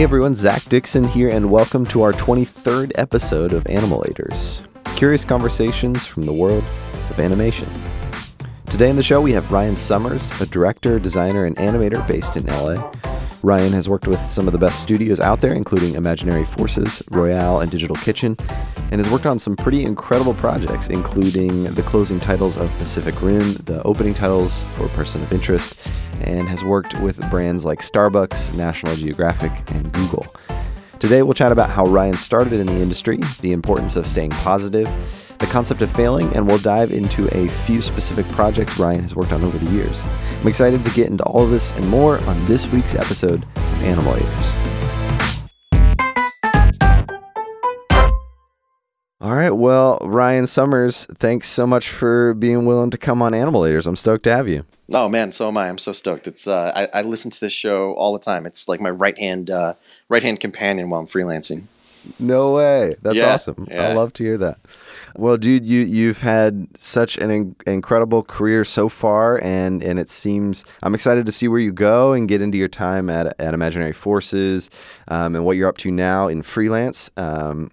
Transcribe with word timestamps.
Hey 0.00 0.04
everyone, 0.04 0.34
Zach 0.34 0.64
Dixon 0.64 1.04
here, 1.04 1.28
and 1.28 1.50
welcome 1.50 1.84
to 1.88 2.00
our 2.00 2.14
23rd 2.14 2.92
episode 2.94 3.52
of 3.52 3.64
Animalators 3.64 4.66
curious 4.96 5.26
conversations 5.26 6.06
from 6.06 6.22
the 6.22 6.32
world 6.32 6.64
of 7.10 7.20
animation. 7.20 7.68
Today 8.70 8.88
in 8.88 8.96
the 8.96 9.02
show, 9.02 9.20
we 9.20 9.32
have 9.32 9.52
Ryan 9.52 9.76
Summers, 9.76 10.30
a 10.40 10.46
director, 10.46 10.98
designer, 10.98 11.44
and 11.44 11.54
animator 11.56 12.06
based 12.08 12.38
in 12.38 12.46
LA. 12.46 12.76
Ryan 13.42 13.72
has 13.72 13.88
worked 13.88 14.06
with 14.06 14.20
some 14.30 14.46
of 14.46 14.52
the 14.52 14.58
best 14.58 14.82
studios 14.82 15.18
out 15.18 15.40
there, 15.40 15.54
including 15.54 15.94
Imaginary 15.94 16.44
Forces, 16.44 17.02
Royale, 17.10 17.60
and 17.60 17.70
Digital 17.70 17.96
Kitchen, 17.96 18.36
and 18.90 19.00
has 19.00 19.08
worked 19.08 19.24
on 19.24 19.38
some 19.38 19.56
pretty 19.56 19.84
incredible 19.84 20.34
projects, 20.34 20.88
including 20.88 21.64
the 21.64 21.82
closing 21.82 22.20
titles 22.20 22.58
of 22.58 22.70
Pacific 22.76 23.20
Rim, 23.22 23.54
the 23.64 23.82
opening 23.84 24.12
titles 24.12 24.64
for 24.74 24.88
Person 24.88 25.22
of 25.22 25.32
Interest, 25.32 25.74
and 26.20 26.48
has 26.48 26.62
worked 26.62 27.00
with 27.00 27.18
brands 27.30 27.64
like 27.64 27.80
Starbucks, 27.80 28.54
National 28.54 28.94
Geographic, 28.94 29.52
and 29.70 29.90
Google. 29.90 30.26
Today, 30.98 31.22
we'll 31.22 31.32
chat 31.32 31.50
about 31.50 31.70
how 31.70 31.84
Ryan 31.84 32.18
started 32.18 32.52
in 32.52 32.66
the 32.66 32.80
industry, 32.80 33.20
the 33.40 33.52
importance 33.52 33.96
of 33.96 34.06
staying 34.06 34.30
positive, 34.30 34.86
the 35.40 35.46
concept 35.46 35.80
of 35.82 35.90
failing, 35.90 36.32
and 36.36 36.46
we'll 36.46 36.58
dive 36.58 36.92
into 36.92 37.26
a 37.36 37.48
few 37.48 37.80
specific 37.82 38.26
projects 38.28 38.78
Ryan 38.78 39.00
has 39.02 39.16
worked 39.16 39.32
on 39.32 39.42
over 39.42 39.58
the 39.58 39.70
years. 39.72 40.00
I'm 40.40 40.46
excited 40.46 40.84
to 40.84 40.90
get 40.92 41.08
into 41.08 41.24
all 41.24 41.42
of 41.42 41.50
this 41.50 41.72
and 41.72 41.88
more 41.88 42.18
on 42.24 42.46
this 42.46 42.70
week's 42.70 42.94
episode 42.94 43.42
of 43.56 43.82
Animal 43.82 44.12
Animalators. 44.12 44.70
All 49.22 49.34
right. 49.34 49.50
Well, 49.50 49.98
Ryan 50.02 50.46
Summers, 50.46 51.04
thanks 51.06 51.46
so 51.46 51.66
much 51.66 51.90
for 51.90 52.32
being 52.34 52.64
willing 52.64 52.90
to 52.90 52.98
come 52.98 53.20
on 53.20 53.34
Animal 53.34 53.62
Animalators. 53.62 53.86
I'm 53.86 53.96
stoked 53.96 54.24
to 54.24 54.34
have 54.34 54.48
you. 54.48 54.64
Oh 54.92 55.08
man, 55.08 55.32
so 55.32 55.48
am 55.48 55.56
I. 55.56 55.68
I'm 55.68 55.78
so 55.78 55.92
stoked. 55.92 56.26
It's 56.26 56.46
uh, 56.48 56.72
I, 56.74 57.00
I 57.00 57.02
listen 57.02 57.30
to 57.30 57.40
this 57.40 57.52
show 57.52 57.92
all 57.94 58.12
the 58.12 58.18
time. 58.18 58.44
It's 58.44 58.68
like 58.68 58.80
my 58.80 58.90
right 58.90 59.16
hand 59.18 59.50
uh, 59.50 59.74
right 60.08 60.22
hand 60.22 60.40
companion 60.40 60.90
while 60.90 61.00
I'm 61.00 61.06
freelancing. 61.06 61.64
No 62.18 62.54
way. 62.54 62.96
That's 63.02 63.16
yeah, 63.16 63.34
awesome. 63.34 63.68
Yeah. 63.70 63.88
I 63.88 63.92
love 63.92 64.12
to 64.14 64.24
hear 64.24 64.38
that. 64.38 64.58
Well, 65.16 65.36
dude, 65.36 65.64
you 65.64 65.80
you've 65.80 66.20
had 66.20 66.68
such 66.76 67.18
an 67.18 67.30
in- 67.30 67.56
incredible 67.66 68.22
career 68.22 68.64
so 68.64 68.88
far, 68.88 69.42
and 69.42 69.82
and 69.82 69.98
it 69.98 70.08
seems 70.08 70.64
I'm 70.82 70.94
excited 70.94 71.26
to 71.26 71.32
see 71.32 71.48
where 71.48 71.60
you 71.60 71.72
go 71.72 72.12
and 72.12 72.28
get 72.28 72.40
into 72.40 72.58
your 72.58 72.68
time 72.68 73.10
at 73.10 73.34
at 73.40 73.54
Imaginary 73.54 73.92
Forces 73.92 74.70
um, 75.08 75.34
and 75.34 75.44
what 75.44 75.56
you're 75.56 75.68
up 75.68 75.78
to 75.78 75.90
now 75.90 76.28
in 76.28 76.42
freelance. 76.42 77.10
Um, 77.16 77.70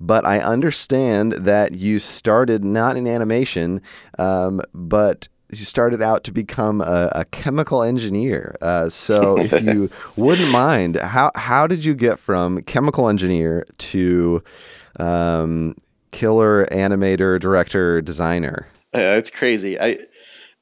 but 0.00 0.26
I 0.26 0.40
understand 0.40 1.32
that 1.32 1.72
you 1.72 1.98
started 1.98 2.64
not 2.64 2.96
in 2.96 3.06
animation, 3.06 3.80
um, 4.18 4.60
but 4.74 5.28
you 5.50 5.64
started 5.64 6.02
out 6.02 6.24
to 6.24 6.32
become 6.32 6.80
a, 6.80 7.10
a 7.14 7.24
chemical 7.26 7.82
engineer. 7.82 8.56
Uh, 8.60 8.88
so, 8.88 9.38
if 9.38 9.62
you 9.62 9.90
wouldn't 10.16 10.50
mind, 10.50 10.96
how 10.96 11.30
how 11.36 11.66
did 11.66 11.84
you 11.84 11.94
get 11.94 12.18
from 12.18 12.62
chemical 12.62 13.08
engineer 13.08 13.64
to 13.78 14.42
um, 14.98 15.76
killer 16.14 16.64
animator, 16.66 17.40
director, 17.40 18.00
designer? 18.00 18.68
Uh, 18.94 19.18
it's 19.18 19.30
crazy. 19.30 19.78
I 19.78 19.98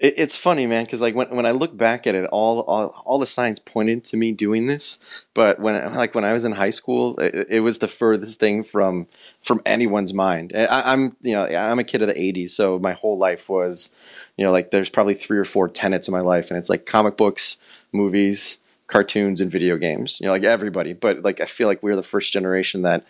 it, 0.03 0.15
it's 0.17 0.35
funny, 0.35 0.67
man, 0.67 0.85
because 0.85 1.01
like 1.01 1.15
when, 1.15 1.29
when 1.31 1.47
I 1.47 1.53
look 1.53 1.77
back 1.77 2.07
at 2.07 2.15
it, 2.15 2.25
all, 2.33 2.61
all 2.61 2.89
all 3.05 3.19
the 3.19 3.27
signs 3.27 3.61
pointed 3.61 4.03
to 4.05 4.17
me 4.17 4.33
doing 4.33 4.67
this. 4.67 5.27
But 5.35 5.61
when 5.61 5.95
like 5.95 6.15
when 6.15 6.25
I 6.25 6.33
was 6.33 6.45
in 6.45 6.53
high 6.53 6.71
school, 6.71 7.19
it, 7.21 7.47
it 7.51 7.61
was 7.61 7.79
the 7.79 7.89
furthest 7.89 8.41
thing 8.41 8.65
from 8.65 9.07
from 9.43 9.61
anyone's 9.65 10.13
mind. 10.13 10.53
I, 10.55 10.93
am 10.93 11.17
you 11.21 11.35
know 11.35 11.47
I'm 11.47 11.79
a 11.79 11.85
kid 11.85 12.03
of 12.03 12.09
the 12.09 12.15
'80s, 12.15 12.51
so 12.51 12.79
my 12.79 12.93
whole 12.93 13.17
life 13.17 13.49
was 13.49 13.95
you 14.37 14.45
know 14.45 14.51
like 14.51 14.71
there's 14.71 14.91
probably 14.91 15.15
three 15.15 15.39
or 15.39 15.45
four 15.45 15.69
tenets 15.69 16.09
in 16.09 16.13
my 16.13 16.21
life, 16.21 16.51
and 16.51 16.59
it's 16.59 16.71
like 16.71 16.85
comic 16.87 17.17
books, 17.17 17.59
movies, 17.93 18.59
cartoons, 18.87 19.41
and 19.41 19.53
video 19.53 19.77
games. 19.77 20.19
You 20.21 20.27
know, 20.27 20.33
like 20.33 20.45
everybody. 20.45 20.95
But 20.95 21.23
like 21.23 21.41
I 21.41 21.45
feel 21.45 21.69
like 21.69 21.83
we 21.83 21.93
are 21.93 21.97
the 21.97 22.03
first 22.03 22.33
generation 22.33 22.83
that 22.83 23.07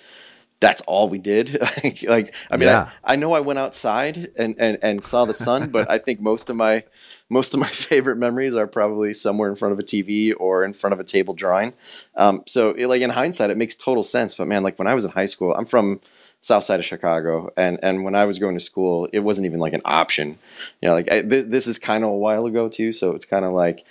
that's 0.63 0.81
all 0.83 1.09
we 1.09 1.19
did. 1.19 1.61
like, 2.09 2.35
I 2.51 2.57
mean, 2.57 2.69
yeah. 2.69 2.91
I, 3.05 3.15
I, 3.15 3.17
know 3.17 3.33
I 3.33 3.41
went 3.41 3.59
outside 3.59 4.31
and, 4.39 4.55
and, 4.61 4.79
and 4.81 5.03
saw 5.03 5.25
the 5.25 5.35
sun, 5.35 5.71
but 5.73 5.91
I 5.91 5.99
think 5.99 6.21
most 6.21 6.49
of 6.49 6.57
my 6.57 6.85
most 7.29 7.53
of 7.53 7.61
my 7.61 7.67
favorite 7.91 8.17
memories 8.17 8.55
are 8.55 8.67
probably 8.67 9.13
somewhere 9.13 9.51
in 9.51 9.57
front 9.57 9.73
of 9.73 9.79
a 9.79 9.83
TV 9.83 10.33
or 10.39 10.65
in 10.65 10.73
front 10.73 10.93
of 10.93 11.01
a 11.01 11.05
table 11.05 11.35
drawing. 11.35 11.73
Um, 12.15 12.45
so, 12.47 12.71
it, 12.71 12.87
like 12.87 13.03
in 13.03 13.11
hindsight, 13.11 13.51
it 13.51 13.57
makes 13.57 13.75
total 13.75 14.05
sense. 14.05 14.35
But 14.37 14.47
man, 14.47 14.63
like 14.63 14.79
when 14.79 14.87
I 14.87 14.95
was 14.95 15.05
in 15.05 15.11
high 15.11 15.27
school, 15.27 15.53
I'm 15.53 15.67
from 15.67 16.01
south 16.43 16.63
side 16.63 16.79
of 16.79 16.87
Chicago, 16.87 17.51
and 17.57 17.81
and 17.83 18.05
when 18.05 18.15
I 18.15 18.25
was 18.25 18.39
going 18.39 18.55
to 18.55 18.61
school, 18.61 19.09
it 19.13 19.21
wasn't 19.21 19.47
even 19.47 19.59
like 19.59 19.73
an 19.73 19.83
option. 19.85 20.39
You 20.81 20.89
know, 20.89 20.95
like 20.95 21.11
I, 21.11 21.23
th- 21.23 21.47
this 21.47 21.67
is 21.67 21.79
kind 21.79 22.05
of 22.05 22.11
a 22.11 22.17
while 22.17 22.47
ago 22.47 22.69
too, 22.69 22.93
so 22.93 23.13
it's 23.13 23.25
kind 23.25 23.45
of 23.45 23.53
like 23.53 23.85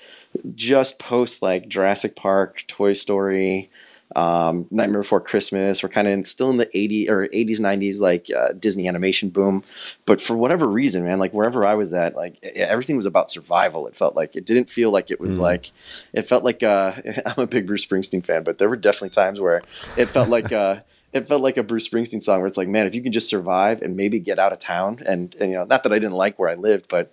just 0.56 1.00
post 1.00 1.42
like 1.42 1.68
Jurassic 1.68 2.16
Park, 2.16 2.64
Toy 2.68 2.94
Story 2.94 3.70
um, 4.16 4.67
Nightmare 4.72 5.01
Before 5.01 5.22
Christmas. 5.22 5.83
We're 5.83 5.89
kind 5.89 6.07
of 6.07 6.27
still 6.27 6.49
in 6.49 6.57
the 6.57 6.66
80s 6.67 7.09
or 7.09 7.27
80s, 7.27 7.59
90s, 7.59 7.99
like 7.99 8.27
uh, 8.35 8.53
Disney 8.53 8.88
animation 8.88 9.29
boom. 9.29 9.63
But 10.05 10.22
for 10.22 10.35
whatever 10.35 10.67
reason, 10.67 11.03
man, 11.03 11.19
like 11.19 11.33
wherever 11.33 11.66
I 11.66 11.73
was 11.73 11.94
at, 11.94 12.16
like 12.16 12.41
everything 12.44 12.97
was 12.97 13.05
about 13.05 13.31
survival. 13.31 13.88
It 13.88 13.95
felt 13.95 14.16
like 14.16 14.35
it 14.35 14.45
didn't 14.45 14.69
feel 14.69 14.91
like 14.91 15.11
it 15.11 15.19
was 15.19 15.38
mm. 15.38 15.41
like, 15.41 15.72
it 16.13 16.23
felt 16.23 16.44
like, 16.44 16.63
uh, 16.63 16.94
I'm 17.25 17.44
a 17.44 17.47
big 17.47 17.67
Bruce 17.67 17.85
Springsteen 17.85 18.25
fan, 18.25 18.44
but 18.44 18.57
there 18.57 18.69
were 18.69 18.75
definitely 18.75 19.09
times 19.09 19.39
where 19.39 19.61
it 19.97 20.07
felt 20.07 20.29
like, 20.29 20.51
uh, 20.51 20.79
it 21.13 21.28
felt 21.28 21.41
like 21.41 21.57
a 21.57 21.63
Bruce 21.63 21.88
Springsteen 21.88 22.23
song 22.23 22.39
where 22.39 22.47
it's 22.47 22.57
like, 22.57 22.69
man, 22.69 22.88
if 22.88 22.95
you 22.95 23.01
can 23.01 23.11
just 23.11 23.29
survive 23.29 23.81
and 23.81 23.97
maybe 23.97 24.19
get 24.19 24.39
out 24.39 24.53
of 24.53 24.59
town, 24.59 25.01
and, 25.05 25.35
and 25.35 25.51
you 25.51 25.57
know, 25.57 25.66
not 25.66 25.83
that 25.83 25.91
I 25.91 25.99
didn't 25.99 26.16
like 26.16 26.39
where 26.39 26.49
I 26.49 26.55
lived, 26.55 26.88
but 26.89 27.11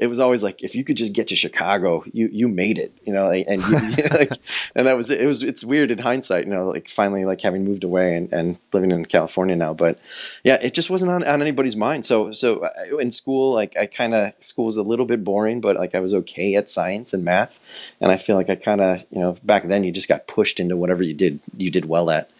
it 0.00 0.06
was 0.06 0.18
always 0.18 0.42
like 0.42 0.62
if 0.62 0.74
you 0.74 0.82
could 0.82 0.96
just 0.96 1.12
get 1.12 1.28
to 1.28 1.36
Chicago, 1.36 2.02
you 2.12 2.28
you 2.32 2.48
made 2.48 2.78
it, 2.78 2.96
you 3.04 3.12
know, 3.12 3.30
and 3.30 3.62
you, 3.62 4.04
like, 4.10 4.32
and 4.74 4.86
that 4.86 4.96
was 4.96 5.10
it. 5.10 5.26
was 5.26 5.42
it's 5.42 5.62
weird 5.62 5.90
in 5.90 5.98
hindsight, 5.98 6.46
you 6.46 6.54
know, 6.54 6.68
like 6.68 6.88
finally 6.88 7.26
like 7.26 7.42
having 7.42 7.64
moved 7.64 7.84
away 7.84 8.16
and, 8.16 8.32
and 8.32 8.58
living 8.72 8.92
in 8.92 9.04
California 9.04 9.54
now, 9.54 9.74
but 9.74 9.98
yeah, 10.42 10.58
it 10.62 10.72
just 10.72 10.88
wasn't 10.88 11.12
on, 11.12 11.22
on 11.24 11.42
anybody's 11.42 11.76
mind. 11.76 12.06
So 12.06 12.32
so 12.32 12.66
in 12.98 13.10
school, 13.10 13.52
like 13.52 13.76
I 13.76 13.84
kind 13.84 14.14
of 14.14 14.32
school 14.40 14.64
was 14.64 14.78
a 14.78 14.82
little 14.82 15.04
bit 15.04 15.22
boring, 15.22 15.60
but 15.60 15.76
like 15.76 15.94
I 15.94 16.00
was 16.00 16.14
okay 16.14 16.54
at 16.54 16.70
science 16.70 17.12
and 17.12 17.22
math, 17.22 17.92
and 18.00 18.10
I 18.10 18.16
feel 18.16 18.36
like 18.36 18.48
I 18.48 18.56
kind 18.56 18.80
of 18.80 19.04
you 19.10 19.20
know 19.20 19.36
back 19.44 19.68
then 19.68 19.84
you 19.84 19.92
just 19.92 20.08
got 20.08 20.26
pushed 20.26 20.58
into 20.58 20.78
whatever 20.78 21.02
you 21.02 21.14
did 21.14 21.40
you 21.58 21.70
did 21.70 21.84
well 21.84 22.08
at, 22.08 22.30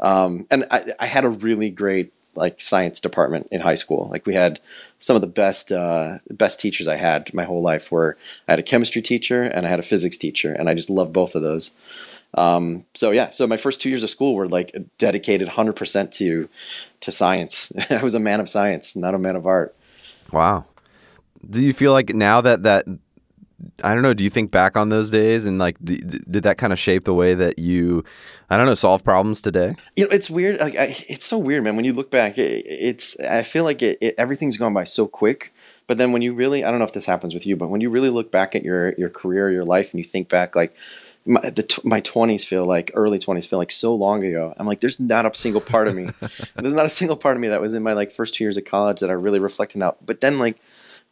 um, 0.00 0.46
and 0.50 0.66
I, 0.70 0.94
I 0.98 1.06
had 1.06 1.26
a 1.26 1.30
really 1.30 1.68
great 1.68 2.14
like 2.34 2.60
science 2.60 3.00
department 3.00 3.48
in 3.50 3.60
high 3.60 3.74
school. 3.74 4.08
Like 4.10 4.26
we 4.26 4.34
had 4.34 4.60
some 4.98 5.16
of 5.16 5.22
the 5.22 5.28
best 5.28 5.72
uh, 5.72 6.18
best 6.30 6.60
teachers 6.60 6.88
I 6.88 6.96
had 6.96 7.32
my 7.34 7.44
whole 7.44 7.62
life. 7.62 7.90
Were 7.90 8.16
I 8.48 8.52
had 8.52 8.58
a 8.58 8.64
chemistry 8.64 9.02
teacher 9.02 9.42
and 9.42 9.66
I 9.66 9.70
had 9.70 9.78
a 9.78 9.84
physics 9.84 10.16
teacher, 10.16 10.52
and 10.52 10.68
I 10.68 10.74
just 10.74 10.90
loved 10.90 11.12
both 11.12 11.34
of 11.34 11.42
those. 11.42 11.72
Um, 12.34 12.84
so 12.94 13.10
yeah, 13.10 13.30
so 13.30 13.46
my 13.46 13.56
first 13.56 13.80
two 13.80 13.88
years 13.88 14.02
of 14.02 14.10
school 14.10 14.34
were 14.34 14.48
like 14.48 14.76
dedicated 14.98 15.48
100% 15.48 16.12
to 16.12 16.48
to 17.00 17.12
science. 17.12 17.72
I 17.90 18.02
was 18.02 18.14
a 18.14 18.20
man 18.20 18.40
of 18.40 18.48
science, 18.48 18.94
not 18.94 19.14
a 19.14 19.18
man 19.18 19.36
of 19.36 19.46
art. 19.46 19.74
Wow. 20.32 20.66
Do 21.48 21.62
you 21.62 21.72
feel 21.72 21.92
like 21.92 22.14
now 22.14 22.40
that 22.40 22.62
that 22.62 22.86
I 23.82 23.94
don't 23.94 24.02
know. 24.02 24.14
Do 24.14 24.24
you 24.24 24.30
think 24.30 24.50
back 24.50 24.76
on 24.76 24.88
those 24.88 25.10
days 25.10 25.46
and 25.46 25.58
like 25.58 25.76
did, 25.84 26.24
did 26.30 26.42
that 26.44 26.58
kind 26.58 26.72
of 26.72 26.78
shape 26.78 27.04
the 27.04 27.14
way 27.14 27.34
that 27.34 27.58
you, 27.58 28.04
I 28.48 28.56
don't 28.56 28.66
know, 28.66 28.74
solve 28.74 29.04
problems 29.04 29.42
today? 29.42 29.74
You 29.96 30.04
know, 30.04 30.10
it's 30.10 30.30
weird. 30.30 30.60
Like, 30.60 30.76
I, 30.76 30.96
it's 31.08 31.26
so 31.26 31.38
weird, 31.38 31.64
man. 31.64 31.76
When 31.76 31.84
you 31.84 31.92
look 31.92 32.10
back, 32.10 32.38
it, 32.38 32.64
it's 32.66 33.18
I 33.20 33.42
feel 33.42 33.64
like 33.64 33.82
it, 33.82 33.98
it, 34.00 34.14
everything's 34.18 34.56
gone 34.56 34.74
by 34.74 34.84
so 34.84 35.06
quick. 35.06 35.52
But 35.86 35.98
then 35.98 36.12
when 36.12 36.22
you 36.22 36.32
really, 36.32 36.64
I 36.64 36.70
don't 36.70 36.78
know 36.78 36.84
if 36.84 36.92
this 36.92 37.06
happens 37.06 37.34
with 37.34 37.46
you, 37.46 37.56
but 37.56 37.68
when 37.68 37.80
you 37.80 37.90
really 37.90 38.10
look 38.10 38.30
back 38.30 38.54
at 38.54 38.62
your 38.62 38.92
your 38.94 39.10
career, 39.10 39.50
your 39.50 39.64
life, 39.64 39.92
and 39.92 39.98
you 39.98 40.04
think 40.04 40.28
back, 40.28 40.54
like 40.54 40.76
my 41.26 41.40
the, 41.40 41.80
my 41.84 42.00
twenties 42.00 42.44
feel 42.44 42.64
like 42.64 42.90
early 42.94 43.18
twenties 43.18 43.46
feel 43.46 43.58
like 43.58 43.72
so 43.72 43.94
long 43.94 44.24
ago. 44.24 44.54
I'm 44.56 44.66
like, 44.66 44.80
there's 44.80 45.00
not 45.00 45.26
a 45.26 45.34
single 45.34 45.60
part 45.60 45.88
of 45.88 45.94
me, 45.94 46.10
there's 46.54 46.72
not 46.72 46.86
a 46.86 46.90
single 46.90 47.16
part 47.16 47.36
of 47.36 47.40
me 47.40 47.48
that 47.48 47.60
was 47.60 47.74
in 47.74 47.82
my 47.82 47.92
like 47.92 48.12
first 48.12 48.34
two 48.34 48.44
years 48.44 48.56
of 48.56 48.64
college 48.64 49.00
that 49.00 49.10
I 49.10 49.14
really 49.14 49.40
reflected 49.40 49.78
now. 49.78 49.96
But 50.04 50.20
then 50.20 50.38
like 50.38 50.56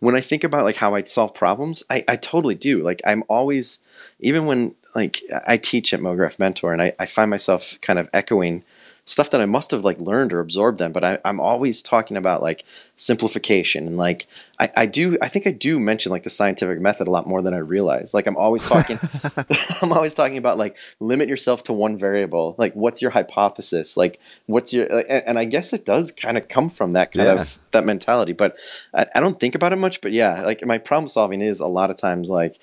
when 0.00 0.14
I 0.14 0.20
think 0.20 0.44
about 0.44 0.64
like 0.64 0.76
how 0.76 0.94
I 0.94 1.02
solve 1.02 1.34
problems, 1.34 1.82
I, 1.90 2.04
I 2.06 2.16
totally 2.16 2.54
do. 2.54 2.82
Like 2.82 3.00
I'm 3.04 3.24
always, 3.28 3.80
even 4.20 4.46
when 4.46 4.74
like 4.94 5.22
I 5.46 5.56
teach 5.56 5.92
at 5.92 6.00
MoGraph 6.00 6.38
Mentor, 6.38 6.72
and 6.72 6.80
I, 6.80 6.92
I 6.98 7.06
find 7.06 7.30
myself 7.30 7.78
kind 7.80 7.98
of 7.98 8.08
echoing 8.12 8.64
stuff 9.08 9.30
that 9.30 9.40
I 9.40 9.46
must 9.46 9.70
have 9.70 9.86
like 9.86 9.98
learned 10.00 10.34
or 10.34 10.40
absorbed 10.40 10.78
them, 10.78 10.92
but 10.92 11.02
I, 11.02 11.18
am 11.24 11.40
always 11.40 11.80
talking 11.80 12.18
about 12.18 12.42
like 12.42 12.64
simplification 12.96 13.86
and 13.86 13.96
like 13.96 14.26
I, 14.60 14.70
I 14.76 14.86
do 14.86 15.16
I 15.22 15.28
think 15.28 15.46
I 15.46 15.50
do 15.50 15.80
mention 15.80 16.12
like 16.12 16.24
the 16.24 16.30
scientific 16.30 16.78
method 16.78 17.08
a 17.08 17.10
lot 17.10 17.26
more 17.26 17.40
than 17.40 17.54
I 17.54 17.58
realize. 17.58 18.12
Like 18.12 18.26
I'm 18.26 18.36
always 18.36 18.62
talking 18.62 18.98
I'm 19.82 19.92
always 19.92 20.12
talking 20.12 20.36
about 20.36 20.58
like 20.58 20.76
limit 21.00 21.26
yourself 21.28 21.62
to 21.64 21.72
one 21.72 21.96
variable. 21.96 22.54
Like 22.58 22.74
what's 22.74 23.00
your 23.00 23.10
hypothesis? 23.10 23.96
Like 23.96 24.20
what's 24.44 24.74
your 24.74 24.86
and, 24.86 25.24
and 25.26 25.38
I 25.38 25.46
guess 25.46 25.72
it 25.72 25.86
does 25.86 26.12
kind 26.12 26.36
of 26.36 26.48
come 26.48 26.68
from 26.68 26.92
that 26.92 27.12
kind 27.12 27.28
yeah. 27.28 27.40
of 27.40 27.58
that 27.70 27.86
mentality. 27.86 28.34
But 28.34 28.58
I, 28.92 29.06
I 29.14 29.20
don't 29.20 29.40
think 29.40 29.54
about 29.54 29.72
it 29.72 29.76
much. 29.76 30.02
But 30.02 30.12
yeah, 30.12 30.42
like 30.42 30.64
my 30.66 30.76
problem 30.76 31.08
solving 31.08 31.40
is 31.40 31.60
a 31.60 31.66
lot 31.66 31.90
of 31.90 31.96
times 31.96 32.28
like 32.28 32.58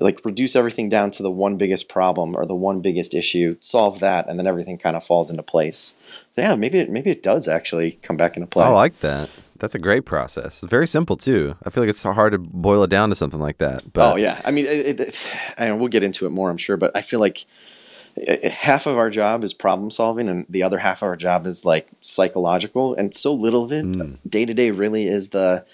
like 0.00 0.24
reduce 0.24 0.56
everything 0.56 0.88
down 0.88 1.10
to 1.12 1.22
the 1.22 1.30
one 1.30 1.56
biggest 1.56 1.88
problem 1.88 2.34
or 2.34 2.46
the 2.46 2.54
one 2.54 2.80
biggest 2.80 3.14
issue, 3.14 3.56
solve 3.60 4.00
that, 4.00 4.28
and 4.28 4.38
then 4.38 4.46
everything 4.46 4.78
kind 4.78 4.96
of 4.96 5.04
falls 5.04 5.30
into 5.30 5.42
place. 5.42 5.94
So 6.34 6.42
yeah, 6.42 6.56
maybe 6.56 6.78
it, 6.78 6.90
maybe 6.90 7.10
it 7.10 7.22
does 7.22 7.46
actually 7.48 7.92
come 8.02 8.16
back 8.16 8.36
into 8.36 8.46
play. 8.46 8.64
I 8.64 8.68
like 8.68 9.00
that. 9.00 9.28
That's 9.58 9.74
a 9.74 9.78
great 9.78 10.06
process. 10.06 10.62
Very 10.62 10.86
simple 10.86 11.16
too. 11.16 11.54
I 11.64 11.70
feel 11.70 11.82
like 11.82 11.90
it's 11.90 12.02
hard 12.02 12.32
to 12.32 12.38
boil 12.38 12.82
it 12.82 12.90
down 12.90 13.10
to 13.10 13.14
something 13.14 13.40
like 13.40 13.58
that. 13.58 13.92
But 13.92 14.14
oh 14.14 14.16
yeah, 14.16 14.40
I 14.44 14.50
mean, 14.50 14.66
it, 14.66 15.00
it, 15.00 15.36
I 15.58 15.66
know 15.66 15.76
we'll 15.76 15.88
get 15.88 16.02
into 16.02 16.26
it 16.26 16.30
more, 16.30 16.50
I'm 16.50 16.56
sure, 16.56 16.78
but 16.78 16.96
I 16.96 17.02
feel 17.02 17.20
like 17.20 17.44
eh, 18.16 18.38
eh, 18.42 18.48
half 18.48 18.86
of 18.86 18.96
our 18.96 19.10
job 19.10 19.44
is 19.44 19.52
problem 19.52 19.90
solving 19.90 20.30
and 20.30 20.46
the 20.48 20.62
other 20.62 20.78
half 20.78 21.02
of 21.02 21.08
our 21.08 21.16
job 21.16 21.46
is 21.46 21.66
like 21.66 21.88
psychological 22.00 22.94
and 22.94 23.14
so 23.14 23.34
little 23.34 23.64
of 23.64 23.72
it 23.72 23.82
hmm. 23.84 24.14
day 24.26 24.46
to 24.46 24.54
day 24.54 24.70
really 24.70 25.06
is 25.06 25.28
the 25.28 25.64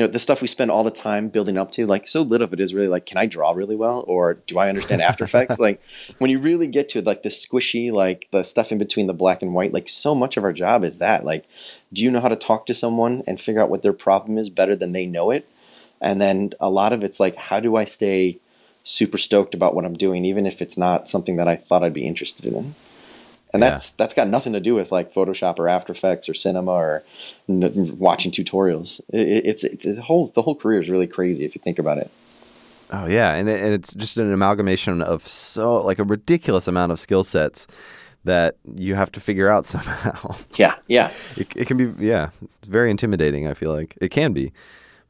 you 0.00 0.06
know 0.06 0.10
the 0.10 0.18
stuff 0.18 0.40
we 0.40 0.48
spend 0.48 0.70
all 0.70 0.82
the 0.82 0.90
time 0.90 1.28
building 1.28 1.58
up 1.58 1.70
to 1.72 1.84
like 1.84 2.08
so 2.08 2.22
little 2.22 2.46
of 2.46 2.54
it 2.54 2.60
is 2.60 2.72
really 2.72 2.88
like 2.88 3.04
can 3.04 3.18
i 3.18 3.26
draw 3.26 3.52
really 3.52 3.76
well 3.76 4.02
or 4.08 4.34
do 4.46 4.58
i 4.58 4.70
understand 4.70 5.02
after 5.02 5.24
effects 5.24 5.58
like 5.66 5.78
when 6.16 6.30
you 6.30 6.38
really 6.38 6.66
get 6.66 6.88
to 6.88 7.00
it 7.00 7.04
like 7.04 7.22
the 7.22 7.28
squishy 7.28 7.92
like 7.92 8.26
the 8.30 8.42
stuff 8.42 8.72
in 8.72 8.78
between 8.78 9.06
the 9.08 9.12
black 9.12 9.42
and 9.42 9.52
white 9.52 9.74
like 9.74 9.90
so 9.90 10.14
much 10.14 10.38
of 10.38 10.44
our 10.44 10.54
job 10.54 10.84
is 10.84 10.96
that 10.96 11.22
like 11.22 11.46
do 11.92 12.02
you 12.02 12.10
know 12.10 12.20
how 12.20 12.28
to 12.28 12.36
talk 12.36 12.64
to 12.64 12.74
someone 12.74 13.22
and 13.26 13.38
figure 13.38 13.60
out 13.60 13.68
what 13.68 13.82
their 13.82 13.92
problem 13.92 14.38
is 14.38 14.48
better 14.48 14.74
than 14.74 14.92
they 14.92 15.04
know 15.04 15.30
it 15.30 15.46
and 16.00 16.18
then 16.18 16.50
a 16.60 16.70
lot 16.70 16.94
of 16.94 17.04
it's 17.04 17.20
like 17.20 17.36
how 17.36 17.60
do 17.60 17.76
i 17.76 17.84
stay 17.84 18.40
super 18.82 19.18
stoked 19.18 19.54
about 19.54 19.74
what 19.74 19.84
I'm 19.84 19.94
doing, 19.94 20.24
even 20.24 20.46
if 20.46 20.62
it's 20.62 20.78
not 20.78 21.06
something 21.06 21.36
that 21.36 21.46
I 21.48 21.56
thought 21.56 21.82
I'd 21.82 21.92
be 21.92 22.06
interested 22.06 22.46
in. 22.46 22.74
And 23.52 23.62
yeah. 23.62 23.70
that's 23.70 23.90
that's 23.90 24.14
got 24.14 24.28
nothing 24.28 24.52
to 24.52 24.60
do 24.60 24.74
with 24.74 24.92
like 24.92 25.12
Photoshop 25.12 25.58
or 25.58 25.68
After 25.68 25.92
Effects 25.92 26.28
or 26.28 26.34
cinema 26.34 26.72
or 26.72 27.02
n- 27.48 27.98
watching 27.98 28.30
tutorials. 28.30 29.00
It, 29.12 29.46
it's 29.46 29.64
it, 29.64 29.82
the 29.82 30.00
whole 30.02 30.28
the 30.28 30.42
whole 30.42 30.54
career 30.54 30.80
is 30.80 30.88
really 30.88 31.06
crazy 31.06 31.44
if 31.44 31.54
you 31.54 31.60
think 31.62 31.78
about 31.78 31.98
it. 31.98 32.10
Oh 32.92 33.06
yeah, 33.06 33.34
and, 33.34 33.48
it, 33.48 33.60
and 33.60 33.72
it's 33.72 33.92
just 33.94 34.16
an 34.16 34.32
amalgamation 34.32 35.00
of 35.00 35.26
so 35.26 35.82
like 35.82 35.98
a 35.98 36.04
ridiculous 36.04 36.66
amount 36.66 36.92
of 36.92 36.98
skill 36.98 37.24
sets 37.24 37.66
that 38.24 38.56
you 38.76 38.94
have 38.94 39.10
to 39.12 39.20
figure 39.20 39.48
out 39.48 39.66
somehow. 39.66 40.34
Yeah, 40.54 40.76
yeah. 40.88 41.10
It, 41.36 41.54
it 41.56 41.66
can 41.66 41.76
be 41.76 42.04
yeah, 42.04 42.30
it's 42.58 42.68
very 42.68 42.90
intimidating. 42.90 43.46
I 43.46 43.54
feel 43.54 43.72
like 43.72 43.96
it 44.00 44.10
can 44.10 44.32
be, 44.32 44.52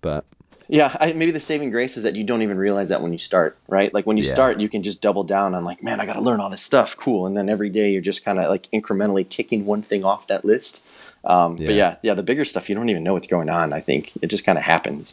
but 0.00 0.24
yeah, 0.70 0.96
I, 1.00 1.12
maybe 1.14 1.32
the 1.32 1.40
saving 1.40 1.70
grace 1.70 1.96
is 1.96 2.04
that 2.04 2.14
you 2.14 2.22
don't 2.22 2.42
even 2.42 2.56
realize 2.56 2.90
that 2.90 3.02
when 3.02 3.12
you 3.12 3.18
start, 3.18 3.58
right? 3.66 3.92
Like 3.92 4.06
when 4.06 4.16
you 4.16 4.22
yeah. 4.22 4.32
start, 4.32 4.60
you 4.60 4.68
can 4.68 4.84
just 4.84 5.00
double 5.02 5.24
down 5.24 5.52
on 5.52 5.64
like, 5.64 5.82
man, 5.82 5.98
I 5.98 6.06
got 6.06 6.12
to 6.12 6.20
learn 6.20 6.38
all 6.38 6.48
this 6.48 6.62
stuff. 6.62 6.96
Cool. 6.96 7.26
And 7.26 7.36
then 7.36 7.48
every 7.48 7.70
day 7.70 7.90
you're 7.90 8.00
just 8.00 8.24
kind 8.24 8.38
of 8.38 8.48
like 8.48 8.68
incrementally 8.72 9.28
ticking 9.28 9.66
one 9.66 9.82
thing 9.82 10.04
off 10.04 10.28
that 10.28 10.44
list. 10.44 10.84
Um, 11.24 11.56
yeah. 11.56 11.66
But 11.66 11.74
yeah, 11.74 11.96
yeah, 12.02 12.14
the 12.14 12.22
bigger 12.22 12.44
stuff, 12.44 12.68
you 12.68 12.76
don't 12.76 12.88
even 12.88 13.02
know 13.02 13.14
what's 13.14 13.26
going 13.26 13.48
on. 13.48 13.72
I 13.72 13.80
think 13.80 14.12
it 14.22 14.28
just 14.28 14.44
kind 14.44 14.58
of 14.58 14.64
happens. 14.64 15.12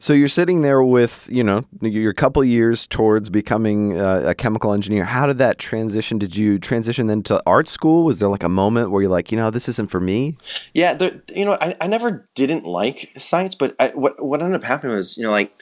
So 0.00 0.12
you're 0.12 0.28
sitting 0.28 0.62
there 0.62 0.82
with, 0.82 1.28
you 1.30 1.42
know, 1.42 1.64
your 1.80 2.12
couple 2.12 2.44
years 2.44 2.86
towards 2.86 3.30
becoming 3.30 3.98
uh, 3.98 4.22
a 4.26 4.34
chemical 4.34 4.72
engineer. 4.72 5.04
How 5.04 5.26
did 5.26 5.38
that 5.38 5.58
transition? 5.58 6.18
Did 6.18 6.36
you 6.36 6.60
transition 6.60 7.08
then 7.08 7.24
to 7.24 7.42
art 7.46 7.66
school? 7.66 8.04
Was 8.04 8.20
there 8.20 8.28
like 8.28 8.44
a 8.44 8.48
moment 8.48 8.92
where 8.92 9.02
you're 9.02 9.10
like, 9.10 9.32
you 9.32 9.38
know, 9.38 9.50
this 9.50 9.68
isn't 9.68 9.90
for 9.90 9.98
me? 9.98 10.36
Yeah, 10.72 10.94
there, 10.94 11.20
you 11.34 11.44
know, 11.44 11.58
I, 11.60 11.76
I 11.80 11.88
never 11.88 12.28
didn't 12.36 12.64
like 12.64 13.10
science, 13.18 13.56
but 13.56 13.74
I, 13.80 13.88
what 13.88 14.24
what 14.24 14.40
ended 14.40 14.54
up 14.54 14.64
happening 14.64 14.94
was, 14.94 15.18
you 15.18 15.24
know, 15.24 15.32
like 15.32 15.52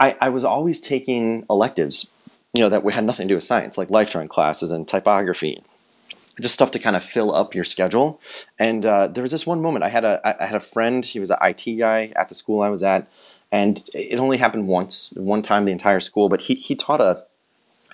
I, 0.00 0.16
I 0.20 0.28
was 0.30 0.44
always 0.44 0.80
taking 0.80 1.46
electives, 1.48 2.08
you 2.54 2.62
know, 2.62 2.68
that 2.68 2.84
had 2.90 3.04
nothing 3.04 3.28
to 3.28 3.32
do 3.32 3.36
with 3.36 3.44
science, 3.44 3.78
like 3.78 3.90
life 3.90 4.10
drawing 4.10 4.28
classes 4.28 4.72
and 4.72 4.88
typography 4.88 5.62
just 6.40 6.54
stuff 6.54 6.70
to 6.70 6.78
kind 6.78 6.96
of 6.96 7.02
fill 7.02 7.34
up 7.34 7.54
your 7.54 7.64
schedule. 7.64 8.20
And 8.58 8.86
uh, 8.86 9.08
there 9.08 9.22
was 9.22 9.32
this 9.32 9.46
one 9.46 9.60
moment 9.60 9.84
I 9.84 9.88
had 9.88 10.04
a 10.04 10.42
I 10.42 10.46
had 10.46 10.56
a 10.56 10.60
friend. 10.60 11.04
He 11.04 11.20
was 11.20 11.30
an 11.30 11.38
IT 11.42 11.78
guy 11.78 12.12
at 12.16 12.28
the 12.28 12.34
school 12.34 12.62
I 12.62 12.68
was 12.68 12.82
at, 12.82 13.06
and 13.52 13.88
it 13.92 14.18
only 14.18 14.38
happened 14.38 14.66
once, 14.66 15.12
one 15.14 15.42
time 15.42 15.66
the 15.66 15.72
entire 15.72 16.00
school. 16.00 16.28
But 16.30 16.42
he 16.42 16.54
he 16.54 16.74
taught 16.74 17.00
a 17.00 17.24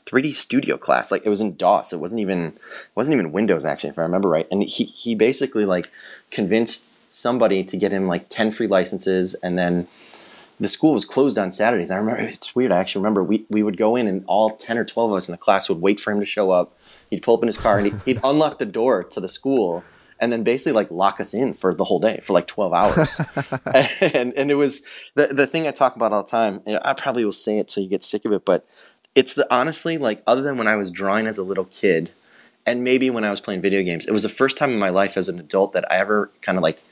3D 0.07 0.33
studio 0.33 0.79
class. 0.79 1.11
Like 1.11 1.27
it 1.27 1.29
was 1.29 1.41
in 1.41 1.57
DOS. 1.57 1.93
It 1.93 1.99
wasn't 1.99 2.21
even 2.21 2.47
it 2.47 2.95
wasn't 2.95 3.15
even 3.15 3.33
Windows 3.33 3.65
actually, 3.65 3.91
if 3.91 3.99
I 3.99 4.03
remember 4.03 4.29
right. 4.29 4.47
And 4.51 4.63
he 4.63 4.85
he 4.85 5.15
basically 5.15 5.67
like 5.67 5.91
convinced 6.31 6.93
somebody 7.11 7.65
to 7.65 7.77
get 7.77 7.93
him 7.93 8.07
like 8.07 8.29
10 8.29 8.51
free 8.51 8.67
licenses 8.67 9.35
and 9.37 9.59
then 9.59 9.89
the 10.61 10.69
school 10.69 10.93
was 10.93 11.05
closed 11.05 11.39
on 11.39 11.51
Saturdays. 11.53 11.91
I 11.91 11.97
remember 11.97 12.21
it's 12.21 12.55
weird. 12.55 12.71
I 12.73 12.79
actually 12.79 13.01
remember 13.01 13.23
we, 13.23 13.47
we 13.49 13.63
would 13.63 13.77
go 13.77 13.97
in 13.97 14.07
and 14.07 14.25
all 14.27 14.51
10 14.51 14.77
or 14.77 14.85
12 14.85 15.11
of 15.11 15.17
us 15.17 15.29
in 15.29 15.33
the 15.33 15.39
class 15.39 15.69
would 15.69 15.81
wait 15.81 16.01
for 16.01 16.13
him 16.13 16.21
to 16.21 16.27
show 16.27 16.51
up. 16.51 16.77
He'd 17.11 17.23
pull 17.23 17.37
up 17.37 17.43
in 17.43 17.47
his 17.47 17.57
car 17.57 17.79
and 17.79 17.87
he'd, 17.87 18.01
he'd 18.05 18.21
unlock 18.25 18.59
the 18.59 18.67
door 18.67 19.05
to 19.05 19.21
the 19.21 19.29
school 19.29 19.85
and 20.20 20.32
then 20.32 20.43
basically 20.43 20.73
like 20.73 20.91
lock 20.91 21.20
us 21.20 21.35
in 21.35 21.55
for 21.55 21.75
the 21.75 21.85
whole 21.85 22.00
day 22.00 22.20
for 22.23 22.32
like 22.32 22.47
12 22.47 22.73
hours. 22.73 23.20
and, 24.00 24.35
and 24.35 24.50
it 24.50 24.56
was 24.56 24.82
the, 25.15 25.29
the 25.29 25.47
thing 25.47 25.67
I 25.67 25.70
talk 25.70 25.97
about 25.97 26.12
all 26.12 26.23
the 26.23 26.31
time. 26.31 26.62
You 26.67 26.75
know, 26.75 26.81
I 26.85 26.93
probably 26.94 27.25
will 27.25 27.32
say 27.32 27.59
it 27.59 27.70
so 27.70 27.81
you 27.81 27.88
get 27.88 28.03
sick 28.03 28.25
of 28.25 28.32
it, 28.32 28.44
but 28.44 28.67
it's 29.15 29.35
the 29.35 29.53
honestly, 29.53 29.99
like, 29.99 30.23
other 30.26 30.43
than 30.43 30.56
when 30.56 30.69
I 30.69 30.76
was 30.76 30.91
drawing 30.91 31.26
as 31.26 31.38
a 31.38 31.43
little 31.43 31.65
kid 31.67 32.11
and 32.67 32.85
maybe 32.85 33.11
when 33.11 33.25
I 33.25 33.31
was 33.31 33.41
playing 33.41 33.62
video 33.62 33.82
games, 33.82 34.06
it 34.06 34.12
was 34.12 34.23
the 34.23 34.29
first 34.29 34.59
time 34.59 34.70
in 34.70 34.79
my 34.79 34.91
life 34.91 35.17
as 35.17 35.29
an 35.29 35.38
adult 35.38 35.73
that 35.73 35.91
I 35.91 35.97
ever 35.97 36.31
kind 36.43 36.59
of 36.59 36.62
like, 36.62 36.82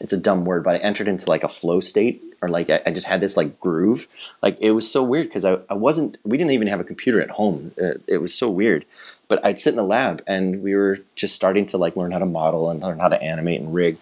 it's 0.00 0.12
a 0.12 0.18
dumb 0.18 0.44
word, 0.44 0.64
but 0.64 0.74
I 0.74 0.78
entered 0.78 1.08
into 1.08 1.28
like 1.28 1.44
a 1.44 1.48
flow 1.48 1.80
state 1.80 2.22
or 2.42 2.48
like 2.48 2.68
I, 2.68 2.82
I 2.84 2.90
just 2.90 3.06
had 3.06 3.20
this 3.20 3.36
like 3.36 3.60
groove. 3.60 4.08
Like 4.42 4.58
it 4.60 4.72
was 4.72 4.90
so 4.90 5.02
weird 5.02 5.28
because 5.28 5.44
I, 5.44 5.58
I 5.70 5.74
wasn't, 5.74 6.18
we 6.24 6.36
didn't 6.36 6.52
even 6.52 6.68
have 6.68 6.80
a 6.80 6.84
computer 6.84 7.20
at 7.20 7.30
home. 7.30 7.72
Uh, 7.80 7.92
it 8.06 8.18
was 8.18 8.34
so 8.34 8.50
weird 8.50 8.84
but 9.28 9.44
I'd 9.44 9.58
sit 9.58 9.70
in 9.70 9.76
the 9.76 9.82
lab 9.82 10.22
and 10.26 10.62
we 10.62 10.74
were 10.74 11.00
just 11.14 11.34
starting 11.34 11.66
to 11.66 11.78
like 11.78 11.96
learn 11.96 12.12
how 12.12 12.18
to 12.18 12.26
model 12.26 12.70
and 12.70 12.80
learn 12.80 12.98
how 12.98 13.08
to 13.08 13.20
animate 13.22 13.60
and 13.60 13.74
rig. 13.74 13.98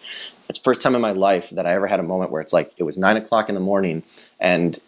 It's 0.49 0.59
the 0.59 0.65
first 0.65 0.83
time 0.83 0.95
in 0.95 1.01
my 1.01 1.13
life 1.13 1.51
that 1.51 1.67
I 1.67 1.75
ever 1.75 1.87
had 1.87 2.01
a 2.01 2.05
moment 2.05 2.31
where 2.31 2.41
it's 2.41 2.53
like 2.53 2.73
it 2.77 2.83
was 2.83 2.99
nine 2.99 3.17
o'clock 3.17 3.49
in 3.49 3.55
the 3.55 3.61
morning 3.61 4.03
and 4.41 4.79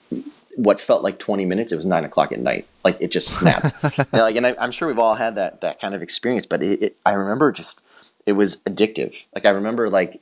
what 0.56 0.80
felt 0.80 1.02
like 1.02 1.18
20 1.18 1.44
minutes, 1.44 1.72
it 1.72 1.76
was 1.76 1.86
nine 1.86 2.04
o'clock 2.04 2.32
at 2.32 2.40
night. 2.40 2.66
Like 2.84 2.96
it 3.00 3.10
just 3.10 3.28
snapped. 3.28 3.74
and 3.82 4.06
like, 4.12 4.36
and 4.36 4.46
I, 4.46 4.54
am 4.58 4.70
sure 4.70 4.88
we've 4.88 4.98
all 4.98 5.14
had 5.14 5.34
that, 5.36 5.60
that 5.62 5.80
kind 5.80 5.94
of 5.94 6.02
experience, 6.02 6.46
but 6.46 6.62
it, 6.62 6.82
it, 6.82 6.96
I 7.04 7.12
remember 7.12 7.50
just, 7.52 7.84
it 8.26 8.32
was 8.32 8.56
addictive. 8.58 9.26
Like 9.34 9.46
I 9.46 9.50
remember 9.50 9.88
like, 9.88 10.20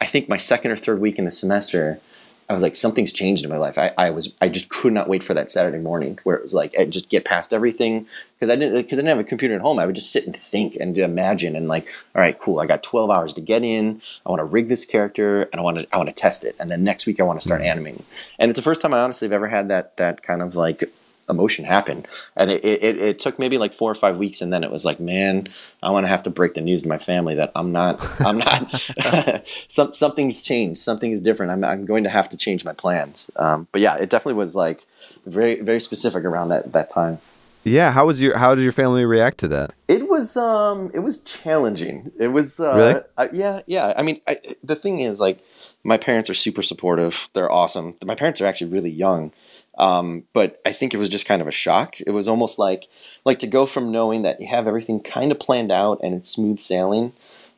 I 0.00 0.06
think 0.06 0.28
my 0.28 0.36
second 0.36 0.70
or 0.70 0.76
third 0.76 1.00
week 1.00 1.18
in 1.18 1.24
the 1.24 1.30
semester, 1.30 2.00
I 2.48 2.52
was 2.52 2.62
like, 2.62 2.76
something's 2.76 3.12
changed 3.12 3.44
in 3.44 3.50
my 3.50 3.56
life. 3.56 3.78
I, 3.78 3.92
I 3.96 4.10
was, 4.10 4.34
I 4.40 4.48
just 4.48 4.68
could 4.68 4.92
not 4.92 5.08
wait 5.08 5.22
for 5.22 5.32
that 5.32 5.50
Saturday 5.50 5.78
morning 5.78 6.18
where 6.24 6.36
it 6.36 6.42
was 6.42 6.52
like, 6.52 6.74
I 6.78 6.84
just 6.84 7.08
get 7.08 7.24
past 7.24 7.52
everything 7.52 8.06
because 8.34 8.50
I 8.50 8.56
didn't, 8.56 8.76
because 8.76 8.98
I 8.98 9.02
didn't 9.02 9.16
have 9.16 9.18
a 9.18 9.24
computer 9.24 9.54
at 9.54 9.62
home. 9.62 9.78
I 9.78 9.86
would 9.86 9.94
just 9.94 10.12
sit 10.12 10.26
and 10.26 10.36
think 10.36 10.76
and 10.76 10.96
imagine 10.98 11.56
and 11.56 11.68
like, 11.68 11.88
all 12.14 12.20
right, 12.20 12.38
cool. 12.38 12.60
I 12.60 12.66
got 12.66 12.82
12 12.82 13.10
hours 13.10 13.32
to 13.34 13.40
get 13.40 13.62
in. 13.62 14.02
I 14.26 14.30
want 14.30 14.40
to 14.40 14.44
rig 14.44 14.68
this 14.68 14.84
character 14.84 15.42
and 15.44 15.56
I 15.56 15.60
want 15.62 15.78
to, 15.78 15.88
I 15.92 15.96
want 15.96 16.08
to 16.10 16.14
test 16.14 16.44
it. 16.44 16.54
And 16.60 16.70
then 16.70 16.84
next 16.84 17.06
week 17.06 17.18
I 17.18 17.22
want 17.22 17.40
to 17.40 17.46
start 17.46 17.60
mm-hmm. 17.62 17.70
animating. 17.70 18.04
And 18.38 18.50
it's 18.50 18.58
the 18.58 18.62
first 18.62 18.82
time 18.82 18.92
I 18.92 19.00
honestly 19.00 19.26
have 19.26 19.32
ever 19.32 19.48
had 19.48 19.70
that, 19.70 19.96
that 19.96 20.22
kind 20.22 20.42
of 20.42 20.54
like 20.54 20.84
emotion 21.28 21.64
happen. 21.64 22.06
And 22.36 22.50
it, 22.50 22.64
it, 22.64 22.98
it, 22.98 23.18
took 23.18 23.38
maybe 23.38 23.58
like 23.58 23.72
four 23.72 23.90
or 23.90 23.94
five 23.94 24.16
weeks. 24.16 24.40
And 24.40 24.52
then 24.52 24.64
it 24.64 24.70
was 24.70 24.84
like, 24.84 25.00
man, 25.00 25.48
I 25.82 25.90
want 25.90 26.04
to 26.04 26.08
have 26.08 26.22
to 26.24 26.30
break 26.30 26.54
the 26.54 26.60
news 26.60 26.82
to 26.82 26.88
my 26.88 26.98
family 26.98 27.34
that 27.36 27.52
I'm 27.54 27.72
not, 27.72 28.04
I'm 28.20 28.38
not, 28.38 29.44
some, 29.68 29.90
something's 29.90 30.42
changed. 30.42 30.80
Something 30.80 31.12
is 31.12 31.20
different. 31.20 31.52
I'm, 31.52 31.64
I'm 31.64 31.84
going 31.84 32.04
to 32.04 32.10
have 32.10 32.28
to 32.30 32.36
change 32.36 32.64
my 32.64 32.72
plans. 32.72 33.30
Um, 33.36 33.68
but 33.72 33.80
yeah, 33.80 33.96
it 33.96 34.10
definitely 34.10 34.38
was 34.38 34.54
like 34.54 34.86
very, 35.26 35.60
very 35.60 35.80
specific 35.80 36.24
around 36.24 36.48
that, 36.50 36.72
that 36.72 36.90
time. 36.90 37.18
Yeah, 37.64 37.92
how 37.92 38.06
was 38.06 38.20
your 38.20 38.36
how 38.36 38.54
did 38.54 38.62
your 38.62 38.72
family 38.72 39.06
react 39.06 39.38
to 39.38 39.48
that? 39.48 39.72
It 39.88 40.10
was 40.10 40.36
um 40.36 40.90
it 40.92 40.98
was 40.98 41.22
challenging. 41.22 42.12
It 42.18 42.28
was 42.28 42.60
uh 42.60 42.74
really? 42.76 43.00
Uh, 43.16 43.28
yeah, 43.32 43.60
yeah. 43.66 43.94
I 43.96 44.02
mean, 44.02 44.20
I, 44.28 44.38
the 44.62 44.76
thing 44.76 45.00
is 45.00 45.18
like 45.18 45.42
my 45.84 45.98
parents 45.98 46.28
are 46.30 46.34
super 46.34 46.62
supportive. 46.62 47.28
They're 47.34 47.50
awesome. 47.50 47.94
My 48.04 48.14
parents 48.14 48.40
are 48.40 48.46
actually 48.46 48.70
really 48.70 48.90
young. 48.90 49.32
Um, 49.78 50.24
but 50.32 50.60
I 50.64 50.72
think 50.72 50.94
it 50.94 50.98
was 50.98 51.08
just 51.08 51.26
kind 51.26 51.42
of 51.42 51.48
a 51.48 51.52
shock. 51.52 52.00
It 52.00 52.12
was 52.12 52.28
almost 52.28 52.58
like 52.58 52.88
like 53.24 53.38
to 53.40 53.46
go 53.46 53.66
from 53.66 53.90
knowing 53.90 54.22
that 54.22 54.40
you 54.40 54.46
have 54.48 54.66
everything 54.66 55.00
kind 55.00 55.32
of 55.32 55.38
planned 55.38 55.72
out 55.72 56.00
and 56.02 56.14
it's 56.14 56.30
smooth 56.30 56.58
sailing, 56.60 57.12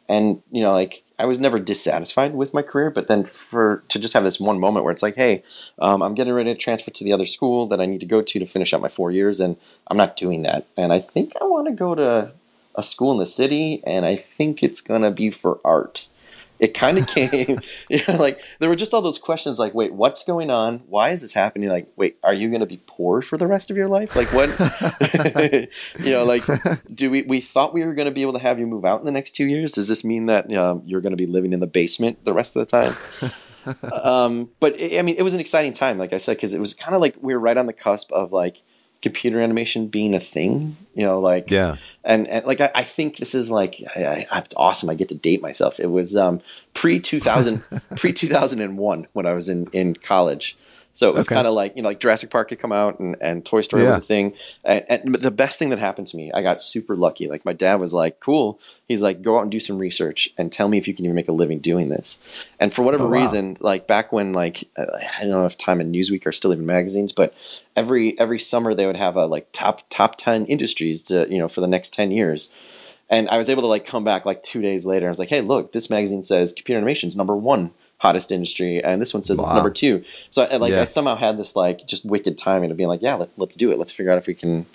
and 0.09 0.43
you 0.51 0.63
know, 0.63 0.73
like 0.73 1.03
I 1.19 1.27
was 1.27 1.41
never 1.41 1.59
dissatisfied 1.59 2.35
with 2.35 2.55
my 2.55 2.63
career, 2.63 2.91
but 2.91 3.09
then 3.09 3.25
for 3.25 3.83
to 3.89 3.99
just 3.99 4.15
have 4.15 4.25
this 4.25 4.41
one 4.41 4.61
moment 4.61 4.85
where 4.85 4.93
it's 4.93 5.03
like, 5.03 5.17
hey, 5.17 5.43
um, 5.79 6.03
I'm 6.03 6.15
getting 6.15 6.33
ready 6.33 6.53
to 6.53 6.59
transfer 6.59 6.91
to 6.91 7.05
the 7.05 7.13
other 7.13 7.27
school 7.27 7.67
that 7.69 7.81
I 7.81 7.87
need 7.87 8.01
to 8.01 8.07
go 8.07 8.23
to 8.23 8.39
to 8.39 8.47
finish 8.47 8.73
up 8.73 8.81
my 8.81 8.89
four 8.89 9.11
years, 9.11 9.41
and 9.41 9.57
I'm 9.89 9.97
not 9.97 10.17
doing 10.17 10.43
that, 10.43 10.67
and 10.77 10.93
I 10.93 11.01
think 11.01 11.35
I 11.41 11.45
want 11.45 11.69
to 11.69 11.75
go 11.75 11.95
to 11.95 12.33
a 12.75 12.83
school 12.83 13.13
in 13.13 13.19
the 13.19 13.27
city, 13.27 13.83
and 13.87 14.05
I 14.07 14.17
think 14.17 14.63
it's 14.63 14.81
gonna 14.81 15.11
be 15.11 15.31
for 15.31 15.61
art 15.65 16.09
it 16.59 16.75
kind 16.75 16.99
of 16.99 17.07
came 17.17 17.61
you 17.91 18.01
know, 18.09 18.17
like 18.17 18.41
there 18.59 18.69
were 18.69 18.77
just 18.77 18.95
all 18.95 19.03
those 19.03 19.19
questions 19.19 19.59
like 19.59 19.75
wait 19.75 19.93
what's 19.93 20.25
going 20.25 20.51
on? 20.51 20.79
Why 20.87 21.11
is 21.11 21.21
this 21.21 21.33
happening? 21.33 21.69
Like 21.69 21.89
wait 21.97 22.19
are 22.23 22.35
you 22.35 22.49
going 22.49 22.61
to 22.61 22.67
be 22.67 22.81
poor 22.87 23.23
for 23.23 23.37
the 23.37 23.47
rest 23.47 23.71
of 23.71 23.77
your 23.77 23.89
life? 23.89 24.17
Like 24.17 24.33
what 24.33 24.49
you 25.99 26.11
know 26.11 26.25
like 26.25 26.45
do 26.95 27.11
we 27.11 27.23
we 27.23 27.41
thought 27.41 27.75
we 27.75 27.85
were 27.85 27.95
going 27.95 28.07
to 28.07 28.13
be 28.13 28.23
able 28.23 28.35
to 28.35 28.39
have 28.39 28.59
you 28.59 28.67
move 28.67 28.85
out 28.85 29.01
in 29.01 29.07
the 29.07 29.13
next 29.13 29.33
two 29.33 29.47
years. 29.47 29.73
Does 29.73 29.89
this 29.89 30.05
mean 30.05 30.27
that 30.27 30.53
um, 30.55 30.83
you're 30.85 31.01
going 31.01 31.13
to 31.13 31.17
be 31.17 31.27
living 31.27 31.53
in 31.53 31.61
the 31.61 31.67
basement 31.67 32.25
the 32.25 32.33
rest 32.33 32.57
of 32.57 32.67
the 32.67 32.67
time? 32.67 33.33
Um, 34.03 34.51
but 34.61 34.75
i 34.81 35.03
mean 35.03 35.17
it 35.19 35.25
was 35.25 35.35
an 35.35 35.41
exciting 35.41 35.73
time 35.73 35.99
like 35.99 36.13
i 36.13 36.19
said 36.19 36.37
because 36.37 36.55
it 36.55 36.61
was 36.61 36.73
kind 36.73 36.95
of 36.95 37.01
like 37.01 37.17
we 37.21 37.35
were 37.35 37.41
right 37.41 37.57
on 37.57 37.67
the 37.67 37.73
cusp 37.73 38.13
of 38.13 38.31
like 38.31 38.63
computer 39.07 39.41
animation 39.41 39.87
being 39.87 40.15
a 40.15 40.19
thing 40.19 40.77
you 40.95 41.05
know 41.07 41.21
like 41.21 41.49
yeah. 41.49 41.77
and, 42.03 42.27
and 42.27 42.45
like 42.45 42.61
I, 42.61 42.73
I 42.75 42.83
think 42.83 43.19
this 43.19 43.37
is 43.37 43.51
like 43.51 43.81
I, 43.95 44.27
I, 44.29 44.39
it's 44.39 44.55
awesome. 44.57 44.91
I 44.91 44.95
get 44.95 45.11
to 45.11 45.15
date 45.15 45.41
myself. 45.41 45.79
It 45.79 45.93
was 45.93 46.17
um, 46.17 46.41
pre 46.75 46.99
2000 46.99 47.63
pre 47.97 48.13
2001 48.13 49.07
when 49.13 49.27
i 49.27 49.33
was 49.33 49.49
in 49.49 49.69
in 49.73 49.95
college 49.95 50.57
So 50.97 51.11
it 51.11 51.15
was 51.15 51.27
Okay. 51.27 51.35
kind 51.35 51.47
of 51.47 51.53
like 51.53 51.77
you 51.77 51.83
know, 51.83 51.91
like 51.91 52.01
Jurassic 52.01 52.31
Park 52.31 52.49
had 52.49 52.59
come 52.59 52.73
out, 52.73 52.99
and, 52.99 53.17
and 53.21 53.45
Toy 53.45 53.61
Story 53.61 53.85
was 53.85 53.99
a 53.99 54.01
thing. 54.01 54.33
And, 54.65 54.85
and 54.89 55.15
the 55.17 55.31
best 55.31 55.59
thing 55.59 55.69
that 55.69 55.79
happened 55.79 56.07
to 56.07 56.17
me, 56.17 56.33
I 56.33 56.41
got 56.41 56.59
super 56.59 56.97
lucky. 56.97 57.29
Like 57.29 57.45
my 57.45 57.53
dad 57.53 57.75
was 57.75 57.93
like, 57.93 58.19
"Cool." 58.19 58.59
He's 58.89 59.03
like, 59.03 59.21
"Go 59.21 59.37
out 59.37 59.43
and 59.43 59.51
do 59.53 59.61
some 59.61 59.77
research 59.77 60.31
and 60.39 60.51
tell 60.51 60.69
me 60.69 60.79
if 60.79 60.89
you 60.89 60.95
can 60.95 61.05
even 61.05 61.15
make 61.15 61.29
a 61.29 61.33
living 61.33 61.59
doing 61.59 61.91
this." 61.91 62.19
And 62.59 62.73
for 62.73 62.81
whatever 62.81 63.05
Oh, 63.05 63.11
wow. 63.11 63.13
reason, 63.13 63.59
like 63.61 63.87
back 63.87 64.11
when 64.11 64.33
like 64.33 64.65
uh, 64.79 64.87
I 65.19 65.21
don't 65.21 65.33
know 65.33 65.45
if 65.45 65.59
Time 65.59 65.81
and 65.83 65.95
Newsweek 65.95 66.25
are 66.25 66.33
still 66.33 66.55
even 66.55 66.65
magazines, 66.65 67.13
but 67.13 67.35
every 67.77 68.19
every 68.19 68.39
summer 68.39 68.73
they 68.73 68.87
would 68.87 68.97
have 68.97 69.17
a 69.17 69.27
like 69.27 69.49
top 69.53 69.83
top 69.91 70.17
ten 70.17 70.47
industries 70.47 71.03
to 71.03 71.27
you 71.31 71.39
know 71.39 71.49
for 71.49 71.61
the 71.61 71.67
next 71.69 71.93
ten 71.93 72.11
years. 72.11 72.51
And 73.11 73.29
I 73.29 73.37
was 73.37 73.51
able 73.51 73.63
to 73.63 73.69
like 73.69 73.85
come 73.87 74.03
back 74.03 74.25
like 74.25 74.43
two 74.43 74.63
days 74.63 74.87
later. 74.87 75.05
I 75.05 75.11
was 75.11 75.19
like, 75.19 75.29
"Hey, 75.29 75.43
look, 75.43 75.73
this 75.73 75.91
magazine 75.91 76.23
says 76.23 76.55
computer 76.55 76.79
animation 76.79 77.09
is 77.09 77.17
number 77.19 77.37
one 77.37 77.73
hottest 77.99 78.31
industry, 78.31 78.83
and 78.85 79.01
this 79.01 79.15
one 79.15 79.23
says 79.23 79.39
it's 79.39 79.53
number 79.53 79.71
two. 79.71 80.05
So 80.31 80.43
I, 80.45 80.57
like 80.57 80.71
Yeah. 80.73 80.83
I 80.83 80.85
somehow 80.85 81.17
had 81.17 81.39
this 81.39 81.57
like 81.57 81.87
just 81.87 82.05
wicked 82.05 82.37
timing 82.37 82.71
of 82.71 82.77
being 82.77 82.89
like, 82.89 83.03
"Yeah, 83.03 83.15
let, 83.15 83.31
let's 83.39 83.57
do 83.57 83.71
it. 83.73 83.79
Let's 83.79 83.93
figure 83.93 84.13
out 84.13 84.19
if 84.19 84.27
we 84.27 84.35
can, 84.35 84.67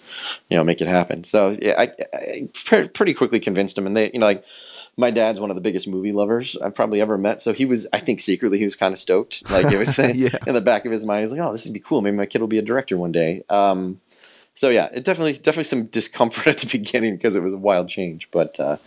you 0.50 0.58
know, 0.58 0.64
make 0.64 0.82
it 0.82 0.88
happen." 0.88 1.24
So 1.24 1.56
yeah, 1.62 1.76
I, 1.78 1.92
I 2.14 2.50
pre- 2.54 2.88
pretty 2.88 3.14
quickly 3.14 3.40
convinced 3.40 3.78
him, 3.78 3.86
and 3.86 3.96
they, 3.96 4.10
you 4.12 4.20
know, 4.20 4.26
like 4.26 4.44
my 4.98 5.12
dad's 5.12 5.40
one 5.40 5.50
of 5.50 5.56
the 5.56 5.62
biggest 5.62 5.88
movie 5.88 6.12
lovers 6.12 6.58
I've 6.58 6.76
probably 6.76 7.00
ever 7.00 7.18
met. 7.18 7.42
So 7.42 7.54
he 7.54 7.64
was, 7.66 7.88
I 7.94 8.00
think, 8.00 8.20
secretly 8.20 8.58
he 8.58 8.66
was 8.66 8.76
kind 8.76 8.92
of 8.92 8.98
stoked. 9.00 9.50
Like 9.50 9.72
it 9.72 9.78
was 9.78 9.98
Yeah. 10.16 10.30
in 10.48 10.54
the 10.54 10.62
back 10.62 10.86
of 10.86 10.92
his 10.92 11.06
mind, 11.06 11.22
he's 11.22 11.32
like, 11.32 11.42
"Oh, 11.42 11.52
this 11.54 11.66
would 11.66 11.74
be 11.74 11.80
cool. 11.80 12.02
Maybe 12.02 12.18
my 12.18 12.26
kid 12.26 12.42
will 12.42 12.48
be 12.48 12.58
a 12.58 12.64
director 12.64 12.98
one 12.98 13.12
day." 13.12 13.44
Um, 13.50 14.02
so 14.56 14.70
yeah, 14.70 14.90
it 14.92 15.04
definitely 15.06 15.34
definitely 15.34 15.64
some 15.66 15.86
discomfort 15.86 16.48
at 16.56 16.58
the 16.58 16.68
beginning 16.68 17.16
because 17.18 17.36
it 17.36 17.44
was 17.44 17.54
a 17.54 17.58
wild 17.58 17.88
change, 17.88 18.30
but 18.32 18.60
uh, 18.60 18.78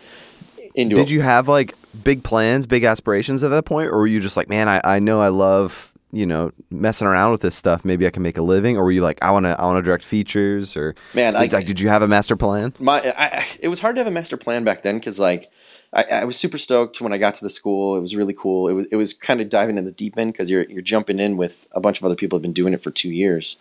into 0.75 0.97
Did 0.97 1.09
it. 1.09 1.11
you 1.11 1.21
have 1.23 1.49
like 1.49 1.75
big 2.03 2.23
plans, 2.25 2.67
big 2.67 2.85
aspirations 2.85 3.43
at 3.43 3.51
that 3.51 3.65
point, 3.65 3.89
or 3.89 3.99
were 3.99 4.07
you 4.07 4.21
just 4.21 4.37
like, 4.37 4.49
man, 4.49 4.69
I, 4.69 4.81
I 4.85 4.99
know 4.99 5.21
I 5.21 5.29
love 5.29 5.91
you 6.13 6.27
know 6.27 6.53
messing 6.71 7.09
around 7.09 7.33
with 7.33 7.41
this 7.41 7.57
stuff. 7.57 7.85
Maybe 7.85 8.07
I 8.07 8.11
can 8.11 8.23
make 8.23 8.39
a 8.39 8.43
living, 8.43 8.77
or 8.77 8.85
were 8.85 8.93
you 8.93 9.01
like, 9.03 9.19
I 9.23 9.31
want 9.33 9.47
to 9.47 9.61
I 9.61 9.65
want 9.65 9.79
to 9.79 9.83
direct 9.83 10.05
features, 10.05 10.77
or 10.77 10.95
Man, 11.15 11.35
I- 11.37 11.41
like, 11.41 11.53
like, 11.53 11.67
did 11.67 11.81
you 11.81 11.89
have 11.89 12.03
a 12.03 12.09
master 12.09 12.37
plan? 12.37 12.73
my 12.79 13.01
I, 13.17 13.39
I- 13.39 13.47
it 13.61 13.69
was 13.69 13.81
hard 13.81 13.97
to 13.97 14.01
have 14.01 14.07
a 14.07 14.13
master 14.13 14.37
plan 14.37 14.63
back 14.65 14.83
then 14.83 14.99
because 14.99 15.19
like 15.19 15.51
I, 15.93 16.03
I 16.05 16.25
was 16.25 16.37
super 16.37 16.59
stoked 16.59 17.01
when 17.01 17.13
I 17.13 17.19
got 17.19 17.35
to 17.35 17.45
the 17.45 17.51
school. 17.51 17.97
It 17.97 18.01
was 18.01 18.15
really 18.17 18.35
cool. 18.35 18.69
It 18.69 18.73
was 18.73 18.87
it 18.93 18.97
was 18.97 19.13
kind 19.13 19.41
of 19.41 19.49
diving 19.49 19.77
in 19.79 19.85
the 19.85 19.93
deep 19.93 20.17
end 20.19 20.33
because 20.33 20.51
you're 20.51 20.65
you're 20.65 20.83
jumping 20.83 21.19
in 21.21 21.37
with 21.37 21.67
a 21.73 21.81
bunch 21.81 21.99
of 21.99 22.05
other 22.05 22.17
people 22.17 22.37
who've 22.39 22.43
been 22.43 22.53
doing 22.53 22.75
it 22.75 22.83
for 22.83 22.91
two 22.93 23.11
years, 23.11 23.57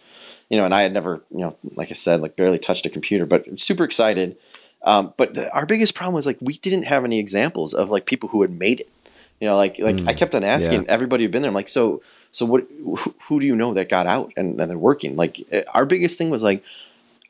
you 0.49 0.57
know. 0.57 0.65
And 0.65 0.73
I 0.75 0.81
had 0.81 0.93
never 0.93 1.21
you 1.31 1.39
know 1.39 1.55
like 1.75 1.89
I 1.89 1.93
said 1.93 2.21
like 2.21 2.35
barely 2.35 2.59
touched 2.59 2.85
a 2.85 2.89
computer, 2.89 3.25
but 3.27 3.59
super 3.59 3.83
excited. 3.83 4.35
Um, 4.83 5.13
but 5.17 5.33
the, 5.33 5.51
our 5.53 5.65
biggest 5.65 5.95
problem 5.95 6.15
was 6.15 6.25
like 6.25 6.37
we 6.41 6.53
didn't 6.57 6.83
have 6.83 7.05
any 7.05 7.19
examples 7.19 7.73
of 7.73 7.89
like 7.89 8.05
people 8.05 8.29
who 8.29 8.41
had 8.41 8.51
made 8.51 8.79
it. 8.81 8.89
You 9.39 9.49
know, 9.49 9.55
like 9.55 9.79
like 9.79 10.07
I 10.07 10.13
kept 10.13 10.35
on 10.35 10.43
asking 10.43 10.83
yeah. 10.83 10.89
everybody 10.89 11.23
who'd 11.23 11.31
been 11.31 11.41
there. 11.41 11.49
I'm 11.49 11.55
like, 11.55 11.69
so 11.69 12.01
so 12.31 12.45
what? 12.45 12.65
Who, 12.83 12.97
who 13.27 13.39
do 13.39 13.45
you 13.45 13.55
know 13.55 13.73
that 13.73 13.89
got 13.89 14.07
out 14.07 14.31
and, 14.37 14.59
and 14.59 14.69
they're 14.69 14.77
working? 14.77 15.15
Like 15.15 15.45
eh, 15.51 15.63
our 15.73 15.85
biggest 15.85 16.17
thing 16.17 16.29
was 16.29 16.43
like 16.43 16.63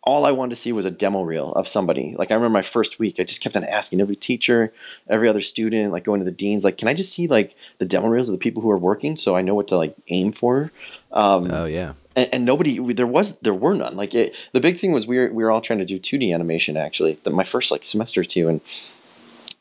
all 0.06 0.26
I 0.26 0.32
wanted 0.32 0.52
to 0.52 0.56
see 0.58 0.74
was 0.74 0.86
a 0.86 0.92
demo 0.92 1.22
reel 1.24 1.54
of 1.54 1.68
somebody. 1.68 2.14
Like 2.18 2.30
I 2.30 2.34
remember 2.34 2.54
my 2.54 2.62
first 2.62 3.00
week, 3.00 3.20
I 3.20 3.24
just 3.24 3.42
kept 3.42 3.56
on 3.56 3.64
asking 3.64 4.02
every 4.02 4.18
teacher, 4.18 4.74
every 5.08 5.30
other 5.30 5.42
student, 5.42 5.94
like 5.94 6.04
going 6.04 6.20
to 6.20 6.26
the 6.26 6.32
deans, 6.32 6.66
like, 6.66 6.78
can 6.78 6.90
I 6.90 6.94
just 6.94 7.14
see 7.14 7.28
like 7.28 7.56
the 7.78 7.86
demo 7.86 8.10
reels 8.10 8.28
of 8.28 8.34
the 8.34 8.40
people 8.40 8.62
who 8.62 8.70
are 8.70 8.78
working 8.78 9.16
so 9.16 9.36
I 9.36 9.42
know 9.42 9.56
what 9.56 9.70
to 9.70 9.78
like 9.78 9.96
aim 10.10 10.34
for? 10.34 10.72
Um, 11.12 11.50
Oh 11.52 11.66
yeah, 11.66 11.94
and, 12.16 12.30
and 12.34 12.46
nobody, 12.46 12.80
there 12.94 13.08
was, 13.08 13.38
there 13.40 13.54
were 13.54 13.74
none. 13.74 13.96
Like 13.96 14.14
it, 14.14 14.36
the 14.52 14.60
big 14.60 14.78
thing 14.78 14.92
was 14.92 15.08
we 15.08 15.18
were, 15.18 15.32
we 15.32 15.44
were 15.44 15.52
all 15.52 15.62
trying 15.62 15.80
to 15.80 15.86
do 15.86 16.00
2D 16.00 16.34
animation 16.34 16.78
actually. 16.78 17.20
The, 17.24 17.30
my 17.30 17.44
first 17.44 17.72
like 17.72 17.86
semester 17.86 18.22
or 18.22 18.26
two, 18.26 18.50
and 18.50 18.62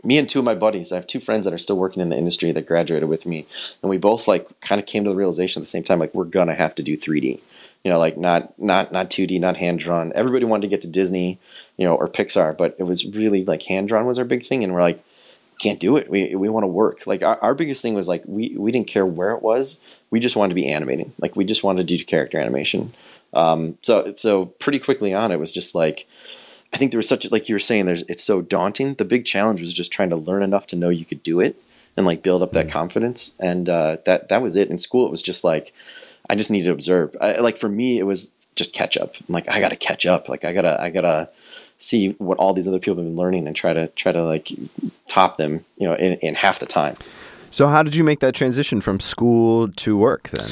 me 0.05 0.19
and 0.19 0.29
two 0.29 0.41
of 0.41 0.45
my 0.45 0.55
buddies, 0.55 0.93
I 0.93 0.97
have 0.97 1.07
two 1.07 1.21
friends 1.21 1.45
that 1.45 1.55
are 1.55 1.59
still 1.59 1.77
working 1.77 2.03
in 2.03 2.09
the 2.09 2.19
industry 2.19 2.53
that 2.53 2.67
graduated 2.67 3.09
with 3.09 3.27
me, 3.27 3.47
and 3.83 3.91
we 3.91 3.99
both 3.99 4.27
like 4.27 4.49
kind 4.61 4.81
of 4.81 4.87
came 4.87 5.05
to 5.05 5.11
the 5.11 5.17
realization 5.17 5.61
at 5.61 5.65
the 5.65 5.69
same 5.69 5.83
time, 5.83 5.99
like 5.99 6.15
we're 6.15 6.25
gonna 6.25 6.55
have 6.55 6.75
to 6.77 6.83
do 6.83 6.97
3D. 6.97 7.41
You 7.85 7.91
know, 7.91 7.99
like 7.99 8.17
not 8.17 8.59
not 8.59 8.93
not 8.93 9.11
2D, 9.11 9.41
not 9.41 9.57
hand 9.57 9.79
drawn. 9.79 10.13
Everybody 10.15 10.45
wanted 10.45 10.63
to 10.63 10.69
get 10.69 10.83
to 10.83 10.89
Disney, 10.89 11.39
you 11.77 11.85
know, 11.85 11.95
or 11.95 12.09
Pixar, 12.09 12.57
but 12.57 12.77
it 12.79 12.85
was 12.85 13.07
really 13.07 13.45
like 13.45 13.63
hand 13.65 13.89
drawn 13.89 14.07
was 14.07 14.19
our 14.19 14.25
big 14.25 14.45
thing, 14.45 14.65
and 14.65 14.73
we're 14.73 14.83
like, 14.83 15.03
can't 15.63 15.81
do 15.81 15.97
it. 15.97 16.11
We 16.11 16.35
we 16.35 16.49
want 16.49 16.65
to 16.65 16.69
work. 16.69 17.07
Like 17.07 17.23
our, 17.23 17.39
our 17.39 17.55
biggest 17.55 17.83
thing 17.83 17.95
was 17.95 18.09
like 18.09 18.23
we 18.27 18.55
we 18.57 18.73
didn't 18.73 18.89
care 18.89 19.07
where 19.07 19.31
it 19.31 19.43
was. 19.43 19.81
We 20.11 20.21
just 20.21 20.37
wanted 20.37 20.51
to 20.51 20.55
be 20.57 20.69
animating. 20.69 21.13
Like 21.19 21.37
we 21.37 21.45
just 21.45 21.63
wanted 21.63 21.87
to 21.87 21.97
do 21.97 22.05
character 22.05 22.39
animation. 22.39 22.93
Um, 23.33 23.79
so 23.83 24.13
so 24.15 24.47
pretty 24.47 24.79
quickly 24.79 25.15
on, 25.15 25.31
it 25.31 25.39
was 25.39 25.53
just 25.53 25.75
like 25.75 26.07
I 26.73 26.79
think 26.79 26.91
there 26.91 26.99
was 26.99 27.09
such 27.09 27.31
like 27.31 27.49
you 27.49 27.55
were 27.55 27.61
saying. 27.61 27.87
There's 27.87 28.03
it's 28.03 28.25
so 28.25 28.43
daunting. 28.43 28.95
The 28.95 29.05
big 29.05 29.25
challenge 29.25 29.61
was 29.61 29.73
just 29.73 29.93
trying 29.93 30.11
to 30.11 30.17
learn 30.17 30.43
enough 30.43 30.67
to 30.69 30.77
know 30.77 30.89
you 30.89 31.05
could 31.05 31.23
do 31.23 31.41
it 31.41 31.57
and 31.97 32.07
like 32.07 32.23
build 32.23 32.43
up 32.43 32.53
that 32.53 32.71
confidence. 32.71 33.35
And 33.39 33.69
uh, 33.69 33.99
that 34.05 34.29
that 34.29 34.43
was 34.43 34.57
it. 34.57 34.69
In 34.71 34.79
school, 34.79 35.07
it 35.07 35.11
was 35.11 35.23
just 35.23 35.45
like 35.45 35.73
I 36.29 36.35
just 36.35 36.51
needed 36.51 36.67
to 36.67 36.73
observe. 36.73 37.17
I, 37.21 37.39
like 37.39 37.57
for 37.57 37.69
me, 37.69 37.99
it 37.99 38.05
was 38.05 38.33
just 38.57 38.75
catch 38.75 38.97
up. 38.97 39.15
I'm 39.17 39.33
like 39.33 39.49
I 39.49 39.61
got 39.61 39.69
to 39.69 39.77
catch 39.77 40.07
up. 40.07 40.29
Like 40.29 40.45
I 40.45 40.53
gotta 40.53 40.81
I 40.81 40.91
gotta 40.91 41.31
see 41.83 42.13
what 42.13 42.39
all 42.39 42.55
these 42.55 42.69
other 42.69 42.79
people 42.79 42.97
have 42.97 43.05
been 43.05 43.17
learning 43.17 43.47
and 43.47 43.57
try 43.57 43.73
to 43.73 43.89
try 43.89 44.13
to 44.13 44.25
like 44.25 44.51
top 45.09 45.37
them. 45.37 45.65
You 45.77 45.89
know, 45.89 45.95
in, 45.95 46.15
in 46.19 46.35
half 46.35 46.59
the 46.59 46.67
time. 46.67 46.95
So 47.53 47.69
how 47.69 47.83
did 47.83 47.95
you 47.95 48.03
make 48.03 48.21
that 48.21 48.35
transition 48.35 48.81
from 48.81 48.99
school 48.99 49.69
to 49.69 49.95
work 49.95 50.31
then? 50.31 50.51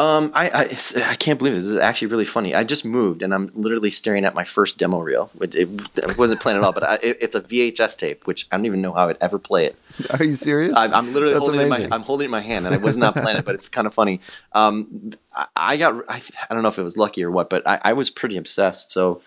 Um, 0.00 0.32
I, 0.34 0.48
I 0.48 1.10
I 1.12 1.14
can't 1.14 1.38
believe 1.38 1.54
this. 1.54 1.66
This 1.66 1.74
is 1.74 1.78
actually 1.78 2.08
really 2.08 2.24
funny. 2.24 2.56
I 2.56 2.64
just 2.64 2.84
moved 2.84 3.22
and 3.22 3.32
I'm 3.32 3.52
literally 3.54 3.92
staring 3.92 4.24
at 4.24 4.34
my 4.34 4.42
first 4.42 4.76
demo 4.76 4.98
reel. 4.98 5.30
It, 5.40 5.54
it, 5.54 5.68
it 5.96 6.18
wasn't 6.18 6.40
planned 6.40 6.58
at 6.58 6.64
all, 6.64 6.72
but 6.72 6.82
I, 6.82 6.94
it, 7.04 7.18
it's 7.20 7.36
a 7.36 7.40
VHS 7.40 7.96
tape, 7.96 8.26
which 8.26 8.48
I 8.50 8.56
don't 8.56 8.66
even 8.66 8.82
know 8.82 8.92
how 8.92 9.08
I'd 9.08 9.16
ever 9.20 9.38
play 9.38 9.66
it. 9.66 9.76
Are 10.18 10.24
you 10.24 10.34
serious? 10.34 10.76
I'm, 10.76 10.92
I'm 10.92 11.12
literally 11.14 11.34
That's 11.34 11.46
holding 11.46 11.60
it 11.60 11.64
in 11.64 11.70
my. 11.70 11.88
I'm 11.92 12.02
holding 12.02 12.24
it 12.24 12.26
in 12.26 12.32
my 12.32 12.40
hand, 12.40 12.66
and 12.66 12.74
I 12.74 12.78
was 12.78 12.96
not 12.96 13.14
planning 13.14 13.38
it, 13.38 13.44
but 13.44 13.54
it's 13.54 13.68
kind 13.68 13.86
of 13.86 13.94
funny. 13.94 14.20
Um, 14.52 15.12
I, 15.32 15.46
I 15.54 15.76
got 15.76 16.04
I, 16.08 16.20
I 16.50 16.54
don't 16.54 16.64
know 16.64 16.68
if 16.68 16.80
it 16.80 16.82
was 16.82 16.98
lucky 16.98 17.22
or 17.22 17.30
what, 17.30 17.48
but 17.48 17.64
I, 17.64 17.78
I 17.84 17.92
was 17.92 18.10
pretty 18.10 18.36
obsessed. 18.36 18.90
So, 18.90 19.22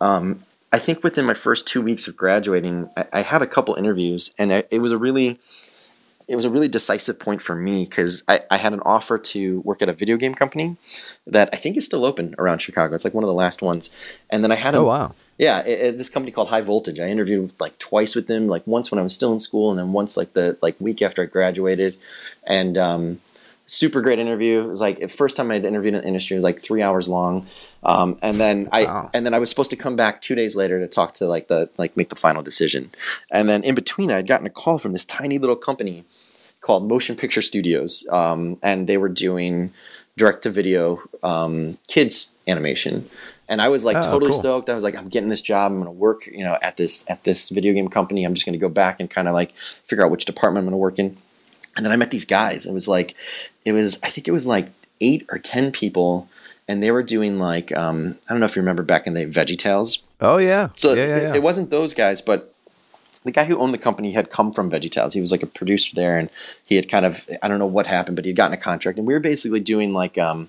um, 0.00 0.42
I 0.72 0.78
think 0.78 1.04
within 1.04 1.26
my 1.26 1.34
first 1.34 1.68
two 1.68 1.82
weeks 1.82 2.08
of 2.08 2.16
graduating, 2.16 2.88
I, 2.96 3.04
I 3.12 3.20
had 3.22 3.42
a 3.42 3.46
couple 3.46 3.74
interviews, 3.74 4.34
and 4.38 4.52
I, 4.52 4.64
it 4.70 4.78
was 4.80 4.92
a 4.92 4.98
really 4.98 5.38
it 6.28 6.36
was 6.36 6.44
a 6.44 6.50
really 6.50 6.68
decisive 6.68 7.18
point 7.18 7.42
for 7.42 7.54
me 7.56 7.84
because 7.84 8.22
I, 8.28 8.40
I 8.50 8.56
had 8.56 8.72
an 8.72 8.80
offer 8.86 9.18
to 9.18 9.60
work 9.62 9.82
at 9.82 9.88
a 9.88 9.92
video 9.92 10.16
game 10.16 10.34
company 10.34 10.76
that 11.26 11.50
I 11.52 11.56
think 11.56 11.76
is 11.76 11.84
still 11.84 12.04
open 12.04 12.34
around 12.38 12.60
Chicago. 12.60 12.94
It's 12.94 13.04
like 13.04 13.12
one 13.12 13.24
of 13.24 13.28
the 13.28 13.34
last 13.34 13.60
ones, 13.60 13.90
and 14.30 14.42
then 14.42 14.52
I 14.52 14.54
had 14.54 14.74
a, 14.74 14.78
oh 14.78 14.84
wow. 14.84 15.14
yeah, 15.36 15.60
it, 15.60 15.80
it- 15.86 15.98
this 15.98 16.08
company 16.08 16.32
called 16.32 16.48
High 16.48 16.60
Voltage. 16.62 17.00
I 17.00 17.08
interviewed 17.08 17.52
like 17.60 17.78
twice 17.78 18.14
with 18.14 18.28
them, 18.28 18.46
like 18.46 18.66
once 18.66 18.90
when 18.90 18.98
I 18.98 19.02
was 19.02 19.14
still 19.14 19.32
in 19.32 19.40
school, 19.40 19.70
and 19.70 19.78
then 19.78 19.92
once 19.92 20.16
like 20.16 20.32
the 20.32 20.56
like 20.62 20.80
week 20.80 21.02
after 21.02 21.22
I 21.22 21.26
graduated, 21.26 21.96
and 22.46 22.78
um, 22.78 23.20
super 23.66 24.00
great 24.02 24.18
interview. 24.18 24.62
It 24.62 24.68
was 24.68 24.80
like 24.80 25.00
the 25.00 25.08
first 25.08 25.36
time 25.36 25.50
I 25.50 25.54
had 25.54 25.64
interviewed 25.64 25.94
in 25.94 26.00
the 26.02 26.06
industry. 26.06 26.34
It 26.34 26.38
was 26.38 26.44
like 26.44 26.60
three 26.60 26.82
hours 26.82 27.08
long, 27.08 27.46
um, 27.82 28.16
and 28.22 28.38
then 28.40 28.68
I 28.72 28.84
Wow. 28.84 29.10
and 29.14 29.24
then 29.24 29.34
I 29.34 29.38
was 29.38 29.48
supposed 29.48 29.70
to 29.70 29.76
come 29.76 29.96
back 29.96 30.20
two 30.20 30.34
days 30.34 30.54
later 30.56 30.78
to 30.80 30.86
talk 30.88 31.14
to 31.14 31.26
like 31.26 31.48
the 31.48 31.70
like 31.78 31.96
make 31.96 32.08
the 32.10 32.16
final 32.16 32.42
decision, 32.42 32.90
and 33.30 33.48
then 33.48 33.62
in 33.64 33.74
between 33.74 34.10
I 34.10 34.16
had 34.16 34.26
gotten 34.26 34.46
a 34.46 34.50
call 34.50 34.78
from 34.78 34.92
this 34.92 35.04
tiny 35.04 35.38
little 35.38 35.56
company 35.56 36.04
called 36.60 36.88
Motion 36.88 37.16
Picture 37.16 37.42
Studios, 37.42 38.06
um, 38.10 38.58
and 38.62 38.86
they 38.88 38.96
were 38.98 39.08
doing 39.08 39.72
direct 40.16 40.42
to 40.42 40.50
video 40.50 41.02
um, 41.22 41.78
kids 41.88 42.34
animation. 42.46 43.08
And 43.48 43.60
I 43.60 43.68
was 43.68 43.84
like 43.84 43.96
Oh, 43.96 44.02
totally 44.02 44.30
cool. 44.30 44.38
stoked. 44.40 44.68
I 44.70 44.74
was 44.74 44.84
like, 44.84 44.94
I'm 44.94 45.08
getting 45.08 45.28
this 45.28 45.42
job. 45.42 45.72
I'm 45.72 45.76
going 45.78 45.86
to 45.86 45.90
work, 45.90 46.26
you 46.26 46.44
know, 46.44 46.56
at 46.62 46.76
this 46.76 47.08
at 47.10 47.24
this 47.24 47.48
video 47.48 47.72
game 47.74 47.88
company. 47.88 48.24
I'm 48.24 48.32
just 48.34 48.46
going 48.46 48.52
to 48.54 48.58
go 48.58 48.68
back 48.68 49.00
and 49.00 49.10
kind 49.10 49.26
of 49.28 49.34
like 49.34 49.54
figure 49.84 50.04
out 50.04 50.10
which 50.10 50.24
department 50.24 50.62
I'm 50.62 50.66
going 50.66 50.72
to 50.74 50.78
work 50.78 50.98
in. 50.98 51.16
And 51.76 51.84
then 51.84 51.92
I 51.92 51.96
met 51.96 52.10
these 52.10 52.24
guys. 52.26 52.64
It 52.66 52.72
was 52.72 52.86
like, 52.86 53.14
it 53.64 53.72
was 53.72 53.98
I 54.02 54.08
think 54.08 54.28
it 54.28 54.32
was 54.32 54.46
like 54.46 54.68
eight 55.00 55.26
or 55.30 55.38
ten 55.38 55.72
people, 55.72 56.28
and 56.68 56.82
they 56.82 56.90
were 56.90 57.02
doing 57.02 57.38
like 57.38 57.70
um, 57.76 58.16
I 58.28 58.32
don't 58.32 58.40
know 58.40 58.46
if 58.46 58.56
you 58.56 58.62
remember 58.62 58.82
back 58.82 59.06
in 59.06 59.14
the 59.14 59.26
Veggie 59.26 59.58
Tales. 59.58 59.98
Oh 60.20 60.38
yeah. 60.38 60.68
So 60.76 60.92
yeah, 60.94 61.06
yeah, 61.06 61.16
it- 61.30 61.36
it 61.36 61.42
wasn't 61.42 61.70
those 61.70 61.92
guys, 61.94 62.20
but 62.22 62.48
the 63.24 63.30
guy 63.30 63.44
who 63.44 63.56
owned 63.58 63.72
the 63.72 63.78
company 63.78 64.10
had 64.12 64.30
come 64.30 64.52
from 64.52 64.68
VeggieTales. 64.68 65.12
He 65.14 65.20
was 65.20 65.30
like 65.30 65.44
a 65.44 65.46
producer 65.46 65.94
there, 65.94 66.18
and 66.18 66.28
he 66.64 66.74
had 66.76 66.88
kind 66.88 67.06
of 67.06 67.28
I 67.42 67.48
don't 67.48 67.58
know 67.60 67.66
what 67.66 67.86
happened, 67.86 68.16
but 68.16 68.24
he 68.24 68.30
had 68.30 68.36
gotten 68.36 68.54
a 68.54 68.60
contract, 68.60 68.98
and 68.98 69.06
we 69.06 69.14
were 69.14 69.20
basically 69.20 69.60
doing 69.60 69.92
like 69.92 70.18
um 70.18 70.48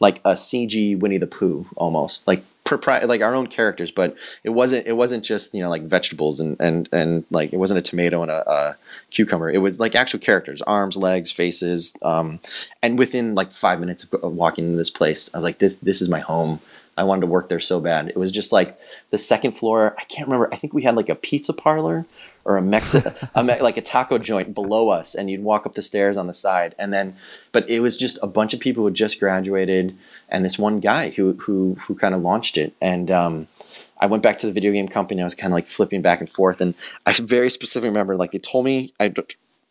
like 0.00 0.20
a 0.24 0.32
CG 0.32 0.98
Winnie 0.98 1.18
the 1.18 1.26
Pooh 1.26 1.66
almost 1.76 2.26
like 2.26 2.42
propri- 2.64 3.06
like 3.06 3.20
our 3.20 3.34
own 3.34 3.46
characters, 3.46 3.90
but 3.90 4.16
it 4.42 4.50
wasn't 4.50 4.86
it 4.86 4.94
wasn't 4.94 5.24
just 5.24 5.54
you 5.54 5.62
know 5.62 5.68
like 5.68 5.82
vegetables 5.82 6.40
and 6.40 6.58
and 6.60 6.88
and 6.92 7.24
like 7.30 7.52
it 7.52 7.58
wasn't 7.58 7.78
a 7.78 7.82
tomato 7.82 8.22
and 8.22 8.30
a, 8.30 8.50
a 8.50 8.76
cucumber. 9.10 9.50
It 9.50 9.58
was 9.58 9.78
like 9.78 9.94
actual 9.94 10.20
characters, 10.20 10.62
arms, 10.62 10.96
legs, 10.96 11.30
faces, 11.30 11.94
um, 12.02 12.40
and 12.82 12.98
within 12.98 13.34
like 13.34 13.52
five 13.52 13.80
minutes 13.80 14.04
of 14.04 14.36
walking 14.36 14.64
into 14.64 14.76
this 14.76 14.90
place, 14.90 15.32
I 15.34 15.38
was 15.38 15.44
like 15.44 15.58
this 15.58 15.76
this 15.76 16.00
is 16.00 16.08
my 16.08 16.20
home. 16.20 16.60
I 16.96 17.02
wanted 17.02 17.22
to 17.22 17.26
work 17.26 17.48
there 17.48 17.60
so 17.60 17.80
bad. 17.80 18.08
It 18.08 18.16
was 18.16 18.30
just 18.30 18.52
like 18.52 18.78
the 19.10 19.18
second 19.18 19.52
floor. 19.52 19.96
I 19.98 20.04
can't 20.04 20.28
remember. 20.28 20.48
I 20.52 20.56
think 20.56 20.72
we 20.72 20.82
had 20.82 20.94
like 20.94 21.08
a 21.08 21.16
pizza 21.16 21.52
parlor 21.52 22.06
or 22.44 22.56
a 22.56 22.62
Mexican, 22.62 23.12
Me- 23.36 23.60
like 23.60 23.76
a 23.76 23.82
taco 23.82 24.18
joint 24.18 24.54
below 24.54 24.90
us, 24.90 25.14
and 25.14 25.30
you'd 25.30 25.42
walk 25.42 25.66
up 25.66 25.74
the 25.74 25.82
stairs 25.82 26.16
on 26.16 26.26
the 26.26 26.32
side, 26.32 26.74
and 26.78 26.92
then, 26.92 27.16
but 27.52 27.68
it 27.68 27.80
was 27.80 27.96
just 27.96 28.18
a 28.22 28.26
bunch 28.26 28.54
of 28.54 28.60
people 28.60 28.82
who 28.82 28.86
had 28.86 28.94
just 28.94 29.18
graduated, 29.18 29.96
and 30.28 30.44
this 30.44 30.58
one 30.58 30.80
guy 30.80 31.10
who 31.10 31.32
who 31.34 31.76
who 31.86 31.94
kind 31.94 32.14
of 32.14 32.20
launched 32.20 32.56
it, 32.58 32.74
and 32.80 33.10
um, 33.10 33.46
I 33.98 34.06
went 34.06 34.22
back 34.22 34.38
to 34.38 34.46
the 34.46 34.52
video 34.52 34.72
game 34.72 34.88
company. 34.88 35.20
I 35.20 35.24
was 35.24 35.34
kind 35.34 35.52
of 35.52 35.56
like 35.56 35.66
flipping 35.66 36.02
back 36.02 36.20
and 36.20 36.28
forth, 36.28 36.60
and 36.60 36.74
I 37.06 37.12
very 37.12 37.50
specifically 37.50 37.88
remember 37.88 38.16
like 38.16 38.32
they 38.32 38.38
told 38.38 38.64
me 38.64 38.92
I 39.00 39.12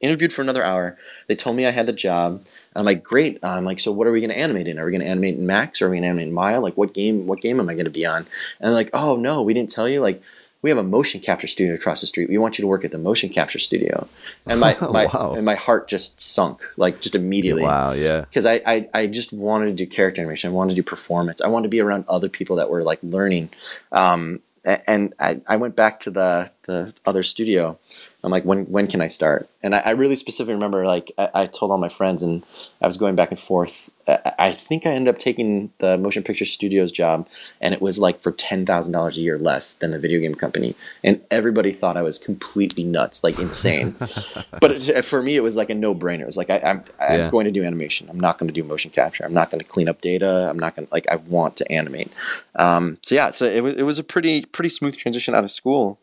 interviewed 0.04 0.34
for 0.34 0.42
another 0.42 0.64
hour. 0.64 0.98
They 1.28 1.36
told 1.36 1.56
me 1.56 1.66
I 1.66 1.72
had 1.72 1.88
the 1.88 1.94
job. 1.94 2.34
And 2.34 2.50
I'm 2.76 2.86
like, 2.86 3.04
great. 3.04 3.40
I'm 3.42 3.66
like, 3.66 3.80
so 3.80 3.92
what 3.92 4.06
are 4.06 4.12
we 4.12 4.20
going 4.20 4.32
to 4.32 4.38
animate 4.38 4.68
in? 4.68 4.78
Are 4.78 4.86
we 4.86 4.92
going 4.92 5.02
to 5.02 5.08
animate 5.08 5.36
in 5.36 5.48
Max? 5.48 5.82
Or 5.82 5.88
are 5.88 5.90
we 5.90 5.96
going 5.96 6.04
to 6.04 6.10
animate 6.10 6.28
in 6.28 6.34
Maya? 6.34 6.60
Like, 6.60 6.76
what 6.76 6.94
game? 6.94 7.26
What 7.26 7.42
game 7.42 7.60
am 7.60 7.70
I 7.70 7.74
going 7.74 7.86
to 7.86 7.92
be 7.92 8.06
on? 8.06 8.18
And 8.18 8.28
they're 8.60 8.72
like, 8.72 8.90
oh 8.94 9.16
no, 9.16 9.42
we 9.42 9.54
didn't 9.54 9.70
tell 9.70 9.88
you. 9.88 10.02
Like, 10.02 10.22
we 10.64 10.70
have 10.72 10.80
a 10.80 10.84
motion 10.84 11.20
capture 11.22 11.46
studio 11.46 11.76
across 11.76 12.02
the 12.02 12.08
street. 12.08 12.30
We 12.30 12.38
want 12.40 12.58
you 12.58 12.64
to 12.64 12.68
work 12.68 12.84
at 12.84 12.92
the 12.92 12.98
motion 12.98 13.30
capture 13.30 13.60
studio. 13.60 14.08
And 14.48 14.60
my, 14.60 14.76
my 14.82 15.06
Wow. 15.06 15.36
and 15.38 15.46
my 15.46 15.56
heart 15.56 15.88
just 15.88 16.20
sunk, 16.20 16.64
like 16.78 17.00
just 17.02 17.14
immediately 17.14 17.64
Wow, 17.64 17.92
yeah. 17.92 18.22
because 18.22 18.46
I, 18.48 18.62
I 18.66 18.90
I 18.94 19.08
just 19.08 19.32
wanted 19.32 19.66
to 19.68 19.74
do 19.74 19.86
character 19.86 20.22
animation. 20.22 20.50
I 20.50 20.54
wanted 20.54 20.72
to 20.72 20.76
do 20.76 20.84
performance. 20.84 21.42
I 21.42 21.48
wanted 21.50 21.64
to 21.64 21.70
be 21.70 21.82
around 21.82 22.06
other 22.08 22.30
people 22.30 22.56
that 22.56 22.70
were 22.72 22.82
like 22.82 23.00
learning. 23.04 23.50
Um, 23.92 24.40
and 24.88 25.14
I, 25.20 25.42
I 25.46 25.58
went 25.58 25.76
back 25.76 26.00
to 26.02 26.12
the 26.12 26.50
the 26.68 26.94
other 27.06 27.22
studio. 27.24 27.78
I'm 28.24 28.32
like, 28.32 28.46
when 28.46 28.64
when 28.72 28.88
can 28.88 29.02
I 29.02 29.08
start? 29.08 29.50
And 29.62 29.76
I, 29.76 29.80
I 29.80 29.90
really 29.92 30.16
specifically 30.16 30.54
remember 30.54 30.86
like 30.86 31.12
I, 31.18 31.30
I 31.34 31.46
told 31.48 31.72
all 31.72 31.78
my 31.78 31.90
friends, 31.90 32.24
and 32.24 32.46
I 32.82 32.88
was 32.88 32.96
going 32.96 33.16
back 33.16 33.32
and 33.32 33.40
forth. 33.40 33.90
I, 34.08 34.52
think 34.52 34.86
I 34.86 34.92
ended 34.92 35.14
up 35.14 35.18
taking 35.18 35.72
the 35.78 35.98
motion 35.98 36.24
picture 36.24 36.46
studios 36.46 36.92
job, 36.92 37.28
and 37.62 37.74
it 37.74 37.82
was 37.82 38.00
like 38.00 38.20
for 38.20 38.32
ten 38.32 38.66
thousand 38.66 38.92
dollars 38.94 39.18
a 39.18 39.22
year 39.22 39.38
less 39.38 39.74
than 39.74 39.92
the 39.92 40.00
video 40.00 40.20
game 40.20 40.36
company, 40.36 40.76
and 41.04 41.22
everybody 41.32 41.72
thought 41.72 41.96
I 41.96 42.02
was 42.02 42.18
completely 42.18 42.84
nuts, 42.84 43.24
like 43.24 43.40
insane. 43.40 43.96
but 44.60 44.90
it, 44.90 45.06
for 45.06 45.22
me, 45.22 45.36
it 45.36 45.44
was 45.44 45.56
like 45.56 45.70
a 45.70 45.74
no 45.76 45.96
brainer. 45.96 46.22
It 46.22 46.26
was 46.26 46.38
like 46.38 46.50
I, 46.50 46.60
I'm 46.60 46.84
I'm 47.00 47.20
Yeah. 47.20 47.30
going 47.30 47.46
to 47.46 47.52
do 47.52 47.64
animation. 47.64 48.10
I'm 48.10 48.20
not 48.20 48.38
going 48.38 48.48
to 48.48 48.54
do 48.54 48.64
motion 48.64 48.92
capture. 48.92 49.24
I'm 49.24 49.34
not 49.34 49.50
going 49.52 49.60
to 49.62 49.68
clean 49.68 49.88
up 49.88 50.02
data. 50.02 50.48
I'm 50.50 50.60
not 50.60 50.76
going 50.76 50.88
to 50.88 50.94
like 50.94 51.08
I 51.10 51.16
want 51.16 51.56
to 51.58 51.72
animate. 51.72 52.12
Um, 52.56 52.98
so 53.02 53.16
yeah, 53.16 53.32
so 53.32 53.46
it 53.46 53.64
was 53.64 53.76
it 53.76 53.84
was 53.84 54.00
a 54.00 54.04
pretty 54.04 54.46
pretty 54.46 54.70
smooth 54.70 54.98
transition 54.98 55.34
out 55.34 55.44
of 55.44 55.52
school, 55.52 56.00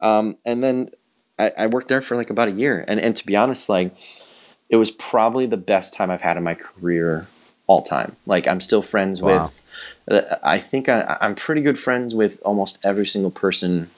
um, 0.00 0.36
and 0.44 0.62
then 0.64 0.90
I, 1.38 1.52
I 1.58 1.66
worked 1.68 1.88
there 1.88 2.02
for 2.02 2.16
like 2.16 2.30
about 2.30 2.48
a 2.48 2.52
year. 2.52 2.84
And 2.88 2.98
and 3.00 3.14
to 3.16 3.24
be 3.24 3.36
honest, 3.36 3.68
like 3.68 3.94
it 4.68 4.76
was 4.76 4.90
probably 4.90 5.46
the 5.46 5.56
best 5.56 5.94
time 5.94 6.10
I've 6.10 6.22
had 6.22 6.36
in 6.36 6.42
my 6.42 6.54
career 6.54 7.28
all 7.66 7.82
time. 7.82 8.16
Like 8.26 8.46
I'm 8.46 8.60
still 8.60 8.82
friends 8.82 9.20
Wow. 9.22 9.42
with. 9.44 9.62
uh, 10.10 10.36
I 10.42 10.58
think 10.58 10.88
I, 10.88 11.16
I'm 11.20 11.34
pretty 11.34 11.62
good 11.62 11.78
friends 11.78 12.14
with 12.14 12.40
almost 12.44 12.78
every 12.84 13.06
single 13.06 13.30
person 13.30 13.90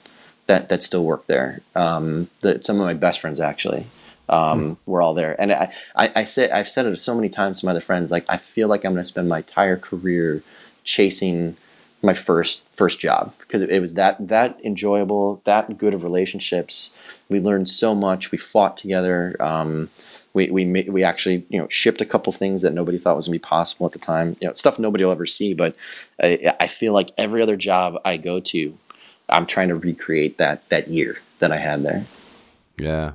that 0.47 0.69
that 0.69 0.83
still 0.83 1.03
work 1.03 1.27
there. 1.27 1.59
Um, 1.75 2.29
the, 2.41 2.61
some 2.63 2.79
of 2.79 2.85
my 2.85 2.93
best 2.93 3.19
friends 3.19 3.39
actually 3.39 3.85
um, 4.29 4.77
were 4.85 5.01
all 5.01 5.13
there, 5.13 5.39
and 5.41 5.51
I, 5.51 5.73
I, 5.95 6.11
I 6.17 6.23
say 6.23 6.49
I've 6.49 6.67
said 6.69 6.85
it 6.85 6.97
so 6.97 7.15
many 7.15 7.29
times 7.29 7.59
to 7.59 7.65
my 7.65 7.71
other 7.71 7.81
friends. 7.81 8.11
Like 8.11 8.25
I 8.29 8.37
feel 8.37 8.67
like 8.67 8.85
I'm 8.85 8.93
going 8.93 9.01
to 9.01 9.03
spend 9.03 9.27
my 9.29 9.37
entire 9.39 9.77
career 9.77 10.41
chasing 10.83 11.57
my 12.01 12.13
first 12.13 12.63
first 12.73 12.99
job 12.99 13.33
because 13.39 13.61
it, 13.61 13.69
it 13.69 13.79
was 13.81 13.95
that 13.95 14.15
that 14.27 14.57
enjoyable, 14.63 15.41
that 15.43 15.77
good 15.77 15.93
of 15.93 16.03
relationships. 16.03 16.95
We 17.27 17.39
learned 17.41 17.67
so 17.67 17.93
much. 17.93 18.31
We 18.31 18.37
fought 18.37 18.77
together. 18.77 19.35
Um, 19.41 19.89
we 20.37 20.49
we 20.51 20.83
we 20.89 21.03
actually 21.03 21.45
you 21.49 21.59
know 21.59 21.67
shipped 21.69 21.99
a 22.01 22.05
couple 22.05 22.31
things 22.31 22.61
that 22.61 22.73
nobody 22.73 22.97
thought 22.97 23.15
was 23.15 23.27
gonna 23.27 23.35
be 23.35 23.39
possible 23.39 23.85
at 23.87 23.91
the 23.91 23.99
time. 23.99 24.37
You 24.39 24.47
know 24.47 24.53
stuff 24.53 24.77
nobody 24.79 25.03
will 25.03 25.11
ever 25.11 25.25
see. 25.25 25.53
But 25.53 25.75
I, 26.21 26.53
I 26.59 26.67
feel 26.67 26.93
like 26.93 27.11
every 27.17 27.41
other 27.41 27.57
job 27.57 27.99
I 28.05 28.17
go 28.17 28.39
to, 28.39 28.77
I'm 29.29 29.45
trying 29.45 29.69
to 29.69 29.75
recreate 29.75 30.37
that 30.37 30.67
that 30.69 30.87
year 30.87 31.17
that 31.39 31.51
I 31.51 31.57
had 31.57 31.83
there. 31.83 32.05
Yeah. 32.77 33.13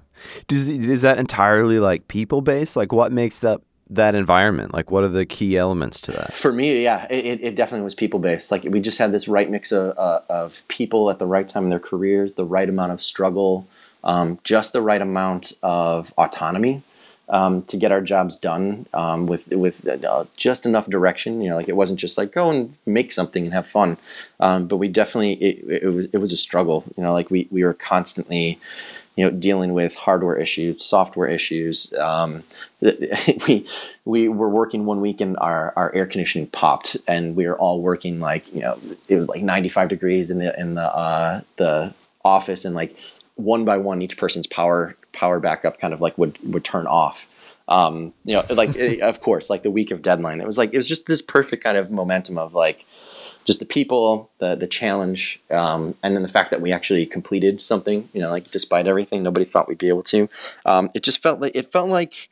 Does 0.48 0.68
is 0.68 1.02
that 1.02 1.18
entirely 1.18 1.78
like 1.78 2.08
people 2.08 2.40
based? 2.42 2.76
Like 2.76 2.92
what 2.92 3.12
makes 3.12 3.38
that 3.40 3.60
that 3.90 4.14
environment? 4.14 4.72
Like 4.72 4.90
what 4.90 5.04
are 5.04 5.08
the 5.08 5.26
key 5.26 5.56
elements 5.56 6.00
to 6.02 6.12
that? 6.12 6.32
For 6.32 6.52
me, 6.52 6.82
yeah, 6.82 7.06
it, 7.10 7.24
it- 7.26 7.44
it 7.44 7.56
definitely 7.56 7.84
was 7.84 7.94
people 7.94 8.20
based. 8.20 8.50
Like 8.50 8.64
we 8.64 8.80
just 8.80 8.98
had 8.98 9.12
this 9.12 9.28
right 9.28 9.48
mix 9.50 9.70
of, 9.72 9.96
uh, 9.98 10.20
of 10.28 10.62
people 10.68 11.10
at 11.10 11.18
the 11.18 11.26
right 11.26 11.46
time 11.46 11.64
in 11.64 11.70
their 11.70 11.78
careers, 11.90 12.32
the 12.34 12.44
right 12.44 12.68
amount 12.68 12.92
of 12.92 13.02
struggle, 13.02 13.68
um, 14.02 14.38
just 14.44 14.72
the 14.72 14.80
right 14.82 15.02
amount 15.02 15.52
of 15.62 16.12
autonomy 16.16 16.82
um, 17.28 17.62
to 17.62 17.76
get 17.76 17.92
our 17.92 18.00
jobs 18.00 18.36
done 18.36 18.86
um, 18.94 19.26
with 19.26 19.48
with 19.48 19.86
uh, 19.86 20.24
just 20.36 20.66
enough 20.66 20.88
direction. 20.88 21.40
You 21.40 21.50
know, 21.50 21.56
like 21.56 21.68
it 21.68 21.76
wasn't 21.76 22.00
just 22.00 22.18
like 22.18 22.32
go 22.32 22.50
and 22.50 22.74
make 22.86 23.12
something 23.12 23.44
and 23.44 23.54
have 23.54 23.66
fun, 23.66 23.98
um, 24.40 24.66
but 24.66 24.76
we 24.76 24.88
definitely 24.88 25.34
it, 25.34 25.82
it 25.84 25.92
was 25.92 26.06
it 26.06 26.18
was 26.18 26.32
a 26.32 26.36
struggle. 26.36 26.84
You 26.96 27.02
know, 27.02 27.12
like 27.12 27.30
we 27.30 27.48
we 27.50 27.64
were 27.64 27.74
constantly 27.74 28.58
you 29.16 29.24
know 29.24 29.30
dealing 29.30 29.74
with 29.74 29.94
hardware 29.94 30.36
issues 30.36 30.84
software 30.84 31.28
issues 31.28 31.92
um, 31.94 32.42
we 33.46 33.66
we 34.04 34.28
were 34.28 34.48
working 34.48 34.84
one 34.84 35.00
week 35.00 35.20
and 35.20 35.36
our, 35.38 35.72
our 35.76 35.94
air 35.94 36.06
conditioning 36.06 36.46
popped 36.48 36.96
and 37.06 37.36
we 37.36 37.46
were 37.46 37.58
all 37.58 37.80
working 37.80 38.20
like 38.20 38.52
you 38.54 38.60
know 38.60 38.78
it 39.08 39.16
was 39.16 39.28
like 39.28 39.42
95 39.42 39.88
degrees 39.88 40.30
in 40.30 40.38
the 40.38 40.58
in 40.58 40.74
the 40.74 40.96
uh, 40.96 41.40
the 41.56 41.92
office 42.24 42.64
and 42.64 42.74
like 42.74 42.96
one 43.36 43.64
by 43.64 43.76
one 43.76 44.00
each 44.02 44.16
person's 44.16 44.46
power 44.46 44.96
power 45.22 45.38
backup 45.38 45.78
kind 45.78 45.94
of 45.94 46.00
like 46.00 46.16
would 46.18 46.36
would 46.52 46.64
turn 46.64 46.86
off 46.86 47.28
um, 47.68 48.12
you 48.24 48.34
know 48.34 48.44
like 48.50 48.76
eh, 48.84 48.98
of 49.02 49.20
course 49.20 49.48
like 49.48 49.62
the 49.62 49.70
week 49.70 49.90
of 49.92 50.02
deadline 50.02 50.40
it 50.40 50.46
was 50.46 50.58
like 50.58 50.72
it 50.74 50.76
was 50.76 50.88
just 50.94 51.06
this 51.06 51.22
perfect 51.22 51.62
kind 51.62 51.76
of 51.76 51.90
momentum 51.90 52.36
of 52.38 52.54
like 52.54 52.84
just 53.44 53.58
the 53.58 53.66
people, 53.66 54.30
the 54.38 54.54
the 54.54 54.66
challenge, 54.66 55.40
um, 55.50 55.94
and 56.02 56.14
then 56.14 56.22
the 56.22 56.28
fact 56.28 56.50
that 56.50 56.60
we 56.60 56.72
actually 56.72 57.06
completed 57.06 57.60
something. 57.60 58.08
You 58.12 58.20
know, 58.20 58.30
like 58.30 58.50
despite 58.50 58.86
everything, 58.86 59.22
nobody 59.22 59.44
thought 59.44 59.68
we'd 59.68 59.78
be 59.78 59.88
able 59.88 60.04
to. 60.04 60.28
Um, 60.64 60.90
it 60.94 61.02
just 61.02 61.22
felt 61.22 61.40
like 61.40 61.56
it 61.56 61.72
felt 61.72 61.88
like 61.88 62.28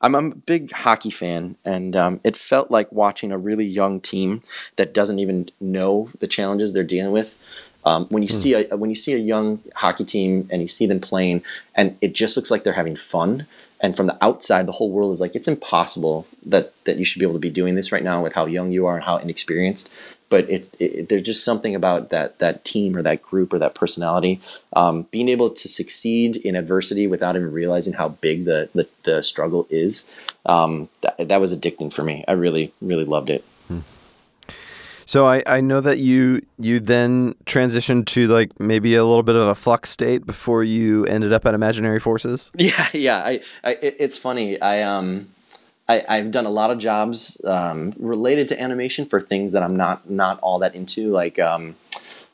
I'm, 0.00 0.14
I'm 0.14 0.32
a 0.32 0.34
big 0.34 0.72
hockey 0.72 1.10
fan, 1.10 1.56
and 1.64 1.96
um, 1.96 2.20
it 2.24 2.36
felt 2.36 2.70
like 2.70 2.92
watching 2.92 3.32
a 3.32 3.38
really 3.38 3.64
young 3.64 4.00
team 4.00 4.42
that 4.76 4.94
doesn't 4.94 5.18
even 5.18 5.50
know 5.60 6.10
the 6.20 6.28
challenges 6.28 6.72
they're 6.72 6.84
dealing 6.84 7.12
with. 7.12 7.38
Um, 7.84 8.06
when 8.06 8.22
you 8.22 8.28
see 8.28 8.54
a 8.54 8.76
when 8.76 8.90
you 8.90 8.96
see 8.96 9.12
a 9.12 9.18
young 9.18 9.60
hockey 9.74 10.04
team 10.04 10.48
and 10.50 10.62
you 10.62 10.68
see 10.68 10.86
them 10.86 11.00
playing, 11.00 11.42
and 11.74 11.96
it 12.00 12.12
just 12.14 12.36
looks 12.36 12.50
like 12.50 12.64
they're 12.64 12.72
having 12.72 12.96
fun. 12.96 13.46
And 13.80 13.96
from 13.96 14.06
the 14.06 14.16
outside, 14.22 14.66
the 14.66 14.72
whole 14.72 14.92
world 14.92 15.10
is 15.10 15.20
like 15.20 15.34
it's 15.34 15.48
impossible 15.48 16.26
that 16.46 16.72
that 16.84 16.98
you 16.98 17.04
should 17.04 17.18
be 17.18 17.24
able 17.24 17.34
to 17.34 17.40
be 17.40 17.50
doing 17.50 17.74
this 17.74 17.90
right 17.90 18.04
now 18.04 18.22
with 18.22 18.34
how 18.34 18.46
young 18.46 18.70
you 18.70 18.86
are 18.86 18.94
and 18.94 19.04
how 19.04 19.16
inexperienced. 19.16 19.92
But 20.28 20.48
it, 20.48 20.74
it 20.78 21.08
there's 21.08 21.24
just 21.24 21.44
something 21.44 21.74
about 21.74 22.10
that 22.10 22.38
that 22.38 22.64
team 22.64 22.96
or 22.96 23.02
that 23.02 23.20
group 23.20 23.52
or 23.52 23.58
that 23.58 23.74
personality 23.74 24.40
um, 24.74 25.02
being 25.10 25.28
able 25.28 25.50
to 25.50 25.68
succeed 25.68 26.36
in 26.36 26.54
adversity 26.54 27.08
without 27.08 27.34
even 27.34 27.52
realizing 27.52 27.94
how 27.94 28.10
big 28.10 28.44
the 28.44 28.68
the, 28.72 28.88
the 29.02 29.22
struggle 29.22 29.66
is. 29.68 30.06
Um, 30.46 30.88
that, 31.00 31.28
that 31.28 31.40
was 31.40 31.56
addicting 31.56 31.92
for 31.92 32.02
me. 32.02 32.24
I 32.28 32.32
really 32.32 32.72
really 32.80 33.04
loved 33.04 33.30
it. 33.30 33.44
So 35.12 35.26
I, 35.26 35.42
I 35.46 35.60
know 35.60 35.82
that 35.82 35.98
you 35.98 36.40
you 36.58 36.80
then 36.80 37.34
transitioned 37.44 38.06
to 38.06 38.28
like 38.28 38.58
maybe 38.58 38.94
a 38.94 39.04
little 39.04 39.22
bit 39.22 39.36
of 39.36 39.46
a 39.46 39.54
flux 39.54 39.90
state 39.90 40.24
before 40.24 40.64
you 40.64 41.04
ended 41.04 41.34
up 41.34 41.44
at 41.44 41.52
Imaginary 41.52 42.00
Forces. 42.00 42.50
Yeah, 42.58 42.88
yeah. 42.94 43.18
I, 43.18 43.42
I 43.62 43.72
it, 43.82 43.96
it's 44.00 44.16
funny. 44.16 44.58
I 44.62 44.80
um, 44.80 45.28
I, 45.86 46.02
I've 46.08 46.30
done 46.30 46.46
a 46.46 46.50
lot 46.50 46.70
of 46.70 46.78
jobs 46.78 47.38
um, 47.44 47.92
related 47.98 48.48
to 48.48 48.58
animation 48.58 49.04
for 49.04 49.20
things 49.20 49.52
that 49.52 49.62
I'm 49.62 49.76
not 49.76 50.08
not 50.08 50.40
all 50.40 50.58
that 50.60 50.74
into. 50.74 51.10
Like 51.10 51.38
um, 51.38 51.76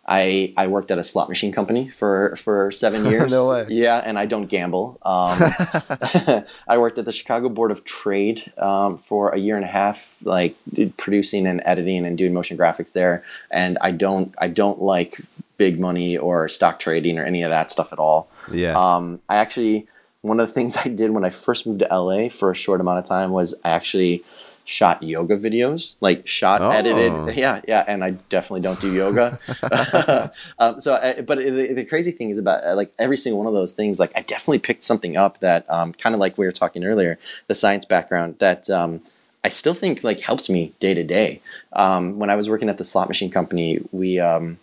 I 0.09 0.55
I 0.57 0.67
worked 0.67 0.91
at 0.91 0.99
a 0.99 1.05
slot 1.05 1.29
machine 1.29 1.53
company 1.53 1.89
for 1.91 2.35
for 2.37 2.73
seven 2.73 3.05
years. 3.11 3.31
No 3.31 3.51
way. 3.51 3.67
Yeah, 3.69 3.99
and 3.99 4.19
I 4.19 4.25
don't 4.27 4.47
gamble. 4.47 4.99
Um, 5.03 5.39
I 6.69 6.79
worked 6.79 6.99
at 6.99 7.05
the 7.05 7.13
Chicago 7.13 7.51
Board 7.51 7.71
of 7.71 7.85
Trade 7.85 8.51
um, 8.57 8.97
for 8.97 9.31
a 9.31 9.39
year 9.39 9.57
and 9.57 9.65
a 9.65 9.69
half, 9.69 10.17
like 10.25 10.57
producing 10.97 11.47
and 11.47 11.63
editing 11.67 12.07
and 12.07 12.17
doing 12.17 12.33
motion 12.33 12.57
graphics 12.57 12.95
there. 12.95 13.23
And 13.51 13.77
I 13.83 13.91
don't 13.91 14.35
I 14.39 14.49
don't 14.49 14.81
like 14.81 15.21
big 15.59 15.79
money 15.79 16.17
or 16.17 16.49
stock 16.49 16.79
trading 16.79 17.19
or 17.19 17.25
any 17.25 17.43
of 17.43 17.51
that 17.51 17.71
stuff 17.71 17.93
at 17.93 17.99
all. 17.99 18.31
Yeah. 18.51 18.79
Um, 18.79 19.21
I 19.29 19.37
actually, 19.37 19.87
one 20.23 20.41
of 20.41 20.47
the 20.47 20.55
things 20.55 20.77
I 20.77 20.89
did 20.89 21.11
when 21.11 21.25
I 21.25 21.31
first 21.31 21.67
moved 21.67 21.81
to 21.81 21.89
LA 21.95 22.29
for 22.29 22.51
a 22.51 22.55
short 22.55 22.81
amount 22.81 23.01
of 23.01 23.05
time 23.05 23.33
was 23.33 23.55
I 23.65 23.71
actually 23.71 24.25
shot 24.69 25.03
yoga 25.03 25.39
videos, 25.39 25.97
like 26.03 26.27
shot, 26.29 26.61
Oh. 26.61 26.69
edited. 26.71 27.13
Yeah, 27.39 27.63
yeah. 27.67 27.85
And 27.89 28.05
I 28.05 28.11
definitely 28.29 28.61
don't 28.61 28.79
do 28.79 28.93
yoga. 28.93 29.39
um, 30.59 30.79
so, 30.79 30.95
I, 30.97 31.23
but 31.23 31.39
the, 31.39 31.73
the 31.73 31.85
crazy 31.87 32.11
thing 32.11 32.29
is 32.29 32.37
about 32.37 32.63
uh, 32.65 32.75
like 32.75 32.93
every 32.99 33.17
single 33.17 33.39
one 33.39 33.47
of 33.47 33.55
those 33.55 33.73
things, 33.73 33.99
like 33.99 34.13
I 34.15 34.21
definitely 34.21 34.59
picked 34.59 34.83
something 34.85 35.17
up 35.17 35.41
that 35.41 35.65
um, 35.71 35.95
kind 35.95 36.15
of 36.15 36.21
like 36.21 36.37
we 36.37 36.45
were 36.45 36.53
talking 36.53 36.85
earlier, 36.85 37.19
the 37.47 37.55
science 37.55 37.85
background 37.85 38.37
that. 38.39 38.69
Um, 38.71 39.01
I 39.45 39.51
still 39.51 39.73
think 39.73 40.03
like 40.03 40.21
helps 40.21 40.51
me 40.51 40.73
day 40.81 40.95
to 40.95 41.05
day. 41.05 41.41
Um, 41.73 42.19
When 42.19 42.29
I 42.29 42.35
was 42.35 42.51
working 42.51 42.69
at 42.69 42.77
the 42.77 42.85
slot 42.85 43.07
machine 43.09 43.31
company, 43.31 43.79
we 43.93 44.19
um, 44.19 44.59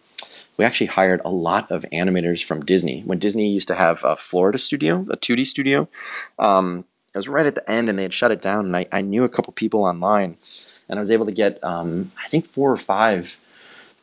we 0.58 0.66
actually 0.66 0.88
hired 0.88 1.22
a 1.24 1.30
lot 1.30 1.72
of 1.72 1.86
animators 1.94 2.44
from 2.44 2.64
Disney. 2.64 3.02
When 3.06 3.18
Disney 3.18 3.50
used 3.50 3.70
to 3.70 3.76
have 3.76 4.04
a 4.04 4.18
Florida 4.18 4.58
studio, 4.58 5.06
a 5.10 5.16
2D 5.16 5.48
studio, 5.48 5.88
um, 6.40 6.84
it 7.16 7.18
was 7.18 7.30
right 7.30 7.46
at 7.46 7.56
the 7.56 7.70
end 7.70 7.90
and 7.90 7.98
they 7.98 8.04
had 8.04 8.14
shut 8.14 8.32
it 8.32 8.42
down. 8.42 8.66
And 8.66 8.76
I, 8.76 8.88
I 8.92 9.02
knew 9.02 9.24
a 9.24 9.30
couple 9.30 9.54
people 9.54 9.84
online 9.84 10.38
and 10.90 11.00
I 11.00 11.02
was 11.02 11.10
able 11.10 11.26
to 11.26 11.32
get, 11.32 11.64
um, 11.64 12.12
I 12.24 12.28
think, 12.28 12.46
four 12.46 12.72
or 12.72 12.78
five 12.78 13.40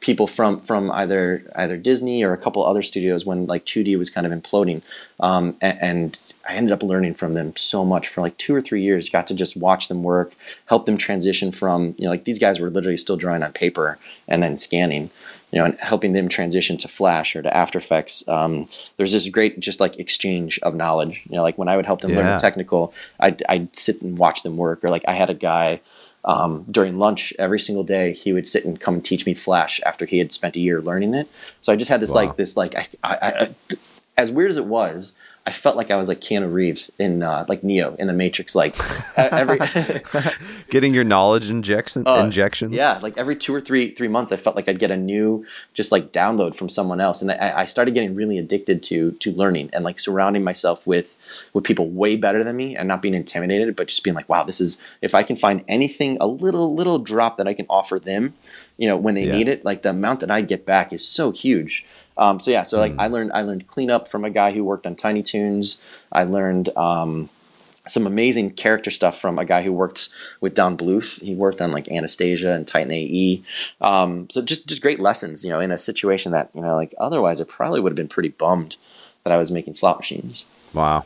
people 0.00 0.26
from 0.26 0.60
from 0.60 0.90
either 0.90 1.44
either 1.54 1.76
Disney 1.76 2.24
or 2.24 2.32
a 2.32 2.36
couple 2.36 2.66
other 2.66 2.82
studios 2.82 3.24
when 3.24 3.46
like 3.46 3.64
2D 3.64 3.96
was 3.96 4.10
kind 4.10 4.26
of 4.26 4.32
imploding, 4.32 4.82
um, 5.20 5.56
and, 5.62 5.78
and, 5.80 6.20
I 6.48 6.54
ended 6.54 6.72
up 6.72 6.82
learning 6.82 7.14
from 7.14 7.34
them 7.34 7.54
so 7.54 7.84
much 7.84 8.08
for 8.08 8.20
like 8.20 8.36
two 8.36 8.52
or 8.52 8.60
three 8.60 8.82
years. 8.82 9.08
Got 9.08 9.28
to 9.28 9.34
just 9.34 9.56
watch 9.56 9.86
them 9.86 10.02
work, 10.02 10.34
help 10.66 10.86
them 10.86 10.96
transition 10.96 11.52
from 11.52 11.94
you 11.98 12.04
know 12.04 12.10
like 12.10 12.24
these 12.24 12.40
guys 12.40 12.58
were 12.58 12.68
literally 12.68 12.96
still 12.96 13.16
drawing 13.16 13.44
on 13.44 13.52
paper 13.52 13.96
and 14.26 14.42
then 14.42 14.56
scanning, 14.56 15.10
you 15.52 15.58
know, 15.58 15.66
and 15.66 15.78
helping 15.78 16.14
them 16.14 16.28
transition 16.28 16.76
to 16.78 16.88
Flash 16.88 17.36
or 17.36 17.42
to 17.42 17.56
After 17.56 17.78
Effects. 17.78 18.26
Um, 18.26 18.66
there's 18.96 19.12
this 19.12 19.28
great 19.28 19.60
just 19.60 19.80
like 19.80 19.98
exchange 19.98 20.58
of 20.62 20.74
knowledge. 20.74 21.22
You 21.28 21.36
know, 21.36 21.42
like 21.42 21.58
when 21.58 21.68
I 21.68 21.76
would 21.76 21.86
help 21.86 22.00
them 22.00 22.10
yeah. 22.10 22.18
learn 22.18 22.26
the 22.26 22.38
technical, 22.38 22.94
I'd, 23.20 23.42
I'd 23.48 23.76
sit 23.76 24.02
and 24.02 24.18
watch 24.18 24.42
them 24.42 24.56
work, 24.56 24.82
or 24.82 24.88
like 24.88 25.04
I 25.06 25.12
had 25.12 25.30
a 25.30 25.34
guy 25.34 25.80
um, 26.24 26.64
during 26.70 26.98
lunch 26.98 27.32
every 27.38 27.58
single 27.58 27.84
day 27.84 28.12
he 28.12 28.32
would 28.32 28.46
sit 28.46 28.64
and 28.64 28.80
come 28.80 28.94
and 28.94 29.04
teach 29.04 29.26
me 29.26 29.34
flash 29.34 29.80
after 29.84 30.06
he 30.06 30.18
had 30.18 30.32
spent 30.32 30.56
a 30.56 30.60
year 30.60 30.80
learning 30.80 31.14
it 31.14 31.28
so 31.60 31.72
i 31.72 31.76
just 31.76 31.90
had 31.90 31.98
this 31.98 32.10
wow. 32.10 32.16
like 32.16 32.36
this 32.36 32.56
like 32.56 32.76
I, 32.76 32.86
I, 33.02 33.16
I, 33.16 33.50
as 34.16 34.30
weird 34.30 34.50
as 34.50 34.56
it 34.56 34.66
was 34.66 35.16
I 35.44 35.50
felt 35.50 35.76
like 35.76 35.90
I 35.90 35.96
was 35.96 36.06
like 36.06 36.20
Keanu 36.20 36.52
Reeves 36.52 36.92
in 37.00 37.24
uh, 37.24 37.44
like 37.48 37.64
Neo 37.64 37.96
in 37.96 38.06
the 38.06 38.12
Matrix, 38.12 38.54
like 38.54 38.76
every 39.18 39.58
getting 40.70 40.94
your 40.94 41.02
knowledge 41.02 41.50
injection 41.50 42.06
uh, 42.06 42.22
injections. 42.22 42.74
Yeah, 42.74 43.00
like 43.02 43.18
every 43.18 43.34
two 43.34 43.52
or 43.52 43.60
three 43.60 43.90
three 43.90 44.06
months, 44.06 44.30
I 44.30 44.36
felt 44.36 44.54
like 44.54 44.68
I'd 44.68 44.78
get 44.78 44.92
a 44.92 44.96
new 44.96 45.44
just 45.74 45.90
like 45.90 46.12
download 46.12 46.54
from 46.54 46.68
someone 46.68 47.00
else, 47.00 47.22
and 47.22 47.32
I, 47.32 47.60
I 47.62 47.64
started 47.64 47.92
getting 47.92 48.14
really 48.14 48.38
addicted 48.38 48.84
to 48.84 49.12
to 49.12 49.32
learning 49.32 49.70
and 49.72 49.82
like 49.82 49.98
surrounding 49.98 50.44
myself 50.44 50.86
with 50.86 51.16
with 51.52 51.64
people 51.64 51.88
way 51.88 52.14
better 52.14 52.44
than 52.44 52.54
me 52.54 52.76
and 52.76 52.86
not 52.86 53.02
being 53.02 53.14
intimidated, 53.14 53.74
but 53.74 53.88
just 53.88 54.04
being 54.04 54.14
like, 54.14 54.28
wow, 54.28 54.44
this 54.44 54.60
is 54.60 54.80
if 55.00 55.12
I 55.12 55.24
can 55.24 55.34
find 55.34 55.64
anything 55.66 56.18
a 56.20 56.26
little 56.28 56.72
little 56.72 57.00
drop 57.00 57.36
that 57.38 57.48
I 57.48 57.54
can 57.54 57.66
offer 57.68 57.98
them, 57.98 58.34
you 58.76 58.86
know, 58.86 58.96
when 58.96 59.16
they 59.16 59.26
yeah. 59.26 59.32
need 59.32 59.48
it, 59.48 59.64
like 59.64 59.82
the 59.82 59.90
amount 59.90 60.20
that 60.20 60.30
I 60.30 60.40
get 60.40 60.64
back 60.64 60.92
is 60.92 61.06
so 61.06 61.32
huge. 61.32 61.84
Um, 62.16 62.40
so 62.40 62.50
yeah, 62.50 62.62
so 62.62 62.78
like 62.78 62.92
mm. 62.92 63.00
I 63.00 63.06
learned 63.08 63.32
I 63.32 63.42
learned 63.42 63.66
cleanup 63.66 64.08
from 64.08 64.24
a 64.24 64.30
guy 64.30 64.52
who 64.52 64.64
worked 64.64 64.86
on 64.86 64.94
Tiny 64.94 65.22
Toons. 65.22 65.82
I 66.10 66.24
learned 66.24 66.68
um, 66.76 67.28
some 67.86 68.06
amazing 68.06 68.52
character 68.52 68.90
stuff 68.90 69.18
from 69.18 69.38
a 69.38 69.44
guy 69.44 69.62
who 69.62 69.72
worked 69.72 70.08
with 70.40 70.54
Don 70.54 70.76
Bluth. 70.76 71.20
He 71.20 71.34
worked 71.34 71.60
on 71.60 71.72
like 71.72 71.88
Anastasia 71.88 72.52
and 72.52 72.66
Titan 72.66 72.92
AE. 72.92 73.42
Um, 73.80 74.28
so 74.30 74.42
just 74.42 74.66
just 74.66 74.82
great 74.82 75.00
lessons, 75.00 75.44
you 75.44 75.50
know, 75.50 75.60
in 75.60 75.70
a 75.70 75.78
situation 75.78 76.32
that 76.32 76.50
you 76.54 76.60
know 76.60 76.76
like 76.76 76.94
otherwise 76.98 77.40
I 77.40 77.44
probably 77.44 77.80
would 77.80 77.92
have 77.92 77.96
been 77.96 78.08
pretty 78.08 78.30
bummed 78.30 78.76
that 79.24 79.32
I 79.32 79.36
was 79.36 79.50
making 79.50 79.74
slot 79.74 79.98
machines. 79.98 80.44
Wow, 80.72 81.04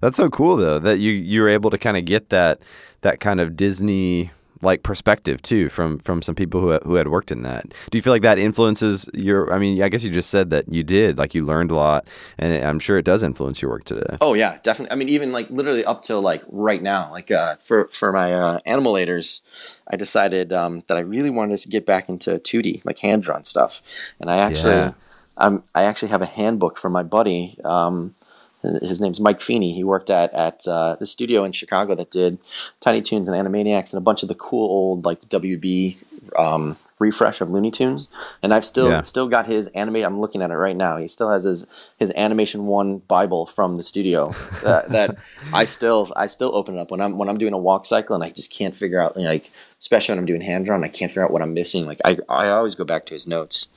that's 0.00 0.16
so 0.16 0.30
cool 0.30 0.56
though 0.56 0.78
that 0.78 0.98
you 0.98 1.12
you 1.12 1.42
were 1.42 1.48
able 1.48 1.70
to 1.70 1.78
kind 1.78 1.96
of 1.96 2.04
get 2.04 2.30
that 2.30 2.60
that 3.02 3.20
kind 3.20 3.40
of 3.40 3.56
Disney 3.56 4.30
like 4.62 4.82
perspective 4.82 5.40
too 5.42 5.68
from 5.68 5.98
from 5.98 6.22
some 6.22 6.34
people 6.34 6.60
who 6.60 6.78
who 6.78 6.94
had 6.94 7.08
worked 7.08 7.30
in 7.30 7.42
that. 7.42 7.68
Do 7.90 7.98
you 7.98 8.02
feel 8.02 8.12
like 8.12 8.22
that 8.22 8.38
influences 8.38 9.08
your? 9.14 9.52
I 9.52 9.58
mean, 9.58 9.82
I 9.82 9.88
guess 9.88 10.02
you 10.02 10.10
just 10.10 10.30
said 10.30 10.50
that 10.50 10.68
you 10.68 10.82
did, 10.82 11.18
like 11.18 11.34
you 11.34 11.44
learned 11.44 11.70
a 11.70 11.76
lot, 11.76 12.06
and 12.38 12.52
I'm 12.64 12.78
sure 12.78 12.98
it 12.98 13.04
does 13.04 13.22
influence 13.22 13.62
your 13.62 13.70
work 13.70 13.84
today. 13.84 14.16
Oh 14.20 14.34
yeah, 14.34 14.58
definitely. 14.62 14.92
I 14.92 14.96
mean, 14.96 15.08
even 15.08 15.32
like 15.32 15.48
literally 15.50 15.84
up 15.84 16.02
till 16.02 16.20
like 16.20 16.42
right 16.48 16.82
now, 16.82 17.10
like 17.10 17.30
uh, 17.30 17.56
for 17.64 17.88
for 17.88 18.12
my 18.12 18.32
uh, 18.32 18.58
animalators, 18.66 19.40
I 19.88 19.96
decided 19.96 20.52
um, 20.52 20.82
that 20.88 20.96
I 20.96 21.00
really 21.00 21.30
wanted 21.30 21.58
to 21.58 21.68
get 21.68 21.86
back 21.86 22.08
into 22.08 22.32
2D, 22.32 22.84
like 22.84 22.98
hand 22.98 23.22
drawn 23.22 23.42
stuff, 23.42 23.82
and 24.20 24.30
I 24.30 24.38
actually. 24.38 24.74
Yeah. 24.74 24.92
I'm, 25.36 25.62
I 25.74 25.84
actually 25.84 26.08
have 26.08 26.20
a 26.20 26.26
handbook 26.26 26.76
from 26.76 26.92
my 26.92 27.02
buddy 27.02 27.56
um, 27.64 28.14
his 28.62 29.00
name's 29.00 29.20
Mike 29.20 29.40
Feeney. 29.40 29.72
He 29.72 29.84
worked 29.84 30.10
at 30.10 30.32
at 30.34 30.66
uh, 30.66 30.96
the 30.96 31.06
studio 31.06 31.44
in 31.44 31.52
Chicago 31.52 31.94
that 31.94 32.10
did 32.10 32.38
Tiny 32.80 33.02
Toons 33.02 33.28
and 33.28 33.36
Animaniacs 33.36 33.92
and 33.92 33.98
a 33.98 34.02
bunch 34.02 34.22
of 34.22 34.28
the 34.28 34.34
cool 34.34 34.68
old 34.70 35.04
like 35.04 35.28
WB 35.28 35.98
um, 36.38 36.76
refresh 36.98 37.40
of 37.40 37.50
Looney 37.50 37.70
Tunes. 37.70 38.08
And 38.42 38.52
I've 38.52 38.64
still 38.64 38.90
yeah. 38.90 39.00
still 39.00 39.28
got 39.28 39.46
his 39.46 39.66
animate. 39.68 40.04
I'm 40.04 40.20
looking 40.20 40.42
at 40.42 40.50
it 40.50 40.56
right 40.56 40.76
now. 40.76 40.96
He 40.96 41.08
still 41.08 41.30
has 41.30 41.44
his 41.44 41.92
his 41.98 42.12
Animation 42.16 42.66
One 42.66 42.98
Bible 42.98 43.46
from 43.46 43.76
the 43.76 43.82
studio 43.82 44.34
uh, 44.64 44.86
that 44.88 45.16
I 45.52 45.64
still 45.64 46.12
I 46.16 46.26
still 46.26 46.54
open 46.54 46.76
it 46.76 46.80
up 46.80 46.90
when 46.90 47.00
I'm 47.00 47.18
when 47.18 47.28
I'm 47.28 47.38
doing 47.38 47.52
a 47.52 47.58
walk 47.58 47.86
cycle 47.86 48.14
and 48.14 48.24
I 48.24 48.30
just 48.30 48.52
can't 48.52 48.74
figure 48.74 49.00
out 49.00 49.16
like 49.16 49.50
especially 49.78 50.12
when 50.12 50.18
I'm 50.20 50.26
doing 50.26 50.42
hand 50.42 50.66
drawn 50.66 50.84
I 50.84 50.88
can't 50.88 51.10
figure 51.10 51.24
out 51.24 51.30
what 51.30 51.42
I'm 51.42 51.54
missing. 51.54 51.86
Like 51.86 52.00
I 52.04 52.18
I 52.28 52.50
always 52.50 52.74
go 52.74 52.84
back 52.84 53.06
to 53.06 53.14
his 53.14 53.26
notes. 53.26 53.68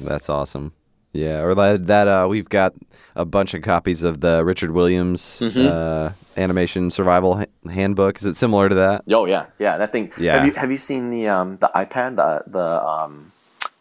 That's 0.00 0.28
awesome. 0.28 0.72
Yeah, 1.12 1.42
or 1.42 1.54
that, 1.54 1.86
that 1.86 2.06
uh, 2.06 2.26
we've 2.28 2.48
got 2.48 2.74
a 3.16 3.24
bunch 3.24 3.54
of 3.54 3.62
copies 3.62 4.02
of 4.02 4.20
the 4.20 4.44
Richard 4.44 4.70
Williams 4.70 5.40
mm-hmm. 5.40 5.66
uh, 5.66 6.12
animation 6.36 6.90
survival 6.90 7.44
handbook. 7.68 8.18
Is 8.18 8.26
it 8.26 8.36
similar 8.36 8.68
to 8.68 8.74
that? 8.74 9.04
Oh 9.10 9.24
yeah, 9.24 9.46
yeah. 9.58 9.78
That 9.78 9.90
thing. 9.90 10.12
Yeah. 10.18 10.36
Have 10.36 10.46
you 10.46 10.52
have 10.52 10.70
you 10.70 10.78
seen 10.78 11.10
the 11.10 11.28
um, 11.28 11.56
the 11.58 11.70
iPad 11.74 12.16
the 12.16 12.42
the 12.46 12.86
um, 12.86 13.32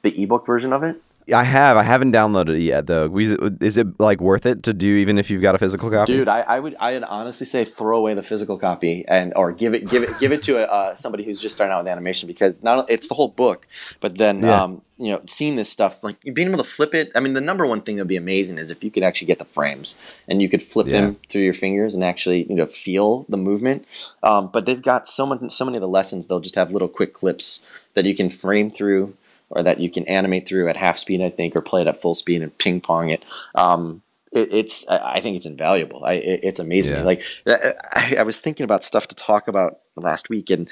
the 0.04 0.24
ebook 0.24 0.46
version 0.46 0.72
of 0.74 0.84
it? 0.84 1.02
I 1.34 1.44
have. 1.44 1.76
I 1.76 1.84
haven't 1.84 2.14
downloaded 2.14 2.56
it 2.56 2.62
yet, 2.62 2.88
though. 2.88 3.18
Is 3.18 3.76
it 3.76 4.00
like 4.00 4.22
worth 4.22 4.46
it 4.46 4.64
to 4.64 4.74
do, 4.74 4.96
even 4.96 5.18
if 5.18 5.30
you've 5.30 5.42
got 5.42 5.56
a 5.56 5.58
physical 5.58 5.92
copy? 5.92 6.14
Dude, 6.14 6.30
I, 6.30 6.40
I 6.42 6.60
would. 6.62 6.76
I 6.80 6.94
would 6.94 7.04
honestly 7.04 7.46
say 7.46 7.66
throw 7.66 7.98
away 7.98 8.14
the 8.14 8.24
physical 8.24 8.58
copy 8.58 9.04
and 9.08 9.34
or 9.36 9.52
give 9.52 9.74
it, 9.74 9.90
give 9.90 10.04
it, 10.04 10.18
give 10.20 10.32
it 10.32 10.42
to 10.44 10.60
a, 10.60 10.64
uh, 10.64 10.96
somebody 10.96 11.26
who's 11.26 11.42
just 11.42 11.56
starting 11.56 11.74
out 11.74 11.84
with 11.84 11.92
animation 11.92 12.28
because 12.28 12.64
not 12.64 12.90
it's 12.90 13.10
the 13.10 13.14
whole 13.14 13.28
book, 13.28 13.68
but 14.00 14.18
then 14.18 14.42
yeah. 14.42 14.64
um, 14.64 14.82
you 14.98 15.12
know, 15.12 15.22
seeing 15.26 15.56
this 15.56 15.70
stuff 15.70 16.04
like 16.04 16.20
being 16.34 16.48
able 16.48 16.58
to 16.58 16.64
flip 16.64 16.96
it. 16.96 17.12
I 17.16 17.20
mean, 17.20 17.34
the 17.34 17.42
number 17.42 17.66
one 17.66 17.82
thing 17.82 17.98
that'd 17.98 18.08
be 18.08 18.16
amazing 18.16 18.58
is 18.58 18.72
if 18.72 18.84
you 18.84 18.92
could 18.92 19.04
actually 19.04 19.28
get 19.28 19.40
the 19.40 19.46
frames 19.46 19.98
and 20.28 20.42
you 20.42 20.50
could 20.50 20.62
flip 20.62 20.88
yeah. 20.88 21.02
them 21.02 21.20
through 21.30 21.44
your 21.44 21.54
fingers 21.54 21.96
and 21.96 22.04
actually 22.04 22.44
you 22.44 22.56
know 22.56 22.66
feel 22.66 23.26
the 23.30 23.38
movement. 23.38 23.86
Um, 24.24 24.50
but 24.52 24.66
they've 24.66 24.82
got 24.82 25.08
so 25.08 25.26
many, 25.26 25.50
so 25.50 25.66
many 25.66 25.78
of 25.78 25.82
the 25.82 25.88
lessons. 25.88 26.28
They'll 26.28 26.40
just 26.40 26.56
have 26.56 26.72
little 26.72 26.88
quick 26.88 27.14
clips 27.14 27.64
that 27.94 28.06
you 28.06 28.16
can 28.16 28.30
frame 28.30 28.70
through 28.70 29.16
or 29.50 29.64
that 29.64 29.80
you 29.80 29.90
can 29.90 30.06
animate 30.08 30.48
through 30.48 30.68
at 30.68 30.78
half 30.78 30.98
speed, 30.98 31.22
I 31.22 31.30
think, 31.30 31.56
or 31.56 31.62
play 31.62 31.82
it 31.82 31.88
at 31.88 32.02
full 32.02 32.16
speed 32.16 32.42
and 32.42 32.58
ping 32.58 32.82
pong 32.82 33.10
it. 33.10 33.24
Um, 33.56 34.02
it, 34.32 34.50
it's 34.52 34.88
I 34.88 35.22
think 35.22 35.38
it's 35.38 35.46
invaluable. 35.46 36.04
I, 36.04 36.14
it, 36.14 36.42
it's 36.44 36.60
amazing. 36.60 36.96
Yeah. 36.96 37.04
Like 37.04 37.24
I, 37.48 38.16
I, 38.20 38.24
was 38.24 38.40
thinking 38.40 38.64
about 38.66 38.84
stuff 38.84 39.08
to 39.08 39.16
talk 39.16 39.48
about 39.48 39.80
last 39.96 40.30
week, 40.30 40.50
and 40.50 40.70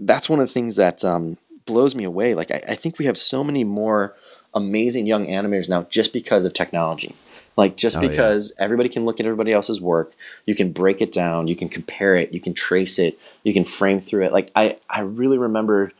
that's 0.00 0.30
one 0.30 0.40
of 0.40 0.46
the 0.46 0.52
things 0.52 0.76
that 0.76 1.04
um, 1.04 1.36
blows 1.66 1.94
me 1.94 2.04
away. 2.04 2.34
Like 2.34 2.50
I, 2.50 2.62
I 2.68 2.74
think 2.74 2.98
we 2.98 3.04
have 3.06 3.18
so 3.18 3.44
many 3.44 3.64
more 3.64 4.14
amazing 4.54 5.06
young 5.06 5.26
animators 5.26 5.68
now 5.68 5.82
just 5.90 6.12
because 6.12 6.44
of 6.44 6.54
technology. 6.54 7.14
Like 7.56 7.76
just 7.76 7.98
oh, 7.98 8.00
because 8.00 8.54
yeah. 8.56 8.64
everybody 8.64 8.88
can 8.88 9.04
look 9.04 9.18
at 9.18 9.26
everybody 9.26 9.52
else's 9.52 9.80
work, 9.80 10.12
you 10.44 10.54
can 10.54 10.72
break 10.72 11.00
it 11.00 11.12
down, 11.12 11.48
you 11.48 11.56
can 11.56 11.68
compare 11.68 12.14
it, 12.14 12.32
you 12.32 12.40
can 12.40 12.54
trace 12.54 12.98
it, 12.98 13.18
you 13.44 13.52
can 13.52 13.64
frame 13.64 14.00
through 14.00 14.24
it. 14.24 14.32
Like 14.32 14.50
I, 14.54 14.78
I 14.90 15.00
really 15.00 15.38
remember 15.38 15.92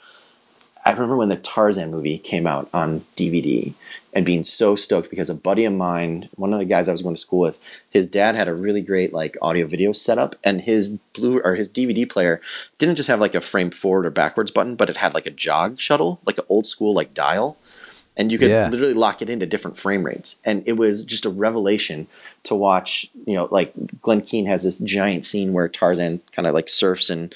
I 0.85 0.93
remember 0.93 1.17
when 1.17 1.29
the 1.29 1.37
Tarzan 1.37 1.91
movie 1.91 2.19
came 2.19 2.47
out 2.47 2.69
on 2.73 3.05
DVD 3.17 3.75
and 4.17 4.25
being 4.25 4.45
so 4.45 4.75
stoked 4.77 5.11
because 5.11 5.29
a 5.29 5.35
buddy 5.35 5.67
of 5.67 5.75
mine, 5.75 6.27
one 6.37 6.51
of 6.55 6.59
the 6.59 6.65
guys 6.65 6.89
I 6.89 6.93
was 6.93 7.03
going 7.03 7.15
to 7.15 7.21
school 7.21 7.41
with, 7.41 7.59
his 7.91 8.09
dad 8.09 8.35
had 8.35 8.49
a 8.49 8.55
really 8.55 8.81
great 8.81 9.13
like 9.13 9.37
audio 9.43 9.67
video 9.67 9.93
setup 9.93 10.35
and 10.43 10.63
his 10.63 10.97
blue 11.13 11.39
or 11.41 11.55
his 11.55 11.69
DVD 11.69 12.09
player 12.09 12.41
didn't 12.79 12.97
just 12.97 13.11
have 13.11 13.21
like 13.21 13.35
a 13.35 13.43
frame 13.43 13.71
forward 13.71 14.07
or 14.07 14.11
backwards 14.11 14.51
button, 14.51 14.75
but 14.75 14.89
it 14.89 14.97
had 14.97 15.13
like 15.13 15.27
a 15.27 15.31
jog 15.31 15.79
shuttle, 15.79 16.19
like 16.25 16.39
an 16.39 16.47
old 16.49 16.67
school 16.67 16.95
like 16.95 17.13
dial 17.13 17.59
and 18.17 18.33
you 18.33 18.39
could 18.39 18.51
yeah. 18.51 18.69
literally 18.69 18.95
lock 18.95 19.21
it 19.23 19.29
into 19.29 19.47
different 19.47 19.77
frame 19.77 20.05
rates. 20.05 20.39
And 20.45 20.63
it 20.67 20.75
was 20.75 21.05
just 21.05 21.27
a 21.27 21.31
revelation 21.31 22.07
to 22.47 22.55
watch 22.55 23.11
you 23.27 23.35
know 23.35 23.49
like 23.51 23.73
Glen 24.01 24.23
Keane 24.23 24.47
has 24.47 24.63
this 24.63 24.79
giant 24.79 25.25
scene 25.25 25.53
where 25.53 25.69
tarzan 25.69 26.21
kind 26.33 26.47
of 26.47 26.55
like 26.55 26.69
surfs 26.69 27.11
and 27.11 27.35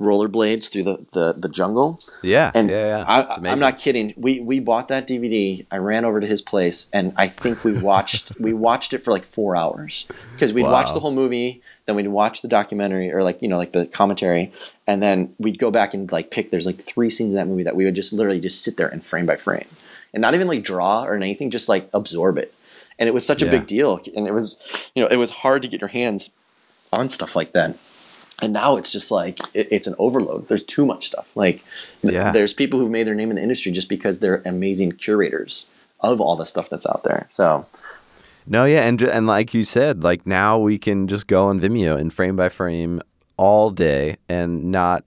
rollerblades 0.00 0.70
through 0.70 0.84
the, 0.84 1.06
the, 1.12 1.34
the 1.36 1.48
jungle. 1.48 2.00
Yeah 2.22 2.52
and 2.54 2.70
yeah, 2.70 2.98
yeah. 2.98 3.04
I, 3.06 3.52
am 3.52 3.58
not 3.58 3.78
kidding. 3.78 4.14
We 4.16 4.40
we 4.40 4.60
bought 4.60 4.88
that 4.88 5.08
dvd 5.08 5.66
i 5.70 5.76
ran 5.76 6.04
over 6.04 6.20
to 6.20 6.26
his 6.26 6.40
place 6.40 6.88
and 6.92 7.12
i 7.16 7.28
think 7.28 7.64
we 7.64 7.76
watched 7.76 8.38
we 8.38 8.52
watched 8.52 8.92
it 8.92 8.98
for 8.98 9.10
like 9.10 9.24
four 9.24 9.56
hours. 9.56 10.06
Because 10.32 10.52
we'd 10.52 10.62
wow. 10.62 10.72
watch 10.72 10.92
the 10.92 11.00
whole 11.00 11.12
movie 11.12 11.62
then 11.86 11.96
we'd 11.96 12.08
watch 12.08 12.42
the 12.42 12.48
documentary 12.48 13.12
or 13.12 13.22
like 13.22 13.42
you 13.42 13.48
know 13.48 13.58
like 13.58 13.72
the 13.72 13.86
commentary 13.86 14.52
and 14.86 15.02
then 15.02 15.34
we'd 15.38 15.58
go 15.58 15.70
back 15.70 15.94
and 15.94 16.10
like 16.12 16.30
pick 16.30 16.50
there's 16.50 16.66
like 16.66 16.80
three 16.80 17.10
scenes 17.10 17.30
in 17.30 17.36
that 17.36 17.46
movie 17.46 17.64
that 17.64 17.76
we 17.76 17.84
would 17.84 17.94
just 17.94 18.12
literally 18.12 18.40
just 18.40 18.62
sit 18.62 18.76
there 18.76 18.88
and 18.88 19.04
frame 19.04 19.26
by 19.26 19.36
frame 19.36 19.66
and 20.14 20.22
not 20.22 20.34
even 20.34 20.46
like 20.46 20.62
draw 20.62 21.04
or 21.04 21.14
anything, 21.14 21.50
just 21.50 21.68
like 21.68 21.90
absorb 21.92 22.38
it. 22.38 22.54
And 22.98 23.08
it 23.08 23.12
was 23.12 23.26
such 23.26 23.42
a 23.42 23.46
big 23.50 23.66
deal. 23.66 24.00
And 24.16 24.28
it 24.28 24.32
was, 24.32 24.56
you 24.94 25.02
know, 25.02 25.08
it 25.08 25.16
was 25.16 25.30
hard 25.30 25.62
to 25.62 25.68
get 25.68 25.80
your 25.80 25.88
hands 25.88 26.32
on 26.92 27.08
stuff 27.08 27.34
like 27.34 27.52
that. 27.52 27.76
And 28.40 28.52
now 28.52 28.76
it's 28.76 28.92
just 28.92 29.10
like 29.10 29.40
it, 29.52 29.68
it's 29.70 29.88
an 29.88 29.96
overload. 29.98 30.48
There's 30.48 30.64
too 30.64 30.86
much 30.86 31.08
stuff. 31.08 31.36
Like 31.36 31.64
yeah. 32.02 32.30
there's 32.30 32.52
people 32.52 32.78
who've 32.78 32.90
made 32.90 33.06
their 33.06 33.14
name 33.14 33.30
in 33.30 33.36
the 33.36 33.42
industry 33.42 33.72
just 33.72 33.88
because 33.88 34.20
they're 34.20 34.42
amazing 34.44 34.92
curators 34.92 35.66
of 36.00 36.20
all 36.20 36.36
the 36.36 36.46
stuff 36.46 36.70
that's 36.70 36.86
out 36.86 37.02
there. 37.02 37.28
So 37.32 37.66
no, 38.46 38.64
yeah, 38.64 38.86
and 38.86 39.00
and 39.02 39.26
like 39.26 39.54
you 39.54 39.64
said, 39.64 40.04
like 40.04 40.26
now 40.26 40.58
we 40.58 40.78
can 40.78 41.08
just 41.08 41.26
go 41.26 41.46
on 41.46 41.60
Vimeo 41.60 41.98
and 41.98 42.12
frame 42.12 42.36
by 42.36 42.48
frame 42.48 43.00
all 43.36 43.70
day 43.70 44.16
and 44.28 44.70
not 44.70 45.02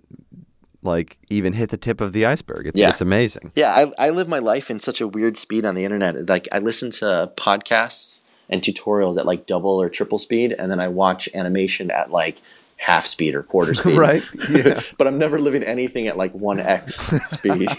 like 0.83 1.17
even 1.29 1.53
hit 1.53 1.69
the 1.69 1.77
tip 1.77 2.01
of 2.01 2.13
the 2.13 2.25
iceberg. 2.25 2.67
It's, 2.67 2.79
yeah. 2.79 2.89
it's 2.89 3.01
amazing. 3.01 3.51
Yeah, 3.55 3.73
I, 3.97 4.07
I 4.07 4.09
live 4.11 4.27
my 4.27 4.39
life 4.39 4.69
in 4.69 4.79
such 4.79 5.01
a 5.01 5.07
weird 5.07 5.37
speed 5.37 5.65
on 5.65 5.75
the 5.75 5.83
internet. 5.85 6.27
Like 6.29 6.47
I 6.51 6.59
listen 6.59 6.91
to 6.91 7.31
podcasts 7.35 8.21
and 8.49 8.61
tutorials 8.61 9.17
at 9.17 9.25
like 9.25 9.45
double 9.47 9.81
or 9.81 9.89
triple 9.89 10.19
speed, 10.19 10.53
and 10.53 10.71
then 10.71 10.79
I 10.79 10.87
watch 10.87 11.27
animation 11.33 11.91
at 11.91 12.11
like 12.11 12.37
half 12.77 13.05
speed 13.05 13.35
or 13.35 13.43
quarter 13.43 13.73
speed. 13.75 13.97
right. 13.97 14.23
Yeah. 14.49 14.81
but 14.97 15.07
I'm 15.07 15.17
never 15.17 15.39
living 15.39 15.63
anything 15.63 16.07
at 16.07 16.17
like 16.17 16.33
one 16.33 16.59
x 16.59 16.95
speed. 17.29 17.69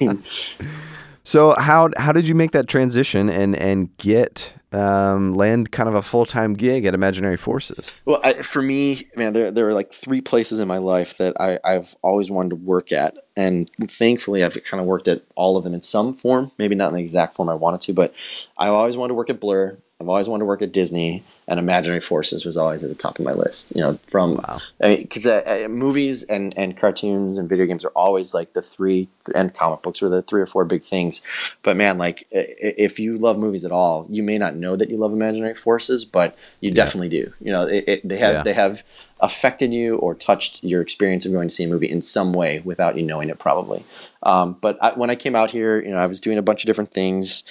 So 1.29 1.55
how 1.59 1.91
how 1.99 2.13
did 2.13 2.27
you 2.27 2.35
make 2.35 2.53
that 2.53 2.69
transition 2.69 3.29
and 3.29 3.55
and 3.55 3.95
get 3.99 4.55
um, 4.73 5.35
land 5.35 5.71
kind 5.71 5.87
of 5.87 5.95
a 5.95 6.01
full 6.01 6.25
time 6.25 6.55
gig 6.55 6.87
at 6.87 6.95
Imaginary 6.95 7.37
Forces? 7.37 7.95
Well, 8.07 8.19
I, 8.25 8.33
for 8.33 8.63
me, 8.63 9.09
man, 9.15 9.35
there 9.35 9.51
there 9.51 9.69
are 9.69 9.75
like 9.75 9.93
three 9.93 10.23
places 10.23 10.59
in 10.59 10.67
my 10.67 10.79
life 10.79 11.19
that 11.19 11.39
I, 11.39 11.59
I've 11.63 11.95
always 12.01 12.31
wanted 12.31 12.49
to 12.49 12.57
work 12.57 12.93
at, 12.93 13.15
and 13.37 13.71
thankfully, 13.79 14.43
I've 14.43 14.57
kind 14.65 14.81
of 14.81 14.87
worked 14.87 15.07
at 15.07 15.21
all 15.35 15.59
of 15.59 15.65
them 15.65 15.75
in 15.75 15.83
some 15.83 16.15
form. 16.15 16.51
Maybe 16.57 16.75
not 16.75 16.89
in 16.89 16.95
the 16.95 17.03
exact 17.03 17.35
form 17.35 17.51
I 17.51 17.55
wanted 17.55 17.83
to, 17.83 17.93
but 17.93 18.15
I've 18.57 18.73
always 18.73 18.97
wanted 18.97 19.09
to 19.09 19.15
work 19.17 19.29
at 19.29 19.39
Blur. 19.39 19.77
I've 20.01 20.09
always 20.09 20.31
wanted 20.31 20.45
to 20.45 20.47
work 20.47 20.63
at 20.63 20.73
Disney, 20.73 21.25
and 21.49 21.59
Imaginary 21.59 22.01
Forces 22.01 22.45
was 22.45 22.57
always 22.57 22.85
at 22.85 22.91
the 22.91 22.95
top 22.95 23.19
of 23.19 23.25
my 23.25 23.33
list. 23.33 23.73
You 23.75 23.81
know, 23.81 23.99
from 24.07 24.37
Wow. 24.37 24.61
because 24.79 25.27
uh, 25.27 25.65
uh, 25.65 25.69
movies 25.69 26.23
and, 26.23 26.57
and 26.57 26.77
cartoons 26.77 27.39
and 27.39 27.49
video 27.49 27.67
games 27.67 27.85
are 27.85 27.93
always 27.97 28.35
like 28.35 28.53
the 28.53 28.63
three 28.63 29.09
and 29.35 29.53
comic 29.55 29.83
books 29.83 30.01
were 30.01 30.09
the 30.11 30.23
three 30.23 30.41
or 30.43 30.47
four 30.47 30.65
big 30.65 30.83
things. 30.85 31.21
But 31.63 31.77
man, 31.77 31.99
like 31.99 32.27
i- 32.35 32.39
i- 32.39 32.75
if 32.77 33.01
you 33.01 33.19
love 33.19 33.39
movies 33.39 33.65
at 33.65 33.73
all, 33.73 34.07
you 34.09 34.23
may 34.23 34.39
not 34.39 34.55
know 34.55 34.77
that 34.77 34.91
you 34.91 34.97
love 34.99 35.13
Imaginary 35.13 35.55
Forces, 35.55 36.05
but 36.05 36.37
you 36.61 36.71
definitely 36.71 37.09
do. 37.09 37.33
You 37.41 37.53
know, 37.53 37.63
it, 37.63 37.85
it, 37.89 38.09
they 38.09 38.19
have 38.19 38.35
Yeah. 38.37 38.43
they 38.43 38.53
have 38.53 38.85
affected 39.21 39.73
you 39.73 39.97
or 39.97 40.15
touched 40.15 40.63
your 40.63 40.81
experience 40.81 41.27
of 41.27 41.33
going 41.33 41.49
to 41.49 41.55
see 41.55 41.65
a 41.65 41.69
movie 41.69 41.91
in 41.91 42.01
some 42.03 42.33
way 42.33 42.61
without 42.65 42.97
you 42.97 43.03
knowing 43.03 43.29
it, 43.31 43.39
probably. 43.41 43.83
Um, 44.23 44.57
but 44.61 44.79
I, 44.81 44.93
when 44.93 45.11
I 45.11 45.17
came 45.17 45.35
out 45.35 45.51
here, 45.51 45.81
you 45.83 45.91
know, 45.91 45.97
I 45.97 46.07
was 46.07 46.21
doing 46.21 46.39
a 46.39 46.43
bunch 46.43 46.63
of 46.63 46.67
different 46.67 46.93
things, 46.93 47.43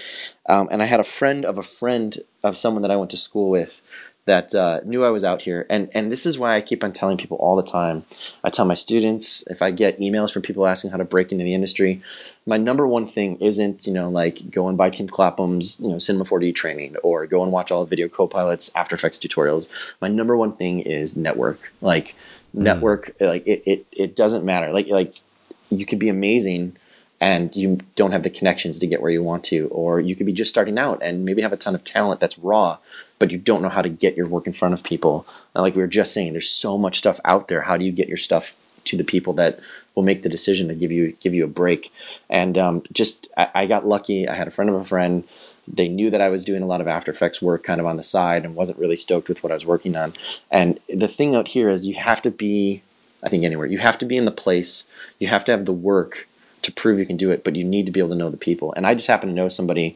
um, 0.47 0.69
and 0.71 0.81
I 0.81 0.85
had 0.85 0.99
a 0.99 1.03
friend 1.03 1.43
of 1.45 1.57
a 1.57 1.63
friend 1.63 2.17
of 2.43 2.55
someone 2.55 2.83
that 2.83 2.91
I 2.91 2.95
went 2.95 3.11
to 3.11 3.17
school 3.17 3.49
with 3.49 3.81
that 4.27 4.53
uh, 4.53 4.81
knew 4.83 5.05
I 5.05 5.09
was 5.09 5.23
out 5.23 5.41
here, 5.41 5.65
and 5.69 5.89
and 5.93 6.11
this 6.11 6.25
is 6.25 6.37
why 6.37 6.55
I 6.55 6.61
keep 6.61 6.83
on 6.83 6.91
telling 6.91 7.17
people 7.17 7.37
all 7.37 7.55
the 7.55 7.63
time. 7.63 8.03
I 8.43 8.49
tell 8.49 8.65
my 8.65 8.73
students 8.73 9.43
if 9.47 9.61
I 9.61 9.71
get 9.71 9.99
emails 9.99 10.31
from 10.31 10.41
people 10.41 10.67
asking 10.67 10.91
how 10.91 10.97
to 10.97 11.05
break 11.05 11.31
into 11.31 11.45
the 11.45 11.53
industry, 11.53 12.01
my 12.45 12.57
number 12.57 12.85
one 12.85 13.07
thing 13.07 13.37
isn't 13.37 13.87
you 13.87 13.93
know 13.93 14.09
like 14.09 14.51
go 14.51 14.67
and 14.67 14.77
buy 14.77 14.89
Tim 14.89 15.07
Clapham's 15.07 15.79
you 15.79 15.87
know 15.87 15.97
Cinema 15.97 16.25
4D 16.25 16.53
training 16.53 16.97
or 16.97 17.25
go 17.25 17.41
and 17.41 17.53
watch 17.53 17.71
all 17.71 17.83
the 17.83 17.89
Video 17.89 18.09
Copilot's 18.09 18.69
After 18.75 18.95
Effects 18.95 19.17
tutorials. 19.17 19.69
My 20.01 20.09
number 20.09 20.35
one 20.35 20.53
thing 20.53 20.81
is 20.81 21.15
network, 21.15 21.71
like 21.81 22.13
network, 22.53 23.15
like 23.21 23.47
it, 23.47 23.63
it 23.65 23.85
it 23.93 24.15
doesn't 24.17 24.43
matter, 24.43 24.73
like 24.73 24.89
like 24.89 25.21
you 25.69 25.85
could 25.85 25.99
be 25.99 26.09
amazing 26.09 26.75
and 27.19 27.55
you 27.55 27.79
don't 27.95 28.11
have 28.11 28.23
the 28.23 28.29
connections 28.29 28.77
to 28.79 28.87
get 28.87 29.01
where 29.01 29.09
you 29.09 29.23
want 29.23 29.43
to 29.45 29.67
or 29.69 29.99
you 29.99 30.15
could 30.15 30.25
be 30.25 30.33
just 30.33 30.51
starting 30.51 30.77
out 30.77 31.01
and 31.01 31.25
maybe 31.25 31.41
have 31.41 31.53
a 31.53 31.57
ton 31.57 31.73
of 31.73 31.83
talent 31.83 32.19
that's 32.19 32.37
raw 32.37 32.77
but 33.19 33.31
you 33.31 33.37
don't 33.37 33.61
know 33.61 33.69
how 33.69 33.81
to 33.81 33.89
get 33.89 34.15
your 34.15 34.27
work 34.27 34.47
in 34.47 34.53
front 34.53 34.73
of 34.73 34.83
people 34.83 35.25
and 35.53 35.61
like 35.61 35.75
we 35.75 35.81
were 35.81 35.87
just 35.87 36.13
saying 36.13 36.31
there's 36.31 36.49
so 36.49 36.77
much 36.77 36.97
stuff 36.97 37.19
out 37.25 37.47
there 37.47 37.61
how 37.61 37.77
do 37.77 37.85
you 37.85 37.91
get 37.91 38.07
your 38.07 38.17
stuff 38.17 38.55
to 38.83 38.95
the 38.95 39.03
people 39.03 39.33
that 39.33 39.59
will 39.95 40.03
make 40.03 40.23
the 40.23 40.29
decision 40.29 40.67
to 40.67 40.75
give 40.75 40.91
you 40.91 41.11
give 41.13 41.33
you 41.33 41.43
a 41.43 41.47
break 41.47 41.91
and 42.29 42.57
um, 42.57 42.83
just 42.91 43.27
I, 43.35 43.49
I 43.53 43.65
got 43.65 43.85
lucky 43.85 44.27
i 44.27 44.33
had 44.33 44.47
a 44.47 44.51
friend 44.51 44.69
of 44.69 44.75
a 44.75 44.83
friend 44.83 45.27
they 45.67 45.89
knew 45.89 46.09
that 46.09 46.21
I 46.21 46.29
was 46.29 46.43
doing 46.43 46.63
a 46.63 46.65
lot 46.65 46.81
of 46.81 46.87
After 46.87 47.11
Effects 47.11 47.41
work 47.41 47.63
kind 47.63 47.81
of 47.81 47.85
on 47.85 47.97
the 47.97 48.03
side 48.03 48.45
and 48.45 48.55
wasn't 48.55 48.79
really 48.79 48.95
stoked 48.95 49.27
with 49.27 49.43
what 49.43 49.51
I 49.51 49.55
was 49.55 49.65
working 49.65 49.95
on. 49.95 50.13
And 50.49 50.79
the 50.87 51.07
thing 51.07 51.35
out 51.35 51.49
here 51.49 51.69
is 51.69 51.85
you 51.85 51.95
have 51.95 52.21
to 52.21 52.31
be, 52.31 52.83
I 53.23 53.29
think 53.29 53.43
anywhere, 53.43 53.67
you 53.67 53.79
have 53.79 53.97
to 53.99 54.05
be 54.05 54.17
in 54.17 54.25
the 54.25 54.31
place, 54.31 54.87
you 55.19 55.27
have 55.27 55.43
to 55.45 55.51
have 55.51 55.65
the 55.65 55.73
work 55.73 56.27
to 56.61 56.71
prove 56.71 56.99
you 56.99 57.05
can 57.05 57.17
do 57.17 57.31
it, 57.31 57.43
but 57.43 57.55
you 57.55 57.63
need 57.63 57.85
to 57.85 57.91
be 57.91 57.99
able 57.99 58.09
to 58.09 58.15
know 58.15 58.29
the 58.29 58.37
people. 58.37 58.73
And 58.73 58.87
I 58.87 58.93
just 58.93 59.07
happen 59.07 59.29
to 59.29 59.35
know 59.35 59.49
somebody. 59.49 59.95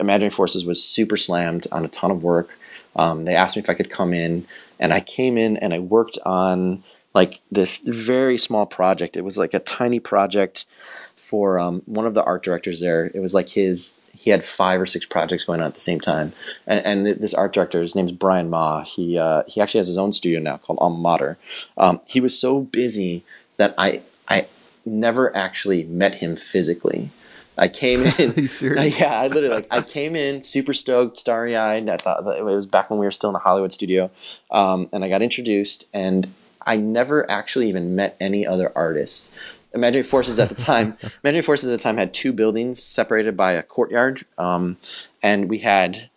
Imaginary 0.00 0.30
Forces 0.30 0.64
was 0.64 0.82
super 0.82 1.16
slammed 1.16 1.66
on 1.70 1.84
a 1.84 1.88
ton 1.88 2.10
of 2.10 2.22
work. 2.22 2.58
Um, 2.96 3.24
they 3.24 3.34
asked 3.34 3.56
me 3.56 3.62
if 3.62 3.70
I 3.70 3.74
could 3.74 3.90
come 3.90 4.12
in, 4.12 4.46
and 4.78 4.92
I 4.92 5.00
came 5.00 5.38
in 5.38 5.56
and 5.56 5.72
I 5.72 5.78
worked 5.78 6.18
on 6.24 6.82
like 7.14 7.40
this 7.50 7.78
very 7.78 8.36
small 8.36 8.66
project. 8.66 9.16
It 9.16 9.24
was 9.24 9.38
like 9.38 9.54
a 9.54 9.58
tiny 9.58 10.00
project 10.00 10.66
for 11.16 11.58
um, 11.58 11.82
one 11.86 12.06
of 12.06 12.14
the 12.14 12.24
art 12.24 12.42
directors 12.42 12.80
there. 12.80 13.10
It 13.14 13.20
was 13.20 13.34
like 13.34 13.50
his. 13.50 13.98
He 14.14 14.30
had 14.30 14.44
five 14.44 14.78
or 14.78 14.86
six 14.86 15.06
projects 15.06 15.44
going 15.44 15.60
on 15.60 15.66
at 15.66 15.74
the 15.74 15.80
same 15.80 15.98
time, 15.98 16.32
and, 16.66 16.84
and 16.84 17.20
this 17.22 17.32
art 17.32 17.54
director, 17.54 17.80
his 17.80 17.94
name's 17.94 18.12
Brian 18.12 18.50
Mah. 18.50 18.82
He 18.82 19.18
uh, 19.18 19.44
he 19.46 19.60
actually 19.60 19.78
has 19.78 19.88
his 19.88 19.98
own 19.98 20.12
studio 20.12 20.40
now 20.40 20.58
called 20.58 20.78
Alma 20.80 20.98
Mater. 20.98 21.38
Um, 21.78 22.00
he 22.06 22.20
was 22.20 22.38
so 22.38 22.60
busy 22.60 23.24
that 23.56 23.74
I 23.78 24.02
I 24.28 24.46
never 24.84 25.34
actually 25.34 25.84
met 25.84 26.16
him 26.16 26.36
physically. 26.36 27.10
I 27.60 27.68
came 27.68 28.02
in. 28.18 28.30
Are 28.30 28.40
you 28.40 28.48
serious? 28.48 28.98
yeah, 29.00 29.20
I 29.20 29.28
literally 29.28 29.54
like 29.54 29.66
I 29.70 29.82
came 29.82 30.16
in 30.16 30.42
super 30.42 30.72
stoked, 30.72 31.18
starry 31.18 31.56
eyed. 31.56 31.88
I 31.88 31.98
thought 31.98 32.26
it 32.36 32.44
was 32.44 32.66
back 32.66 32.90
when 32.90 32.98
we 32.98 33.06
were 33.06 33.12
still 33.12 33.30
in 33.30 33.34
the 33.34 33.40
Hollywood 33.40 33.72
studio, 33.72 34.10
um, 34.50 34.88
and 34.92 35.04
I 35.04 35.08
got 35.08 35.22
introduced, 35.22 35.88
and 35.92 36.28
I 36.62 36.76
never 36.76 37.30
actually 37.30 37.68
even 37.68 37.94
met 37.94 38.16
any 38.20 38.46
other 38.46 38.72
artists. 38.74 39.30
Imaginary 39.72 40.02
Forces 40.02 40.40
at 40.40 40.48
the 40.48 40.54
time, 40.56 40.96
Imaginary 41.22 41.42
Forces 41.42 41.70
at 41.70 41.78
the 41.78 41.82
time 41.82 41.96
had 41.96 42.12
two 42.12 42.32
buildings 42.32 42.82
separated 42.82 43.36
by 43.36 43.52
a 43.52 43.62
courtyard, 43.62 44.24
um, 44.38 44.78
and 45.22 45.48
we 45.48 45.58
had 45.58 46.09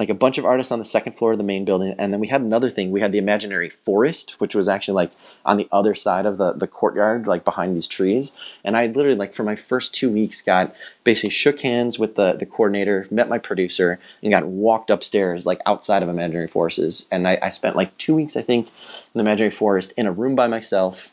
like 0.00 0.08
a 0.08 0.14
bunch 0.14 0.38
of 0.38 0.46
artists 0.46 0.72
on 0.72 0.78
the 0.78 0.84
second 0.84 1.12
floor 1.12 1.32
of 1.32 1.38
the 1.38 1.44
main 1.44 1.62
building 1.62 1.94
and 1.98 2.10
then 2.10 2.20
we 2.20 2.28
had 2.28 2.40
another 2.40 2.70
thing 2.70 2.90
we 2.90 3.02
had 3.02 3.12
the 3.12 3.18
imaginary 3.18 3.68
forest 3.68 4.40
which 4.40 4.54
was 4.54 4.66
actually 4.66 4.94
like 4.94 5.10
on 5.44 5.58
the 5.58 5.68
other 5.70 5.94
side 5.94 6.24
of 6.24 6.38
the, 6.38 6.52
the 6.54 6.66
courtyard 6.66 7.26
like 7.26 7.44
behind 7.44 7.76
these 7.76 7.86
trees 7.86 8.32
and 8.64 8.78
i 8.78 8.86
literally 8.86 9.14
like 9.14 9.34
for 9.34 9.44
my 9.44 9.54
first 9.54 9.94
two 9.94 10.10
weeks 10.10 10.40
got 10.40 10.74
basically 11.04 11.28
shook 11.28 11.60
hands 11.60 11.98
with 11.98 12.14
the, 12.14 12.32
the 12.32 12.46
coordinator 12.46 13.06
met 13.10 13.28
my 13.28 13.36
producer 13.36 14.00
and 14.22 14.32
got 14.32 14.46
walked 14.46 14.88
upstairs 14.88 15.44
like 15.44 15.60
outside 15.66 16.02
of 16.02 16.08
imaginary 16.08 16.48
forces 16.48 17.06
and 17.12 17.28
I, 17.28 17.38
I 17.42 17.50
spent 17.50 17.76
like 17.76 17.94
two 17.98 18.14
weeks 18.14 18.38
i 18.38 18.42
think 18.42 18.68
in 18.68 18.72
the 19.12 19.20
imaginary 19.20 19.50
forest 19.50 19.92
in 19.98 20.06
a 20.06 20.12
room 20.12 20.34
by 20.34 20.46
myself 20.46 21.12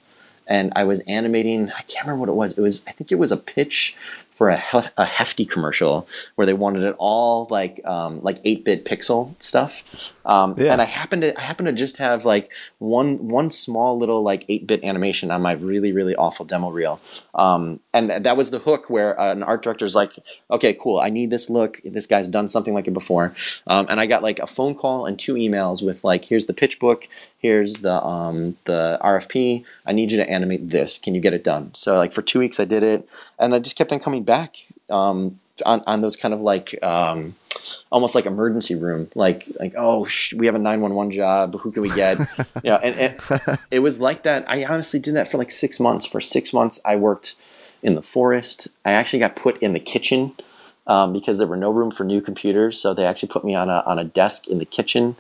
and 0.50 0.72
I 0.78 0.86
was 0.86 1.02
animating. 1.02 1.72
I 1.72 1.82
can't 1.82 2.06
remember 2.06 2.22
what 2.22 2.30
it 2.30 2.36
was. 2.36 2.58
It 2.58 2.62
was 2.62 2.86
I 2.88 2.92
think 2.92 3.12
it 3.12 3.20
was 3.20 3.34
a 3.34 3.38
pitch 3.38 3.98
for 4.38 4.50
a, 4.50 4.58
he- 4.58 4.90
a 4.98 5.06
hefty 5.06 5.46
commercial 5.46 6.08
where 6.36 6.46
they 6.46 6.54
wanted 6.54 6.84
it 6.84 6.96
all 7.00 7.48
like 7.50 7.82
um, 7.86 8.22
like 8.22 8.38
eight 8.44 8.64
bit 8.64 8.86
pixel 8.86 9.34
stuff. 9.42 9.84
Um, 10.26 10.54
Yeah. 10.58 10.74
And 10.74 10.82
I 10.82 10.86
happened 10.86 11.24
to 11.24 11.38
I 11.38 11.42
happened 11.42 11.68
to 11.68 11.74
just 11.74 11.98
have 11.98 12.24
like 12.24 12.52
one 12.78 13.30
one 13.30 13.50
small 13.50 13.98
little 13.98 14.22
like 14.22 14.46
eight 14.48 14.68
bit 14.68 14.84
animation 14.84 15.32
on 15.32 15.42
my 15.42 15.54
really 15.54 15.92
really 15.92 16.16
awful 16.16 16.46
demo 16.46 16.70
reel. 16.70 17.00
Um, 17.34 17.80
and 17.98 18.26
that 18.26 18.38
was 18.38 18.52
the 18.52 18.60
hook 18.60 18.90
where 18.90 19.20
uh, 19.20 19.32
an 19.32 19.44
art 19.44 19.64
director's 19.64 19.96
like, 19.96 20.14
okay, 20.52 20.74
cool, 20.74 21.00
I 21.00 21.10
need 21.10 21.30
this 21.30 21.50
look. 21.50 21.82
This 21.84 22.06
guy's 22.06 22.28
done 22.28 22.48
something 22.48 22.74
like 22.74 22.88
it 22.88 22.94
before. 22.94 23.34
Um, 23.66 23.88
and 23.90 24.00
I 24.00 24.06
got 24.06 24.22
like 24.22 24.40
a 24.40 24.48
phone 24.48 24.76
call 24.76 25.06
and 25.06 25.18
two 25.18 25.34
emails 25.34 25.86
with 25.86 26.04
like, 26.04 26.26
here's 26.26 26.46
the 26.46 26.54
pitch 26.54 26.80
book, 26.80 27.08
here's 27.40 27.76
the 27.76 28.04
um, 28.06 28.58
the 28.66 29.00
RFP. 29.02 29.66
I 29.86 29.92
need 29.92 30.12
you 30.12 30.18
to 30.18 30.30
animate 30.30 30.70
this. 30.70 30.98
Can 30.98 31.16
you 31.16 31.22
get 31.22 31.34
it 31.34 31.44
done? 31.44 31.74
So 31.74 31.98
like 31.98 32.14
for 32.14 32.22
two 32.22 32.40
weeks 32.40 32.60
I 32.60 32.66
did 32.66 32.84
it, 32.84 33.08
and 33.40 33.56
I 33.56 33.60
just 33.60 33.76
kept 33.76 33.92
on 33.92 34.00
coming 34.00 34.24
back 34.24 34.58
um, 34.90 35.40
on 35.66 35.82
on 35.88 36.02
those 36.02 36.16
kind 36.16 36.34
of 36.34 36.42
like. 36.42 36.82
Um, 36.84 37.36
almost 37.92 38.16
like 38.16 38.26
emergency 38.26 38.76
room 38.76 39.10
like 39.16 39.48
like 39.60 39.74
oh 39.76 40.06
sh- 40.06 40.34
we 40.34 40.46
have 40.46 40.56
a 40.56 40.60
911 40.60 41.12
job 41.12 41.60
who 41.60 41.72
can 41.72 41.82
we 41.82 41.90
get 41.90 42.18
you 42.64 42.70
know 42.70 42.78
and, 42.78 42.96
and 42.96 43.60
it 43.72 43.80
was 43.80 44.00
like 44.00 44.24
that 44.24 44.46
i 44.48 44.64
honestly 44.64 45.00
did 45.00 45.16
that 45.16 45.28
for 45.28 45.38
like 45.38 45.52
six 45.52 45.80
months 45.80 46.06
for 46.06 46.22
six 46.22 46.54
months 46.54 46.80
i 46.86 46.96
worked 46.96 47.36
in 47.88 47.96
the 47.96 48.02
forest. 48.02 48.68
I 48.84 48.92
actually 48.92 49.20
got 49.20 49.38
put 49.38 49.58
in 49.64 49.72
the 49.72 49.80
kitchen 49.80 50.36
um, 50.88 51.14
because 51.14 51.38
there 51.38 51.48
were 51.48 51.56
no 51.56 51.72
room 51.72 51.90
for 51.90 52.04
new 52.04 52.20
computers 52.20 52.80
so 52.80 52.94
they 52.94 53.06
actually 53.06 53.30
put 53.30 53.46
me 53.46 53.56
on 53.56 53.70
a, 53.70 53.82
on 53.86 53.98
a 53.98 54.04
desk 54.04 54.48
in 54.48 54.60
the 54.60 54.66
kitchen. 54.66 55.16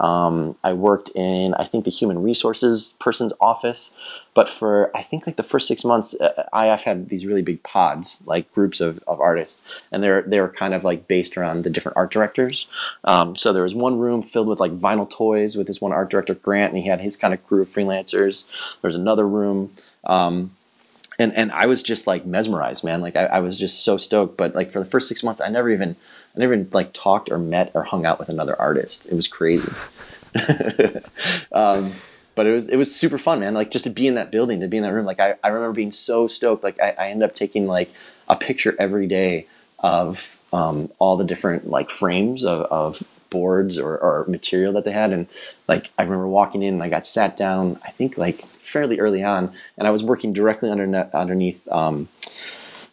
Um, 0.00 0.56
i 0.64 0.72
worked 0.72 1.10
in 1.14 1.52
i 1.54 1.64
think 1.66 1.84
the 1.84 1.90
human 1.90 2.22
resources 2.22 2.94
person's 2.98 3.34
office 3.42 3.94
but 4.32 4.48
for 4.48 4.90
i 4.96 5.02
think 5.02 5.26
like 5.26 5.36
the 5.36 5.42
first 5.42 5.68
six 5.68 5.84
months 5.84 6.18
uh, 6.18 6.48
if 6.54 6.84
had 6.84 7.10
these 7.10 7.26
really 7.26 7.42
big 7.42 7.62
pods 7.62 8.22
like 8.24 8.50
groups 8.54 8.80
of, 8.80 9.04
of 9.06 9.20
artists 9.20 9.62
and 9.92 10.02
they're 10.02 10.22
they 10.22 10.40
were 10.40 10.48
kind 10.48 10.72
of 10.72 10.82
like 10.82 11.08
based 11.08 11.36
around 11.36 11.62
the 11.62 11.70
different 11.70 11.98
art 11.98 12.10
directors. 12.10 12.66
Um, 13.04 13.36
so 13.36 13.52
there 13.52 13.64
was 13.64 13.74
one 13.74 13.98
room 13.98 14.22
filled 14.22 14.48
with 14.48 14.60
like 14.60 14.72
vinyl 14.72 15.08
toys 15.08 15.56
with 15.56 15.66
this 15.66 15.82
one 15.82 15.92
art 15.92 16.10
director 16.10 16.36
grant 16.36 16.72
and 16.72 16.82
he 16.82 16.88
had 16.88 17.02
his 17.02 17.14
kind 17.14 17.34
of 17.34 17.46
crew 17.46 17.60
of 17.60 17.68
freelancers. 17.68 18.46
There's 18.80 18.96
another 18.96 19.28
room 19.28 19.74
um, 20.04 20.52
and 21.18 21.34
and 21.34 21.52
I 21.52 21.66
was 21.66 21.82
just 21.82 22.06
like 22.06 22.24
mesmerized, 22.26 22.84
man. 22.84 23.00
Like 23.00 23.16
I, 23.16 23.24
I 23.26 23.40
was 23.40 23.56
just 23.56 23.84
so 23.84 23.96
stoked. 23.96 24.36
But 24.36 24.54
like 24.54 24.70
for 24.70 24.78
the 24.78 24.84
first 24.84 25.08
six 25.08 25.22
months, 25.22 25.40
I 25.40 25.48
never 25.48 25.70
even 25.70 25.96
I 26.34 26.40
never 26.40 26.54
even 26.54 26.68
like 26.72 26.92
talked 26.92 27.30
or 27.30 27.38
met 27.38 27.70
or 27.74 27.84
hung 27.84 28.06
out 28.06 28.18
with 28.18 28.28
another 28.28 28.58
artist. 28.60 29.06
It 29.06 29.14
was 29.14 29.28
crazy. 29.28 29.70
um, 31.52 31.92
but 32.34 32.46
it 32.46 32.52
was 32.52 32.68
it 32.68 32.76
was 32.76 32.94
super 32.94 33.18
fun, 33.18 33.40
man. 33.40 33.54
Like 33.54 33.70
just 33.70 33.84
to 33.84 33.90
be 33.90 34.06
in 34.06 34.14
that 34.14 34.30
building, 34.30 34.60
to 34.60 34.68
be 34.68 34.78
in 34.78 34.82
that 34.82 34.92
room. 34.92 35.06
Like 35.06 35.20
I, 35.20 35.34
I 35.44 35.48
remember 35.48 35.74
being 35.74 35.92
so 35.92 36.26
stoked. 36.26 36.64
Like 36.64 36.80
I, 36.80 36.90
I 36.98 37.08
ended 37.08 37.28
up 37.28 37.34
taking 37.34 37.66
like 37.66 37.90
a 38.28 38.36
picture 38.36 38.74
every 38.78 39.06
day 39.06 39.46
of 39.80 40.38
um, 40.52 40.90
all 40.98 41.16
the 41.16 41.24
different 41.24 41.68
like 41.68 41.90
frames 41.90 42.44
of, 42.44 42.62
of 42.66 43.02
boards 43.30 43.78
or, 43.78 43.98
or 43.98 44.24
material 44.28 44.74
that 44.74 44.84
they 44.84 44.92
had 44.92 45.10
and 45.10 45.26
like 45.66 45.90
i 45.98 46.02
remember 46.02 46.28
walking 46.28 46.62
in 46.62 46.74
and 46.74 46.82
i 46.82 46.88
got 46.90 47.06
sat 47.06 47.34
down 47.34 47.80
i 47.82 47.90
think 47.90 48.18
like 48.18 48.44
fairly 48.62 48.98
early 49.00 49.22
on 49.22 49.52
and 49.76 49.86
i 49.86 49.90
was 49.90 50.02
working 50.02 50.32
directly 50.32 50.70
under, 50.70 51.10
underneath 51.12 51.66
um, 51.70 52.08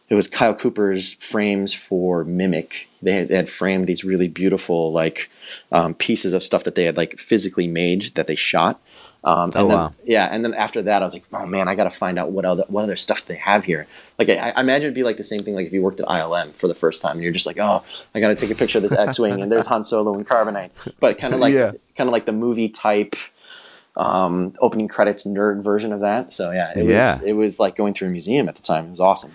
it 0.09 0.15
was 0.15 0.27
kyle 0.27 0.53
cooper's 0.53 1.13
frames 1.13 1.73
for 1.73 2.23
mimic 2.25 2.87
they 3.01 3.13
had, 3.13 3.27
they 3.29 3.35
had 3.35 3.47
framed 3.47 3.87
these 3.87 4.03
really 4.03 4.27
beautiful 4.27 4.91
like 4.91 5.29
um, 5.71 5.93
pieces 5.93 6.33
of 6.33 6.43
stuff 6.43 6.63
that 6.63 6.75
they 6.75 6.83
had 6.85 6.97
like 6.97 7.17
physically 7.17 7.67
made 7.67 8.01
that 8.15 8.27
they 8.27 8.35
shot 8.35 8.79
Um, 9.23 9.51
and 9.51 9.55
Oh, 9.57 9.67
then, 9.67 9.77
wow. 9.77 9.93
Yeah, 10.05 10.29
and 10.31 10.43
then 10.45 10.53
after 10.53 10.81
that, 10.83 11.01
I 11.01 11.05
was 11.05 11.13
like, 11.13 11.25
oh 11.33 11.45
man, 11.45 11.67
I 11.67 11.75
got 11.75 11.83
to 11.83 11.89
find 12.03 12.17
out 12.17 12.31
what 12.31 12.45
other 12.45 12.63
what 12.69 12.83
other 12.83 12.95
stuff 12.95 13.25
they 13.25 13.35
have 13.35 13.65
here. 13.65 13.85
Like, 14.17 14.29
I, 14.29 14.51
I 14.55 14.61
imagine 14.61 14.85
it'd 14.85 14.95
be 14.95 15.03
like 15.03 15.17
the 15.17 15.25
same 15.33 15.43
thing 15.43 15.55
like 15.55 15.67
if 15.67 15.73
you 15.73 15.81
worked 15.83 15.99
at 15.99 16.07
ILM 16.07 16.53
for 16.55 16.69
the 16.69 16.73
first 16.83 17.01
time, 17.01 17.15
and 17.17 17.23
you're 17.23 17.33
just 17.33 17.45
like, 17.45 17.59
oh, 17.59 17.83
I 18.15 18.21
got 18.21 18.29
to 18.29 18.35
take 18.35 18.49
a 18.49 18.55
picture 18.55 18.77
of 18.79 18.83
this 18.83 18.93
X-wing, 19.07 19.41
and 19.41 19.51
there's 19.51 19.67
Han 19.67 19.83
Solo 19.83 20.13
and 20.15 20.25
Carbonite, 20.25 20.71
but 21.01 21.17
kind 21.17 21.33
of 21.33 21.41
like 21.41 21.53
Yeah. 21.61 21.73
kind 21.97 22.07
of 22.09 22.13
like 22.13 22.25
the 22.31 22.31
movie 22.45 22.69
type 22.69 23.15
um, 23.99 24.53
opening 24.59 24.87
credits 24.87 25.25
nerd 25.27 25.61
version 25.63 25.91
of 25.93 25.99
that. 25.99 26.33
So 26.33 26.51
yeah, 26.51 26.71
it 26.75 26.85
Yeah. 26.85 27.13
was 27.15 27.23
it 27.23 27.33
was 27.33 27.59
like 27.59 27.75
going 27.75 27.93
through 27.93 28.07
a 28.07 28.11
museum 28.11 28.47
at 28.49 28.55
the 28.55 28.61
time. 28.61 28.87
It 28.87 28.91
was 28.91 28.99
awesome. 28.99 29.31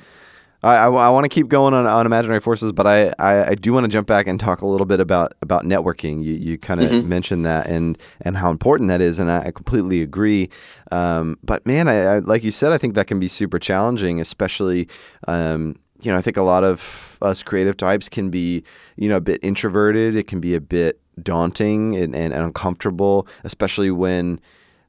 I, 0.63 0.77
I, 0.87 1.11
want 1.11 1.25
to 1.27 1.29
keep 1.29 1.49
going 1.49 1.75
on, 1.75 1.87
on 1.87 2.07
imaginary 2.07 2.41
forces, 2.41 2.73
but 2.73 2.87
I, 2.87 3.13
I, 3.19 3.51
I 3.51 3.55
do 3.55 3.75
want 3.75 3.85
to 3.85 3.89
jump 3.89 4.07
back 4.07 4.27
and 4.27 4.41
talk 4.41 4.63
a 4.63 4.67
little 4.67 4.87
bit 4.87 4.99
about, 4.99 5.35
about 5.43 5.65
networking. 5.67 6.25
You, 6.25 6.33
you 6.33 6.57
kind 6.57 6.81
of 6.81 6.91
Mm-hmm. 6.91 7.07
mentioned 7.07 7.45
that 7.45 7.67
and, 7.67 7.99
and 8.23 8.39
how 8.39 8.51
important 8.51 8.89
that 8.89 9.03
is, 9.03 9.19
and 9.19 9.31
I, 9.31 9.49
I 9.49 9.51
completely 9.51 10.01
agree. 10.01 10.49
Um, 10.91 11.37
but 11.43 11.67
man, 11.67 11.87
I, 11.87 11.97
I, 12.15 12.19
like 12.21 12.43
you 12.45 12.51
said, 12.51 12.73
I 12.73 12.79
think 12.79 12.95
that 12.95 13.07
can 13.07 13.21
be 13.21 13.29
super 13.29 13.59
challenging, 13.59 14.23
especially. 14.23 14.89
Um, 15.29 15.77
you 16.01 16.11
know, 16.11 16.17
I 16.17 16.23
think 16.23 16.39
a 16.39 16.43
lot 16.43 16.65
of 16.65 17.19
us 17.21 17.43
creative 17.43 17.77
types 17.77 18.09
can 18.09 18.31
be, 18.31 18.65
you 18.97 19.11
know, 19.11 19.17
a 19.19 19.21
bit 19.21 19.41
introverted. 19.43 20.17
It 20.17 20.27
can 20.27 20.41
be 20.41 20.55
a 20.55 20.63
bit 20.63 20.99
daunting 21.23 21.97
and, 21.97 22.15
and, 22.15 22.33
and 22.33 22.45
uncomfortable, 22.45 23.27
especially 23.45 23.91
when 23.91 24.41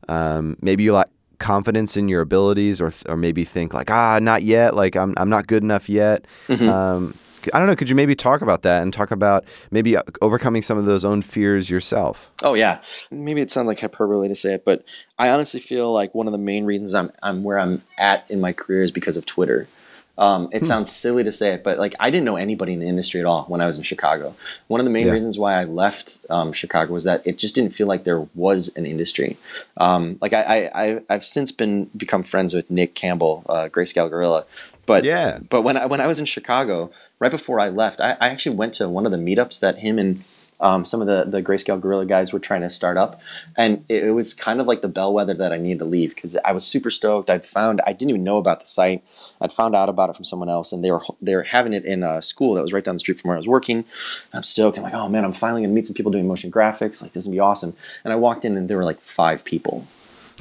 um, 0.07 0.57
maybe 0.61 0.83
you 0.83 0.93
lack 0.93 1.09
confidence 1.37 1.97
in 1.97 2.07
your 2.07 2.21
abilities 2.21 2.79
or, 2.79 2.93
or 3.09 3.17
maybe 3.17 3.43
think 3.43 3.73
like 3.73 3.91
ah 3.91 4.19
not 4.21 4.43
yet. 4.43 4.73
Like 4.73 4.95
i'm, 4.95 5.13
I'm 5.17 5.29
not 5.29 5.47
good 5.47 5.63
enough 5.63 5.89
yet. 5.89 6.25
Um, 6.49 7.13
i 7.53 7.59
don't 7.59 7.67
know. 7.67 7.75
Could 7.75 7.89
you 7.89 7.95
maybe 7.95 8.15
talk 8.15 8.41
about 8.41 8.63
that 8.63 8.81
and 8.81 8.91
talk 8.93 9.11
about 9.11 9.45
maybe 9.69 9.95
uh, 9.95 10.01
overcoming 10.21 10.61
some 10.61 10.77
of 10.77 10.85
those 10.85 11.05
own 11.05 11.21
fears 11.21 11.69
yourself? 11.69 12.31
Oh 12.41 12.53
yeah, 12.53 12.79
maybe 13.11 13.41
it 13.41 13.51
sounds 13.51 13.67
like 13.67 13.79
hyperbole 13.79 14.27
to 14.27 14.35
say 14.35 14.53
it, 14.55 14.65
but 14.65 14.83
I 15.19 15.29
honestly 15.29 15.59
feel 15.59 15.93
like 15.93 16.15
one 16.15 16.27
of 16.27 16.31
the 16.31 16.39
main 16.39 16.65
reasons 16.65 16.93
I'm 16.93 17.11
I'm 17.21 17.43
where 17.43 17.59
I'm 17.59 17.83
at 17.97 18.29
in 18.31 18.41
my 18.41 18.53
career 18.53 18.83
is 18.83 18.91
because 18.91 19.17
of 19.17 19.25
Twitter. 19.25 19.67
Um, 20.17 20.47
it 20.53 20.65
sounds 20.65 20.91
silly 20.91 21.23
to 21.25 21.31
say 21.31 21.53
it, 21.53 21.63
but 21.63 21.77
like 21.77 21.93
I 21.99 22.09
didn't 22.09 22.25
know 22.25 22.37
anybody 22.37 22.71
in 22.73 22.79
the 22.79 22.87
industry 22.87 23.19
at 23.19 23.25
all 23.25 23.43
when 23.45 23.59
I 23.59 23.65
was 23.65 23.77
in 23.77 23.83
Chicago. 23.83 24.33
One 24.67 24.79
of 24.79 24.85
the 24.85 24.89
main 24.89 25.07
Yeah. 25.07 25.11
reasons 25.13 25.37
why 25.37 25.55
I 25.59 25.65
left 25.65 26.19
um, 26.29 26.53
Chicago 26.53 26.93
was 26.93 27.03
that 27.03 27.21
it 27.25 27.37
just 27.37 27.53
didn't 27.55 27.73
feel 27.73 27.87
like 27.87 28.05
there 28.05 28.21
was 28.33 28.71
an 28.77 28.85
industry. 28.85 29.35
Um, 29.77 30.17
like 30.21 30.33
I, 30.33 30.69
I, 30.73 31.01
I've 31.09 31.25
since 31.25 31.51
been 31.51 31.85
become 31.97 32.23
friends 32.23 32.53
with 32.53 32.71
Nick 32.71 32.95
Campbell, 32.95 33.43
uh, 33.49 33.67
Greyscale 33.69 34.09
Gorilla, 34.09 34.45
but 34.85 35.03
Yeah. 35.03 35.39
but 35.49 35.63
when 35.63 35.75
I 35.77 35.85
when 35.85 35.99
I 35.99 36.07
was 36.07 36.19
in 36.19 36.25
Chicago, 36.25 36.91
right 37.19 37.31
before 37.31 37.59
I 37.59 37.67
left, 37.69 37.99
I, 37.99 38.11
I 38.21 38.29
actually 38.29 38.55
went 38.55 38.73
to 38.75 38.87
one 38.87 39.05
of 39.05 39.11
the 39.11 39.17
meetups 39.17 39.59
that 39.59 39.79
him 39.79 39.99
and 39.99 40.23
um, 40.59 40.85
some 40.85 41.01
of 41.01 41.07
the 41.07 41.25
the 41.25 41.43
Greyscale 41.43 41.79
Gorilla 41.79 42.05
guys 42.05 42.31
were 42.31 42.39
trying 42.39 42.61
to 42.61 42.69
start 42.69 42.97
up, 42.97 43.21
and 43.57 43.83
it, 43.89 44.05
it 44.05 44.11
was 44.11 44.33
kind 44.33 44.61
of 44.61 44.67
like 44.67 44.81
the 44.81 44.87
bellwether 44.87 45.33
that 45.33 45.51
I 45.51 45.57
needed 45.57 45.79
to 45.79 45.85
leave 45.85 46.15
because 46.15 46.37
I 46.45 46.51
was 46.51 46.65
super 46.65 46.89
stoked. 46.89 47.29
I'd 47.29 47.45
found 47.45 47.81
I 47.85 47.93
didn't 47.93 48.09
even 48.09 48.23
know 48.23 48.37
about 48.37 48.61
the 48.61 48.65
site. 48.65 49.03
I'd 49.41 49.51
found 49.51 49.75
out 49.75 49.89
about 49.89 50.09
it 50.09 50.15
from 50.15 50.25
someone 50.25 50.49
else, 50.49 50.71
and 50.71 50.83
they 50.83 50.91
were 50.91 51.01
they 51.21 51.35
were 51.35 51.43
having 51.43 51.73
it 51.73 51.85
in 51.85 52.03
a 52.03 52.21
school 52.21 52.53
that 52.55 52.61
was 52.61 52.73
right 52.73 52.83
down 52.83 52.95
the 52.95 52.99
street 52.99 53.19
from 53.19 53.29
where 53.29 53.37
I 53.37 53.39
was 53.39 53.47
working. 53.47 53.85
I'm 54.33 54.43
stoked. 54.43 54.77
I'm 54.77 54.83
like, 54.83 54.93
oh 54.93 55.09
man, 55.09 55.25
I'm 55.25 55.33
finally 55.33 55.61
gonna 55.61 55.73
meet 55.73 55.87
some 55.87 55.95
people 55.95 56.11
doing 56.11 56.27
motion 56.27 56.51
graphics. 56.51 57.01
Like 57.01 57.13
this 57.13 57.23
is 57.23 57.27
gonna 57.27 57.35
be 57.35 57.39
awesome. 57.39 57.75
And 58.03 58.13
I 58.13 58.15
walked 58.15 58.45
in, 58.45 58.57
and 58.57 58.69
there 58.69 58.77
were 58.77 58.85
like 58.85 59.01
five 59.01 59.43
people 59.43 59.87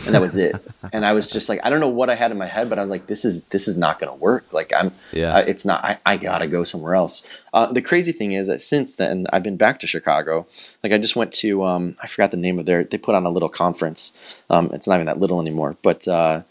and 0.07 0.15
that 0.15 0.21
was 0.21 0.37
it. 0.37 0.57
and 0.93 1.05
I 1.07 1.13
was 1.13 1.27
just 1.29 1.49
like, 1.49 1.61
I 1.65 1.71
don't 1.71 1.81
know 1.81 1.89
what 1.89 2.11
I 2.11 2.15
had 2.15 2.31
in 2.31 2.39
my 2.39 2.47
head, 2.47 2.69
but 2.69 2.79
I 2.79 2.83
was 2.83 2.91
like, 2.91 3.07
this 3.07 3.25
is 3.25 3.45
this 3.47 3.69
is 3.69 3.79
not 3.79 3.99
going 4.01 4.13
to 4.13 4.19
work. 4.19 4.53
Like 4.53 4.73
I'm, 4.77 4.93
Yeah. 5.13 5.35
uh, 5.37 5.41
it's 5.41 5.65
not. 5.65 5.85
I, 5.85 5.99
I 6.05 6.17
gotta 6.17 6.47
go 6.47 6.65
somewhere 6.65 6.95
else. 6.95 7.27
Uh, 7.53 7.73
the 7.73 7.83
crazy 7.83 8.13
thing 8.13 8.33
is 8.33 8.49
that 8.49 8.61
since 8.61 8.95
then, 8.95 9.27
I've 9.33 9.43
been 9.45 9.57
back 9.57 9.79
to 9.81 9.87
Chicago. 9.87 10.47
Like 10.83 10.93
I 10.93 10.99
just 10.99 11.17
went 11.17 11.33
to, 11.35 11.65
um, 11.65 11.97
I 12.03 12.07
forgot 12.07 12.31
the 12.33 12.37
name 12.37 12.59
of 12.59 12.67
their. 12.67 12.85
They 12.85 12.99
put 12.99 13.15
on 13.15 13.25
a 13.25 13.31
little 13.31 13.49
conference. 13.49 14.13
Um, 14.51 14.71
it's 14.73 14.87
not 14.89 14.95
even 14.97 15.07
that 15.07 15.21
little 15.21 15.41
anymore, 15.41 15.77
but. 15.83 16.07
Uh, 16.09 16.43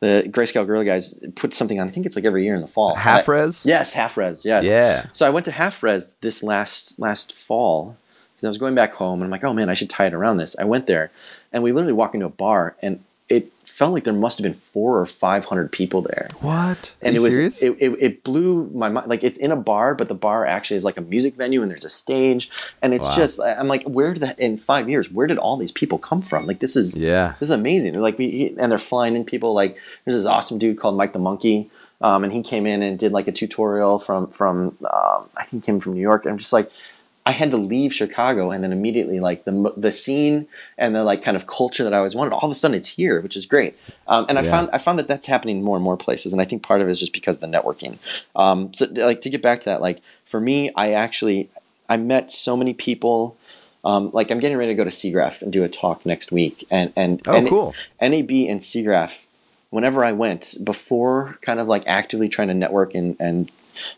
the 0.00 0.22
Greyscale 0.30 0.64
Gorilla 0.64 0.84
guys 0.84 1.18
put 1.34 1.52
something 1.52 1.80
on. 1.80 1.88
I 1.88 1.90
think 1.90 2.06
it's 2.06 2.14
like 2.14 2.24
every 2.24 2.44
year 2.44 2.54
in 2.54 2.60
the 2.60 2.68
fall. 2.68 2.94
half 2.94 3.28
I- 3.28 3.32
res 3.32 3.66
Yes, 3.66 3.94
Half 3.94 4.16
Rez. 4.16 4.44
Yes. 4.44 4.64
Yeah. 4.64 5.06
So 5.12 5.26
I 5.26 5.30
went 5.30 5.44
to 5.46 5.50
Half 5.50 5.82
Rez 5.82 6.14
this 6.20 6.40
last 6.44 7.00
last 7.00 7.32
fall 7.32 7.96
because 8.36 8.44
I 8.46 8.48
was 8.48 8.58
going 8.58 8.76
back 8.76 8.92
home 8.92 9.14
and 9.20 9.24
I'm 9.24 9.30
like, 9.32 9.42
oh 9.42 9.52
man, 9.52 9.68
I 9.68 9.74
should 9.74 9.90
tie 9.90 10.06
it 10.06 10.14
around 10.14 10.36
this. 10.36 10.54
I 10.56 10.62
went 10.62 10.86
there, 10.86 11.10
and 11.52 11.62
we 11.62 11.72
literally 11.72 11.92
walked 11.92 12.14
into 12.14 12.26
a 12.26 12.30
bar, 12.30 12.76
and 12.82 13.02
it 13.28 13.52
felt 13.62 13.92
like 13.92 14.04
there 14.04 14.14
must 14.14 14.38
have 14.38 14.42
been 14.42 14.54
four 14.54 14.98
or 14.98 15.04
five 15.06 15.44
hundred 15.44 15.70
people 15.70 16.00
there. 16.00 16.26
what 16.40 16.94
And 17.02 17.08
Are 17.08 17.10
it 17.10 17.14
you 17.16 17.22
was 17.22 17.34
serious 17.34 17.62
it, 17.62 17.76
it, 17.78 17.96
it 18.00 18.24
blew 18.24 18.70
my 18.74 18.88
mind. 18.88 19.06
Like 19.06 19.22
it's 19.22 19.38
in 19.38 19.52
a 19.52 19.56
bar, 19.56 19.94
but 19.94 20.08
the 20.08 20.14
bar 20.14 20.46
actually 20.46 20.78
is 20.78 20.84
like 20.84 20.96
a 20.96 21.02
music 21.02 21.34
venue, 21.36 21.60
and 21.62 21.70
there's 21.70 21.84
a 21.84 21.90
stage, 21.90 22.50
and 22.82 22.94
it's 22.94 23.08
Wow. 23.08 23.16
just 23.16 23.40
I'm 23.40 23.68
like, 23.68 23.84
where 23.84 24.14
did 24.14 24.22
that 24.22 24.38
in 24.40 24.56
five 24.56 24.88
years? 24.88 25.12
Where 25.12 25.26
did 25.26 25.36
all 25.38 25.56
these 25.58 25.72
people 25.72 25.98
come 25.98 26.22
from? 26.22 26.46
Like 26.46 26.60
this 26.60 26.74
is 26.74 26.96
yeah 26.98 27.34
this 27.38 27.48
is 27.50 27.54
amazing. 27.54 27.92
They're 27.92 28.02
like 28.02 28.18
we 28.18 28.54
and 28.58 28.72
they're 28.72 28.78
flying 28.78 29.14
in 29.14 29.24
people. 29.24 29.52
Like 29.52 29.76
there's 30.04 30.16
this 30.16 30.26
awesome 30.26 30.58
dude 30.58 30.78
called 30.78 30.96
Mike 30.96 31.12
the 31.12 31.18
Monkey, 31.18 31.70
um, 32.00 32.24
and 32.24 32.32
he 32.32 32.42
came 32.42 32.66
in 32.66 32.82
and 32.82 32.98
did 32.98 33.12
like 33.12 33.28
a 33.28 33.32
tutorial 33.32 33.98
from 33.98 34.28
from 34.28 34.76
um, 34.90 35.28
I 35.36 35.44
think 35.44 35.62
he 35.62 35.66
came 35.66 35.80
from 35.80 35.92
New 35.94 36.00
York. 36.00 36.24
And 36.24 36.32
I'm 36.32 36.38
just 36.38 36.52
like. 36.54 36.70
I 37.28 37.32
had 37.32 37.50
to 37.50 37.58
leave 37.58 37.92
Chicago, 37.92 38.50
and 38.52 38.64
then 38.64 38.72
immediately, 38.72 39.20
like 39.20 39.44
the 39.44 39.74
the 39.76 39.92
scene 39.92 40.48
and 40.78 40.94
the 40.94 41.04
like 41.04 41.22
kind 41.22 41.36
of 41.36 41.46
culture 41.46 41.84
that 41.84 41.92
I 41.92 41.98
always 41.98 42.14
wanted, 42.14 42.32
all 42.32 42.46
of 42.46 42.50
a 42.50 42.54
sudden 42.54 42.74
it's 42.74 42.88
here, 42.88 43.20
which 43.20 43.36
is 43.36 43.44
great. 43.44 43.76
Um, 44.06 44.24
and 44.30 44.38
I 44.38 44.42
Yeah. 44.42 44.50
found 44.50 44.70
I 44.72 44.78
found 44.78 44.98
that 44.98 45.08
that's 45.08 45.26
happening 45.26 45.62
more 45.62 45.76
and 45.76 45.84
more 45.84 45.98
places, 45.98 46.32
and 46.32 46.40
I 46.40 46.46
think 46.46 46.62
part 46.62 46.80
of 46.80 46.88
it 46.88 46.90
is 46.90 46.98
just 46.98 47.12
because 47.12 47.36
of 47.36 47.42
the 47.42 47.46
networking. 47.48 47.98
Um, 48.34 48.72
so, 48.72 48.86
like 48.94 49.20
to 49.20 49.28
get 49.28 49.42
back 49.42 49.58
to 49.60 49.64
that, 49.66 49.82
like 49.82 50.00
for 50.24 50.40
me, 50.40 50.70
I 50.74 50.92
actually 50.92 51.50
I 51.86 51.98
met 51.98 52.32
so 52.32 52.56
many 52.56 52.72
people. 52.72 53.36
Um, 53.84 54.10
like 54.14 54.30
I'm 54.30 54.40
getting 54.40 54.56
ready 54.56 54.72
to 54.72 54.74
go 54.74 54.84
to 54.84 54.90
SIGGRAPH 54.90 55.42
and 55.42 55.52
do 55.52 55.62
a 55.64 55.68
talk 55.68 56.06
next 56.06 56.32
week, 56.32 56.66
and 56.70 56.94
and 56.96 57.20
Oh, 57.26 57.46
cool. 57.46 57.74
NAB 58.00 58.30
and 58.48 58.60
SIGGRAPH. 58.62 59.26
Whenever 59.68 60.02
I 60.02 60.12
went 60.12 60.54
before, 60.64 61.36
kind 61.42 61.60
of 61.60 61.68
like 61.68 61.84
actively 61.86 62.30
trying 62.30 62.48
to 62.48 62.54
network 62.54 62.94
and 62.94 63.16
and 63.20 63.52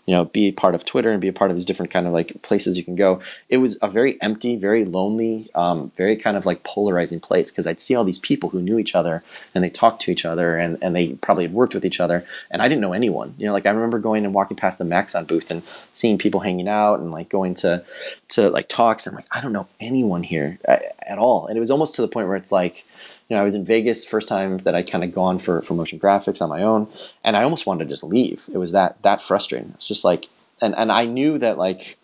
you 0.07 0.14
know 0.14 0.25
be 0.27 0.53
part 0.53 0.75
of 0.75 0.85
Twitter 0.85 1.11
and 1.11 1.21
be 1.21 1.29
a 1.29 1.33
part 1.33 1.51
of 1.51 1.57
these 1.57 1.64
different 1.64 1.90
kind 1.90 2.07
of 2.07 2.12
like 2.12 2.40
places 2.43 2.77
you 2.77 2.85
can 2.85 2.97
go. 2.97 3.21
It 3.49 3.59
was 3.59 3.79
a 3.83 3.88
very 3.88 4.21
empty, 4.23 4.57
very 4.57 4.85
lonely, 4.85 5.49
um, 5.55 5.90
very 5.97 6.16
kind 6.16 6.37
of 6.37 6.47
like 6.47 6.62
polarizing 6.64 7.21
place 7.21 7.51
because 7.51 7.66
I'd 7.66 7.81
see 7.81 7.95
all 7.95 8.05
these 8.05 8.19
people 8.19 8.51
who 8.51 8.61
knew 8.61 8.79
each 8.79 8.95
other 8.95 9.23
and 9.55 9.64
they 9.64 9.71
talked 9.71 10.03
to 10.03 10.11
each 10.11 10.25
other 10.25 10.57
and 10.57 10.79
and 10.83 10.95
they 10.95 11.14
probably 11.14 11.45
had 11.45 11.55
worked 11.55 11.75
with 11.75 11.85
each 11.85 12.01
other, 12.01 12.25
and 12.51 12.62
I 12.62 12.69
didn't 12.69 12.83
know 12.83 12.93
anyone. 12.93 13.35
You 13.38 13.47
know, 13.47 13.53
like 13.53 13.66
I 13.66 13.71
remember 13.71 13.99
going 13.99 14.25
and 14.25 14.35
walking 14.35 14.57
past 14.57 14.79
the 14.79 14.85
Maxon 14.85 15.25
booth 15.25 15.51
and 15.51 15.62
seeing 15.93 16.19
people 16.19 16.40
hanging 16.40 16.69
out 16.69 17.01
and 17.01 17.11
like 17.11 17.29
going 17.29 17.55
to 17.57 17.85
to 18.31 18.51
like 18.51 18.69
talks 18.69 19.07
and 19.07 19.14
like 19.14 19.27
I 19.33 19.40
don't 19.40 19.53
know 19.53 19.69
anyone 19.81 20.23
here 20.23 20.59
at, 20.64 20.95
at 21.07 21.19
all, 21.19 21.47
and 21.47 21.57
it 21.57 21.61
was 21.61 21.71
almost 21.71 21.95
to 21.97 22.03
the 22.03 22.09
point 22.09 22.29
where 22.29 22.37
it's 22.37 22.53
like 22.53 22.85
you 23.31 23.37
know, 23.37 23.43
I 23.43 23.45
was 23.45 23.55
in 23.55 23.64
Vegas 23.64 24.05
first 24.05 24.29
time 24.29 24.59
that 24.59 24.75
I'd 24.75 24.90
kind 24.90 25.05
of 25.05 25.14
gone 25.14 25.38
for, 25.38 25.62
for 25.62 25.75
motion 25.75 26.01
graphics 26.01 26.43
on 26.43 26.49
my 26.49 26.62
own, 26.62 26.88
and 27.23 27.37
I 27.37 27.45
almost 27.45 27.64
wanted 27.64 27.85
to 27.85 27.88
just 27.88 28.03
leave. 28.03 28.51
It 28.53 28.59
was 28.59 28.73
that 28.73 29.01
that 29.03 29.23
frustrating. 29.23 29.73
It's 29.77 29.87
just 29.87 30.05
like, 30.05 30.29
and 30.61 30.75
and 30.75 30.90
I 30.90 31.07
knew 31.07 31.38
that 31.38 31.57
like 31.57 31.97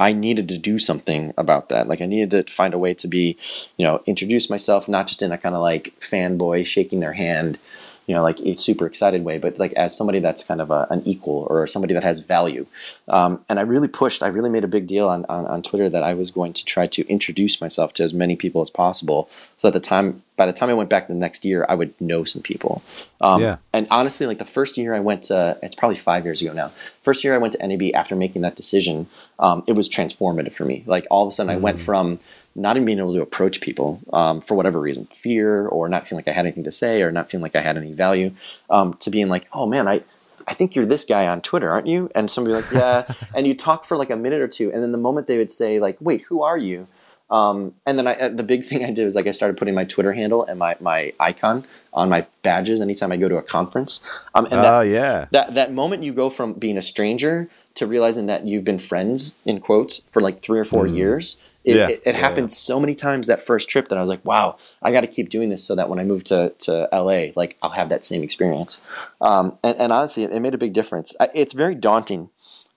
I 0.00 0.12
needed 0.12 0.48
to 0.48 0.58
do 0.58 0.80
something 0.80 1.32
about 1.38 1.68
that. 1.68 1.86
Like 1.86 2.00
I 2.00 2.06
needed 2.06 2.30
to 2.46 2.52
find 2.52 2.74
a 2.74 2.78
way 2.78 2.94
to 2.94 3.06
be, 3.06 3.36
you 3.76 3.86
know, 3.86 4.02
introduce 4.06 4.50
myself 4.50 4.88
not 4.88 5.06
just 5.06 5.22
in 5.22 5.30
a 5.30 5.38
kind 5.38 5.54
of 5.54 5.60
like 5.60 5.94
fanboy 6.00 6.66
shaking 6.66 6.98
their 6.98 7.12
hand, 7.12 7.58
you 8.08 8.14
know, 8.14 8.22
like 8.22 8.40
a 8.40 8.54
super 8.54 8.86
excited 8.86 9.22
way, 9.22 9.36
but 9.36 9.58
like 9.58 9.72
as 9.74 9.94
somebody 9.94 10.18
that's 10.18 10.42
kind 10.42 10.62
of 10.62 10.70
a, 10.70 10.86
an 10.90 11.02
equal 11.04 11.46
or 11.50 11.66
somebody 11.66 11.92
that 11.92 12.02
has 12.02 12.20
value. 12.20 12.66
Um, 13.06 13.44
and 13.50 13.58
I 13.58 13.62
really 13.62 13.86
pushed. 13.86 14.22
I 14.22 14.28
really 14.28 14.48
made 14.48 14.64
a 14.64 14.68
big 14.68 14.86
deal 14.86 15.08
on, 15.08 15.26
on 15.28 15.46
on 15.46 15.62
Twitter 15.62 15.90
that 15.90 16.02
I 16.02 16.14
was 16.14 16.30
going 16.30 16.54
to 16.54 16.64
try 16.64 16.86
to 16.86 17.06
introduce 17.06 17.60
myself 17.60 17.92
to 17.94 18.02
as 18.02 18.14
many 18.14 18.34
people 18.34 18.62
as 18.62 18.70
possible. 18.70 19.28
So 19.58 19.68
at 19.68 19.74
the 19.74 19.80
time, 19.80 20.22
by 20.36 20.46
the 20.46 20.54
time 20.54 20.70
I 20.70 20.74
went 20.74 20.88
back 20.88 21.08
the 21.08 21.14
next 21.14 21.44
year, 21.44 21.66
I 21.68 21.74
would 21.74 21.92
know 22.00 22.24
some 22.24 22.40
people. 22.40 22.82
Um, 23.20 23.42
Yeah. 23.42 23.56
And 23.74 23.86
honestly, 23.90 24.26
like 24.26 24.38
the 24.38 24.46
first 24.46 24.78
year 24.78 24.94
I 24.94 25.00
went 25.00 25.24
to, 25.24 25.58
it's 25.62 25.76
probably 25.76 25.96
five 25.96 26.24
years 26.24 26.40
ago 26.40 26.52
now. 26.54 26.70
First 27.02 27.24
year 27.24 27.34
I 27.34 27.38
went 27.38 27.52
to 27.54 27.66
NAB 27.66 27.90
after 27.94 28.16
making 28.16 28.42
that 28.42 28.56
decision, 28.56 29.06
um, 29.38 29.64
it 29.66 29.72
was 29.72 29.88
transformative 29.88 30.52
for 30.52 30.64
me. 30.64 30.82
Like 30.86 31.06
all 31.10 31.24
of 31.24 31.28
a 31.28 31.32
sudden, 31.32 31.50
I 31.50 31.56
went 31.56 31.80
from 31.80 32.20
not 32.58 32.76
even 32.76 32.84
being 32.84 32.98
able 32.98 33.12
to 33.14 33.22
approach 33.22 33.60
people 33.60 34.00
um, 34.12 34.40
for 34.40 34.54
whatever 34.54 34.80
reason, 34.80 35.06
fear 35.06 35.66
or 35.66 35.88
not 35.88 36.06
feeling 36.06 36.24
like 36.24 36.32
I 36.32 36.36
had 36.36 36.46
anything 36.46 36.64
to 36.64 36.70
say 36.70 37.02
or 37.02 37.10
not 37.12 37.30
feeling 37.30 37.42
like 37.42 37.56
I 37.56 37.60
had 37.60 37.76
any 37.76 37.92
value, 37.92 38.32
um, 38.68 38.94
to 38.94 39.10
being 39.10 39.28
like, 39.28 39.46
oh 39.52 39.66
man, 39.66 39.88
I. 39.88 40.02
I 40.46 40.54
think 40.54 40.74
you're 40.74 40.86
this 40.86 41.04
guy 41.04 41.26
on 41.26 41.42
Twitter, 41.42 41.68
aren't 41.68 41.86
you? 41.86 42.10
And 42.14 42.30
somebody 42.30 42.54
like, 42.54 42.72
yeah. 42.72 43.04
and 43.34 43.46
you 43.46 43.54
talk 43.54 43.84
for 43.84 43.98
like 43.98 44.08
a 44.08 44.16
minute 44.16 44.40
or 44.40 44.48
two, 44.48 44.72
and 44.72 44.82
then 44.82 44.92
the 44.92 44.98
moment 44.98 45.26
they 45.26 45.36
would 45.36 45.50
say 45.50 45.78
like, 45.78 45.98
wait, 46.00 46.22
who 46.22 46.40
are 46.40 46.56
you? 46.56 46.88
Um, 47.30 47.74
and 47.86 47.98
then 47.98 48.06
I, 48.06 48.14
uh, 48.14 48.28
the 48.30 48.42
big 48.42 48.64
thing 48.68 48.84
I 48.84 48.90
did 48.90 49.04
was 49.04 49.14
like 49.14 49.26
I 49.26 49.32
started 49.32 49.56
putting 49.56 49.74
my 49.74 49.84
Twitter 49.84 50.12
handle 50.12 50.44
and 50.44 50.58
my, 50.58 50.76
my 50.80 51.12
icon 51.20 51.64
on 51.92 52.08
my 52.08 52.26
badges 52.42 52.80
anytime 52.80 53.12
I 53.12 53.16
go 53.16 53.28
to 53.28 53.36
a 53.36 53.42
conference. 53.42 54.00
Um, 54.34 54.46
and 54.46 54.54
that, 54.54 54.74
oh 54.74 54.80
yeah 54.80 55.26
that 55.30 55.54
that 55.54 55.72
moment 55.72 56.02
you 56.02 56.12
go 56.12 56.30
from 56.30 56.54
being 56.54 56.76
a 56.78 56.82
stranger 56.82 57.48
to 57.74 57.86
realizing 57.86 58.26
that 58.26 58.44
you've 58.44 58.64
been 58.64 58.78
friends 58.78 59.36
in 59.44 59.60
quotes 59.60 59.98
for 60.08 60.20
like 60.20 60.40
three 60.40 60.58
or 60.58 60.64
four 60.64 60.86
years. 60.86 61.38
It, 61.68 61.76
Yeah. 61.76 61.88
it, 61.88 62.02
it 62.04 62.14
Yeah, 62.14 62.20
happened 62.20 62.50
so 62.50 62.80
many 62.80 62.94
times 62.94 63.26
that 63.26 63.42
first 63.42 63.68
trip 63.68 63.88
that 63.88 63.98
I 63.98 64.00
was 64.00 64.08
like, 64.10 64.24
wow, 64.24 64.56
I 64.82 64.90
got 64.92 65.02
to 65.02 65.06
keep 65.06 65.28
doing 65.28 65.50
this 65.50 65.62
so 65.64 65.74
that 65.74 65.88
when 65.88 65.98
I 66.00 66.04
move 66.04 66.24
to, 66.24 66.50
to 66.60 66.88
LA, 66.92 67.26
like 67.36 67.56
I'll 67.62 67.70
have 67.70 67.88
that 67.90 68.04
same 68.04 68.22
experience. 68.22 68.80
Um, 69.20 69.58
and, 69.62 69.76
and 69.78 69.92
honestly, 69.92 70.24
it, 70.24 70.32
it 70.32 70.40
made 70.40 70.54
a 70.54 70.58
big 70.58 70.72
difference. 70.72 71.14
I, 71.20 71.28
it's 71.34 71.52
very 71.52 71.74
daunting 71.74 72.30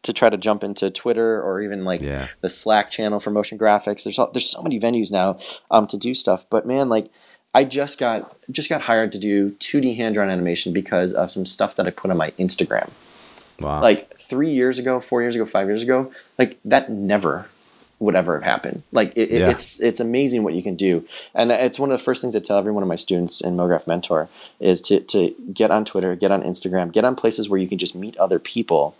to 0.03 0.11
try 0.13 0.29
to 0.29 0.37
jump 0.37 0.63
into 0.63 0.89
Twitter 0.89 1.41
or 1.41 1.61
even 1.61 1.85
like 1.85 2.01
Yeah. 2.01 2.27
the 2.41 2.49
Slack 2.49 2.89
channel 2.89 3.19
for 3.19 3.29
motion 3.31 3.57
graphics. 3.57 4.03
There's 4.03 4.19
there's 4.33 4.49
so 4.49 4.61
many 4.63 4.79
venues 4.79 5.11
now 5.11 5.37
um, 5.69 5.85
to 5.87 5.97
do 5.97 6.13
stuff, 6.15 6.45
but 6.49 6.65
man, 6.65 6.89
like 6.89 7.09
I 7.53 7.63
just 7.65 7.97
got 7.99 8.35
just 8.49 8.67
got 8.69 8.81
hired 8.81 9.11
to 9.11 9.19
do 9.19 9.51
2D 9.51 9.95
hand 9.97 10.15
drawn 10.15 10.29
animation 10.29 10.73
because 10.73 11.13
of 11.13 11.29
some 11.31 11.45
stuff 11.45 11.75
that 11.75 11.85
I 11.85 11.91
put 11.91 12.09
on 12.09 12.17
my 12.17 12.31
Instagram. 12.31 12.89
Wow. 13.59 13.81
Like 13.81 14.17
three 14.17 14.51
years 14.51 14.79
ago, 14.79 14.99
four 14.99 15.21
years 15.21 15.35
ago, 15.35 15.45
five 15.45 15.67
years 15.67 15.83
ago, 15.83 16.11
like 16.39 16.57
that 16.65 16.89
never 16.89 17.47
would 18.01 18.15
ever 18.15 18.33
have 18.33 18.43
happened. 18.43 18.83
Like 18.91 19.13
it, 19.15 19.29
Yeah. 19.29 19.49
it's 19.49 19.79
it's 19.79 19.99
amazing 19.99 20.43
what 20.43 20.53
you 20.53 20.63
can 20.63 20.75
do, 20.75 21.05
and 21.33 21.51
it's 21.51 21.79
one 21.79 21.91
of 21.91 21.97
the 21.97 22.03
first 22.03 22.21
things 22.21 22.35
I 22.35 22.39
tell 22.39 22.57
every 22.57 22.71
one 22.71 22.83
of 22.83 22.89
my 22.89 22.95
students 22.95 23.39
in 23.41 23.55
MoGraph 23.55 23.87
Mentor 23.87 24.27
is 24.59 24.81
to 24.81 24.99
to 25.01 25.33
get 25.53 25.71
on 25.71 25.85
Twitter, 25.85 26.15
get 26.15 26.31
on 26.31 26.41
Instagram, 26.43 26.91
get 26.91 27.05
on 27.05 27.15
places 27.15 27.47
where 27.49 27.59
you 27.59 27.67
can 27.69 27.77
just 27.77 27.95
meet 27.95 28.17
other 28.17 28.39
people 28.39 28.95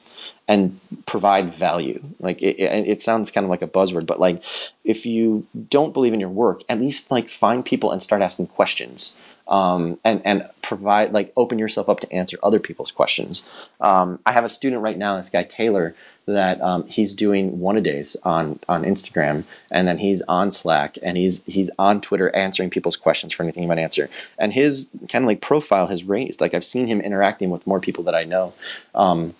and 0.47 0.80
provide 1.06 1.54
value. 1.54 2.02
Like 2.20 2.41
it, 2.41 2.60
it, 2.60 2.88
it 2.88 3.02
sounds 3.02 3.32
kind 3.32 3.43
of 3.43 3.49
like 3.49 3.62
a 3.62 3.68
buzzword, 3.68 4.06
but 4.06 4.20
like 4.20 4.43
if 4.84 5.06
you 5.06 5.45
don't 5.70 5.93
believe 5.93 6.14
in 6.14 6.20
your 6.20 6.30
work, 6.30 6.62
at 6.70 6.80
least 6.80 7.12
like 7.12 7.30
find 7.30 7.66
people 7.66 7.91
and 7.91 8.02
start 8.04 8.22
asking 8.22 8.47
questions. 8.47 9.18
Um, 9.52 9.99
and 10.06 10.22
and 10.26 10.49
provide 10.62 11.12
like 11.12 11.34
open 11.36 11.60
yourself 11.60 11.89
up 11.89 11.99
to 11.99 12.12
answer 12.14 12.38
other 12.41 12.60
people's 12.60 12.91
questions. 12.91 13.43
Um, 13.82 14.20
I 14.26 14.32
have 14.32 14.45
a 14.45 14.49
student 14.49 14.82
right 14.82 14.97
now, 14.97 15.18
this 15.18 15.30
guy 15.30 15.43
Taylor, 15.43 15.93
that 16.26 16.62
um, 16.62 16.88
he's 16.88 17.14
doing 17.14 17.60
one 17.60 17.76
a 17.76 17.82
days 17.82 18.16
on 18.24 18.60
on 18.70 18.84
Instagram, 18.84 19.43
and 19.70 19.88
then 19.88 19.97
he's 19.97 20.22
on 20.24 20.52
Slack, 20.52 20.97
and 21.04 21.18
he's 21.18 21.43
he's 21.43 21.70
on 21.78 21.99
Twitter 21.99 22.34
answering 22.36 22.70
people's 22.70 22.95
questions 22.95 23.34
for 23.34 23.43
anything 23.43 23.64
he 23.64 23.68
might 23.68 23.78
answer. 23.78 24.10
And 24.39 24.54
his 24.54 24.89
kind 25.10 25.26
of 25.26 25.28
like 25.28 25.41
profile 25.41 25.88
has 25.88 26.06
raised. 26.06 26.39
Like 26.39 26.54
I've 26.54 26.64
seen 26.64 26.88
him 26.88 27.02
interacting 27.02 27.49
with 27.49 27.68
more 27.68 27.82
people 27.82 28.06
that 28.06 28.16
I 28.16 28.24
know. 28.24 28.54
Um, 28.95 29.36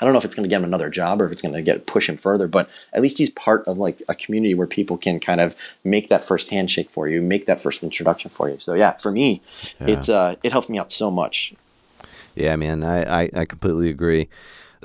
I 0.00 0.04
don't 0.04 0.12
know 0.12 0.18
if 0.18 0.24
it's 0.24 0.34
going 0.34 0.44
to 0.44 0.48
get 0.48 0.58
him 0.58 0.64
another 0.64 0.90
job 0.90 1.20
or 1.20 1.26
if 1.26 1.32
it's 1.32 1.42
going 1.42 1.54
to 1.54 1.62
get 1.62 1.86
push 1.86 2.08
him 2.08 2.16
further, 2.16 2.48
but 2.48 2.68
at 2.92 3.02
least 3.02 3.18
he's 3.18 3.30
part 3.30 3.66
of 3.66 3.78
like 3.78 4.02
a 4.08 4.14
community 4.14 4.54
where 4.54 4.66
people 4.66 4.98
can 4.98 5.20
kind 5.20 5.40
of 5.40 5.56
make 5.84 6.08
that 6.08 6.24
first 6.24 6.50
handshake 6.50 6.90
for 6.90 7.08
you, 7.08 7.22
make 7.22 7.46
that 7.46 7.60
first 7.60 7.82
introduction 7.82 8.30
for 8.30 8.48
you. 8.48 8.58
So 8.58 8.74
yeah, 8.74 8.92
for 8.92 9.10
me, 9.10 9.40
it's 9.80 10.08
uh, 10.08 10.36
it 10.42 10.52
helped 10.52 10.68
me 10.68 10.78
out 10.78 10.92
so 10.92 11.10
much. 11.10 11.54
Yeah, 12.34 12.54
man, 12.56 12.84
I, 12.84 13.22
I, 13.22 13.30
I 13.34 13.44
completely 13.46 13.88
agree. 13.88 14.28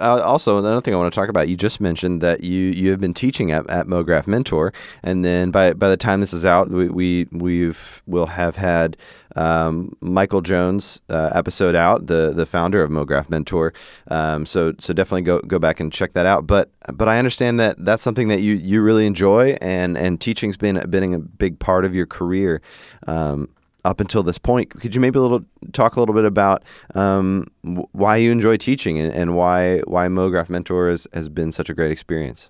Uh, 0.01 0.21
also, 0.21 0.57
another 0.57 0.81
thing 0.81 0.93
I 0.93 0.97
want 0.97 1.13
to 1.13 1.15
talk 1.15 1.29
about, 1.29 1.47
you 1.47 1.55
just 1.55 1.79
mentioned 1.79 2.21
that 2.21 2.43
you, 2.43 2.59
you 2.59 2.89
have 2.89 2.99
been 2.99 3.13
teaching 3.13 3.51
at, 3.51 3.69
at 3.69 3.85
MoGraph 3.85 4.25
Mentor, 4.25 4.73
and 5.03 5.23
then 5.23 5.51
by 5.51 5.73
by 5.73 5.89
the 5.89 5.97
time 5.97 6.21
this 6.21 6.33
is 6.33 6.43
out, 6.45 6.69
we, 6.69 6.89
we 6.89 7.27
we've 7.31 8.01
will 8.07 8.25
have 8.25 8.55
had 8.55 8.97
um, 9.35 9.95
Michael 10.01 10.41
Jones 10.41 11.01
uh, 11.09 11.29
episode 11.33 11.75
out, 11.75 12.07
the 12.07 12.31
the 12.35 12.45
founder 12.45 12.81
of 12.81 12.89
MoGraph 12.89 13.29
Mentor. 13.29 13.73
Um, 14.07 14.45
so 14.45 14.73
so 14.79 14.93
definitely 14.93 15.21
go 15.21 15.39
go 15.39 15.59
back 15.59 15.79
and 15.79 15.93
check 15.93 16.13
that 16.13 16.25
out. 16.25 16.47
But 16.47 16.71
but 16.91 17.07
I 17.07 17.19
understand 17.19 17.59
that 17.59 17.83
that's 17.85 18.03
something 18.03 18.27
that 18.29 18.41
you, 18.41 18.55
you 18.55 18.81
really 18.81 19.05
enjoy, 19.05 19.57
and 19.61 19.97
and 19.97 20.19
teaching's 20.19 20.57
been 20.57 20.81
been 20.89 21.13
a 21.13 21.19
big 21.19 21.59
part 21.59 21.85
of 21.85 21.95
your 21.95 22.05
career. 22.07 22.61
Um, 23.07 23.49
up 23.83 23.99
until 23.99 24.23
this 24.23 24.37
point. 24.37 24.69
Could 24.79 24.93
you 24.95 25.01
maybe 25.01 25.17
a 25.17 25.21
little 25.21 25.43
talk 25.73 25.95
a 25.95 25.99
little 25.99 26.15
bit 26.15 26.25
about 26.25 26.63
um, 26.95 27.47
why 27.91 28.17
you 28.17 28.31
enjoy 28.31 28.57
teaching 28.57 28.99
and, 28.99 29.13
and 29.13 29.35
why 29.35 29.79
why 29.81 30.07
MoGraph 30.07 30.49
Mentor 30.49 30.89
has, 30.89 31.07
has 31.13 31.29
been 31.29 31.51
such 31.51 31.69
a 31.69 31.73
great 31.73 31.91
experience? 31.91 32.49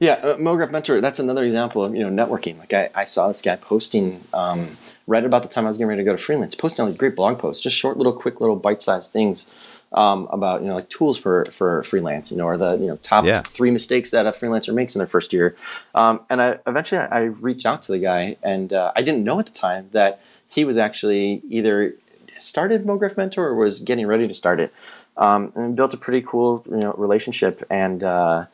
Yeah, 0.00 0.14
uh, 0.14 0.36
MoGraph 0.36 0.70
Mentor. 0.70 1.00
That's 1.00 1.18
another 1.18 1.44
example 1.44 1.84
of 1.84 1.94
you 1.94 2.08
know 2.08 2.24
networking. 2.26 2.58
Like 2.58 2.72
I, 2.72 2.90
I 2.94 3.04
saw 3.04 3.28
this 3.28 3.42
guy 3.42 3.56
posting 3.56 4.20
um, 4.34 4.76
right 5.06 5.24
about 5.24 5.42
the 5.42 5.48
time 5.48 5.64
I 5.64 5.68
was 5.68 5.76
getting 5.76 5.88
ready 5.88 6.00
to 6.00 6.04
go 6.04 6.12
to 6.16 6.22
freelance, 6.22 6.54
posting 6.54 6.82
all 6.82 6.86
these 6.88 6.96
great 6.98 7.16
blog 7.16 7.38
posts, 7.38 7.62
just 7.62 7.76
short 7.76 7.96
little, 7.96 8.12
quick 8.12 8.40
little 8.40 8.56
bite-sized 8.56 9.12
things 9.12 9.46
um, 9.92 10.26
about 10.30 10.62
you 10.62 10.68
know 10.68 10.74
like 10.74 10.88
tools 10.88 11.18
for 11.18 11.44
for 11.50 11.82
freelance, 11.84 12.30
you 12.30 12.38
know, 12.38 12.46
or 12.46 12.56
the 12.56 12.76
you 12.76 12.86
know 12.86 12.96
top 12.96 13.24
Yeah. 13.24 13.42
three 13.42 13.70
mistakes 13.70 14.10
that 14.10 14.26
a 14.26 14.32
freelancer 14.32 14.74
makes 14.74 14.94
in 14.94 14.98
their 15.00 15.06
first 15.08 15.32
year. 15.32 15.54
Um, 15.94 16.20
and 16.30 16.40
I 16.42 16.58
eventually 16.66 17.00
I, 17.00 17.06
I 17.06 17.22
reached 17.24 17.66
out 17.66 17.82
to 17.82 17.92
the 17.92 17.98
guy, 17.98 18.36
and 18.42 18.72
uh, 18.72 18.92
I 18.96 19.02
didn't 19.02 19.24
know 19.24 19.38
at 19.38 19.46
the 19.46 19.52
time 19.52 19.90
that 19.92 20.20
he 20.52 20.64
was 20.64 20.76
actually 20.76 21.42
either 21.48 21.96
started 22.38 22.84
MoGraph 22.84 23.16
Mentor 23.16 23.48
or 23.48 23.54
was 23.54 23.80
getting 23.80 24.06
ready 24.06 24.28
to 24.28 24.34
start 24.34 24.60
it, 24.60 24.72
um, 25.16 25.52
and 25.54 25.74
built 25.74 25.94
a 25.94 25.96
pretty 25.96 26.24
cool 26.26 26.64
you 26.68 26.76
know 26.76 26.92
relationship 26.96 27.62
and. 27.70 28.02
Uh, 28.02 28.46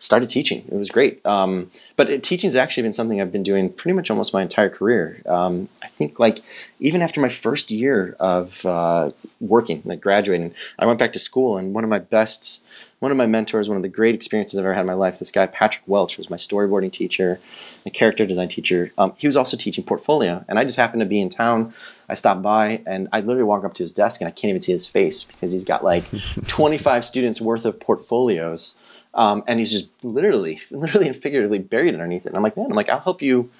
started 0.00 0.30
teaching. 0.30 0.64
It 0.66 0.74
was 0.74 0.88
great. 0.88 1.24
Um, 1.26 1.70
but 1.94 2.08
it, 2.08 2.22
teaching 2.22 2.48
has 2.48 2.56
actually 2.56 2.82
been 2.82 2.92
something 2.92 3.20
I've 3.20 3.30
been 3.30 3.42
doing 3.42 3.70
pretty 3.70 3.94
much 3.94 4.10
almost 4.10 4.32
my 4.32 4.40
entire 4.40 4.70
career. 4.70 5.22
Um, 5.26 5.68
I 5.82 5.88
think 5.88 6.18
like 6.18 6.40
even 6.80 7.02
after 7.02 7.20
my 7.20 7.28
first 7.28 7.70
year 7.70 8.16
of 8.18 8.64
uh, 8.64 9.10
working, 9.40 9.82
like 9.84 10.00
graduating, 10.00 10.54
I 10.78 10.86
went 10.86 10.98
back 10.98 11.12
to 11.12 11.18
school, 11.18 11.58
and 11.58 11.74
one 11.74 11.84
of 11.84 11.90
my 11.90 11.98
best, 11.98 12.64
one 13.00 13.12
of 13.12 13.18
my 13.18 13.26
mentors, 13.26 13.68
one 13.68 13.76
of 13.76 13.82
the 13.82 13.90
great 13.90 14.14
experiences 14.14 14.58
I've 14.58 14.64
ever 14.64 14.72
had 14.72 14.80
in 14.80 14.86
my 14.86 14.94
life, 14.94 15.18
this 15.18 15.30
guy 15.30 15.46
Patrick 15.46 15.84
Welch 15.86 16.16
was 16.16 16.30
my 16.30 16.36
storyboarding 16.36 16.92
teacher, 16.92 17.38
a 17.84 17.90
character 17.90 18.24
design 18.24 18.48
teacher. 18.48 18.92
Um, 18.96 19.12
he 19.18 19.26
was 19.26 19.36
also 19.36 19.58
teaching 19.58 19.84
portfolio, 19.84 20.46
and 20.48 20.58
I 20.58 20.64
just 20.64 20.78
happened 20.78 21.00
to 21.00 21.06
be 21.06 21.20
in 21.20 21.28
town. 21.28 21.74
I 22.08 22.14
stopped 22.14 22.40
by, 22.40 22.80
and 22.86 23.06
I 23.12 23.20
literally 23.20 23.44
walk 23.44 23.64
up 23.64 23.74
to 23.74 23.82
his 23.82 23.92
desk, 23.92 24.22
and 24.22 24.28
I 24.28 24.30
can't 24.30 24.48
even 24.48 24.62
see 24.62 24.72
his 24.72 24.86
face 24.86 25.24
because 25.24 25.52
he's 25.52 25.66
got 25.66 25.84
like 25.84 26.04
25 26.46 27.04
students 27.04 27.38
worth 27.38 27.66
of 27.66 27.78
portfolios 27.78 28.78
um, 29.14 29.42
and 29.46 29.58
he's 29.58 29.70
just 29.70 29.90
literally, 30.02 30.60
literally 30.70 31.08
and 31.08 31.16
figuratively 31.16 31.58
buried 31.58 31.94
underneath 31.94 32.26
it. 32.26 32.28
And 32.28 32.36
I'm 32.36 32.42
like, 32.42 32.56
man, 32.56 32.66
I'm 32.66 32.76
like, 32.76 32.88
I'll 32.88 33.00
help 33.00 33.22
you, 33.22 33.50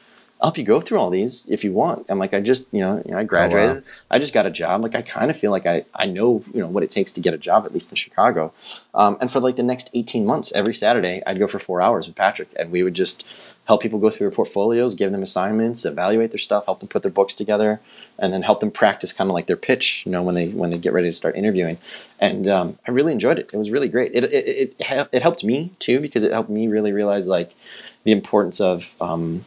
I'll 0.41 0.49
help 0.49 0.59
you 0.59 0.65
go 0.65 0.81
through 0.81 0.99
all 0.99 1.11
these 1.11 1.49
if 1.51 1.65
you 1.65 1.73
want. 1.73 2.07
I'm 2.09 2.19
like, 2.19 2.33
I 2.33 2.41
just, 2.41 2.73
you 2.73 2.81
know, 2.81 3.03
you 3.05 3.13
know 3.13 3.19
I 3.19 3.25
graduated, 3.25 3.85
I 4.11 4.19
just 4.19 4.33
got 4.33 4.47
a 4.47 4.51
job. 4.51 4.83
Like, 4.83 4.95
I 4.95 5.03
kind 5.03 5.31
of 5.31 5.37
feel 5.37 5.51
like 5.51 5.67
I, 5.67 5.85
I 5.95 6.07
know, 6.07 6.43
you 6.53 6.61
know, 6.61 6.69
what 6.69 6.83
it 6.83 6.91
takes 6.91 7.13
to 7.13 7.21
get 7.21 7.35
a 7.35 7.39
job, 7.39 7.67
at 7.67 7.73
least 7.73 7.91
in 7.91 7.97
Chicago. 7.97 8.53
Um, 8.95 9.19
and 9.21 9.31
for 9.31 9.41
like 9.41 9.57
the 9.57 9.63
next 9.63 9.91
18 9.93 10.25
months, 10.25 10.53
every 10.53 10.75
Saturday, 10.75 11.23
I'd 11.27 11.39
go 11.39 11.47
for 11.47 11.59
four 11.59 11.81
hours 11.81 12.07
with 12.07 12.17
Patrick, 12.17 12.49
and 12.59 12.71
we 12.71 12.83
would 12.83 12.95
just 12.95 13.27
help 13.71 13.81
people 13.81 14.01
go 14.01 14.11
through 14.11 14.29
their 14.29 14.35
portfolios, 14.35 14.95
give 14.95 15.13
them 15.13 15.23
assignments, 15.23 15.85
evaluate 15.85 16.33
their 16.33 16.39
stuff, 16.39 16.65
help 16.65 16.81
them 16.81 16.89
put 16.89 17.03
their 17.03 17.11
books 17.13 17.37
together, 17.37 17.81
and 18.19 18.33
then 18.33 18.43
help 18.43 18.59
them 18.59 18.69
practice 18.69 19.13
kind 19.13 19.31
of 19.31 19.35
like 19.35 19.47
their 19.47 19.57
pitch, 19.57 20.05
you 20.05 20.11
know, 20.11 20.25
when 20.25 20.35
they 20.35 20.49
when 20.49 20.71
they 20.71 20.77
get 20.77 20.93
ready 20.93 21.09
to 21.09 21.15
start 21.15 21.37
interviewing. 21.37 21.79
And 22.19 22.49
um, 22.49 22.79
I 22.89 22.91
really 22.91 23.13
enjoyed 23.13 23.39
it. 23.39 23.49
It 23.53 23.57
was 23.57 23.71
really 23.71 23.89
great. 23.89 24.11
It 24.13 24.25
it, 24.25 24.33
it, 24.33 24.77
it, 25.13 25.23
helped 25.23 25.45
me 25.45 25.71
too 25.79 26.01
because 26.01 26.25
it 26.25 26.33
helped 26.33 26.51
me 26.51 26.67
really 26.67 26.93
realize 26.93 27.29
like 27.29 27.55
the 28.03 28.11
importance 28.11 28.61
of 28.61 28.97
um, 29.01 29.45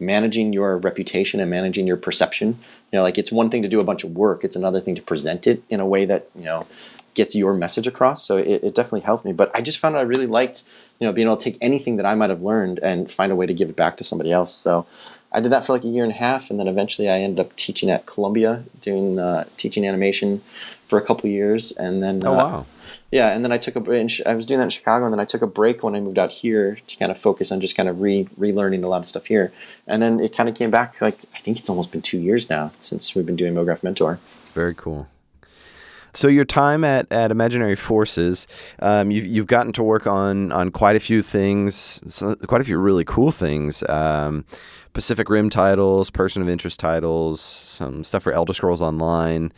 managing 0.00 0.54
your 0.54 0.78
reputation 0.78 1.38
and 1.38 1.50
managing 1.50 1.86
your 1.86 1.98
perception. 1.98 2.56
You 2.90 2.98
know, 2.98 3.02
like 3.02 3.18
it's 3.18 3.30
one 3.30 3.50
thing 3.50 3.60
to 3.60 3.68
do 3.68 3.78
a 3.78 3.84
bunch 3.84 4.04
of 4.04 4.16
work; 4.16 4.42
it's 4.42 4.56
another 4.56 4.80
thing 4.80 4.94
to 4.94 5.02
present 5.02 5.46
it 5.46 5.62
in 5.68 5.80
a 5.80 5.86
way 5.86 6.06
that 6.06 6.30
you 6.34 6.44
know 6.44 6.62
gets 7.12 7.34
your 7.34 7.52
message 7.52 7.86
across. 7.86 8.24
So 8.24 8.38
it, 8.38 8.64
it 8.64 8.74
definitely 8.74 9.00
helped 9.00 9.26
me. 9.26 9.34
But 9.34 9.50
I 9.54 9.60
just 9.60 9.78
found 9.78 9.96
I 9.96 10.00
really 10.02 10.26
liked, 10.26 10.66
you 10.98 11.06
know, 11.06 11.12
being 11.12 11.26
able 11.26 11.36
to 11.36 11.44
take 11.44 11.58
anything 11.60 11.96
that 11.96 12.06
I 12.06 12.14
might 12.14 12.30
have 12.30 12.42
learned 12.42 12.78
and 12.80 13.10
find 13.10 13.30
a 13.30 13.36
way 13.36 13.46
to 13.46 13.54
give 13.54 13.68
it 13.68 13.76
back 13.76 13.96
to 13.98 14.04
somebody 14.04 14.32
else. 14.32 14.54
So 14.54 14.86
I 15.32 15.40
did 15.40 15.52
that 15.52 15.64
for 15.64 15.72
like 15.72 15.84
a 15.84 15.88
year 15.88 16.04
and 16.04 16.12
a 16.12 16.16
half, 16.16 16.50
and 16.50 16.58
then 16.58 16.68
eventually 16.68 17.10
I 17.10 17.20
ended 17.20 17.44
up 17.44 17.54
teaching 17.56 17.90
at 17.90 18.06
Columbia, 18.06 18.64
doing 18.80 19.18
uh, 19.18 19.44
teaching 19.56 19.86
animation 19.86 20.42
for 20.88 20.98
a 20.98 21.02
couple 21.02 21.28
years, 21.28 21.72
and 21.72 22.02
then 22.02 22.24
Oh 22.24 22.32
uh, 22.32 22.36
wow! 22.36 22.66
yeah, 23.10 23.34
and 23.34 23.44
then 23.44 23.52
I 23.52 23.58
took 23.58 23.76
a 23.76 23.90
in 23.90 24.08
I 24.24 24.34
was 24.34 24.46
doing 24.46 24.58
that 24.58 24.64
in 24.64 24.70
Chicago, 24.70 25.04
and 25.04 25.12
then 25.12 25.20
I 25.20 25.24
took 25.24 25.42
a 25.42 25.46
break 25.46 25.82
when 25.82 25.94
I 25.94 26.00
moved 26.00 26.18
out 26.18 26.32
here 26.32 26.78
to 26.86 26.96
kind 26.96 27.10
of 27.10 27.18
focus 27.18 27.52
on 27.52 27.60
just 27.60 27.76
kind 27.76 27.88
of 27.88 28.00
re 28.00 28.28
relearning 28.38 28.82
a 28.82 28.86
lot 28.86 28.98
of 28.98 29.06
stuff 29.06 29.26
here. 29.26 29.52
And 29.86 30.00
then 30.00 30.20
it 30.20 30.34
kind 30.34 30.48
of 30.48 30.54
came 30.54 30.70
back. 30.70 31.00
Like 31.00 31.24
I 31.34 31.38
think 31.40 31.58
it's 31.58 31.68
almost 31.68 31.92
been 31.92 32.02
two 32.02 32.18
years 32.18 32.48
now 32.48 32.72
since 32.80 33.14
we've 33.14 33.26
been 33.26 33.36
doing 33.36 33.54
MoGraph 33.54 33.82
Mentor. 33.82 34.18
Very 34.54 34.74
cool. 34.74 35.08
So 36.16 36.28
your 36.28 36.46
time 36.46 36.82
at, 36.82 37.12
at 37.12 37.30
Imaginary 37.30 37.76
Forces, 37.76 38.46
um, 38.78 39.10
you've, 39.10 39.26
you've 39.26 39.46
gotten 39.46 39.72
to 39.74 39.82
work 39.82 40.06
on 40.06 40.50
on 40.50 40.70
quite 40.70 40.96
a 40.96 41.00
few 41.00 41.20
things, 41.20 42.00
so, 42.08 42.34
quite 42.36 42.62
a 42.62 42.64
few 42.64 42.78
really 42.78 43.04
cool 43.04 43.30
things. 43.30 43.82
Um, 43.86 44.46
Pacific 44.94 45.28
Rim 45.28 45.50
titles, 45.50 46.08
Person 46.08 46.40
of 46.40 46.48
Interest 46.48 46.80
titles, 46.80 47.42
some 47.42 48.02
stuff 48.02 48.22
for 48.22 48.32
Elder 48.32 48.54
Scrolls 48.54 48.80
Online. 48.80 49.52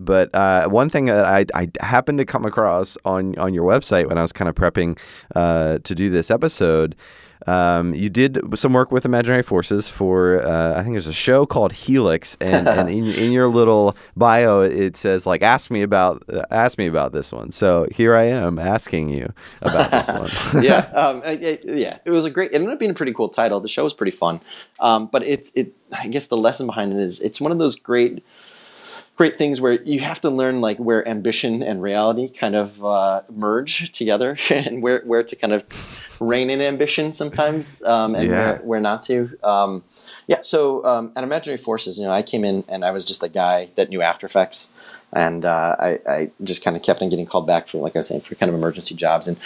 But 0.00 0.34
uh, 0.34 0.68
one 0.68 0.90
thing 0.90 1.04
that 1.04 1.24
I, 1.24 1.46
I 1.54 1.68
happened 1.80 2.18
to 2.18 2.24
come 2.24 2.44
across 2.44 2.98
on 3.04 3.38
on 3.38 3.54
your 3.54 3.70
website 3.70 4.08
when 4.08 4.18
I 4.18 4.22
was 4.22 4.32
kind 4.32 4.48
of 4.48 4.56
prepping 4.56 4.98
uh, 5.36 5.78
to 5.84 5.94
do 5.94 6.10
this 6.10 6.28
episode, 6.28 6.96
um, 7.46 7.94
you 7.94 8.08
did 8.10 8.38
some 8.58 8.72
work 8.72 8.90
with 8.92 9.04
Imaginary 9.04 9.42
Forces 9.42 9.88
for 9.88 10.42
uh, 10.42 10.74
I 10.78 10.82
think 10.82 10.94
there's 10.94 11.06
a 11.06 11.12
show 11.12 11.46
called 11.46 11.72
Helix, 11.72 12.36
and, 12.40 12.68
and 12.68 12.88
in, 12.88 13.04
in 13.24 13.32
your 13.32 13.48
little 13.48 13.96
bio 14.16 14.60
it 14.60 14.96
says 14.96 15.26
like 15.26 15.42
ask 15.42 15.70
me 15.70 15.82
about 15.82 16.22
uh, 16.32 16.42
ask 16.50 16.76
me 16.78 16.86
about 16.86 17.12
this 17.12 17.32
one. 17.32 17.50
So 17.50 17.86
here 17.92 18.14
I 18.14 18.24
am 18.24 18.58
asking 18.58 19.08
you 19.10 19.32
about 19.62 19.90
this 19.90 20.08
one. 20.52 20.62
yeah, 20.64 20.78
um, 20.94 21.22
I- 21.24 21.30
I- 21.30 21.58
yeah. 21.64 21.98
It 22.04 22.10
was 22.10 22.24
a 22.24 22.30
great. 22.30 22.52
It 22.52 22.56
ended 22.56 22.70
up 22.70 22.78
being 22.78 22.90
a 22.90 22.94
pretty 22.94 23.12
cool 23.14 23.28
title. 23.28 23.60
The 23.60 23.68
show 23.68 23.84
was 23.84 23.94
pretty 23.94 24.12
fun, 24.12 24.40
um, 24.80 25.06
but 25.06 25.22
it's 25.24 25.50
it. 25.54 25.72
I 25.92 26.06
guess 26.08 26.26
the 26.28 26.36
lesson 26.36 26.66
behind 26.66 26.92
it 26.92 26.98
is 26.98 27.20
it's 27.20 27.40
one 27.40 27.52
of 27.52 27.58
those 27.58 27.74
great, 27.74 28.22
great 29.16 29.36
things 29.36 29.60
where 29.60 29.74
you 29.82 30.00
have 30.00 30.20
to 30.22 30.30
learn 30.30 30.60
like 30.60 30.78
where 30.78 31.06
ambition 31.06 31.62
and 31.62 31.82
reality 31.82 32.28
kind 32.28 32.54
of 32.56 32.82
uh, 32.84 33.22
merge 33.30 33.92
together, 33.92 34.36
and 34.50 34.82
where 34.82 35.00
where 35.04 35.22
to 35.22 35.36
kind 35.36 35.52
of 35.52 35.64
rein 36.20 36.50
in 36.50 36.60
ambition 36.60 37.12
sometimes, 37.12 37.82
um, 37.84 38.14
and 38.14 38.28
Yeah. 38.28 38.38
where 38.38 38.56
where 38.58 38.80
not 38.80 39.02
to. 39.02 39.36
Um, 39.42 39.84
Yeah, 40.26 40.42
so 40.42 40.84
um, 40.84 41.12
at 41.16 41.24
Imaginary 41.24 41.58
Forces, 41.58 41.98
you 41.98 42.04
know, 42.04 42.12
I 42.12 42.22
came 42.22 42.44
in 42.44 42.62
and 42.68 42.84
I 42.84 42.92
was 42.92 43.04
just 43.04 43.22
a 43.22 43.28
guy 43.28 43.68
that 43.76 43.88
knew 43.88 44.00
After 44.00 44.26
Effects, 44.26 44.72
and 45.12 45.44
uh, 45.44 45.74
I, 45.78 45.98
I, 46.06 46.30
just 46.44 46.62
kind 46.62 46.76
of 46.76 46.82
kept 46.84 47.02
on 47.02 47.08
getting 47.10 47.26
called 47.26 47.48
back 47.48 47.66
for, 47.66 47.78
like 47.78 47.96
I 47.96 48.00
was 48.00 48.08
saying, 48.08 48.20
for 48.20 48.36
kind 48.36 48.48
of 48.48 48.54
emergency 48.54 48.94
jobs. 48.94 49.26
And 49.26 49.36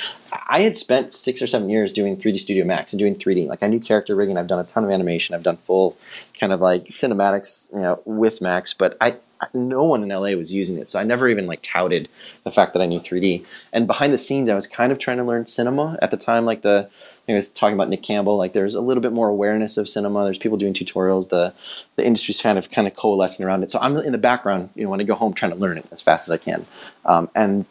I 0.49 0.61
had 0.61 0.77
spent 0.77 1.11
six 1.13 1.41
or 1.41 1.47
seven 1.47 1.71
years 1.71 1.91
doing 1.93 2.19
3D 2.19 2.39
Studio 2.39 2.67
Max 2.67 2.93
and 2.93 3.01
doing 3.01 3.15
3D. 3.17 3.47
Like 3.49 3.63
I 3.63 3.67
knew 3.67 3.81
character 3.81 4.15
rigging, 4.15 4.37
I've 4.37 4.47
done 4.47 4.59
a 4.59 4.65
ton 4.65 4.85
of 4.85 4.91
animation, 4.91 5.35
I've 5.35 5.43
done 5.43 5.57
full 5.57 5.97
kind 6.39 6.53
of 6.53 6.61
like 6.61 6.85
cinematics, 6.87 7.73
you 7.73 7.81
know, 7.81 8.03
with 8.05 8.43
Max, 8.43 8.75
but 8.75 8.97
I 9.01 9.17
no 9.53 9.85
one 9.85 10.03
in 10.03 10.09
LA 10.09 10.37
was 10.37 10.53
using 10.53 10.79
it, 10.79 10.91
so 10.91 10.99
I 10.99 11.03
never 11.03 11.29
even 11.29 11.47
like 11.47 11.63
touted 11.63 12.09
the 12.45 12.51
fact 12.51 12.73
that 12.73 12.83
I 12.83 12.87
knew 12.87 13.01
3D. 13.01 13.45
And 13.73 13.87
behind 13.87 14.13
the 14.13 14.19
scenes, 14.19 14.49
I 14.49 14.55
was 14.55 14.67
kind 14.67 14.93
of 14.93 14.99
trying 14.99 15.19
to 15.19 15.25
learn 15.25 15.47
cinema 15.47 15.99
at 16.01 16.11
the 16.11 16.17
time, 16.17 16.45
like 16.45 16.63
the 16.63 16.89
I 17.29 17.33
was 17.33 17.53
talking 17.53 17.75
about 17.75 17.89
Nick 17.89 18.03
Campbell. 18.03 18.37
Like 18.37 18.53
there's 18.53 18.75
a 18.75 18.81
little 18.81 19.01
bit 19.01 19.13
more 19.13 19.29
awareness 19.29 19.77
of 19.79 19.89
cinema. 19.89 20.25
There's 20.25 20.39
people 20.39 20.59
doing 20.59 20.75
tutorials. 20.75 21.31
The 21.31 21.55
the 21.97 22.05
industry's 22.05 22.41
kind 22.41 22.59
of 22.59 22.71
kind 22.71 22.87
of 22.87 22.95
coalescing 22.97 23.47
around 23.47 23.63
it. 23.63 23.71
So 23.71 23.79
I'm 23.81 23.97
in 23.97 24.13
the 24.13 24.19
background. 24.19 24.71
You 24.75 24.85
know, 24.85 24.91
when 24.91 25.01
I 25.01 25.05
go 25.05 25.15
home, 25.15 25.33
trying 25.33 25.53
to 25.53 25.57
learn 25.59 25.79
it 25.79 25.87
as 25.91 26.03
fast 26.03 26.29
as 26.29 26.33
I 26.33 26.37
can. 26.37 26.67
Um, 27.05 27.31
and 27.35 27.67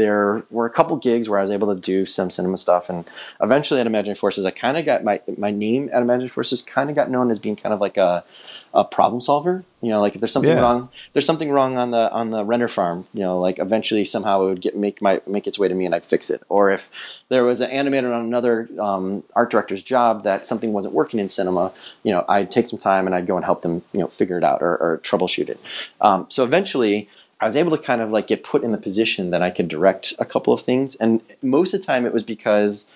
there 0.00 0.42
were 0.50 0.64
a 0.64 0.70
couple 0.70 0.96
gigs 0.96 1.28
where 1.28 1.38
I 1.38 1.42
was 1.42 1.50
able 1.50 1.74
to 1.74 1.80
do 1.80 2.06
some 2.06 2.30
cinema 2.30 2.56
stuff, 2.56 2.88
and 2.88 3.04
eventually 3.42 3.80
at 3.80 3.86
Imaginary 3.86 4.16
Forces, 4.16 4.46
I 4.46 4.50
kind 4.50 4.78
of 4.78 4.84
got 4.86 5.04
my 5.04 5.20
my 5.36 5.50
name 5.50 5.90
at 5.92 6.00
Imaginary 6.02 6.28
Forces 6.28 6.62
kind 6.62 6.88
of 6.88 6.96
got 6.96 7.10
known 7.10 7.30
as 7.30 7.38
being 7.38 7.56
kind 7.56 7.74
of 7.74 7.80
like 7.80 7.96
a 7.96 8.24
a 8.72 8.84
problem 8.84 9.20
solver. 9.20 9.64
You 9.82 9.88
know, 9.88 10.00
like 10.00 10.14
if 10.14 10.20
there's 10.20 10.32
something 10.32 10.56
yeah. 10.56 10.60
wrong, 10.60 10.88
there's 11.12 11.26
something 11.26 11.50
wrong 11.50 11.76
on 11.76 11.90
the 11.90 12.10
on 12.12 12.30
the 12.30 12.44
render 12.44 12.68
farm. 12.68 13.06
You 13.12 13.20
know, 13.20 13.38
like 13.40 13.58
eventually 13.58 14.04
somehow 14.04 14.42
it 14.42 14.44
would 14.46 14.60
get 14.60 14.76
make 14.76 15.02
my 15.02 15.20
make 15.26 15.46
its 15.46 15.58
way 15.58 15.68
to 15.68 15.74
me 15.74 15.84
and 15.86 15.94
I'd 15.94 16.04
fix 16.04 16.30
it. 16.30 16.42
Or 16.48 16.70
if 16.70 16.90
there 17.28 17.44
was 17.44 17.60
an 17.60 17.70
animator 17.70 18.14
on 18.14 18.24
another 18.24 18.68
um, 18.78 19.22
art 19.34 19.50
director's 19.50 19.82
job 19.82 20.24
that 20.24 20.46
something 20.46 20.72
wasn't 20.72 20.94
working 20.94 21.18
in 21.20 21.28
cinema, 21.28 21.72
you 22.04 22.12
know, 22.12 22.24
I'd 22.28 22.50
take 22.50 22.68
some 22.68 22.78
time 22.78 23.06
and 23.06 23.14
I'd 23.14 23.26
go 23.26 23.36
and 23.36 23.44
help 23.44 23.62
them, 23.62 23.82
you 23.92 24.00
know, 24.00 24.06
figure 24.06 24.38
it 24.38 24.44
out 24.44 24.62
or, 24.62 24.76
or 24.76 24.98
troubleshoot 25.02 25.48
it. 25.48 25.60
Um, 26.00 26.26
so 26.28 26.44
eventually. 26.44 27.08
I 27.40 27.46
was 27.46 27.56
able 27.56 27.76
to 27.76 27.82
kind 27.82 28.00
of 28.00 28.10
like 28.10 28.26
get 28.26 28.44
put 28.44 28.62
in 28.62 28.72
the 28.72 28.78
position 28.78 29.30
that 29.30 29.42
I 29.42 29.50
could 29.50 29.68
direct 29.68 30.12
a 30.18 30.24
couple 30.24 30.52
of 30.52 30.60
things, 30.60 30.96
and 30.96 31.20
most 31.42 31.72
of 31.74 31.80
the 31.80 31.86
time 31.86 32.06
it 32.06 32.12
was 32.12 32.22
because 32.22 32.88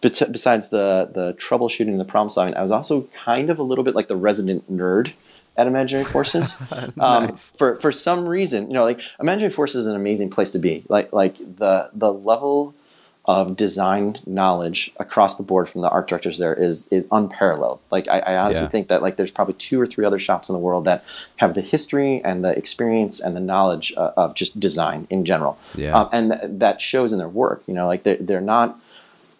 besides 0.00 0.68
the 0.68 1.10
the 1.12 1.34
troubleshooting, 1.34 1.88
and 1.88 2.00
the 2.00 2.04
problem 2.04 2.30
solving, 2.30 2.54
I 2.54 2.62
was 2.62 2.70
also 2.70 3.02
kind 3.14 3.50
of 3.50 3.58
a 3.58 3.62
little 3.62 3.84
bit 3.84 3.94
like 3.94 4.08
the 4.08 4.16
resident 4.16 4.70
nerd 4.72 5.12
at 5.56 5.66
Imaginary 5.66 6.04
Forces. 6.04 6.58
Um, 6.72 7.26
nice. 7.26 7.52
um, 7.52 7.58
for 7.58 7.76
for 7.76 7.92
some 7.92 8.26
reason, 8.26 8.68
you 8.68 8.74
know, 8.74 8.84
like 8.84 9.00
Imaginary 9.18 9.50
Forces 9.50 9.84
is 9.84 9.86
an 9.86 9.96
amazing 9.96 10.30
place 10.30 10.50
to 10.52 10.58
be. 10.58 10.84
Like 10.88 11.12
like 11.12 11.36
the 11.38 11.90
the 11.92 12.12
level 12.12 12.74
of 13.26 13.54
design 13.54 14.18
knowledge 14.26 14.90
across 14.98 15.36
the 15.36 15.42
board 15.42 15.68
from 15.68 15.82
the 15.82 15.90
art 15.90 16.08
directors 16.08 16.38
there 16.38 16.54
is 16.54 16.88
is 16.88 17.06
unparalleled. 17.12 17.78
Like 17.90 18.08
I, 18.08 18.20
I 18.20 18.36
honestly 18.38 18.64
yeah. 18.64 18.70
think 18.70 18.88
that 18.88 19.02
like 19.02 19.16
there's 19.16 19.30
probably 19.30 19.54
two 19.54 19.80
or 19.80 19.86
three 19.86 20.04
other 20.04 20.18
shops 20.18 20.48
in 20.48 20.54
the 20.54 20.58
world 20.58 20.86
that 20.86 21.04
have 21.36 21.54
the 21.54 21.60
history 21.60 22.22
and 22.24 22.42
the 22.42 22.56
experience 22.56 23.20
and 23.20 23.36
the 23.36 23.40
knowledge 23.40 23.92
uh, 23.96 24.12
of 24.16 24.34
just 24.34 24.58
design 24.58 25.06
in 25.10 25.24
general. 25.24 25.58
Yeah. 25.74 25.94
Um, 25.94 26.08
and 26.12 26.32
th- 26.32 26.42
that 26.58 26.80
shows 26.80 27.12
in 27.12 27.18
their 27.18 27.28
work. 27.28 27.62
You 27.66 27.74
know, 27.74 27.86
like 27.86 28.04
they're, 28.04 28.16
they're 28.16 28.40
not 28.40 28.80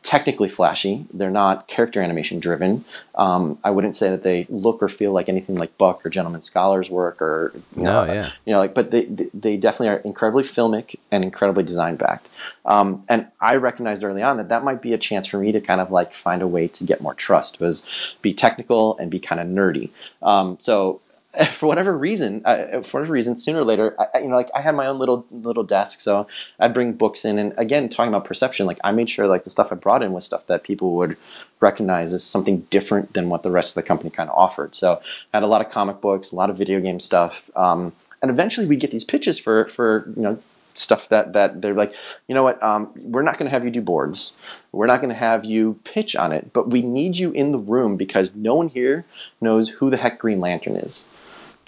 technically 0.02 0.48
flashy. 0.48 1.04
They're 1.12 1.30
not 1.30 1.68
character 1.68 2.00
animation 2.02 2.40
driven. 2.40 2.84
Um, 3.16 3.58
I 3.62 3.70
wouldn't 3.70 3.94
say 3.94 4.08
that 4.10 4.22
they 4.22 4.46
look 4.48 4.82
or 4.82 4.88
feel 4.88 5.12
like 5.12 5.28
anything 5.28 5.56
like 5.56 5.76
Buck 5.76 6.04
or 6.04 6.10
Gentleman 6.10 6.42
Scholar's 6.42 6.88
work 6.88 7.20
or 7.20 7.52
you 7.76 7.82
no, 7.82 8.06
know, 8.06 8.12
yeah. 8.12 8.30
you 8.46 8.52
know, 8.52 8.58
like, 8.58 8.74
but 8.74 8.90
they 8.90 9.04
they 9.04 9.56
definitely 9.56 9.88
are 9.88 9.98
incredibly 9.98 10.42
filmic 10.42 10.96
and 11.12 11.22
incredibly 11.22 11.64
design 11.64 11.96
backed. 11.96 12.28
Um, 12.64 13.04
and 13.08 13.26
I 13.40 13.56
recognized 13.56 14.02
early 14.02 14.22
on 14.22 14.38
that 14.38 14.48
that 14.48 14.64
might 14.64 14.80
be 14.80 14.94
a 14.94 14.98
chance 14.98 15.26
for 15.26 15.38
me 15.38 15.52
to 15.52 15.60
kind 15.60 15.80
of 15.80 15.90
like 15.90 16.14
find 16.14 16.40
a 16.40 16.48
way 16.48 16.68
to 16.68 16.84
get 16.84 17.02
more 17.02 17.14
trust 17.14 17.60
was 17.60 18.14
be 18.22 18.32
technical 18.32 18.96
and 18.98 19.10
be 19.10 19.20
kind 19.20 19.40
of 19.40 19.46
nerdy. 19.48 19.90
Um, 20.22 20.56
so 20.58 21.02
for 21.52 21.66
whatever 21.66 21.96
reason, 21.96 22.42
uh, 22.44 22.82
for 22.82 22.98
whatever 22.98 23.12
reason, 23.12 23.36
sooner 23.36 23.60
or 23.60 23.64
later, 23.64 23.94
I, 24.00 24.18
you 24.18 24.28
know, 24.28 24.34
like 24.34 24.50
I 24.52 24.60
had 24.60 24.74
my 24.74 24.86
own 24.86 24.98
little 24.98 25.26
little 25.30 25.62
desk, 25.62 26.00
so 26.00 26.26
I'd 26.58 26.74
bring 26.74 26.94
books 26.94 27.24
in, 27.24 27.38
and 27.38 27.54
again, 27.56 27.88
talking 27.88 28.12
about 28.12 28.24
perception, 28.24 28.66
like 28.66 28.80
I 28.82 28.90
made 28.90 29.08
sure 29.08 29.28
like 29.28 29.44
the 29.44 29.50
stuff 29.50 29.72
I 29.72 29.76
brought 29.76 30.02
in 30.02 30.12
was 30.12 30.26
stuff 30.26 30.46
that 30.48 30.64
people 30.64 30.96
would 30.96 31.16
recognize 31.60 32.12
as 32.12 32.24
something 32.24 32.60
different 32.70 33.12
than 33.12 33.28
what 33.28 33.44
the 33.44 33.50
rest 33.50 33.76
of 33.76 33.82
the 33.82 33.86
company 33.86 34.10
kind 34.10 34.28
of 34.28 34.36
offered. 34.36 34.74
So 34.74 35.00
I 35.32 35.36
had 35.36 35.44
a 35.44 35.46
lot 35.46 35.64
of 35.64 35.70
comic 35.70 36.00
books, 36.00 36.32
a 36.32 36.36
lot 36.36 36.50
of 36.50 36.58
video 36.58 36.80
game 36.80 36.98
stuff, 36.98 37.48
um, 37.54 37.92
and 38.22 38.30
eventually 38.30 38.66
we'd 38.66 38.80
get 38.80 38.90
these 38.90 39.04
pitches 39.04 39.38
for 39.38 39.66
for 39.68 40.12
you 40.16 40.22
know 40.22 40.38
stuff 40.74 41.08
that 41.10 41.32
that 41.32 41.62
they're 41.62 41.74
like, 41.74 41.94
you 42.26 42.34
know 42.34 42.42
what, 42.42 42.60
um, 42.60 42.90
we're 42.96 43.22
not 43.22 43.38
going 43.38 43.46
to 43.46 43.52
have 43.54 43.64
you 43.64 43.70
do 43.70 43.80
boards, 43.80 44.32
we're 44.72 44.86
not 44.86 45.00
going 45.00 45.10
to 45.10 45.14
have 45.14 45.44
you 45.44 45.78
pitch 45.84 46.16
on 46.16 46.32
it, 46.32 46.52
but 46.52 46.70
we 46.70 46.82
need 46.82 47.18
you 47.18 47.30
in 47.30 47.52
the 47.52 47.58
room 47.58 47.96
because 47.96 48.34
no 48.34 48.56
one 48.56 48.68
here 48.68 49.04
knows 49.40 49.68
who 49.68 49.90
the 49.90 49.96
heck 49.96 50.18
Green 50.18 50.40
Lantern 50.40 50.74
is. 50.74 51.06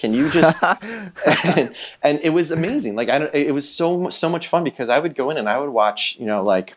Can 0.03 0.13
you 0.13 0.29
just? 0.31 0.61
and, 0.61 1.73
and, 2.03 2.19
it 2.25 2.31
was 2.31 2.51
amazing. 2.51 2.97
Like 2.97 3.09
I, 3.09 3.21
don't, 3.21 3.33
it 3.33 3.55
was 3.55 3.69
so 3.69 4.09
so 4.09 4.29
much 4.29 4.49
fun 4.49 4.65
because 4.65 4.89
I 4.89 4.99
would 4.99 5.15
go 5.15 5.31
in 5.31 5.39
and 5.39 5.49
I 5.49 5.61
would 5.61 5.71
watch, 5.71 6.17
you 6.19 6.27
know, 6.27 6.43
like 6.43 6.75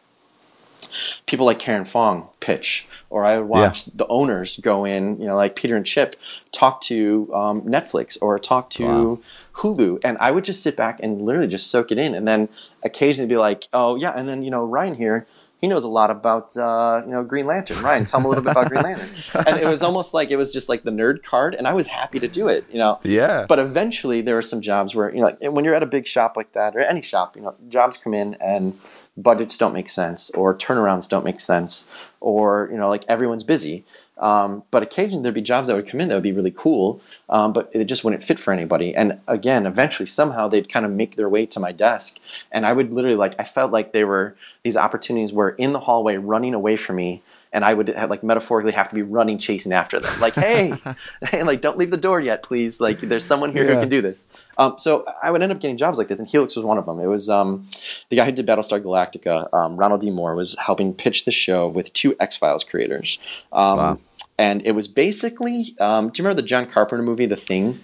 people 1.25 1.47
like 1.47 1.57
Karin 1.57 1.85
Fong 1.85 2.29
pitch, 2.39 2.87
or 3.09 3.25
I 3.25 3.39
would 3.39 3.47
watch 3.47 3.87
yeah. 3.87 3.93
the 3.95 4.07
owners 4.09 4.59
go 4.59 4.85
in, 4.85 5.19
you 5.19 5.25
know, 5.25 5.35
like 5.35 5.55
Peter 5.55 5.75
and 5.75 5.83
Chip, 5.83 6.15
talk 6.51 6.81
to 6.81 7.31
um, 7.33 7.63
Netflix 7.63 8.15
or 8.21 8.37
talk 8.37 8.69
to 8.69 8.85
wow. 8.85 9.19
Hulu, 9.53 10.01
and 10.03 10.19
I 10.19 10.29
would 10.29 10.45
just 10.45 10.61
sit 10.61 10.77
back 10.77 10.99
and 11.01 11.23
literally 11.23 11.47
just 11.47 11.71
soak 11.71 11.91
it 11.91 11.97
in, 11.97 12.13
and 12.13 12.27
then 12.27 12.47
occasionally 12.83 13.27
be 13.27 13.37
like, 13.37 13.63
oh 13.73 13.95
yeah, 13.95 14.11
and 14.15 14.29
then 14.29 14.43
you 14.43 14.51
know 14.51 14.63
Ryan 14.63 14.93
here 14.93 15.25
he 15.65 15.69
knows 15.69 15.83
a 15.83 15.89
lot 15.89 16.11
about 16.11 16.55
uh, 16.55 17.01
you 17.03 17.11
know 17.11 17.23
Green 17.23 17.47
Lantern. 17.47 17.81
Ryan, 17.81 18.05
tell 18.05 18.19
him 18.19 18.27
a 18.27 18.29
little 18.29 18.43
bit 18.43 18.51
about 18.51 18.69
Green 18.69 18.83
Lantern. 18.89 19.09
And 19.47 19.57
it 19.57 19.65
was 19.65 19.81
almost 19.81 20.13
like 20.13 20.29
it 20.29 20.35
was 20.35 20.53
just 20.53 20.69
like 20.69 20.83
the 20.83 20.91
nerd 20.91 21.23
card, 21.23 21.55
and 21.55 21.67
I 21.67 21.73
was 21.73 21.87
happy 21.87 22.19
to 22.19 22.27
do 22.27 22.47
it. 22.47 22.65
You 22.71 22.77
know. 22.77 22.99
Yeah. 23.01 23.47
But 23.49 23.57
eventually, 23.57 24.21
there 24.21 24.35
were 24.35 24.43
some 24.43 24.61
jobs 24.61 24.93
where 24.93 25.09
you 25.09 25.21
know, 25.21 25.25
like, 25.25 25.39
when 25.41 25.65
you're 25.65 25.73
at 25.73 25.81
a 25.81 25.87
big 25.87 26.05
shop 26.05 26.37
like 26.37 26.53
that, 26.53 26.75
or 26.75 26.81
any 26.81 27.01
shop, 27.01 27.35
you 27.35 27.41
know, 27.41 27.55
jobs 27.67 27.97
come 27.97 28.13
in 28.13 28.35
and 28.35 28.77
budgets 29.17 29.57
don't 29.57 29.73
make 29.73 29.89
sense, 29.89 30.29
or 30.31 30.55
turnarounds 30.55 31.09
don't 31.09 31.25
make 31.25 31.39
sense, 31.39 32.11
or 32.19 32.69
you 32.71 32.77
know, 32.77 32.87
like 32.87 33.03
everyone's 33.07 33.43
busy. 33.43 33.83
Um, 34.17 34.63
but 34.71 34.81
occasionally 34.83 35.23
there'd 35.23 35.35
be 35.35 35.41
jobs 35.41 35.67
that 35.67 35.75
would 35.75 35.89
come 35.89 35.99
in 35.99 36.07
that 36.07 36.15
would 36.15 36.23
be 36.23 36.31
really 36.31 36.53
cool, 36.55 37.01
um, 37.27 37.51
but 37.53 37.69
it 37.73 37.85
just 37.85 38.03
wouldn't 38.03 38.23
fit 38.23 38.39
for 38.39 38.53
anybody. 38.53 38.95
And 38.95 39.19
again, 39.27 39.65
eventually, 39.65 40.05
somehow 40.05 40.47
they'd 40.47 40.71
kind 40.71 40.85
of 40.85 40.91
make 40.91 41.15
their 41.15 41.27
way 41.27 41.47
to 41.47 41.59
my 41.59 41.71
desk, 41.71 42.19
and 42.51 42.67
I 42.67 42.73
would 42.73 42.93
literally 42.93 43.17
like 43.17 43.33
I 43.39 43.43
felt 43.43 43.71
like 43.71 43.91
they 43.93 44.03
were 44.03 44.35
these 44.65 44.75
opportunities 44.75 45.31
were 45.31 45.51
in 45.51 45.73
the 45.73 45.79
hallway 45.79 46.17
running 46.17 46.55
away 46.55 46.75
from 46.75 46.95
me, 46.95 47.21
and 47.53 47.63
I 47.63 47.75
would 47.75 47.89
have, 47.89 48.09
like 48.09 48.23
metaphorically 48.23 48.71
have 48.71 48.89
to 48.89 48.95
be 48.95 49.03
running 49.03 49.37
chasing 49.37 49.71
after 49.71 49.99
them, 49.99 50.19
like 50.19 50.33
hey, 50.33 50.73
hey, 51.21 51.43
like 51.43 51.61
don't 51.61 51.77
leave 51.77 51.91
the 51.91 51.97
door 51.97 52.19
yet, 52.19 52.41
please. 52.41 52.81
Like 52.81 52.99
there's 52.99 53.23
someone 53.23 53.51
here 53.51 53.63
yeah. 53.63 53.75
who 53.75 53.81
can 53.81 53.89
do 53.89 54.01
this. 54.01 54.27
Um, 54.57 54.79
so 54.79 55.05
I 55.21 55.29
would 55.29 55.43
end 55.43 55.51
up 55.51 55.59
getting 55.59 55.77
jobs 55.77 55.99
like 55.99 56.07
this, 56.07 56.17
and 56.17 56.27
Helix 56.27 56.55
was 56.55 56.65
one 56.65 56.79
of 56.79 56.87
them. 56.87 56.99
It 56.99 57.05
was 57.05 57.29
um, 57.29 57.67
the 58.09 58.15
guy 58.15 58.25
who 58.25 58.31
did 58.31 58.47
Battlestar 58.47 58.81
Galactica, 58.81 59.53
um, 59.53 59.77
Ronald 59.77 60.01
D. 60.01 60.09
Moore, 60.09 60.33
was 60.33 60.57
helping 60.57 60.95
pitch 60.95 61.25
the 61.25 61.31
show 61.31 61.67
with 61.67 61.93
two 61.93 62.15
X 62.19 62.35
Files 62.35 62.63
creators. 62.63 63.19
Um, 63.53 63.77
wow 63.77 63.99
and 64.37 64.61
it 64.65 64.73
was 64.73 64.89
basically 64.89 65.75
um, 65.79 66.09
do 66.09 66.21
you 66.21 66.25
remember 66.25 66.41
the 66.41 66.45
john 66.45 66.65
carpenter 66.65 67.01
movie 67.01 67.25
the 67.25 67.37
thing 67.37 67.79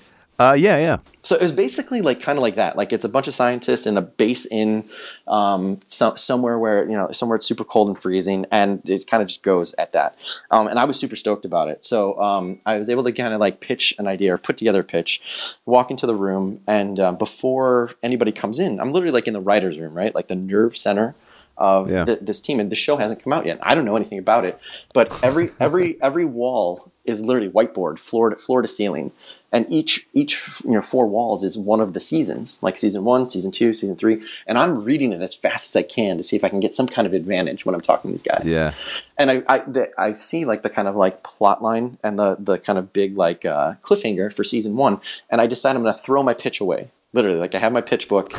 uh, 0.50 0.54
yeah 0.54 0.78
yeah. 0.78 0.98
So 1.24 1.36
it 1.36 1.42
was 1.42 1.52
basically 1.52 2.02
like 2.02 2.20
kind 2.20 2.38
of 2.38 2.42
like 2.42 2.56
that. 2.56 2.76
Like 2.76 2.92
it's 2.92 3.06
a 3.06 3.10
bunch 3.10 3.28
of 3.28 3.34
scientists 3.36 3.86
in 3.86 3.96
a 3.96 4.02
base 4.02 4.46
in 4.48 4.89
um, 5.28 5.80
so, 5.86 6.16
somewhere 6.16 6.58
where 6.58 6.84
you 6.89 6.98
know 6.98 7.12
somewhere 7.12 7.36
it's 7.36 7.46
super 7.46 7.64
cold 7.64 7.89
and 7.89 7.98
freezing 7.98 8.48
and 8.52 8.82
it 8.89 9.06
kind 9.08 9.22
of 9.22 9.28
just 9.28 9.44
goes 9.44 9.74
at 9.76 9.94
that. 9.94 10.18
Um, 10.50 10.68
and 10.68 10.80
i 10.80 10.84
was 10.84 11.00
super 11.00 11.16
stoked 11.16 11.46
about 11.46 11.68
it. 11.68 11.86
So 11.86 12.20
um, 12.22 12.60
i 12.66 12.78
was 12.78 12.89
able 12.89 13.04
to 13.04 13.12
kind 13.12 13.34
of 13.34 13.39
like 13.39 13.62
pitch 13.62 13.94
an 14.00 14.08
idea 14.08 14.34
or 14.34 14.38
put 14.38 14.58
together 14.58 14.82
a 14.82 14.84
pitch 14.84 15.22
walk 15.66 15.92
into 15.92 16.08
the 16.08 16.16
room 16.16 16.60
and 16.68 17.00
uh, 17.00 17.12
before 17.12 17.92
anybody 18.04 18.32
comes 18.32 18.60
in 18.60 18.80
i'm 18.80 18.92
literally 18.92 19.14
like 19.14 19.28
in 19.28 19.34
the 19.34 19.42
writer's 19.42 19.78
room 19.78 19.92
right? 19.94 20.14
Like 20.14 20.28
the 20.28 20.36
nerve 20.36 20.76
center 20.76 21.16
of 21.58 21.89
yeah. 21.89 22.06
th- 22.06 22.20
this 22.22 22.42
team, 22.42 22.60
and 22.60 22.72
the 22.72 22.76
show 22.76 22.98
hasn't 22.98 23.24
come 23.24 23.34
out 23.34 23.46
yet. 23.46 23.60
I 23.62 23.76
don't 23.76 23.86
know 23.86 23.96
anything 23.96 24.18
about 24.18 24.46
it, 24.46 24.60
but 24.94 25.24
every 25.24 25.52
every 25.60 26.02
every 26.02 26.26
wall 26.26 26.92
is 27.12 27.22
literally 27.22 27.49
whiteboard, 27.49 27.99
floor 27.99 28.30
to 28.30 28.36
floor 28.36 28.62
to 28.62 28.68
ceiling, 28.68 29.12
and 29.51 29.66
each 29.70 30.07
each 30.14 30.62
you 30.64 30.72
know 30.72 30.82
four 30.82 31.05
walls 31.05 31.43
is 31.43 31.57
one 31.57 31.80
of 31.80 31.93
the 31.93 31.99
seasons, 31.99 32.57
like 32.62 32.78
season 32.78 33.03
one, 33.03 33.28
season 33.28 33.51
two, 33.51 33.74
season 33.74 33.95
three, 33.95 34.22
and 34.47 34.57
I'm 34.57 34.84
reading 34.84 35.12
it 35.12 35.22
as 35.22 35.36
fast 35.36 35.70
as 35.70 35.76
I 35.76 35.84
can 35.84 36.18
to 36.18 36.24
see 36.24 36.36
if 36.36 36.43
I 36.43 36.49
can 36.49 36.59
get 36.59 36.74
some 36.74 36.88
kind 36.88 37.05
of 37.05 37.14
advantage 37.14 37.66
when 37.66 37.76
I'm 37.76 37.82
talking 37.82 38.09
to 38.09 38.14
these 38.14 38.24
guys. 38.24 38.55
Yeah, 38.55 38.74
and 39.18 39.32
I 39.32 39.43
I, 39.47 39.57
the, 39.59 39.91
I 39.97 40.14
see 40.14 40.45
like 40.45 40.64
the 40.64 40.70
kind 40.70 40.88
of 40.88 40.95
like 40.95 41.24
plot 41.24 41.62
line 41.62 41.97
and 42.03 42.18
the 42.18 42.38
the 42.39 42.57
kind 42.57 42.80
of 42.80 42.93
big 42.93 43.18
like 43.18 43.45
uh, 43.45 43.74
cliffhanger 43.84 44.34
for 44.34 44.43
season 44.43 44.76
one, 44.76 45.01
and 45.30 45.41
I 45.41 45.47
decide 45.47 45.76
I'm 45.76 45.84
going 45.84 45.93
to 45.93 45.99
throw 45.99 46.24
my 46.24 46.34
pitch 46.34 46.59
away. 46.59 46.89
Literally 47.14 47.39
like 47.39 47.53
i 47.53 47.59
have 47.59 47.74
my 47.74 47.82
pitch 47.82 48.07
book 48.07 48.32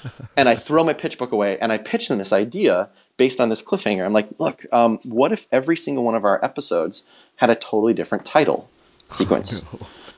and 0.36 0.50
i 0.50 0.54
throw 0.54 0.84
my 0.84 0.92
pitch 0.92 1.16
book 1.16 1.32
away 1.32 1.58
and 1.60 1.72
i 1.72 1.78
pitch 1.78 2.08
them 2.08 2.18
this 2.18 2.30
idea 2.30 2.90
based 3.18 3.40
on 3.40 3.50
this 3.50 3.62
cliffhanger. 3.62 4.06
I'm 4.06 4.14
like 4.14 4.28
look 4.38 4.64
um, 4.72 4.98
what 5.04 5.32
if 5.32 5.46
every 5.52 5.76
single 5.76 6.04
one 6.04 6.14
of 6.14 6.24
our 6.24 6.42
episodes 6.42 7.06
had 7.36 7.50
a 7.50 7.54
totally 7.54 7.92
different 7.92 8.24
title 8.24 8.70
sequence? 9.10 9.66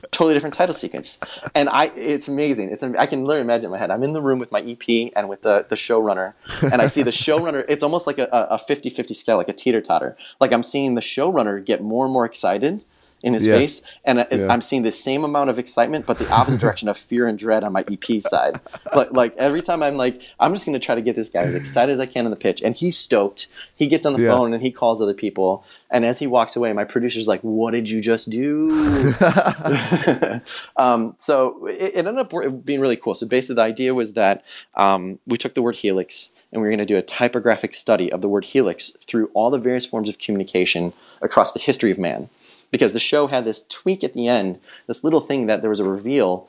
Totally 0.09 0.33
different 0.33 0.55
title 0.55 0.73
sequence. 0.73 1.19
And 1.55 1.69
i 1.69 1.85
it's 1.95 2.27
amazing. 2.27 2.69
It's 2.69 2.83
i 2.83 3.05
can 3.05 3.23
literally 3.23 3.45
imagine 3.45 3.65
in 3.65 3.71
my 3.71 3.77
head. 3.77 3.91
I'm 3.91 4.03
in 4.03 4.11
the 4.11 4.21
room 4.21 4.39
with 4.39 4.51
my 4.51 4.59
ep 4.61 5.11
and 5.15 5.29
with 5.29 5.43
the, 5.43 5.65
the 5.69 5.75
showrunner 5.75 6.33
and 6.61 6.81
i 6.81 6.87
see 6.87 7.01
the 7.01 7.11
showrunner 7.25 7.63
it's 7.69 7.83
almost 7.83 8.07
like 8.07 8.17
a, 8.17 8.27
a 8.31 8.57
50-50 8.57 9.15
scale 9.15 9.37
like 9.37 9.47
a 9.47 9.53
teeter-totter. 9.53 10.17
Like 10.41 10.51
i'm 10.51 10.63
seeing 10.63 10.95
the 10.95 11.01
showrunner 11.01 11.63
get 11.63 11.81
more 11.81 12.05
and 12.05 12.13
more 12.13 12.25
excited 12.25 12.83
in 13.23 13.33
his 13.33 13.45
Yeah. 13.45 13.53
face, 13.57 13.81
and 14.03 14.21
I, 14.21 14.27
Yeah. 14.31 14.47
I'm 14.49 14.61
seeing 14.61 14.83
the 14.83 14.91
same 14.91 15.23
amount 15.23 15.49
of 15.49 15.59
excitement, 15.59 16.05
but 16.05 16.17
the 16.17 16.29
opposite 16.29 16.59
direction 16.65 16.87
of 16.89 16.97
fear 16.97 17.27
and 17.27 17.37
dread 17.37 17.63
on 17.63 17.71
my 17.73 17.83
EP 17.91 18.19
side. 18.21 18.59
Like, 18.95 19.11
like 19.11 19.37
every 19.37 19.61
time 19.61 19.83
I'm 19.83 19.95
like, 19.97 20.21
I'm 20.39 20.53
just 20.53 20.65
going 20.65 20.73
to 20.73 20.79
try 20.85 20.95
to 20.95 21.01
get 21.01 21.15
this 21.15 21.29
guy 21.29 21.41
as 21.41 21.53
excited 21.55 21.91
as 21.91 21.99
I 21.99 22.05
can 22.07 22.25
in 22.25 22.31
the 22.31 22.37
pitch, 22.37 22.61
and 22.61 22.75
he's 22.75 22.97
stoked. 22.97 23.47
He 23.75 23.87
gets 23.87 24.05
on 24.05 24.13
the 24.13 24.21
Yeah. 24.21 24.29
phone 24.29 24.53
and 24.53 24.61
he 24.63 24.71
calls 24.71 25.01
other 25.01 25.13
people, 25.13 25.63
and 25.89 26.05
as 26.05 26.19
he 26.19 26.27
walks 26.27 26.55
away, 26.55 26.73
my 26.73 26.83
producer's 26.83 27.27
like, 27.27 27.41
"What 27.41 27.71
did 27.71 27.89
you 27.89 28.01
just 28.01 28.29
do?" 28.29 29.13
um, 30.77 31.15
so 31.17 31.67
it, 31.67 31.95
it 31.95 32.05
ended 32.05 32.17
up 32.17 32.65
being 32.65 32.79
really 32.79 32.95
cool. 32.97 33.15
So 33.15 33.25
basically, 33.27 33.55
the 33.55 33.61
idea 33.63 33.93
was 33.93 34.13
that 34.13 34.43
um, 34.75 35.19
we 35.27 35.37
took 35.37 35.53
the 35.55 35.61
word 35.61 35.75
helix 35.75 36.29
and 36.51 36.61
we 36.61 36.67
were 36.67 36.71
going 36.71 36.79
to 36.79 36.85
do 36.85 36.97
a 36.97 37.01
typographic 37.01 37.73
study 37.73 38.11
of 38.11 38.21
the 38.21 38.27
word 38.29 38.45
helix 38.45 38.89
through 39.05 39.29
all 39.33 39.49
the 39.49 39.57
various 39.59 39.85
forms 39.85 40.09
of 40.09 40.17
communication 40.19 40.91
across 41.21 41.53
the 41.53 41.59
history 41.59 41.91
of 41.91 41.97
man. 41.97 42.29
Because 42.71 42.93
the 42.93 42.99
show 42.99 43.27
had 43.27 43.45
this 43.45 43.65
tweak 43.67 44.03
at 44.03 44.13
the 44.13 44.27
end, 44.27 44.59
this 44.87 45.03
little 45.03 45.19
thing 45.19 45.45
that 45.47 45.61
there 45.61 45.69
was 45.69 45.79
a 45.79 45.83
reveal. 45.87 46.47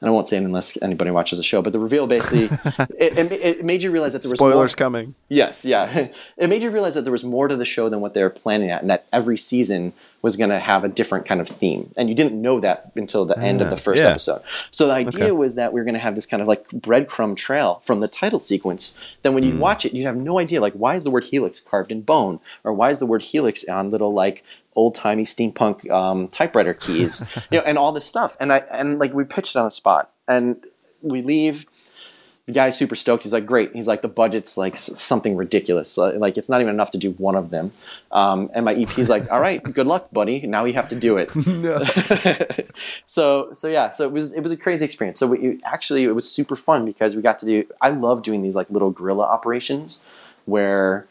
And 0.00 0.08
I 0.08 0.12
won't 0.12 0.28
say 0.28 0.36
it 0.36 0.44
unless 0.44 0.80
anybody 0.80 1.10
watches 1.10 1.40
the 1.40 1.42
show, 1.42 1.60
but 1.60 1.72
the 1.72 1.80
reveal 1.80 2.06
basically 2.06 2.44
it, 2.98 3.18
it, 3.18 3.32
it 3.32 3.64
made 3.64 3.82
you 3.82 3.90
realize 3.90 4.12
that 4.12 4.22
there 4.22 4.30
was 4.30 4.38
more- 4.38 4.50
Spoilers 4.52 4.76
coming. 4.76 5.16
Yes, 5.28 5.64
yeah. 5.64 6.08
It 6.36 6.48
made 6.48 6.62
you 6.62 6.70
realize 6.70 6.94
that 6.94 7.02
there 7.02 7.10
was 7.10 7.24
more 7.24 7.48
to 7.48 7.56
the 7.56 7.64
show 7.64 7.88
than 7.88 8.00
what 8.00 8.14
they 8.14 8.22
were 8.22 8.30
planning 8.30 8.70
at, 8.70 8.80
and 8.82 8.90
that 8.90 9.06
every 9.12 9.36
season 9.36 9.92
was 10.20 10.36
going 10.36 10.50
to 10.50 10.58
have 10.58 10.82
a 10.82 10.88
different 10.88 11.26
kind 11.26 11.40
of 11.40 11.48
theme. 11.48 11.92
And 11.96 12.08
you 12.08 12.14
didn't 12.14 12.40
know 12.40 12.58
that 12.60 12.90
until 12.96 13.24
the 13.24 13.38
end 13.38 13.62
of 13.62 13.70
the 13.70 13.76
first 13.76 14.02
yeah. 14.02 14.10
episode. 14.10 14.42
So 14.72 14.86
the 14.88 14.94
idea 14.94 15.24
Okay. 15.26 15.32
was 15.32 15.54
that 15.54 15.72
we 15.72 15.80
were 15.80 15.84
going 15.84 15.94
to 15.94 16.00
have 16.00 16.16
this 16.16 16.26
kind 16.26 16.42
of 16.42 16.48
like 16.48 16.68
breadcrumb 16.70 17.36
trail 17.36 17.80
from 17.84 18.00
the 18.00 18.08
title 18.08 18.40
sequence. 18.40 18.96
Then 19.22 19.34
when 19.34 19.44
you'd 19.44 19.60
watch 19.60 19.84
it, 19.84 19.94
you'd 19.94 20.06
have 20.06 20.16
no 20.16 20.38
idea 20.38 20.60
like 20.60 20.72
why 20.74 20.96
is 20.96 21.04
the 21.04 21.10
word 21.10 21.24
helix 21.24 21.60
carved 21.60 21.92
in 21.92 22.02
bone, 22.02 22.40
or 22.64 22.72
why 22.72 22.90
is 22.90 22.98
the 22.98 23.06
word 23.06 23.22
helix 23.22 23.64
on 23.64 23.90
little 23.90 24.12
like 24.12 24.44
old 24.74 24.94
timey 24.94 25.24
steampunk 25.24 25.88
um, 25.90 26.28
typewriter 26.28 26.74
keys, 26.74 27.24
you 27.50 27.58
know, 27.58 27.64
and 27.64 27.78
all 27.78 27.92
this 27.92 28.04
stuff. 28.06 28.36
And 28.40 28.52
I 28.52 28.58
and 28.72 28.98
like 28.98 29.12
we 29.14 29.24
pitched 29.24 29.54
on 29.56 29.64
the 29.64 29.70
spot, 29.70 30.10
and 30.26 30.64
we 31.00 31.22
leave 31.22 31.64
the 32.48 32.54
guy's 32.54 32.78
super 32.78 32.96
stoked. 32.96 33.24
He's 33.24 33.34
like, 33.34 33.44
great. 33.44 33.74
He's 33.74 33.86
like, 33.86 34.00
the 34.00 34.08
budget's 34.08 34.56
like 34.56 34.74
something 34.78 35.36
ridiculous. 35.36 35.98
Like, 35.98 36.38
it's 36.38 36.48
not 36.48 36.62
even 36.62 36.72
enough 36.72 36.90
to 36.92 36.98
do 36.98 37.10
one 37.18 37.34
of 37.34 37.50
them. 37.50 37.72
Um, 38.10 38.50
and 38.54 38.64
my 38.64 38.74
EP's 38.74 39.10
like, 39.10 39.30
all 39.30 39.38
right, 39.38 39.62
good 39.62 39.86
luck, 39.86 40.08
buddy. 40.12 40.46
Now 40.46 40.64
you 40.64 40.72
have 40.72 40.88
to 40.88 40.96
do 40.96 41.18
it. 41.18 41.30
No. 41.58 41.82
so, 43.04 43.52
so 43.52 43.68
yeah, 43.68 43.90
so 43.90 44.04
it 44.04 44.12
was, 44.12 44.32
it 44.32 44.40
was 44.40 44.50
a 44.50 44.56
crazy 44.56 44.84
experience. 44.84 45.18
So 45.18 45.26
we 45.26 45.60
actually, 45.62 46.04
it 46.04 46.14
was 46.14 46.30
super 46.30 46.56
fun 46.56 46.86
because 46.86 47.14
we 47.14 47.20
got 47.20 47.38
to 47.40 47.46
do, 47.46 47.64
I 47.82 47.90
love 47.90 48.22
doing 48.22 48.40
these 48.42 48.56
like 48.56 48.70
little 48.70 48.90
guerrilla 48.90 49.24
operations 49.24 50.00
where 50.46 51.06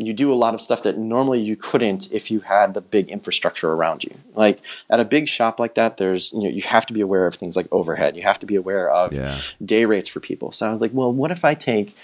you 0.00 0.12
do 0.12 0.32
a 0.32 0.34
lot 0.34 0.54
of 0.54 0.60
stuff 0.60 0.82
that 0.84 0.96
normally 0.98 1.40
you 1.40 1.56
couldn't 1.56 2.12
if 2.12 2.30
you 2.30 2.40
had 2.40 2.74
the 2.74 2.80
big 2.80 3.08
infrastructure 3.10 3.70
around 3.72 4.04
you. 4.04 4.14
Like 4.34 4.60
at 4.88 5.00
a 5.00 5.04
big 5.04 5.28
shop 5.28 5.60
like 5.60 5.74
that, 5.74 5.96
there's 5.98 6.32
you 6.32 6.42
know 6.42 6.48
you 6.48 6.62
have 6.62 6.86
to 6.86 6.92
be 6.92 7.00
aware 7.00 7.26
of 7.26 7.34
things 7.34 7.56
like 7.56 7.66
overhead. 7.70 8.16
You 8.16 8.22
have 8.22 8.38
to 8.40 8.46
be 8.46 8.56
aware 8.56 8.90
of 8.90 9.12
Yeah. 9.12 9.38
day 9.64 9.84
rates 9.84 10.08
for 10.08 10.20
people. 10.20 10.52
So 10.52 10.66
I 10.66 10.70
was 10.70 10.80
like, 10.80 10.92
well, 10.94 11.12
what 11.12 11.30
if 11.30 11.44
I 11.44 11.54
take 11.54 11.94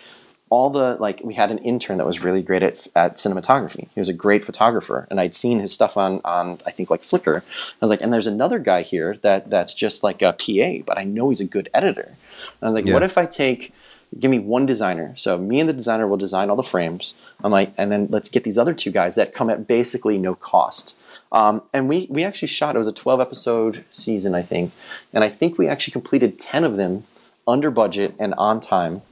all 0.49 0.71
the 0.71 0.97
like 1.01 1.21
we 1.25 1.35
had 1.35 1.51
an 1.51 1.59
intern 1.59 1.99
that 1.99 2.07
was 2.07 2.21
really 2.23 2.41
great 2.43 2.63
at 2.63 2.87
at 2.95 3.17
cinematography. 3.17 3.89
He 3.95 4.01
was 4.01 4.09
a 4.09 4.13
great 4.13 4.45
photographer, 4.45 5.09
and 5.11 5.19
I'd 5.21 5.35
seen 5.35 5.59
his 5.59 5.73
stuff 5.73 5.97
on 5.97 6.21
on 6.25 6.59
I 6.65 6.71
think 6.71 6.89
like 6.89 7.03
Flickr. 7.03 7.39
I 7.41 7.43
was 7.81 7.91
like, 7.91 8.01
and 8.01 8.13
there's 8.13 8.29
another 8.29 8.61
guy 8.61 8.83
here 8.83 9.17
that 9.23 9.51
that's 9.51 9.75
just 9.75 10.05
like 10.05 10.23
a 10.23 10.33
PA, 10.33 10.85
but 10.87 10.99
I 10.99 11.05
know 11.05 11.31
he's 11.31 11.41
a 11.41 11.45
good 11.47 11.69
editor. 11.75 12.11
And 12.13 12.63
I 12.63 12.67
was 12.69 12.75
like, 12.75 12.87
Yeah. 12.87 12.95
what 12.95 13.03
if 13.03 13.19
I 13.19 13.27
take 13.27 13.73
give 14.19 14.31
me 14.31 14.39
one 14.39 14.67
designer. 14.67 15.13
So 15.17 15.37
me 15.39 15.61
and 15.61 15.69
the 15.69 15.73
designer 15.73 16.07
will 16.07 16.17
design 16.17 16.49
all 16.51 16.57
the 16.57 16.63
frames. 16.63 17.15
I'm 17.45 17.53
like, 17.53 17.73
and 17.77 17.91
then 17.93 18.07
let's 18.11 18.29
get 18.29 18.45
these 18.45 18.59
other 18.59 18.75
two 18.75 18.91
guys 18.91 19.15
that 19.17 19.35
come 19.35 19.51
at 19.51 19.67
basically 19.67 20.17
no 20.19 20.35
cost. 20.35 20.97
Um, 21.33 21.63
and 21.75 21.89
we 21.89 22.07
we 22.09 22.23
actually 22.25 22.49
shot. 22.49 22.75
It 22.77 22.79
was 22.79 22.87
a 22.87 22.93
12 22.93 23.21
episode 23.21 23.85
season, 23.91 24.35
I 24.35 24.43
think, 24.43 24.73
and 25.13 25.25
I 25.25 25.29
think 25.29 25.59
we 25.59 25.67
actually 25.69 25.93
completed 25.93 26.39
10 26.39 26.65
of 26.65 26.77
them 26.77 27.05
under 27.49 27.71
budget 27.71 28.15
and 28.19 28.33
on 28.35 28.61
time. 28.61 29.03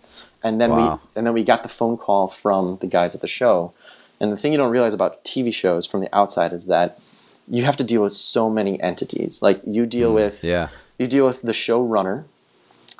And 0.43 0.61
then 0.61 0.71
Wow. 0.71 1.01
we 1.03 1.09
and 1.17 1.27
then 1.27 1.35
we 1.35 1.43
got 1.45 1.63
the 1.63 1.69
phone 1.69 1.97
call 1.97 2.29
from 2.29 2.79
the 2.81 2.87
guys 2.87 3.15
at 3.15 3.21
the 3.21 3.27
show. 3.27 3.73
And 4.21 4.33
the 4.33 4.37
thing 4.37 4.53
you 4.53 4.59
don't 4.59 4.71
realize 4.71 4.95
about 4.95 5.25
TV 5.25 5.53
shows 5.53 5.87
from 5.87 6.01
the 6.01 6.15
outside 6.17 6.53
is 6.53 6.67
that 6.67 6.99
you 7.49 7.65
have 7.65 7.77
to 7.77 7.85
deal 7.85 8.03
with 8.03 8.13
so 8.13 8.49
many 8.49 8.81
entities. 8.81 9.43
Like 9.43 9.61
you 9.67 9.85
deal 9.85 10.15
with 10.15 10.45
Yeah. 10.45 10.69
you 10.99 11.07
deal 11.09 11.27
with 11.27 11.43
the 11.43 11.53
showrunner, 11.53 12.25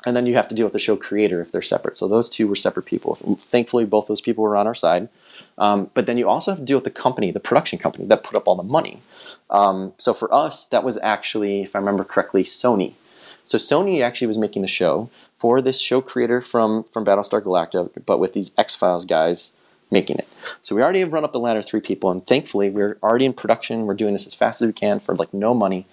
and 0.05 0.15
then 0.15 0.25
you 0.25 0.35
have 0.35 0.47
to 0.47 0.55
deal 0.55 0.65
with 0.65 0.73
the 0.73 0.79
show 0.79 0.95
creator 0.95 1.41
if 1.41 1.51
they're 1.51 1.61
separate. 1.61 1.97
So 1.97 2.07
those 2.07 2.29
two 2.29 2.47
were 2.47 2.55
separate 2.55 2.85
people. 2.85 3.15
Thankfully, 3.39 3.85
both 3.85 4.07
those 4.07 4.21
people 4.21 4.43
were 4.43 4.55
on 4.55 4.67
our 4.67 4.75
side. 4.75 5.09
Um, 5.57 5.89
but 5.93 6.05
then 6.05 6.17
you 6.17 6.29
also 6.29 6.51
have 6.51 6.59
to 6.59 6.65
deal 6.65 6.77
with 6.77 6.83
the 6.83 6.91
company, 6.91 7.31
the 7.31 7.39
production 7.39 7.79
company 7.79 8.05
that 8.05 8.23
put 8.23 8.35
up 8.35 8.47
all 8.47 8.55
the 8.55 8.63
money. 8.63 9.01
Um, 9.49 9.93
so 9.97 10.13
for 10.13 10.33
us, 10.33 10.65
that 10.67 10.83
was 10.83 10.97
actually, 10.99 11.63
if 11.63 11.75
I 11.75 11.79
remember 11.79 12.03
correctly, 12.03 12.43
Sony. 12.43 12.93
So 13.45 13.57
Sony 13.57 14.01
actually 14.01 14.27
was 14.27 14.37
making 14.37 14.63
the 14.63 14.67
show 14.67 15.09
for 15.37 15.61
this 15.61 15.79
show 15.79 16.01
creator 16.01 16.41
from 16.41 16.83
from 16.85 17.05
Battlestar 17.05 17.41
Galactica, 17.41 17.91
but 18.05 18.19
with 18.19 18.33
these 18.33 18.51
X 18.57 18.73
Files 18.75 19.05
guys 19.05 19.53
making 19.91 20.17
it. 20.17 20.27
So 20.61 20.75
we 20.75 20.81
already 20.81 21.01
have 21.01 21.13
run 21.13 21.23
up 21.23 21.31
the 21.31 21.39
ladder 21.39 21.61
three 21.61 21.81
people, 21.81 22.09
and 22.09 22.25
thankfully 22.25 22.69
we're 22.69 22.97
already 23.03 23.25
in 23.25 23.33
production. 23.33 23.85
We're 23.85 23.93
doing 23.93 24.13
this 24.13 24.25
as 24.25 24.33
fast 24.33 24.61
as 24.61 24.67
we 24.67 24.73
can 24.73 24.99
for 24.99 25.15
like 25.15 25.33
no 25.33 25.53
money, 25.53 25.85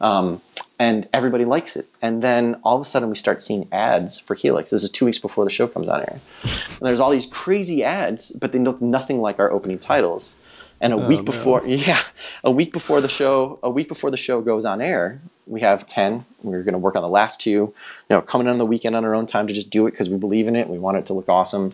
um, 0.00 0.42
and 0.78 1.08
everybody 1.12 1.44
likes 1.44 1.76
it. 1.76 1.88
And 2.00 2.22
then 2.22 2.60
all 2.62 2.76
of 2.76 2.82
a 2.82 2.84
sudden 2.84 3.08
we 3.08 3.16
start 3.16 3.42
seeing 3.42 3.68
ads 3.72 4.18
for 4.18 4.34
Helix. 4.34 4.70
This 4.70 4.84
is 4.84 4.90
two 4.90 5.04
weeks 5.04 5.18
before 5.18 5.44
the 5.44 5.50
show 5.50 5.66
comes 5.66 5.88
on 5.88 6.00
air, 6.00 6.20
and 6.42 6.80
there's 6.80 7.00
all 7.00 7.10
these 7.10 7.26
crazy 7.26 7.82
ads, 7.82 8.32
but 8.32 8.52
they 8.52 8.58
look 8.58 8.80
nothing 8.80 9.20
like 9.20 9.38
our 9.38 9.50
opening 9.50 9.78
titles. 9.78 10.40
And 10.80 10.92
a 10.92 10.96
week 10.96 11.24
before, 11.24 11.62
yeah, 11.66 12.00
a 12.44 12.52
week 12.52 12.72
before 12.72 13.00
the 13.00 13.08
show, 13.08 13.58
a 13.62 13.70
week 13.70 13.88
before 13.88 14.12
the 14.12 14.16
show 14.16 14.40
goes 14.40 14.64
on 14.64 14.80
air, 14.80 15.20
we 15.46 15.60
have 15.60 15.86
ten. 15.86 16.24
We're 16.42 16.62
going 16.62 16.74
to 16.74 16.78
work 16.78 16.94
on 16.94 17.02
the 17.02 17.08
last 17.08 17.40
two. 17.40 17.50
You 17.50 17.74
know, 18.10 18.22
coming 18.22 18.46
on 18.46 18.58
the 18.58 18.66
weekend 18.66 18.94
on 18.94 19.04
our 19.04 19.14
own 19.14 19.26
time 19.26 19.48
to 19.48 19.52
just 19.52 19.70
do 19.70 19.88
it 19.88 19.92
because 19.92 20.08
we 20.08 20.16
believe 20.16 20.46
in 20.46 20.54
it. 20.54 20.68
We 20.68 20.78
want 20.78 20.98
it 20.98 21.06
to 21.06 21.14
look 21.14 21.28
awesome. 21.28 21.72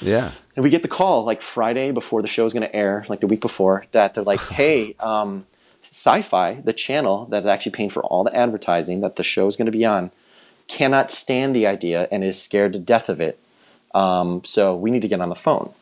Yeah. 0.00 0.32
And 0.56 0.64
we 0.64 0.70
get 0.70 0.82
the 0.82 0.88
call 0.88 1.24
like 1.24 1.42
Friday 1.42 1.92
before 1.92 2.22
the 2.22 2.28
show 2.28 2.44
is 2.44 2.52
going 2.52 2.62
to 2.62 2.74
air, 2.74 3.04
like 3.08 3.20
the 3.20 3.28
week 3.28 3.40
before, 3.40 3.84
that 3.92 4.14
they're 4.14 4.24
like, 4.24 4.40
"Hey, 4.48 4.96
um, 4.98 5.46
Syfy, 5.82 6.64
the 6.64 6.72
channel 6.72 7.26
that's 7.30 7.46
actually 7.46 7.72
paying 7.72 7.90
for 7.90 8.02
all 8.04 8.24
the 8.24 8.36
advertising 8.36 9.00
that 9.00 9.16
the 9.16 9.24
show 9.24 9.46
is 9.46 9.56
going 9.56 9.66
to 9.66 9.72
be 9.72 9.84
on, 9.84 10.10
cannot 10.68 11.10
stand 11.10 11.54
the 11.54 11.66
idea 11.66 12.06
and 12.12 12.22
is 12.22 12.40
scared 12.40 12.72
to 12.74 12.78
death 12.78 13.08
of 13.08 13.20
it. 13.20 13.38
Um, 13.94 14.42
so 14.44 14.76
we 14.76 14.90
need 14.90 15.02
to 15.02 15.08
get 15.08 15.20
on 15.20 15.28
the 15.28 15.34
phone." 15.34 15.72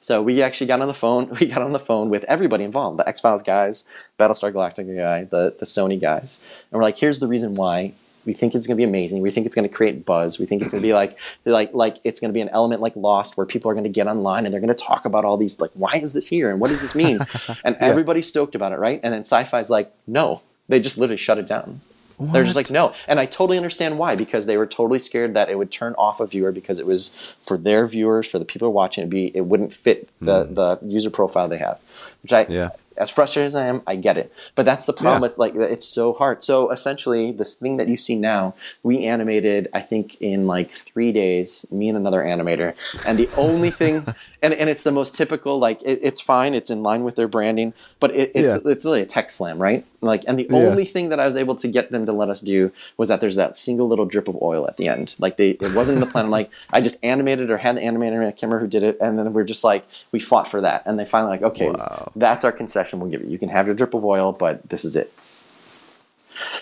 So 0.00 0.22
we 0.22 0.40
actually 0.40 0.68
got 0.68 0.80
on 0.80 0.88
the 0.88 0.94
phone. 0.94 1.30
We 1.40 1.46
got 1.46 1.62
on 1.62 1.72
the 1.72 1.78
phone 1.78 2.10
with 2.10 2.24
everybody 2.24 2.64
involved: 2.64 2.98
the 2.98 3.08
X 3.08 3.20
Files 3.20 3.42
guys, 3.42 3.84
Battlestar 4.18 4.52
Galactica 4.52 4.96
guy, 4.96 5.24
the 5.24 5.54
the 5.58 5.66
Sony 5.66 6.00
guys, 6.00 6.40
and 6.70 6.78
we're 6.78 6.84
like, 6.84 6.98
"Here's 6.98 7.20
the 7.20 7.28
reason 7.28 7.54
why 7.54 7.92
we 8.26 8.32
think 8.32 8.54
it's 8.54 8.66
going 8.66 8.76
to 8.76 8.80
be 8.80 8.84
amazing. 8.84 9.22
We 9.22 9.30
think 9.30 9.46
it's 9.46 9.54
going 9.54 9.68
to 9.68 9.74
create 9.74 10.04
buzz. 10.04 10.38
We 10.38 10.46
think 10.46 10.62
it's 10.62 10.72
going 10.72 10.82
to 10.82 10.86
be 10.86 10.92
like 10.92 11.16
like 11.44 11.72
like 11.72 11.98
it's 12.04 12.20
going 12.20 12.30
to 12.30 12.34
be 12.34 12.40
an 12.40 12.50
element 12.50 12.82
like 12.82 12.94
Lost, 12.96 13.36
where 13.36 13.46
people 13.46 13.70
are 13.70 13.74
going 13.74 13.84
to 13.84 13.90
get 13.90 14.06
online 14.06 14.44
and 14.44 14.52
they're 14.52 14.60
going 14.60 14.74
to 14.74 14.84
talk 14.84 15.04
about 15.04 15.24
all 15.24 15.36
these 15.36 15.60
like, 15.60 15.70
why 15.74 15.92
is 15.94 16.12
this 16.12 16.26
here 16.26 16.50
and 16.50 16.60
what 16.60 16.68
does 16.68 16.80
this 16.80 16.94
mean? 16.94 17.20
and 17.64 17.76
everybody's 17.76 18.26
stoked 18.26 18.54
about 18.54 18.72
it, 18.72 18.78
right? 18.78 19.00
And 19.02 19.14
then 19.14 19.22
Syfy's 19.22 19.70
like, 19.70 19.92
no, 20.06 20.42
they 20.68 20.80
just 20.80 20.98
literally 20.98 21.16
shut 21.16 21.38
it 21.38 21.46
down. 21.46 21.80
They're 22.18 22.44
just 22.44 22.56
like, 22.56 22.70
no. 22.70 22.94
And 23.06 23.20
I 23.20 23.26
totally 23.26 23.58
understand 23.58 23.98
why, 23.98 24.16
because 24.16 24.46
they 24.46 24.56
were 24.56 24.66
totally 24.66 24.98
scared 24.98 25.34
that 25.34 25.50
it 25.50 25.58
would 25.58 25.70
turn 25.70 25.94
off 25.98 26.18
a 26.18 26.26
viewer 26.26 26.50
because 26.50 26.78
it 26.78 26.86
was 26.86 27.14
for 27.42 27.58
their 27.58 27.86
viewers, 27.86 28.26
for 28.26 28.38
the 28.38 28.46
people 28.46 28.72
watching, 28.72 29.02
it'd 29.02 29.10
be, 29.10 29.36
it 29.36 29.42
wouldn't 29.42 29.72
fit 29.72 30.08
the, 30.20 30.44
hmm. 30.44 30.54
the 30.54 30.78
user 30.82 31.10
profile 31.10 31.48
they 31.48 31.58
have. 31.58 31.78
Which 32.22 32.32
I, 32.32 32.46
Yeah. 32.48 32.70
As 32.98 33.10
frustrated 33.10 33.48
as 33.48 33.54
I 33.54 33.66
am, 33.66 33.82
I 33.86 33.96
get 33.96 34.16
it. 34.16 34.32
But 34.54 34.64
that's 34.64 34.84
the 34.84 34.92
problem 34.92 35.22
Yeah. 35.22 35.28
with 35.28 35.38
like 35.38 35.54
it's 35.54 35.86
so 35.86 36.12
hard. 36.12 36.42
So 36.42 36.70
essentially, 36.70 37.32
this 37.32 37.54
thing 37.54 37.76
that 37.78 37.88
you 37.88 37.96
see 37.96 38.16
now, 38.16 38.54
we 38.82 39.04
animated, 39.04 39.68
I 39.74 39.80
think, 39.80 40.16
in 40.20 40.46
like 40.46 40.72
three 40.72 41.12
days, 41.12 41.66
me 41.70 41.88
and 41.88 41.96
another 41.96 42.22
animator. 42.22 42.74
And 43.04 43.18
the 43.18 43.28
only 43.36 43.70
thing, 43.70 44.06
and, 44.46 44.54
and 44.54 44.70
it's 44.70 44.82
the 44.84 44.92
most 44.92 45.14
typical, 45.16 45.58
like 45.58 45.82
it, 45.82 45.98
it's 46.02 46.20
fine, 46.20 46.54
it's 46.54 46.70
in 46.70 46.82
line 46.82 47.02
with 47.04 47.16
their 47.16 47.28
branding, 47.28 47.74
but 48.00 48.10
it, 48.14 48.30
it's 48.34 48.64
Yeah. 48.64 48.70
it's 48.72 48.84
really 48.84 49.02
a 49.02 49.06
tech 49.06 49.28
slam, 49.30 49.58
right? 49.60 49.84
Like, 50.00 50.22
and 50.28 50.38
the 50.38 50.44
Yeah. 50.48 50.56
only 50.70 50.84
thing 50.84 51.08
that 51.10 51.18
I 51.18 51.26
was 51.26 51.36
able 51.36 51.56
to 51.56 51.68
get 51.68 51.90
them 51.90 52.06
to 52.06 52.12
let 52.12 52.28
us 52.30 52.40
do 52.40 52.70
was 52.96 53.08
that 53.08 53.20
there's 53.20 53.36
that 53.36 53.56
single 53.58 53.88
little 53.88 54.04
drip 54.06 54.28
of 54.28 54.36
oil 54.40 54.66
at 54.68 54.76
the 54.76 54.88
end. 54.88 55.14
Like 55.18 55.36
they, 55.36 55.50
it 55.50 55.74
wasn't 55.74 55.96
in 55.96 56.00
the 56.00 56.06
plan. 56.06 56.26
I'm 56.26 56.30
like, 56.40 56.50
I 56.72 56.80
just 56.80 56.96
animated 57.02 57.50
or 57.50 57.58
had 57.58 57.76
the 57.76 57.80
animator, 57.80 58.26
I 58.26 58.30
can't 58.30 58.52
who 58.52 58.66
did 58.66 58.82
it, 58.84 58.96
and 59.00 59.18
then 59.18 59.32
we're 59.32 59.44
just 59.44 59.64
like, 59.64 59.84
we 60.12 60.20
fought 60.20 60.46
for 60.48 60.60
that, 60.60 60.82
and 60.86 60.98
they 60.98 61.04
finally 61.04 61.30
like, 61.32 61.42
okay, 61.42 61.70
Wow. 61.70 62.12
that's 62.14 62.44
our 62.44 62.52
concession. 62.52 63.00
We'll 63.00 63.10
give 63.10 63.22
you. 63.22 63.28
You 63.28 63.38
can 63.38 63.48
have 63.48 63.66
your 63.66 63.74
drip 63.74 63.92
of 63.94 64.04
oil, 64.04 64.32
but 64.32 64.68
this 64.68 64.84
is 64.84 64.94
it. 64.96 65.12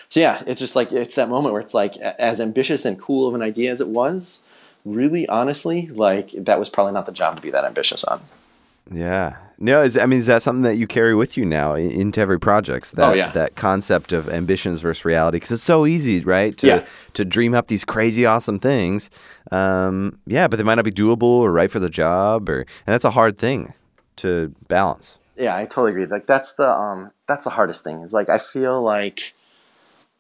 So 0.09 0.20
yeah, 0.20 0.43
it's 0.47 0.61
just 0.61 0.76
like 0.76 0.93
it's 0.93 1.16
that 1.16 1.28
moment 1.28 1.53
where 1.53 1.61
it's 1.61 1.74
like 1.74 1.97
as 1.99 2.41
ambitious 2.41 2.85
and 2.85 2.99
cool 3.01 3.26
of 3.28 3.35
an 3.35 3.43
idea 3.43 3.70
as 3.70 3.80
it 3.80 3.89
was, 3.89 4.45
really 4.85 5.26
honestly, 5.28 5.87
like 5.89 6.30
that 6.32 6.59
was 6.59 6.68
probably 6.68 6.93
not 6.93 7.07
the 7.07 7.12
job 7.12 7.37
to 7.37 7.43
be 7.43 7.51
that 7.51 7.64
ambitious 7.64 8.05
on. 8.05 8.20
Yeah. 8.91 9.37
No, 9.59 9.82
is 9.82 9.97
I 9.97 10.05
mean, 10.07 10.18
is 10.18 10.26
that 10.26 10.43
something 10.43 10.62
that 10.64 10.76
you 10.76 10.87
carry 10.87 11.14
with 11.14 11.37
you 11.39 11.45
now 11.47 11.74
into 11.74 12.20
every 12.20 12.39
project? 12.39 12.93
That, 12.97 13.11
Oh, 13.11 13.14
yeah. 13.14 13.30
That 13.30 13.55
concept 13.55 14.12
of 14.12 14.28
ambitions 14.28 14.80
versus 14.80 15.05
reality, 15.05 15.37
because 15.37 15.53
it's 15.53 15.62
so 15.62 15.87
easy, 15.87 16.20
right? 16.20 16.57
To, 16.59 16.66
Yeah. 16.66 16.85
To 17.14 17.24
dream 17.24 17.55
up 17.55 17.68
these 17.68 17.85
crazy, 17.85 18.26
awesome 18.26 18.59
things. 18.59 19.09
Um, 19.51 20.18
yeah, 20.26 20.49
but 20.49 20.57
they 20.57 20.64
might 20.64 20.74
not 20.74 20.85
be 20.85 20.91
doable 20.91 21.22
or 21.22 21.53
right 21.53 21.70
for 21.70 21.78
the 21.78 21.89
job, 21.89 22.49
or 22.49 22.59
and 22.61 22.93
that's 22.93 23.05
a 23.05 23.11
hard 23.12 23.39
thing 23.39 23.72
to 24.16 24.55
balance. 24.68 25.18
yeah, 25.37 25.57
I 25.57 25.64
totally 25.64 25.91
agree. 25.93 26.07
Like 26.07 26.26
that's 26.26 26.53
the 26.53 26.68
um 26.70 27.11
that's 27.26 27.45
the 27.45 27.51
hardest 27.51 27.85
thing. 27.85 28.01
Is 28.01 28.12
like 28.12 28.28
I 28.28 28.39
feel 28.39 28.82
like 28.82 29.35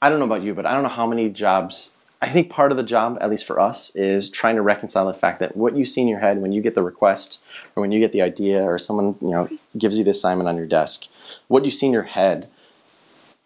I 0.00 0.08
don't 0.08 0.20
know 0.20 0.24
about 0.26 0.42
you, 0.42 0.54
but 0.54 0.64
I 0.64 0.72
don't 0.72 0.84
know 0.84 0.88
how 0.88 1.06
many 1.06 1.28
jobs. 1.28 1.93
I 2.24 2.30
think 2.30 2.48
part 2.48 2.70
of 2.70 2.78
the 2.78 2.82
job, 2.82 3.18
at 3.20 3.28
least 3.28 3.44
for 3.44 3.60
us, 3.60 3.94
is 3.94 4.30
trying 4.30 4.54
to 4.54 4.62
reconcile 4.62 5.06
the 5.06 5.12
fact 5.12 5.40
that 5.40 5.58
what 5.58 5.76
you 5.76 5.84
see 5.84 6.00
in 6.00 6.08
your 6.08 6.20
head 6.20 6.40
when 6.40 6.52
you 6.52 6.62
get 6.62 6.74
the 6.74 6.82
request 6.82 7.44
or 7.76 7.82
when 7.82 7.92
you 7.92 8.00
get 8.00 8.12
the 8.12 8.22
idea 8.22 8.62
or 8.62 8.78
someone 8.78 9.16
you 9.20 9.28
know 9.28 9.46
gives 9.76 9.98
you 9.98 10.04
the 10.04 10.10
assignment 10.10 10.48
on 10.48 10.56
your 10.56 10.64
desk, 10.64 11.04
what 11.48 11.66
you 11.66 11.70
see 11.70 11.84
in 11.84 11.92
your 11.92 12.04
head. 12.04 12.48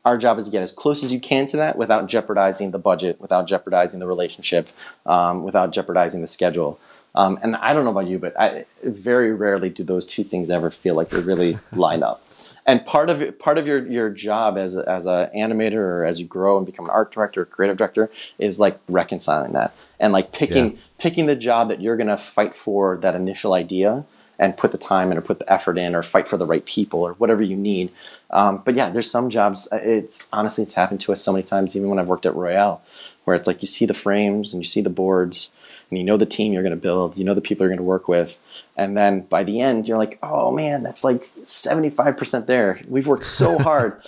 Our 0.04 0.16
job 0.16 0.38
is 0.38 0.44
to 0.44 0.52
get 0.52 0.62
as 0.62 0.70
close 0.70 1.02
as 1.02 1.12
you 1.12 1.18
can 1.18 1.46
to 1.46 1.56
that 1.56 1.76
without 1.76 2.06
jeopardizing 2.06 2.70
the 2.70 2.78
budget, 2.78 3.20
without 3.20 3.48
jeopardizing 3.48 3.98
the 3.98 4.06
relationship, 4.06 4.68
um, 5.06 5.42
without 5.42 5.72
jeopardizing 5.72 6.20
the 6.20 6.28
schedule. 6.28 6.78
Um, 7.16 7.36
and 7.42 7.56
I 7.56 7.72
don't 7.72 7.84
know 7.84 7.90
about 7.90 8.06
you, 8.06 8.20
but 8.20 8.38
I 8.38 8.64
very 8.84 9.32
rarely 9.32 9.70
do 9.70 9.82
those 9.82 10.06
two 10.06 10.22
things 10.22 10.50
ever 10.50 10.70
feel 10.70 10.94
like 10.94 11.08
they 11.08 11.20
really 11.20 11.58
line 11.72 12.04
up. 12.04 12.22
And 12.68 12.84
part 12.84 13.08
of 13.08 13.38
part 13.38 13.56
of 13.56 13.66
your 13.66 13.84
your 13.86 14.10
job 14.10 14.58
as 14.58 14.76
a, 14.76 14.86
as 14.86 15.06
an 15.06 15.30
animator 15.34 15.80
or 15.80 16.04
as 16.04 16.20
you 16.20 16.26
grow 16.26 16.58
and 16.58 16.66
become 16.66 16.84
an 16.84 16.90
art 16.90 17.10
director, 17.10 17.42
or 17.42 17.44
creative 17.46 17.78
director, 17.78 18.10
is 18.38 18.60
like 18.60 18.78
reconciling 18.88 19.54
that 19.54 19.72
and 19.98 20.12
like 20.12 20.32
picking 20.32 20.72
yeah. 20.72 20.78
picking 20.98 21.24
the 21.24 21.34
job 21.34 21.68
that 21.68 21.80
you're 21.80 21.96
gonna 21.96 22.18
fight 22.18 22.54
for 22.54 22.98
that 22.98 23.14
initial 23.14 23.54
idea 23.54 24.04
and 24.38 24.56
put 24.56 24.70
the 24.70 24.78
time 24.78 25.10
in 25.10 25.18
or 25.18 25.20
put 25.20 25.38
the 25.38 25.52
effort 25.52 25.78
in 25.78 25.94
or 25.94 26.02
fight 26.02 26.28
for 26.28 26.36
the 26.36 26.46
right 26.46 26.64
people 26.64 27.00
or 27.00 27.14
whatever 27.14 27.42
you 27.42 27.56
need. 27.56 27.90
Um, 28.30 28.62
but 28.64 28.74
yeah, 28.74 28.90
there's 28.90 29.10
some 29.10 29.30
jobs. 29.30 29.66
Uh, 29.72 29.80
it's 29.82 30.28
honestly 30.32 30.62
it's 30.62 30.74
happened 30.74 31.00
to 31.00 31.12
us 31.12 31.22
so 31.22 31.32
many 31.32 31.42
times, 31.42 31.76
even 31.76 31.88
when 31.88 31.98
I've 31.98 32.06
worked 32.06 32.26
at 32.26 32.34
Royale, 32.34 32.82
where 33.24 33.34
it's 33.34 33.46
like 33.46 33.62
you 33.62 33.68
see 33.68 33.86
the 33.86 33.94
frames 33.94 34.52
and 34.52 34.62
you 34.62 34.66
see 34.66 34.80
the 34.80 34.90
boards 34.90 35.50
and 35.90 35.98
you 35.98 36.04
know 36.04 36.16
the 36.16 36.26
team 36.26 36.52
you're 36.52 36.62
going 36.62 36.70
to 36.70 36.76
build, 36.76 37.16
you 37.16 37.24
know 37.24 37.34
the 37.34 37.40
people 37.40 37.64
you're 37.64 37.70
going 37.70 37.78
to 37.78 37.82
work 37.82 38.08
with, 38.08 38.36
and 38.78 38.96
then 38.96 39.22
by 39.22 39.44
the 39.44 39.60
end 39.60 39.86
you're 39.86 39.98
like, 39.98 40.18
oh 40.22 40.52
man, 40.52 40.82
that's 40.82 41.04
like 41.04 41.30
75% 41.44 42.46
there. 42.46 42.80
We've 42.88 43.06
worked 43.06 43.26
so 43.26 43.58
hard, 43.68 44.00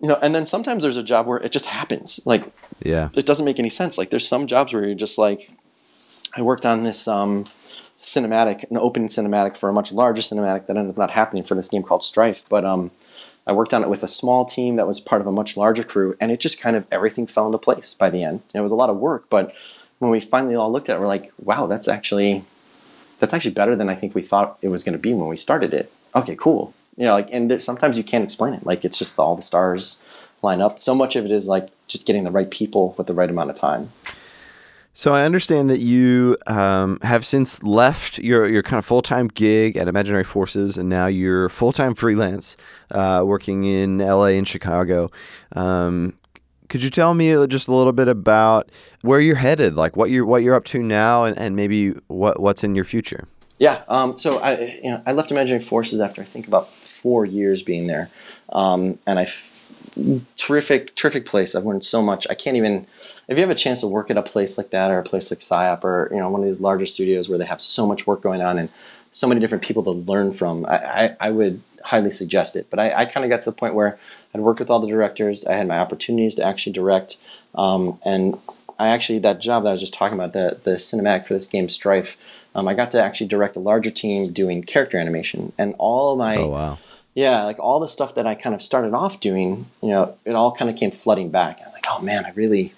you 0.00 0.08
know. 0.08 0.18
And 0.20 0.34
then 0.34 0.44
sometimes 0.44 0.82
there's 0.82 0.96
a 0.96 1.02
job 1.02 1.26
where 1.26 1.38
it 1.38 1.52
just 1.52 1.66
happens, 1.66 2.20
like 2.26 2.44
yeah, 2.82 3.08
it 3.14 3.24
doesn't 3.24 3.44
make 3.44 3.58
any 3.58 3.70
sense. 3.70 3.96
Like 3.96 4.10
there's 4.10 4.26
some 4.26 4.46
jobs 4.46 4.74
where 4.74 4.84
you're 4.84 4.94
just 4.94 5.16
like, 5.16 5.50
I 6.34 6.42
worked 6.42 6.66
on 6.66 6.82
this 6.82 7.06
um, 7.08 7.44
cinematic, 8.00 8.68
an 8.70 8.76
open 8.76 9.06
cinematic 9.06 9.56
for 9.56 9.68
a 9.68 9.72
much 9.72 9.92
larger 9.92 10.22
cinematic 10.22 10.66
that 10.66 10.76
ended 10.76 10.90
up 10.90 10.98
not 10.98 11.12
happening 11.12 11.44
for 11.44 11.54
this 11.54 11.68
game 11.68 11.82
called 11.82 12.02
Strife, 12.02 12.44
but 12.48 12.64
um. 12.64 12.90
I 13.46 13.52
worked 13.52 13.72
on 13.72 13.82
it 13.82 13.88
with 13.88 14.04
a 14.04 14.06
small 14.06 14.44
team 14.44 14.76
that 14.76 14.86
was 14.86 15.00
part 15.00 15.22
of 15.22 15.26
a 15.26 15.32
much 15.32 15.56
larger 15.56 15.82
crew, 15.82 16.14
and 16.20 16.30
it 16.30 16.38
just 16.38 16.60
kind 16.60 16.76
of 16.76 16.86
everything 16.92 17.26
fell 17.26 17.46
into 17.46 17.58
place 17.58 17.94
by 17.94 18.10
the 18.10 18.22
end. 18.22 18.42
It 18.54 18.60
was 18.60 18.70
a 18.70 18.76
lot 18.76 18.90
of 18.90 18.98
work, 18.98 19.24
but 19.28 19.54
when 19.98 20.10
we 20.10 20.20
finally 20.20 20.54
all 20.54 20.70
looked 20.70 20.88
at 20.88 20.96
it, 20.96 21.00
we're 21.00 21.06
like, 21.06 21.32
wow, 21.38 21.66
that's 21.66 21.88
actually 21.88 22.44
that's 23.20 23.32
actually 23.32 23.52
better 23.52 23.76
than 23.76 23.88
I 23.88 23.94
think 23.94 24.14
we 24.14 24.22
thought 24.22 24.58
it 24.62 24.68
was 24.68 24.82
going 24.82 24.94
to 24.94 24.98
be 24.98 25.14
when 25.14 25.28
we 25.28 25.36
started 25.36 25.72
it. 25.72 25.92
Okay, 26.14 26.34
cool. 26.34 26.74
You 26.96 27.06
know, 27.06 27.12
like, 27.12 27.28
and 27.30 27.62
sometimes 27.62 27.96
you 27.96 28.02
can't 28.02 28.24
explain 28.24 28.52
it. 28.54 28.66
Like, 28.66 28.84
it's 28.84 28.98
just 28.98 29.18
all 29.18 29.36
the 29.36 29.42
stars 29.42 30.02
line 30.42 30.60
up. 30.60 30.78
So 30.78 30.94
much 30.94 31.16
of 31.16 31.24
it 31.24 31.30
is 31.30 31.46
like 31.46 31.68
just 31.86 32.06
getting 32.06 32.24
the 32.24 32.30
right 32.30 32.50
people 32.50 32.94
with 32.98 33.06
the 33.06 33.14
right 33.14 33.30
amount 33.30 33.50
of 33.50 33.56
time. 33.56 33.92
So 34.92 35.14
I 35.14 35.22
understand 35.22 35.70
that 35.70 35.78
you 35.78 36.36
um, 36.46 36.98
have 37.02 37.24
since 37.24 37.62
left 37.62 38.18
your 38.18 38.48
your 38.48 38.62
kind 38.62 38.78
of 38.78 38.84
full 38.84 39.02
time 39.02 39.28
gig 39.28 39.76
at 39.76 39.86
Imaginary 39.86 40.24
Forces, 40.24 40.76
and 40.76 40.88
now 40.88 41.06
you're 41.06 41.48
full 41.48 41.72
time 41.72 41.94
freelance, 41.94 42.56
uh, 42.90 43.22
working 43.24 43.64
in 43.64 44.00
L.A. 44.00 44.36
and 44.36 44.48
Chicago. 44.48 45.10
Um, 45.52 46.14
could 46.70 46.82
you 46.82 46.88
tell 46.88 47.12
me 47.12 47.46
just 47.48 47.68
a 47.68 47.74
little 47.74 47.92
bit 47.92 48.08
about 48.08 48.70
where 49.02 49.20
you're 49.20 49.36
headed, 49.36 49.74
like 49.74 49.96
what 49.96 50.08
you're 50.08 50.24
what 50.24 50.42
you're 50.42 50.54
up 50.54 50.64
to 50.66 50.82
now, 50.82 51.24
and, 51.24 51.36
and 51.36 51.54
maybe 51.56 51.90
what 52.06 52.40
what's 52.40 52.64
in 52.64 52.74
your 52.74 52.84
future? 52.84 53.28
Yeah. 53.58 53.82
Um, 53.88 54.16
so 54.16 54.38
I 54.38 54.78
you 54.82 54.90
know 54.90 55.02
I 55.04 55.12
left 55.12 55.30
Imaginary 55.30 55.62
Forces 55.62 56.00
after 56.00 56.22
I 56.22 56.24
think 56.24 56.46
about 56.46 56.70
four 56.70 57.26
years 57.26 57.62
being 57.62 57.88
there, 57.88 58.08
um, 58.50 58.98
and 59.06 59.18
I 59.18 59.24
f- 59.24 59.70
terrific 60.36 60.94
terrific 60.94 61.26
place. 61.26 61.54
I've 61.54 61.66
learned 61.66 61.84
so 61.84 62.00
much. 62.00 62.26
I 62.30 62.34
can't 62.34 62.56
even 62.56 62.86
if 63.28 63.36
you 63.36 63.42
have 63.42 63.50
a 63.50 63.54
chance 63.54 63.80
to 63.80 63.88
work 63.88 64.10
at 64.10 64.16
a 64.16 64.22
place 64.22 64.56
like 64.56 64.70
that 64.70 64.90
or 64.90 64.98
a 64.98 65.04
place 65.04 65.30
like 65.30 65.40
PSYOP 65.40 65.84
or 65.84 66.08
you 66.12 66.18
know 66.18 66.30
one 66.30 66.40
of 66.40 66.46
these 66.46 66.60
larger 66.60 66.86
studios 66.86 67.28
where 67.28 67.38
they 67.38 67.44
have 67.44 67.60
so 67.60 67.86
much 67.86 68.06
work 68.06 68.22
going 68.22 68.40
on 68.40 68.58
and 68.58 68.68
so 69.12 69.26
many 69.26 69.40
different 69.40 69.64
people 69.64 69.82
to 69.82 69.90
learn 69.90 70.32
from, 70.32 70.64
I, 70.66 70.76
I, 70.76 71.16
I 71.20 71.30
would 71.30 71.60
highly 71.82 72.10
suggest 72.10 72.56
it. 72.56 72.68
But 72.70 72.78
I, 72.78 72.92
I 73.00 73.04
kind 73.04 73.24
of 73.24 73.30
got 73.30 73.40
to 73.42 73.50
the 73.50 73.56
point 73.56 73.74
where 73.74 73.98
I'd 74.34 74.40
worked 74.40 74.60
with 74.60 74.70
all 74.70 74.80
the 74.80 74.88
directors. 74.88 75.46
I 75.46 75.54
had 75.54 75.66
my 75.66 75.78
opportunities 75.78 76.34
to 76.36 76.44
actually 76.44 76.72
direct, 76.72 77.20
um, 77.54 77.98
and 78.04 78.38
I 78.78 78.88
actually 78.88 79.18
that 79.20 79.40
job 79.40 79.62
that 79.62 79.70
I 79.70 79.72
was 79.72 79.80
just 79.80 79.94
talking 79.94 80.18
about 80.18 80.32
the 80.32 80.58
the 80.62 80.76
cinematic 80.76 81.26
for 81.26 81.34
this 81.34 81.46
game 81.46 81.68
Strife. 81.68 82.16
Um, 82.54 82.66
I 82.66 82.74
got 82.74 82.90
to 82.92 83.02
actually 83.02 83.28
direct 83.28 83.54
a 83.56 83.60
larger 83.60 83.90
team 83.90 84.32
doing 84.32 84.62
character 84.62 84.98
animation, 84.98 85.52
and 85.58 85.74
all 85.78 86.16
my 86.16 86.36
oh 86.36 86.48
wow 86.48 86.78
yeah 87.14 87.42
like 87.42 87.58
all 87.58 87.80
the 87.80 87.88
stuff 87.88 88.14
that 88.14 88.26
I 88.26 88.34
kind 88.34 88.54
of 88.54 88.62
started 88.62 88.94
off 88.94 89.20
doing, 89.20 89.66
you 89.82 89.90
know, 89.90 90.16
it 90.24 90.34
all 90.34 90.52
kind 90.52 90.70
of 90.70 90.76
came 90.76 90.90
flooding 90.90 91.30
back. 91.30 91.60
I 91.60 91.64
was 91.64 91.74
like, 91.74 91.86
oh 91.90 92.00
man, 92.00 92.24
I 92.24 92.30
really 92.30 92.72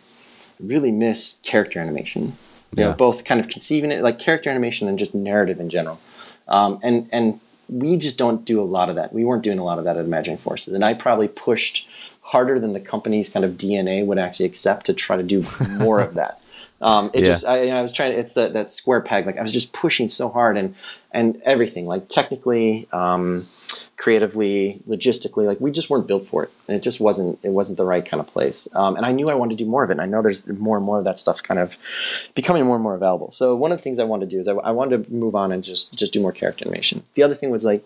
really 0.60 0.92
miss 0.92 1.40
character 1.42 1.80
animation. 1.80 2.36
You 2.74 2.84
yeah. 2.84 2.88
know, 2.88 2.92
both 2.94 3.24
kind 3.24 3.40
of 3.40 3.48
conceiving 3.48 3.92
it 3.92 4.02
like 4.02 4.18
character 4.18 4.48
animation 4.48 4.88
and 4.88 4.98
just 4.98 5.14
narrative 5.14 5.60
in 5.60 5.68
general. 5.68 6.00
Um, 6.48 6.80
and 6.82 7.08
and 7.12 7.40
we 7.72 7.96
just 7.96 8.18
don't 8.18 8.44
do 8.44 8.60
a 8.60 8.64
lot 8.64 8.88
of 8.88 8.96
that. 8.96 9.12
We 9.12 9.24
weren't 9.24 9.42
doing 9.42 9.58
a 9.58 9.64
lot 9.64 9.78
of 9.78 9.84
that 9.84 9.96
at 9.96 10.04
Imaginary 10.04 10.38
Forces, 10.38 10.74
and 10.74 10.84
I 10.84 10.94
probably 10.94 11.28
pushed 11.28 11.88
harder 12.20 12.60
than 12.60 12.72
the 12.72 12.80
company's 12.80 13.28
kind 13.30 13.44
of 13.44 13.52
DNA 13.52 14.06
would 14.06 14.18
actually 14.18 14.46
accept 14.46 14.86
to 14.86 14.94
try 14.94 15.16
to 15.16 15.22
do 15.22 15.44
more 15.78 16.00
of 16.00 16.14
that. 16.14 16.38
Um, 16.82 17.12
it 17.14 17.20
yeah. 17.20 17.26
just 17.26 17.46
I, 17.46 17.68
I, 17.68 17.80
was 17.80 17.92
trying 17.92 18.10
to 18.10 18.18
it's 18.18 18.32
the, 18.32 18.48
that 18.48 18.68
square 18.68 19.00
peg 19.00 19.24
like 19.24 19.38
I 19.38 19.42
was 19.42 19.52
just 19.52 19.72
pushing 19.72 20.08
so 20.08 20.28
hard 20.28 20.56
and 20.58 20.74
and 21.12 21.40
everything 21.44 21.86
like 21.86 22.08
technically 22.08 22.88
um, 22.92 23.46
creatively, 23.96 24.82
logistically, 24.88 25.46
like 25.46 25.60
we 25.60 25.70
just 25.70 25.88
weren't 25.88 26.06
built 26.06 26.26
for 26.26 26.44
it, 26.44 26.50
and 26.66 26.76
it 26.76 26.82
just 26.82 27.00
wasn't 27.00 27.38
it 27.42 27.50
wasn't 27.50 27.76
the 27.76 27.84
right 27.84 28.04
kind 28.04 28.20
of 28.20 28.26
place. 28.26 28.68
Um, 28.74 28.96
and 28.96 29.06
I 29.06 29.12
knew 29.12 29.30
I 29.30 29.34
wanted 29.34 29.58
to 29.58 29.64
do 29.64 29.70
more 29.70 29.84
of 29.84 29.90
it. 29.90 29.94
And 29.94 30.00
I 30.00 30.06
know 30.06 30.22
there's 30.22 30.46
more 30.46 30.76
and 30.76 30.84
more 30.84 30.98
of 30.98 31.04
that 31.04 31.18
stuff 31.18 31.42
kind 31.42 31.60
of 31.60 31.78
becoming 32.34 32.64
more 32.64 32.76
and 32.76 32.82
more 32.82 32.94
available. 32.94 33.30
So 33.32 33.54
one 33.54 33.72
of 33.72 33.78
the 33.78 33.82
things 33.82 33.98
I 33.98 34.04
wanted 34.04 34.30
to 34.30 34.36
do 34.36 34.40
is 34.40 34.48
I, 34.48 34.52
I 34.54 34.70
wanted 34.70 35.04
to 35.04 35.12
move 35.12 35.34
on 35.34 35.52
and 35.52 35.62
just 35.62 35.98
just 35.98 36.12
do 36.12 36.20
more 36.20 36.32
character 36.32 36.64
animation. 36.64 37.04
The 37.14 37.22
other 37.22 37.34
thing 37.34 37.50
was 37.50 37.64
like 37.64 37.84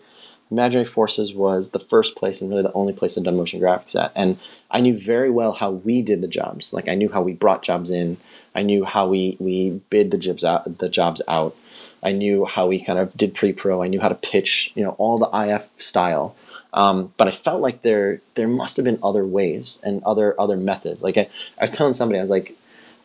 Imaginary 0.49 0.85
Forces 0.85 1.33
was 1.33 1.71
the 1.71 1.79
first 1.79 2.15
place 2.15 2.41
and 2.41 2.49
really 2.49 2.63
the 2.63 2.73
only 2.73 2.93
place 2.93 3.17
I'd 3.17 3.23
done 3.23 3.35
motion 3.35 3.59
graphics 3.59 4.01
at. 4.01 4.11
And 4.15 4.37
I 4.71 4.79
knew 4.79 4.97
very 4.97 5.29
well 5.29 5.51
how 5.51 5.71
we 5.71 6.01
did 6.01 6.21
the 6.21 6.27
jobs. 6.27 6.73
Like 6.73 6.87
I 6.87 6.95
knew 6.95 7.09
how 7.09 7.21
we 7.21 7.33
brought 7.33 7.63
jobs 7.63 7.91
in. 7.91 8.17
I 8.55 8.63
knew 8.63 8.85
how 8.85 9.07
we, 9.07 9.35
we 9.39 9.81
bid 9.89 10.11
the 10.11 10.17
jobs 10.17 10.43
out 10.43 10.77
the 10.77 10.89
jobs 10.89 11.21
out. 11.27 11.55
I 12.03 12.11
knew 12.11 12.45
how 12.45 12.67
we 12.67 12.83
kind 12.83 12.99
of 12.99 13.15
did 13.15 13.33
pre-pro. 13.33 13.81
I 13.81 13.87
knew 13.87 13.99
how 13.99 14.09
to 14.09 14.15
pitch, 14.15 14.71
you 14.75 14.83
know, 14.83 14.91
all 14.91 15.17
the 15.17 15.29
IF 15.33 15.69
style. 15.75 16.35
Um, 16.73 17.13
but 17.17 17.27
I 17.27 17.31
felt 17.31 17.61
like 17.61 17.81
there 17.81 18.21
there 18.35 18.47
must 18.47 18.77
have 18.77 18.85
been 18.85 18.99
other 19.01 19.25
ways 19.25 19.79
and 19.83 20.03
other 20.03 20.39
other 20.39 20.57
methods. 20.57 21.03
Like 21.03 21.17
I, 21.17 21.29
I 21.57 21.63
was 21.63 21.71
telling 21.71 21.93
somebody, 21.93 22.19
I 22.19 22.21
was 22.21 22.29
like, 22.29 22.55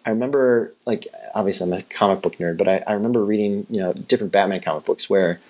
I 0.04 0.10
remember 0.10 0.72
like 0.84 1.06
obviously 1.34 1.72
I'm 1.72 1.78
a 1.78 1.82
comic 1.82 2.22
book 2.22 2.36
nerd, 2.36 2.58
but 2.58 2.68
I, 2.68 2.82
I 2.86 2.92
remember 2.92 3.24
reading 3.24 3.66
you 3.70 3.80
know 3.80 3.92
different 3.92 4.32
Batman 4.32 4.60
comic 4.60 4.84
books 4.84 5.08
where 5.08 5.40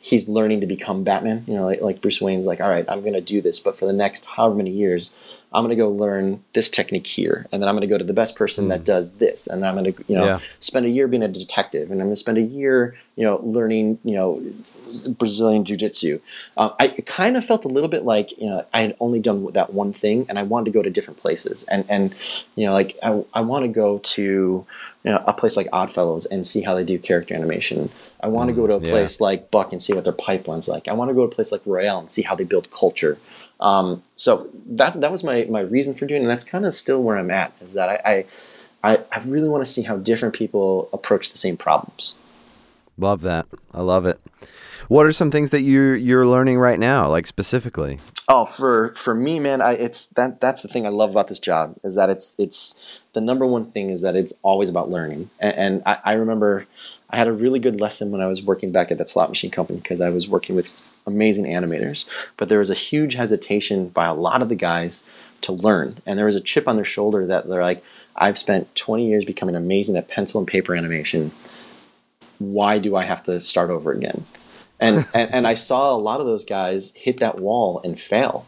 he's 0.00 0.28
learning 0.28 0.60
to 0.60 0.66
become 0.66 1.04
Batman. 1.04 1.44
You 1.46 1.54
know, 1.54 1.66
like, 1.66 1.80
like 1.80 2.02
Bruce 2.02 2.20
Wayne's 2.20 2.46
like, 2.46 2.60
all 2.60 2.70
right, 2.70 2.84
I'm 2.88 3.00
going 3.00 3.14
to 3.14 3.20
do 3.20 3.40
this, 3.40 3.58
but 3.58 3.78
for 3.78 3.86
the 3.86 3.92
next 3.92 4.24
however 4.24 4.54
many 4.54 4.70
years, 4.70 5.12
I'm 5.52 5.64
going 5.64 5.74
to 5.74 5.82
go 5.82 5.88
learn 5.88 6.42
this 6.52 6.68
technique 6.68 7.06
here, 7.06 7.46
and 7.50 7.62
then 7.62 7.68
I'm 7.68 7.74
going 7.74 7.82
to 7.82 7.88
go 7.88 7.96
to 7.96 8.04
the 8.04 8.12
best 8.12 8.36
person 8.36 8.66
mm. 8.66 8.68
that 8.68 8.84
does 8.84 9.14
this, 9.14 9.46
and 9.46 9.64
I'm 9.64 9.76
going 9.76 9.92
to, 9.92 10.04
you 10.06 10.16
know, 10.16 10.24
yeah. 10.24 10.38
spend 10.60 10.84
a 10.84 10.90
year 10.90 11.08
being 11.08 11.22
a 11.22 11.28
detective, 11.28 11.90
and 11.90 12.00
I'm 12.00 12.08
going 12.08 12.14
to 12.14 12.16
spend 12.16 12.36
a 12.36 12.42
year, 12.42 12.94
you 13.16 13.24
know, 13.24 13.40
learning, 13.42 13.98
you 14.04 14.14
know, 14.14 14.42
Brazilian 15.18 15.64
jiu-jitsu. 15.64 16.20
Uh, 16.56 16.70
I 16.78 16.88
kind 17.06 17.36
of 17.36 17.44
felt 17.44 17.64
a 17.64 17.68
little 17.68 17.88
bit 17.88 18.04
like, 18.04 18.36
you 18.38 18.46
know, 18.46 18.64
I 18.74 18.82
had 18.82 18.96
only 19.00 19.20
done 19.20 19.50
that 19.52 19.72
one 19.72 19.92
thing, 19.92 20.26
and 20.28 20.38
I 20.38 20.42
wanted 20.42 20.66
to 20.66 20.70
go 20.70 20.82
to 20.82 20.90
different 20.90 21.18
places, 21.18 21.64
and 21.64 21.84
and 21.88 22.14
you 22.54 22.66
know, 22.66 22.72
like 22.72 22.98
I 23.02 23.24
I 23.32 23.40
want 23.40 23.64
to 23.64 23.68
go 23.68 23.98
to 23.98 24.22
you 25.04 25.12
know, 25.12 25.22
a 25.26 25.32
place 25.32 25.56
like 25.56 25.68
Oddfellows 25.72 26.26
and 26.26 26.46
see 26.46 26.60
how 26.60 26.74
they 26.74 26.84
do 26.84 26.98
character 26.98 27.34
animation. 27.34 27.88
I 28.20 28.28
want 28.28 28.48
to 28.48 28.54
go 28.54 28.66
to 28.66 28.74
a 28.74 28.80
place 28.80 29.20
yeah. 29.20 29.24
like 29.24 29.50
Buck 29.50 29.72
and 29.72 29.82
see 29.82 29.94
what 29.94 30.04
their 30.04 30.12
pipeline's 30.12 30.68
like. 30.68 30.88
I 30.88 30.92
want 30.92 31.10
to 31.10 31.14
go 31.14 31.26
to 31.26 31.32
a 31.32 31.34
place 31.34 31.52
like 31.52 31.62
Royale 31.64 32.00
and 32.00 32.10
see 32.10 32.22
how 32.22 32.34
they 32.34 32.44
build 32.44 32.70
culture. 32.70 33.16
Um, 33.60 34.02
so 34.14 34.48
that 34.66 35.00
that 35.00 35.10
was 35.10 35.24
my 35.24 35.46
my 35.50 35.60
reason 35.60 35.94
for 35.94 36.06
doing, 36.06 36.22
it, 36.22 36.24
and 36.24 36.30
that's 36.30 36.44
kind 36.44 36.64
of 36.64 36.74
still 36.74 37.02
where 37.02 37.16
I'm 37.16 37.30
at. 37.30 37.52
Is 37.60 37.72
that 37.72 37.88
I 38.04 38.24
I, 38.84 39.00
I 39.10 39.20
really 39.24 39.48
want 39.48 39.64
to 39.64 39.70
see 39.70 39.82
how 39.82 39.96
different 39.96 40.34
people 40.34 40.88
approach 40.92 41.30
the 41.30 41.38
same 41.38 41.56
problems. 41.56 42.14
Love 42.96 43.22
that. 43.22 43.46
I 43.72 43.82
love 43.82 44.06
it. 44.06 44.20
What 44.88 45.06
are 45.06 45.12
some 45.12 45.30
things 45.30 45.50
that 45.50 45.62
you're 45.62 45.96
you're 45.96 46.26
learning 46.26 46.58
right 46.58 46.78
now, 46.78 47.08
like 47.08 47.26
specifically? 47.26 47.98
Oh, 48.28 48.44
for 48.44 48.94
for 48.94 49.14
me, 49.14 49.38
man, 49.38 49.60
I 49.60 49.72
it's 49.72 50.06
that 50.08 50.40
that's 50.40 50.62
the 50.62 50.68
thing 50.68 50.86
I 50.86 50.90
love 50.90 51.10
about 51.10 51.28
this 51.28 51.38
job 51.38 51.76
is 51.84 51.94
that 51.96 52.08
it's 52.08 52.34
it's 52.38 52.74
the 53.12 53.20
number 53.20 53.46
one 53.46 53.70
thing 53.70 53.90
is 53.90 54.02
that 54.02 54.16
it's 54.16 54.34
always 54.42 54.70
about 54.70 54.90
learning. 54.90 55.30
And, 55.40 55.54
and 55.54 55.82
I, 55.84 55.98
I 56.04 56.12
remember 56.14 56.66
I 57.10 57.16
had 57.16 57.28
a 57.28 57.32
really 57.32 57.58
good 57.58 57.80
lesson 57.80 58.10
when 58.10 58.20
I 58.20 58.26
was 58.26 58.42
working 58.42 58.70
back 58.70 58.90
at 58.90 58.98
that 58.98 59.08
slot 59.08 59.28
machine 59.30 59.50
company 59.50 59.78
because 59.78 60.00
I 60.00 60.10
was 60.10 60.28
working 60.28 60.54
with 60.54 60.96
amazing 61.06 61.46
animators. 61.46 62.06
But 62.36 62.48
there 62.48 62.58
was 62.58 62.70
a 62.70 62.74
huge 62.74 63.14
hesitation 63.14 63.88
by 63.88 64.06
a 64.06 64.14
lot 64.14 64.42
of 64.42 64.48
the 64.48 64.54
guys 64.54 65.02
to 65.42 65.52
learn. 65.52 65.98
And 66.04 66.18
there 66.18 66.26
was 66.26 66.36
a 66.36 66.40
chip 66.40 66.68
on 66.68 66.76
their 66.76 66.84
shoulder 66.84 67.24
that 67.26 67.48
they're 67.48 67.62
like, 67.62 67.82
I've 68.16 68.36
spent 68.36 68.74
20 68.74 69.08
years 69.08 69.24
becoming 69.24 69.56
amazing 69.56 69.96
at 69.96 70.08
pencil 70.08 70.38
and 70.38 70.46
paper 70.46 70.74
animation. 70.74 71.30
Why 72.38 72.78
do 72.78 72.94
I 72.94 73.04
have 73.04 73.22
to 73.24 73.40
start 73.40 73.70
over 73.70 73.92
again? 73.92 74.24
and, 74.80 75.06
and 75.14 75.34
and 75.34 75.46
I 75.46 75.54
saw 75.54 75.94
a 75.94 75.98
lot 75.98 76.20
of 76.20 76.26
those 76.26 76.44
guys 76.44 76.92
hit 76.94 77.18
that 77.18 77.40
wall 77.40 77.80
and 77.84 77.98
fail. 77.98 78.46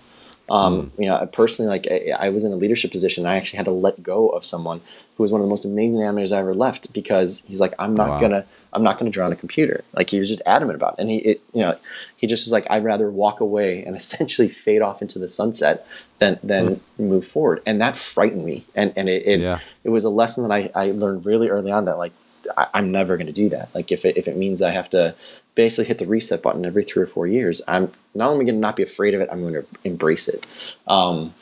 Um, 0.51 0.91
you 0.99 1.07
know, 1.07 1.25
personally, 1.33 1.69
like 1.71 1.87
I, 1.91 2.27
I 2.27 2.29
was 2.31 2.45
in 2.45 2.53
a 2.53 2.57
leadership 2.57 2.91
position. 2.91 3.25
I 3.25 3.37
actually 3.37 3.59
had 3.59 3.67
to 3.67 3.71
let 3.73 4.03
go 4.03 4.29
of 4.31 4.45
someone 4.45 4.81
who 5.17 5.23
was 5.23 5.31
one 5.31 5.41
of 5.41 5.47
the 5.47 5.51
most 5.51 5.65
amazing 5.65 5.99
animators 6.01 6.37
I 6.37 6.41
ever 6.41 6.55
left 6.55 6.93
because 6.93 7.45
he's 7.47 7.61
like, 7.61 7.73
I'm 7.79 7.95
not 7.95 8.09
Wow. 8.09 8.21
gonna, 8.21 8.45
I'm 8.73 8.83
not 8.83 8.99
gonna 8.99 9.13
draw 9.13 9.27
on 9.27 9.33
a 9.33 9.37
computer. 9.37 9.85
Like 9.95 10.11
he 10.11 10.19
was 10.19 10.29
just 10.29 10.43
adamant 10.47 10.75
about 10.75 10.95
it, 10.95 11.03
and 11.03 11.11
he, 11.11 11.19
it, 11.19 11.41
you 11.55 11.61
know, 11.61 11.79
he 12.17 12.27
just 12.27 12.47
was 12.47 12.53
like, 12.53 12.67
I'd 12.69 12.83
rather 12.83 13.11
walk 13.11 13.39
away 13.41 13.85
and 13.85 13.95
essentially 14.03 14.49
fade 14.49 14.83
off 14.83 15.01
into 15.01 15.21
the 15.21 15.29
sunset 15.29 15.87
than 16.19 16.41
than 16.43 16.81
move 16.99 17.25
forward, 17.25 17.63
and 17.65 17.81
that 17.81 17.97
frightened 17.97 18.45
me. 18.45 18.65
And 18.75 18.93
and 18.97 19.09
it 19.09 19.23
it, 19.27 19.41
Yeah. 19.41 19.61
it 19.85 19.91
was 19.91 20.03
a 20.05 20.11
lesson 20.11 20.49
that 20.49 20.53
I, 20.53 20.71
I 20.75 20.91
learned 20.91 21.25
really 21.27 21.49
early 21.49 21.71
on 21.71 21.85
that 21.85 21.97
like 21.97 22.13
I, 22.57 22.67
I'm 22.75 22.93
never 22.93 23.17
going 23.17 23.27
to 23.27 23.33
do 23.33 23.49
that. 23.51 23.75
Like 23.75 23.93
if 23.93 24.05
it, 24.05 24.17
if 24.17 24.29
it 24.29 24.37
means 24.37 24.63
I 24.63 24.71
have 24.71 24.91
to 24.91 25.15
basically 25.55 25.87
hit 25.87 25.99
the 25.99 26.07
reset 26.07 26.43
button 26.43 26.65
every 26.65 26.85
three 26.85 27.03
or 27.03 27.07
four 27.07 27.27
years, 27.27 27.63
I'm 27.69 27.93
not 28.15 28.31
only 28.31 28.45
going 28.45 28.57
to 28.57 28.61
not 28.61 28.77
be 28.77 28.83
afraid 28.83 29.15
of 29.15 29.21
it, 29.21 29.29
I'm 29.31 29.41
going 29.41 29.55
to 29.55 29.67
embrace 29.85 30.29
it. 30.29 30.47
Um, 30.87 31.35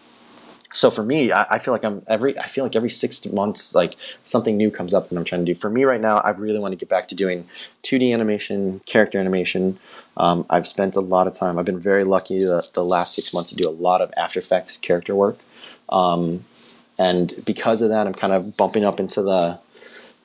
so 0.72 0.90
for 0.90 1.02
me, 1.02 1.32
I, 1.32 1.46
I 1.54 1.59
feel 1.59 1.72
like 1.72 1.84
I'm 1.84 2.02
every 2.06 2.38
I 2.38 2.46
feel 2.46 2.64
like 2.64 2.76
every 2.76 2.90
six 2.90 3.24
months, 3.26 3.74
like 3.74 3.96
something 4.24 4.56
new 4.56 4.70
comes 4.70 4.92
up 4.92 5.09
that 5.09 5.16
I'm 5.16 5.24
trying 5.24 5.44
to 5.44 5.52
do. 5.52 5.59
For 5.59 5.70
me 5.70 5.84
right 5.84 6.00
now, 6.00 6.18
I 6.18 6.30
really 6.30 6.59
want 6.59 6.72
to 6.72 6.76
get 6.76 6.88
back 6.88 7.09
to 7.09 7.14
doing 7.14 7.48
2D 7.84 8.12
animation, 8.12 8.80
character 8.86 9.18
animation. 9.18 9.78
Um, 10.16 10.44
I've 10.50 10.66
spent 10.66 10.96
a 10.96 11.00
lot 11.00 11.26
of 11.26 11.32
time. 11.32 11.59
I've 11.59 11.64
been 11.64 11.80
very 11.80 12.04
lucky 12.04 12.40
the, 12.40 12.68
the 12.74 12.84
last 12.84 13.14
six 13.14 13.32
months 13.32 13.50
to 13.50 13.56
do 13.56 13.68
a 13.68 13.72
lot 13.72 14.00
of 14.00 14.12
After 14.16 14.40
Effects 14.40 14.76
character 14.76 15.14
work, 15.14 15.38
um, 15.88 16.44
and 16.98 17.32
because 17.44 17.80
of 17.80 17.88
that, 17.88 18.06
I'm 18.06 18.14
kind 18.14 18.32
of 18.32 18.56
bumping 18.56 18.84
up 18.84 19.00
into 19.00 19.22
the 19.22 19.59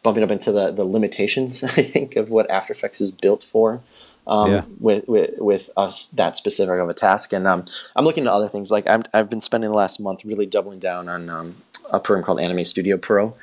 bumping 0.03 0.23
up 0.23 0.31
into 0.31 0.51
the, 0.51 0.71
the 0.71 0.83
limitations. 0.83 1.63
I 1.63 1.67
think 1.81 2.15
of 2.15 2.29
what 2.29 2.49
After 2.49 2.73
Effects 2.73 3.01
is 3.01 3.11
built 3.11 3.43
for. 3.43 3.81
Um, 4.25 4.51
Yeah. 4.51 4.63
with, 4.79 5.05
with 5.09 5.31
with 5.37 5.69
us 5.75 6.07
that 6.11 6.37
specific 6.37 6.79
of 6.79 6.87
a 6.87 6.93
task, 6.93 7.33
and 7.33 7.45
um, 7.45 7.65
I'm 7.95 8.05
looking 8.05 8.25
at 8.25 8.31
other 8.31 8.47
things. 8.47 8.71
Like 8.71 8.87
I'm, 8.89 9.03
I've 9.13 9.29
been 9.29 9.41
spending 9.41 9.69
the 9.69 9.75
last 9.75 9.99
month 9.99 10.23
really 10.23 10.45
doubling 10.45 10.79
down 10.79 11.09
on 11.09 11.29
um, 11.29 11.55
a 11.91 11.99
program 11.99 12.23
called 12.23 12.39
Anime 12.39 12.63
Studio 12.63 12.95
Pro. 12.97 13.35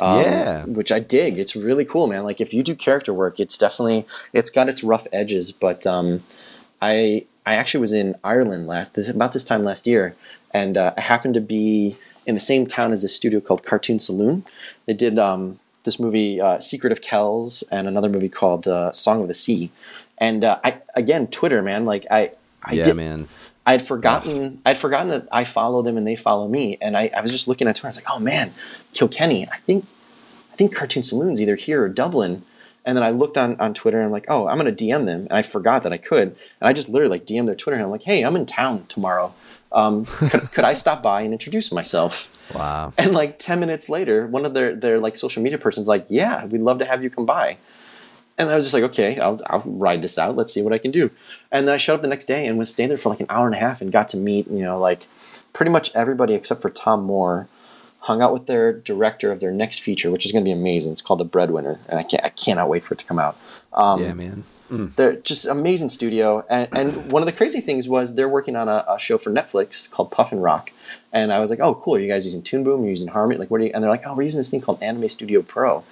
Um, 0.00 0.16
Yeah. 0.22 0.64
which 0.64 0.90
I 0.90 1.00
dig. 1.00 1.38
It's 1.38 1.54
really 1.54 1.84
cool, 1.84 2.06
man. 2.06 2.24
Like 2.24 2.40
if 2.40 2.54
you 2.54 2.62
do 2.62 2.74
character 2.74 3.12
work, 3.12 3.38
it's 3.40 3.58
definitely 3.58 4.06
it's 4.32 4.48
got 4.48 4.70
its 4.70 4.82
rough 4.82 5.06
edges, 5.12 5.52
but 5.52 5.86
um, 5.86 6.22
I 6.80 7.26
I 7.44 7.54
actually 7.54 7.80
was 7.82 7.92
in 7.92 8.14
Ireland 8.24 8.66
last 8.66 8.94
this, 8.94 9.10
about 9.10 9.34
this 9.34 9.44
time 9.44 9.64
last 9.64 9.86
year, 9.86 10.14
and 10.52 10.78
uh, 10.78 10.94
I 10.96 11.00
happened 11.02 11.34
to 11.34 11.40
be 11.42 11.98
in 12.24 12.34
the 12.34 12.40
same 12.40 12.66
town 12.66 12.92
as 12.92 13.02
this 13.02 13.14
studio 13.14 13.38
called 13.40 13.64
Cartoon 13.64 13.98
Saloon. 13.98 14.46
They 14.86 14.94
did 14.94 15.18
um, 15.18 15.58
this 15.84 15.98
movie 15.98 16.40
uh, 16.40 16.60
Secret 16.60 16.92
of 16.92 17.02
Kells 17.02 17.62
and 17.70 17.88
another 17.88 18.08
movie 18.08 18.28
called 18.28 18.68
uh, 18.68 18.92
Song 18.92 19.22
of 19.22 19.28
the 19.28 19.34
Sea, 19.34 19.70
and 20.18 20.44
uh, 20.44 20.58
I 20.64 20.80
again 20.94 21.26
Twitter 21.26 21.62
man 21.62 21.84
like 21.84 22.06
I 22.10 22.32
I 22.62 22.74
yeah, 22.74 22.84
did 22.84 22.96
man. 22.96 23.28
I'd 23.64 23.82
forgotten 23.82 24.60
I'd 24.66 24.78
forgotten 24.78 25.08
that 25.10 25.28
I 25.30 25.44
follow 25.44 25.82
them 25.82 25.96
and 25.96 26.06
they 26.06 26.16
follow 26.16 26.48
me, 26.48 26.78
and 26.80 26.96
I, 26.96 27.10
I 27.16 27.20
was 27.20 27.30
just 27.30 27.48
looking 27.48 27.68
at 27.68 27.76
Twitter. 27.76 27.88
I 27.88 27.90
was 27.90 27.96
like, 27.96 28.10
oh 28.10 28.18
man, 28.18 28.52
Kilkenny. 28.92 29.48
I 29.48 29.58
think 29.58 29.86
I 30.52 30.56
think 30.56 30.74
Cartoon 30.74 31.02
Saloon's 31.02 31.40
either 31.40 31.56
here 31.56 31.82
or 31.82 31.88
Dublin. 31.88 32.42
And 32.84 32.96
then 32.96 33.04
I 33.04 33.10
looked 33.10 33.38
on, 33.38 33.54
on 33.60 33.74
Twitter 33.74 33.98
and 33.98 34.06
I'm 34.06 34.10
like, 34.10 34.24
oh, 34.26 34.48
I'm 34.48 34.56
gonna 34.56 34.72
DM 34.72 35.04
them, 35.04 35.20
and 35.22 35.32
I 35.32 35.42
forgot 35.42 35.84
that 35.84 35.92
I 35.92 35.98
could, 35.98 36.28
and 36.30 36.68
I 36.68 36.72
just 36.72 36.88
literally 36.88 37.10
like 37.10 37.26
DM 37.26 37.46
their 37.46 37.54
Twitter 37.54 37.76
and 37.76 37.84
I'm 37.84 37.92
like, 37.92 38.02
hey, 38.02 38.22
I'm 38.22 38.34
in 38.34 38.44
town 38.44 38.86
tomorrow. 38.88 39.32
Um, 39.70 40.04
could, 40.04 40.50
could 40.50 40.64
I 40.64 40.74
stop 40.74 41.02
by 41.02 41.22
and 41.22 41.32
introduce 41.32 41.70
myself? 41.72 42.28
Wow. 42.54 42.92
And 42.98 43.12
like 43.12 43.38
ten 43.38 43.60
minutes 43.60 43.88
later, 43.88 44.26
one 44.26 44.44
of 44.44 44.54
their 44.54 44.74
their 44.74 44.98
like 44.98 45.16
social 45.16 45.42
media 45.42 45.58
persons 45.58 45.88
like, 45.88 46.06
yeah, 46.08 46.44
we'd 46.44 46.60
love 46.60 46.78
to 46.78 46.84
have 46.84 47.02
you 47.02 47.10
come 47.10 47.26
by. 47.26 47.56
And 48.38 48.48
I 48.48 48.54
was 48.56 48.64
just 48.64 48.74
like, 48.74 48.82
okay, 48.84 49.18
I'll, 49.18 49.38
I'll 49.46 49.62
ride 49.66 50.00
this 50.00 50.18
out. 50.18 50.36
Let's 50.36 50.52
see 50.54 50.62
what 50.62 50.72
I 50.72 50.78
can 50.78 50.90
do. 50.90 51.10
And 51.50 51.68
then 51.68 51.74
I 51.74 51.76
showed 51.76 51.96
up 51.96 52.02
the 52.02 52.08
next 52.08 52.24
day 52.24 52.46
and 52.46 52.56
was 52.58 52.72
staying 52.72 52.88
there 52.88 52.96
for 52.98 53.10
like 53.10 53.20
an 53.20 53.26
hour 53.28 53.46
and 53.46 53.54
a 53.54 53.58
half 53.58 53.82
and 53.82 53.92
got 53.92 54.08
to 54.08 54.16
meet, 54.16 54.48
you 54.48 54.64
know, 54.64 54.78
like 54.78 55.06
pretty 55.52 55.70
much 55.70 55.94
everybody 55.94 56.34
except 56.34 56.62
for 56.62 56.70
Tomm 56.70 57.04
Moore. 57.04 57.48
Hung 58.00 58.20
out 58.20 58.32
with 58.32 58.46
their 58.46 58.72
director 58.72 59.30
of 59.30 59.38
their 59.38 59.52
next 59.52 59.78
feature, 59.80 60.10
which 60.10 60.26
is 60.26 60.32
going 60.32 60.42
to 60.42 60.48
be 60.48 60.52
amazing. 60.52 60.90
It's 60.90 61.02
called 61.02 61.20
The 61.20 61.24
Breadwinner, 61.24 61.78
and 61.88 62.00
I 62.00 62.02
can't, 62.02 62.24
I 62.24 62.30
cannot 62.30 62.68
wait 62.68 62.82
for 62.82 62.94
it 62.94 62.98
to 62.98 63.04
come 63.04 63.20
out. 63.20 63.36
Um, 63.72 64.02
Yeah, 64.02 64.12
man. 64.14 64.42
they're 64.96 65.16
just 65.16 65.46
amazing 65.46 65.90
studio 65.90 66.44
and, 66.48 66.66
and 66.72 67.12
one 67.12 67.20
of 67.22 67.26
the 67.26 67.32
crazy 67.32 67.60
things 67.60 67.88
was 67.88 68.14
they're 68.14 68.28
working 68.28 68.56
on 68.56 68.68
a, 68.68 68.84
a 68.88 68.98
show 68.98 69.18
for 69.18 69.30
netflix 69.30 69.90
called 69.90 70.10
Puffin 70.10 70.40
Rock 70.40 70.72
and 71.12 71.32
i 71.32 71.38
was 71.40 71.50
like 71.50 71.60
oh 71.60 71.74
cool. 71.74 71.94
Are 71.96 72.00
you 72.00 72.08
guys 72.08 72.24
using 72.26 72.42
toon 72.42 72.64
boom? 72.64 72.80
Are 72.80 72.84
you 72.84 72.90
using 72.90 73.08
harmony? 73.08 73.38
Like 73.38 73.50
what 73.50 73.60
are 73.60 73.64
you 73.64 73.70
and 73.74 73.82
they're 73.82 73.90
like 73.90 74.06
oh 74.06 74.14
we're 74.14 74.22
using 74.22 74.38
this 74.40 74.50
thing 74.50 74.60
called 74.60 74.82
anime 74.82 75.08
studio 75.08 75.42
pro. 75.42 75.84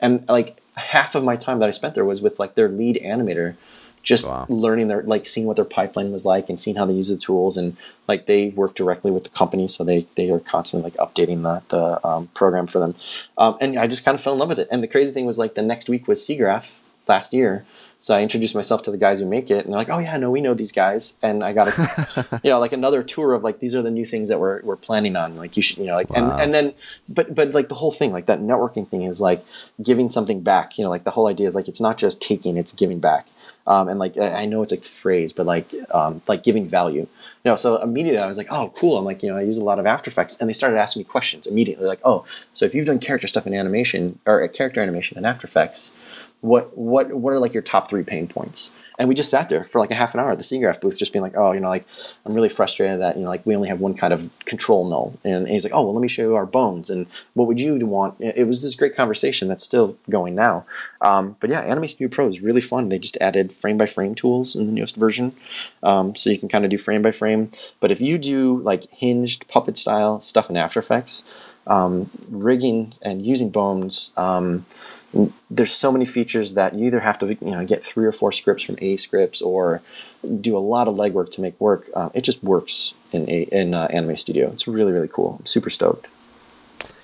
And 0.00 0.28
like 0.28 0.58
half 0.74 1.14
of 1.14 1.24
my 1.24 1.36
time 1.36 1.58
that 1.60 1.68
i 1.68 1.70
spent 1.72 1.94
there 1.94 2.04
was 2.04 2.20
with 2.20 2.38
like 2.38 2.54
their 2.54 2.68
lead 2.68 3.00
animator 3.02 3.54
just 4.02 4.26
Wow. 4.28 4.46
learning 4.48 4.86
their 4.88 5.02
like 5.02 5.26
seeing 5.26 5.46
what 5.48 5.56
their 5.56 5.64
pipeline 5.64 6.12
was 6.12 6.24
like 6.24 6.48
and 6.48 6.60
seeing 6.60 6.76
how 6.76 6.86
they 6.86 6.92
use 6.92 7.08
the 7.08 7.16
tools. 7.16 7.56
And 7.56 7.76
like 8.06 8.26
they 8.26 8.50
work 8.50 8.74
directly 8.76 9.10
with 9.10 9.24
the 9.24 9.30
company 9.30 9.66
so 9.66 9.82
they 9.82 10.06
they 10.14 10.30
are 10.30 10.38
constantly 10.38 10.90
like 10.90 10.98
updating 11.00 11.42
the, 11.42 11.62
the 11.74 12.06
um, 12.06 12.28
program 12.28 12.66
for 12.68 12.78
them. 12.78 12.94
Um, 13.36 13.56
and 13.60 13.76
i 13.78 13.86
just 13.88 14.04
kind 14.04 14.14
of 14.14 14.20
fell 14.20 14.34
in 14.34 14.38
love 14.38 14.48
with 14.50 14.60
it. 14.60 14.68
And 14.70 14.82
the 14.82 14.86
crazy 14.88 15.12
thing 15.12 15.26
was 15.26 15.38
like 15.38 15.54
the 15.54 15.62
next 15.62 15.88
week 15.88 16.06
was 16.06 16.20
SIGGRAPH 16.24 16.76
last 17.08 17.32
year 17.32 17.64
so 18.06 18.14
I 18.14 18.22
introduced 18.22 18.54
myself 18.54 18.84
to 18.84 18.92
the 18.92 18.96
guys 18.96 19.18
who 19.18 19.26
make 19.26 19.50
it, 19.50 19.64
and 19.64 19.72
they're 19.74 19.80
like, 19.80 19.90
"Oh 19.90 19.98
yeah, 19.98 20.16
no, 20.16 20.30
we 20.30 20.40
know 20.40 20.54
these 20.54 20.70
guys." 20.70 21.16
And 21.22 21.42
I 21.42 21.52
got 21.52 21.66
a, 21.66 22.40
you 22.44 22.50
know, 22.50 22.60
like 22.60 22.72
another 22.72 23.02
tour 23.02 23.32
of 23.32 23.42
like 23.42 23.58
these 23.58 23.74
are 23.74 23.82
the 23.82 23.90
new 23.90 24.04
things 24.04 24.28
that 24.28 24.38
we're 24.38 24.62
we're 24.62 24.76
planning 24.76 25.16
on. 25.16 25.34
Like 25.34 25.56
you 25.56 25.62
should, 25.64 25.78
you 25.78 25.86
know, 25.86 25.96
like 25.96 26.10
Wow. 26.10 26.30
and 26.30 26.40
and 26.40 26.54
then, 26.54 26.74
but 27.08 27.34
but 27.34 27.52
like 27.52 27.68
the 27.68 27.74
whole 27.74 27.90
thing, 27.90 28.12
like 28.12 28.26
that 28.26 28.38
networking 28.38 28.86
thing 28.86 29.02
is 29.02 29.20
like 29.20 29.44
giving 29.82 30.08
something 30.08 30.40
back. 30.40 30.78
You 30.78 30.84
know, 30.84 30.90
like 30.90 31.02
the 31.02 31.10
whole 31.10 31.26
idea 31.26 31.48
is 31.48 31.56
like 31.56 31.66
it's 31.66 31.80
not 31.80 31.98
just 31.98 32.22
taking, 32.22 32.56
it's 32.56 32.70
giving 32.70 33.00
back. 33.00 33.26
Um, 33.66 33.88
and 33.88 33.98
like 33.98 34.16
I 34.16 34.44
know 34.44 34.62
it's 34.62 34.70
a 34.70 34.76
phrase, 34.76 35.32
but 35.32 35.44
like 35.44 35.74
um, 35.90 36.22
like 36.28 36.44
giving 36.44 36.68
value. 36.68 37.00
You 37.00 37.50
know, 37.50 37.56
so 37.56 37.82
immediately 37.82 38.20
I 38.20 38.26
was 38.28 38.38
like, 38.38 38.52
"Oh, 38.52 38.72
cool!" 38.76 38.98
I'm 38.98 39.04
like, 39.04 39.24
you 39.24 39.30
know, 39.30 39.36
I 39.36 39.42
use 39.42 39.58
a 39.58 39.64
lot 39.64 39.80
of 39.80 39.86
After 39.86 40.10
Effects, 40.10 40.40
and 40.40 40.48
they 40.48 40.52
started 40.52 40.78
asking 40.78 41.00
me 41.00 41.04
questions 41.04 41.48
immediately, 41.48 41.86
like, 41.86 42.00
"Oh, 42.04 42.24
so 42.54 42.64
if 42.64 42.72
you've 42.72 42.86
done 42.86 43.00
character 43.00 43.26
stuff 43.26 43.48
in 43.48 43.54
animation 43.54 44.20
or 44.26 44.44
uh, 44.44 44.48
character 44.48 44.80
animation 44.80 45.18
in 45.18 45.24
After 45.24 45.48
Effects." 45.48 45.90
What 46.40 46.76
what 46.76 47.12
what 47.12 47.32
are 47.32 47.38
like 47.38 47.54
your 47.54 47.62
top 47.62 47.88
three 47.88 48.04
pain 48.04 48.28
points? 48.28 48.74
And 48.98 49.08
we 49.08 49.14
just 49.14 49.30
sat 49.30 49.48
there 49.48 49.62
for 49.62 49.78
like 49.78 49.90
a 49.90 49.94
half 49.94 50.14
an 50.14 50.20
hour 50.20 50.30
at 50.30 50.38
the 50.38 50.44
SIGGRAPH 50.44 50.80
booth, 50.80 50.98
just 50.98 51.12
being 51.12 51.22
like, 51.22 51.36
oh, 51.36 51.52
you 51.52 51.60
know, 51.60 51.68
like 51.68 51.86
I'm 52.24 52.32
really 52.32 52.48
frustrated 52.48 53.00
that 53.00 53.16
you 53.16 53.22
know, 53.22 53.28
like 53.28 53.44
we 53.44 53.54
only 53.54 53.68
have 53.68 53.80
one 53.80 53.94
kind 53.94 54.12
of 54.12 54.30
control 54.44 54.88
null. 54.88 55.18
And 55.22 55.46
he's 55.46 55.64
like, 55.64 55.74
oh, 55.74 55.82
well, 55.82 55.94
let 55.94 56.00
me 56.00 56.08
show 56.08 56.22
you 56.22 56.34
our 56.34 56.46
bones. 56.46 56.88
And 56.88 57.06
what 57.34 57.46
would 57.46 57.60
you 57.60 57.84
want? 57.86 58.14
It 58.20 58.46
was 58.46 58.62
this 58.62 58.74
great 58.74 58.96
conversation 58.96 59.48
that's 59.48 59.64
still 59.64 59.98
going 60.08 60.34
now. 60.34 60.64
Um, 61.02 61.36
but 61.40 61.50
yeah, 61.50 61.60
Anime 61.60 61.88
Studio 61.88 62.08
Pro 62.08 62.28
is 62.28 62.40
really 62.40 62.60
fun. 62.60 62.88
They 62.88 62.98
just 62.98 63.18
added 63.20 63.52
frame 63.52 63.76
by 63.76 63.86
frame 63.86 64.14
tools 64.14 64.56
in 64.56 64.66
the 64.66 64.72
newest 64.72 64.96
version, 64.96 65.34
um, 65.82 66.14
so 66.14 66.30
you 66.30 66.38
can 66.38 66.48
kind 66.48 66.64
of 66.64 66.70
do 66.70 66.78
frame 66.78 67.02
by 67.02 67.12
frame. 67.12 67.50
But 67.80 67.90
if 67.90 68.00
you 68.00 68.18
do 68.18 68.58
like 68.58 68.90
hinged 68.90 69.46
puppet 69.48 69.76
style 69.76 70.20
stuff 70.20 70.48
in 70.48 70.56
After 70.56 70.80
Effects, 70.80 71.24
um, 71.66 72.10
rigging 72.30 72.94
and 73.02 73.24
using 73.24 73.50
bones. 73.50 74.12
Um, 74.16 74.64
there's 75.50 75.72
so 75.72 75.92
many 75.92 76.04
features 76.04 76.54
that 76.54 76.74
you 76.74 76.86
either 76.86 77.00
have 77.00 77.18
to 77.18 77.26
you 77.26 77.50
know 77.50 77.64
get 77.64 77.82
three 77.82 78.04
or 78.04 78.12
four 78.12 78.32
scripts 78.32 78.62
from 78.62 78.76
aescripts 78.80 79.40
or 79.40 79.80
do 80.40 80.56
a 80.56 80.58
lot 80.58 80.88
of 80.88 80.96
legwork 80.96 81.30
to 81.32 81.40
make 81.40 81.58
work. 81.60 81.88
Uh, 81.94 82.10
it 82.14 82.22
just 82.22 82.42
works 82.42 82.94
in 83.12 83.28
a, 83.28 83.42
in 83.52 83.74
uh, 83.74 83.88
Anime 83.90 84.16
Studio. 84.16 84.50
It's 84.50 84.66
really 84.66 84.92
really 84.92 85.08
cool. 85.08 85.36
I'm 85.38 85.46
super 85.46 85.70
stoked. 85.70 86.08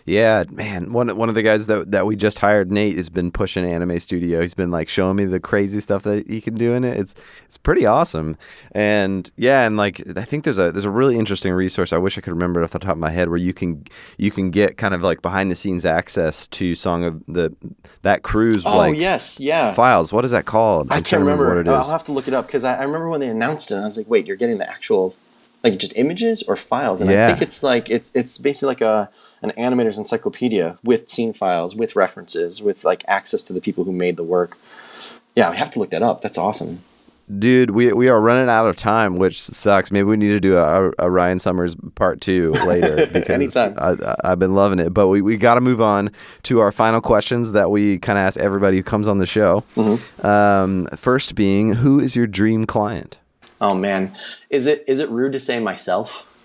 Yeah, 0.05 0.45
man. 0.51 0.93
One 0.93 1.17
one 1.17 1.29
of 1.29 1.35
the 1.35 1.43
guys 1.43 1.67
that 1.69 1.93
that 1.93 2.07
we 2.07 2.17
just 2.17 2.41
hired, 2.41 2.73
Nate, 2.73 2.97
has 2.97 3.09
been 3.09 3.31
pushing 3.31 3.65
Anime 3.65 3.99
Studio. 4.01 4.41
He's 4.41 4.55
been 4.55 4.71
like 4.71 4.89
showing 4.89 5.17
me 5.17 5.25
the 5.25 5.39
crazy 5.41 5.81
stuff 5.81 6.03
that 6.03 6.29
he 6.29 6.41
can 6.41 6.55
do 6.55 6.73
in 6.75 6.83
it. 6.85 6.99
It's 6.99 7.15
it's 7.47 7.57
pretty 7.59 7.87
awesome. 7.87 8.37
And 8.73 9.31
yeah, 9.37 9.67
and 9.67 9.77
like 9.77 10.03
I 10.17 10.23
think 10.25 10.45
there's 10.45 10.59
a 10.59 10.73
there's 10.73 10.85
a 10.85 10.91
really 10.91 11.19
interesting 11.19 11.53
resource. 11.53 11.93
I 11.93 11.99
wish 11.99 12.19
I 12.19 12.21
could 12.21 12.33
remember 12.33 12.61
it 12.61 12.65
off 12.65 12.73
the 12.73 12.79
top 12.81 12.93
of 12.93 12.99
my 12.99 13.11
head 13.11 13.29
where 13.29 13.39
you 13.39 13.55
can 13.55 13.85
you 14.19 14.31
can 14.31 14.51
get 14.51 14.77
kind 14.77 14.93
of 14.95 15.03
like 15.03 15.23
behind 15.23 15.51
the 15.51 15.57
scenes 15.57 15.85
access 15.87 16.49
to 16.49 16.75
Song 16.75 17.05
of 17.05 17.23
the 17.27 17.55
that 18.03 18.23
cruise 18.23 18.65
Oh 18.67 18.77
like 18.77 18.97
yes, 18.97 19.39
yeah. 19.39 19.73
files. 19.73 20.13
What 20.13 20.25
is 20.25 20.33
that 20.33 20.47
called? 20.47 20.91
I 20.91 20.97
I'm 20.97 21.03
can't 21.05 21.07
trying 21.07 21.21
to 21.21 21.25
remember. 21.27 21.49
what 21.49 21.57
it 21.59 21.67
is. 21.69 21.73
I'll 21.87 21.93
have 21.93 22.05
to 22.05 22.13
look 22.13 22.27
it 22.27 22.35
up 22.35 22.47
because 22.47 22.65
I, 22.65 22.75
I 22.79 22.83
remember 22.83 23.09
when 23.09 23.21
they 23.21 23.29
announced 23.29 23.71
it. 23.71 23.75
and 23.75 23.83
I 23.83 23.87
was 23.87 23.97
like, 23.97 24.09
wait, 24.09 24.27
you're 24.27 24.37
getting 24.37 24.59
the 24.59 24.69
actual 24.69 25.15
like 25.63 25.79
just 25.79 25.93
images 25.97 26.43
or 26.43 26.57
files? 26.57 27.01
And 27.01 27.11
Yeah. 27.11 27.25
I 27.25 27.31
think 27.31 27.43
it's 27.43 27.63
like 27.63 27.91
it's 27.91 28.11
it's 28.15 28.39
basically 28.39 28.69
like 28.69 28.81
a 28.81 29.11
an 29.43 29.51
animator's 29.59 29.99
encyclopedia 29.99 30.79
with 30.85 31.09
scene 31.09 31.33
files, 31.33 31.75
with 31.75 31.97
references, 31.97 32.63
with 32.63 32.85
like 32.85 33.05
access 33.09 33.43
to 33.43 33.53
the 33.53 33.61
people 33.61 33.85
who 33.85 33.93
made 33.93 34.17
the 34.17 34.25
work. 34.25 34.59
Yeah, 35.35 35.51
we 35.51 35.57
have 35.57 35.71
to 35.73 35.79
look 35.79 35.91
that 35.91 36.03
up. 36.03 36.21
That's 36.21 36.39
awesome. 36.39 36.81
Dude, 37.39 37.71
we 37.71 37.93
we 37.93 38.09
are 38.09 38.21
running 38.21 38.51
out 38.51 38.67
of 38.67 38.77
time, 38.77 39.17
which 39.17 39.41
sucks. 39.41 39.91
Maybe 39.91 40.03
we 40.05 40.17
need 40.17 40.33
to 40.33 40.41
do 40.41 40.59
a, 40.59 40.91
a 40.99 41.09
Ryan 41.11 41.39
Summers 41.39 41.77
part 41.95 42.21
two 42.21 42.51
later 42.67 43.07
because. 43.07 43.57
I, 43.57 44.17
I've 44.25 44.39
been 44.39 44.55
loving 44.55 44.81
it. 44.81 44.93
But 44.93 45.09
we, 45.09 45.23
we 45.23 45.37
got 45.39 45.55
to 45.55 45.61
move 45.61 45.81
on 45.81 46.11
to 46.43 46.59
our 46.59 46.73
final 46.73 47.01
questions 47.01 47.53
that 47.53 47.71
we 47.71 47.99
kind 47.99 48.19
of 48.19 48.25
ask 48.25 48.39
everybody 48.39 48.77
who 48.77 48.83
comes 48.83 49.07
on 49.09 49.19
the 49.19 49.27
show. 49.27 49.65
Mm-hmm. 49.77 50.27
Um, 50.27 50.87
first 50.97 51.35
being, 51.35 51.75
who 51.75 52.01
is 52.01 52.17
your 52.17 52.27
dream 52.27 52.67
client? 52.67 53.19
Oh 53.63 53.75
man, 53.75 54.15
is 54.51 54.67
it 54.67 54.85
is 54.89 55.01
it 55.01 55.09
rude 55.09 55.33
to 55.33 55.41
say 55.41 55.59
myself? 55.61 56.29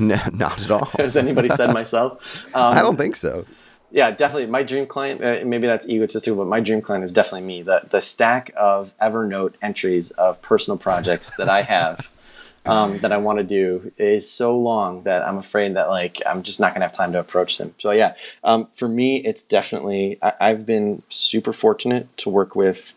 No, 0.00 0.16
not 0.32 0.62
at 0.62 0.70
all. 0.70 0.86
Has 0.96 1.14
anybody 1.14 1.50
said 1.50 1.74
myself? 1.80 2.22
Um, 2.54 2.74
I 2.74 2.80
don't 2.80 2.96
think 2.96 3.16
so. 3.16 3.44
yeah, 3.90 4.10
definitely. 4.10 4.46
My 4.46 4.62
dream 4.62 4.86
client, 4.86 5.22
uh, 5.22 5.44
maybe 5.44 5.66
that's 5.66 5.86
egotistical, 5.90 6.38
but 6.38 6.46
my 6.48 6.60
dream 6.60 6.80
client 6.80 7.04
is 7.04 7.12
definitely 7.12 7.46
me. 7.46 7.60
The 7.62 7.82
the 7.90 8.00
stack 8.00 8.50
of 8.56 8.94
Evernote 8.98 9.56
entries 9.60 10.10
of 10.12 10.40
personal 10.40 10.78
projects 10.78 11.32
that 11.36 11.50
I 11.50 11.60
have 11.62 12.10
um, 12.64 12.96
that 13.00 13.12
I 13.12 13.18
want 13.18 13.40
to 13.40 13.44
do 13.44 13.92
is 13.98 14.30
so 14.30 14.56
long 14.58 15.02
that 15.02 15.20
I'm 15.22 15.36
afraid 15.36 15.76
that 15.76 15.90
like 15.90 16.22
I'm 16.24 16.42
just 16.42 16.60
not 16.60 16.72
gonna 16.72 16.86
have 16.86 16.92
time 16.92 17.12
to 17.12 17.20
approach 17.20 17.58
them. 17.58 17.74
So 17.78 17.90
yeah, 17.90 18.14
um, 18.42 18.68
for 18.74 18.88
me, 18.88 19.16
it's 19.18 19.42
definitely 19.42 20.18
I, 20.22 20.32
I've 20.40 20.64
been 20.64 21.02
super 21.10 21.52
fortunate 21.52 22.16
to 22.18 22.30
work 22.30 22.56
with 22.56 22.94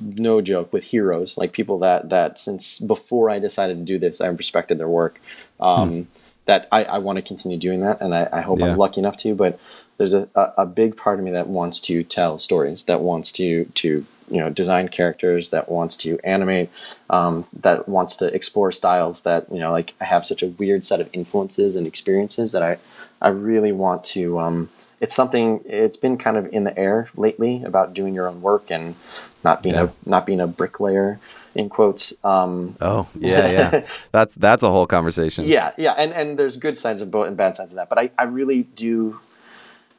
no 0.00 0.40
joke 0.40 0.72
with 0.72 0.84
heroes 0.84 1.38
like 1.38 1.52
people 1.52 1.78
that 1.78 2.10
that 2.10 2.38
since 2.38 2.78
before 2.78 3.30
I 3.30 3.38
decided 3.38 3.78
to 3.78 3.84
do 3.84 3.98
this, 3.98 4.20
I 4.20 4.28
respected 4.28 4.78
their 4.78 4.88
work. 4.88 5.20
Um, 5.60 5.90
hmm. 5.90 6.02
That 6.46 6.66
I, 6.72 6.82
I 6.84 6.98
want 6.98 7.18
to 7.18 7.22
continue 7.22 7.56
doing 7.56 7.82
that, 7.82 8.00
and 8.00 8.12
I, 8.12 8.28
I 8.32 8.40
hope 8.40 8.58
yeah. 8.58 8.66
I'm 8.66 8.76
lucky 8.76 8.98
enough 8.98 9.16
to. 9.18 9.32
But 9.32 9.60
there's 9.96 10.12
a, 10.12 10.28
a, 10.34 10.52
a 10.58 10.66
big 10.66 10.96
part 10.96 11.20
of 11.20 11.24
me 11.24 11.30
that 11.30 11.46
wants 11.46 11.80
to 11.82 12.02
tell 12.02 12.36
stories, 12.38 12.82
that 12.84 13.00
wants 13.00 13.30
to 13.32 13.64
to 13.66 14.04
you 14.28 14.40
know 14.40 14.50
design 14.50 14.88
characters, 14.88 15.50
that 15.50 15.68
wants 15.68 15.96
to 15.98 16.18
animate, 16.24 16.68
um, 17.10 17.46
that 17.52 17.88
wants 17.88 18.16
to 18.16 18.34
explore 18.34 18.72
styles. 18.72 19.22
That 19.22 19.46
you 19.52 19.60
know 19.60 19.70
like 19.70 19.94
I 20.00 20.04
have 20.04 20.24
such 20.24 20.42
a 20.42 20.48
weird 20.48 20.84
set 20.84 21.00
of 21.00 21.08
influences 21.12 21.76
and 21.76 21.86
experiences 21.86 22.50
that 22.50 22.62
I 22.62 22.78
I 23.20 23.28
really 23.28 23.70
want 23.72 24.02
to. 24.06 24.40
Um, 24.40 24.70
it's 25.02 25.14
something. 25.14 25.60
It's 25.64 25.96
been 25.96 26.16
kind 26.16 26.36
of 26.36 26.46
in 26.52 26.62
the 26.62 26.78
air 26.78 27.10
lately 27.16 27.64
about 27.64 27.92
doing 27.92 28.14
your 28.14 28.28
own 28.28 28.40
work 28.40 28.70
and 28.70 28.94
not 29.42 29.62
being 29.62 29.74
yeah. 29.74 29.90
a 30.06 30.08
not 30.08 30.24
being 30.24 30.40
a 30.40 30.46
bricklayer 30.46 31.18
in 31.56 31.68
quotes. 31.68 32.14
Um, 32.24 32.76
oh 32.80 33.08
yeah, 33.18 33.50
yeah. 33.50 33.86
that's 34.12 34.36
that's 34.36 34.62
a 34.62 34.70
whole 34.70 34.86
conversation. 34.86 35.44
Yeah, 35.44 35.72
yeah, 35.76 35.94
and 35.98 36.12
and 36.12 36.38
there's 36.38 36.56
good 36.56 36.78
sides 36.78 37.02
of 37.02 37.10
both 37.10 37.26
and 37.26 37.36
bad 37.36 37.56
sides 37.56 37.72
of 37.72 37.76
that. 37.76 37.88
But 37.88 37.98
I 37.98 38.10
I 38.16 38.22
really 38.24 38.62
do 38.62 39.18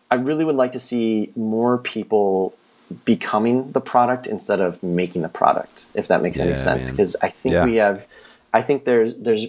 I 0.10 0.16
really 0.16 0.46
would 0.46 0.56
like 0.56 0.72
to 0.72 0.80
see 0.80 1.32
more 1.36 1.78
people 1.78 2.56
becoming 3.04 3.74
the 3.74 3.82
product 3.82 4.26
instead 4.26 4.62
of 4.62 4.82
making 4.84 5.22
the 5.22 5.30
product, 5.30 5.90
if 5.96 6.08
that 6.08 6.22
makes 6.22 6.38
yeah, 6.38 6.46
any 6.46 6.56
sense. 6.56 6.92
Because 6.92 7.18
I 7.22 7.28
think 7.28 7.54
yeah. 7.54 7.66
we 7.66 7.76
have, 7.76 8.08
I 8.54 8.62
think 8.62 8.86
there's 8.86 9.16
there's 9.16 9.48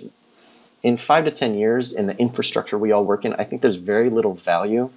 in 0.82 0.96
five 0.96 1.26
to 1.26 1.30
ten 1.30 1.54
years 1.54 1.92
in 1.92 2.08
the 2.08 2.18
infrastructure 2.18 2.76
we 2.76 2.90
all 2.90 3.04
work 3.04 3.24
in, 3.24 3.34
I 3.34 3.44
think 3.44 3.62
there's 3.62 3.76
very 3.76 4.10
little 4.10 4.34
value 4.34 4.90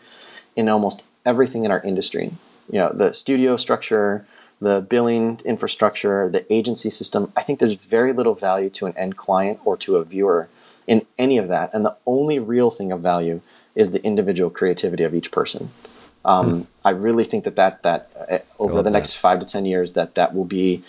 in 0.58 0.68
almost 0.68 1.06
everything 1.26 1.64
in 1.64 1.72
our 1.72 1.82
industry. 1.82 2.34
You 2.70 2.80
know, 2.80 2.92
the 2.94 3.14
studio 3.14 3.56
structure, 3.56 4.26
the 4.60 4.82
billing 4.82 5.40
infrastructure, 5.46 6.28
the 6.30 6.52
agency 6.52 6.90
system. 6.90 7.32
I 7.38 7.44
think 7.44 7.60
there's 7.60 7.76
very 7.76 8.12
little 8.12 8.36
value 8.36 8.70
to 8.72 8.88
an 8.88 8.98
end 8.98 9.16
client 9.16 9.60
or 9.64 9.78
to 9.78 9.96
a 9.96 10.04
viewer 10.04 10.50
in 10.88 11.06
any 11.18 11.38
of 11.38 11.48
that. 11.48 11.74
And 11.74 11.86
the 11.86 11.96
only 12.06 12.40
real 12.40 12.72
thing 12.72 12.92
of 12.92 13.02
value 13.02 13.40
is 13.76 13.92
the 13.92 14.04
individual 14.04 14.50
creativity 14.50 15.04
of 15.04 15.14
each 15.14 15.32
person. 15.32 15.70
Um, 16.26 16.50
hmm. 16.50 16.62
I 16.84 16.90
really 16.90 17.24
think 17.24 17.46
that 17.46 17.56
that 17.56 17.84
that 17.84 18.10
uh, 18.30 18.40
over 18.60 18.82
the 18.82 18.90
next 18.90 19.14
that. 19.14 19.20
five 19.20 19.40
to 19.40 19.46
ten 19.46 19.66
years 19.66 19.94
that 19.94 20.16
that 20.16 20.34
will 20.36 20.46
be 20.46 20.84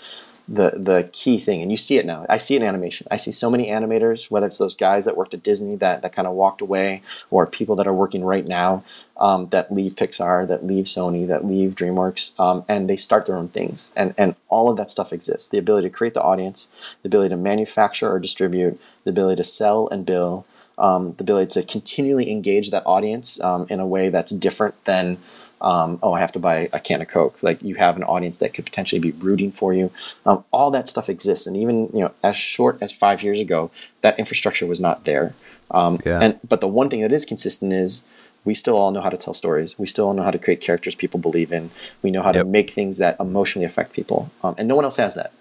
the 0.49 0.71
the 0.77 1.09
key 1.13 1.39
thing. 1.39 1.63
And 1.63 1.71
you 1.71 1.77
see 1.77 1.99
it 1.99 2.07
now. 2.07 2.25
I 2.29 2.39
see 2.39 2.57
it 2.57 2.63
in 2.63 2.69
animation. 2.69 3.07
I 3.11 3.19
see 3.19 3.33
so 3.33 3.51
many 3.51 3.67
animators, 3.69 4.31
whether 4.31 4.47
it's 4.47 4.59
those 4.59 4.75
guys 4.75 5.05
that 5.05 5.17
worked 5.17 5.35
at 5.35 5.43
Disney 5.43 5.77
that 5.77 6.03
that 6.03 6.13
kind 6.13 6.27
of 6.27 6.35
walked 6.35 6.63
away, 6.63 7.03
or 7.31 7.47
people 7.47 7.77
that 7.77 7.87
are 7.87 7.93
working 7.93 8.25
right 8.25 8.47
now 8.47 8.83
um, 9.19 9.49
that 9.49 9.73
leave 9.73 9.95
Pixar, 9.95 10.49
that 10.49 10.67
leave 10.67 10.87
Sony, 10.87 11.27
that 11.27 11.45
leave 11.45 11.75
DreamWorks, 11.75 12.39
um, 12.41 12.65
and 12.69 12.89
they 12.89 12.97
start 12.97 13.27
their 13.27 13.37
own 13.37 13.49
things. 13.49 13.93
And 13.95 14.15
and 14.17 14.35
all 14.49 14.71
of 14.71 14.77
that 14.79 14.91
stuff 14.91 15.13
exists. 15.13 15.49
The 15.49 15.59
ability 15.59 15.89
to 15.89 15.95
create 15.95 16.15
the 16.15 16.23
audience, 16.23 16.71
the 17.03 17.09
ability 17.09 17.31
to 17.31 17.37
manufacture 17.37 18.11
or 18.11 18.19
distribute, 18.19 18.81
the 19.05 19.11
ability 19.11 19.43
to 19.43 19.49
sell 19.49 19.89
and 19.89 20.07
bill 20.07 20.47
um, 20.79 21.13
the 21.15 21.25
ability 21.25 21.61
to 21.61 21.67
continually 21.67 22.31
engage 22.31 22.71
that 22.71 22.85
audience 22.87 23.41
um, 23.41 23.67
in 23.69 23.81
a 23.81 23.87
way 23.87 24.09
that's 24.09 24.33
different 24.33 24.83
than 24.85 25.19
um, 25.61 25.99
oh 26.03 26.13
i 26.13 26.21
have 26.21 26.33
to 26.33 26.39
buy 26.39 26.69
a 26.73 26.81
can 26.81 27.01
of 27.01 27.09
coke 27.09 27.43
like 27.43 27.63
you 27.63 27.75
have 27.75 27.97
an 27.97 28.05
audience 28.05 28.39
that 28.39 28.55
could 28.55 28.65
potentially 28.65 29.01
be 29.01 29.13
rooting 29.13 29.51
for 29.51 29.73
you 29.73 29.91
um, 30.27 30.45
all 30.51 30.71
that 30.71 30.89
stuff 30.89 31.09
exists 31.09 31.47
and 31.47 31.57
even 31.57 31.89
you 31.93 32.01
know 32.01 32.13
as 32.23 32.37
short 32.37 32.79
as 32.81 32.93
five 32.93 33.23
years 33.23 33.41
ago 33.41 33.71
that 34.03 34.19
infrastructure 34.19 34.67
was 34.67 34.81
not 34.81 35.05
there 35.05 35.35
um, 35.71 35.99
yeah. 36.05 36.21
and 36.21 36.39
but 36.49 36.61
the 36.61 36.69
one 36.69 36.89
thing 36.89 37.03
that 37.03 37.13
is 37.13 37.25
consistent 37.25 37.73
is 37.73 38.07
we 38.45 38.55
still 38.55 38.77
all 38.77 38.91
know 38.91 39.01
how 39.01 39.11
to 39.11 39.17
tell 39.17 39.35
stories. 39.35 39.79
We 39.79 39.87
still 39.87 40.07
all 40.07 40.15
know 40.15 40.23
how 40.23 40.31
to 40.31 40.39
create 40.39 40.61
characters 40.61 40.95
people 40.95 41.21
believe 41.21 41.53
in. 41.53 41.71
We 42.03 42.11
know 42.11 42.23
how 42.23 42.33
yep. 42.33 42.45
to 42.45 42.45
make 42.45 42.71
things 42.71 42.97
that 42.99 43.19
emotionally 43.21 43.67
affect 43.67 43.93
people, 43.93 44.31
um, 44.43 44.55
and 44.57 44.67
no 44.67 44.75
one 44.75 44.85
else 44.85 44.97
has 44.97 45.15
that. 45.17 45.33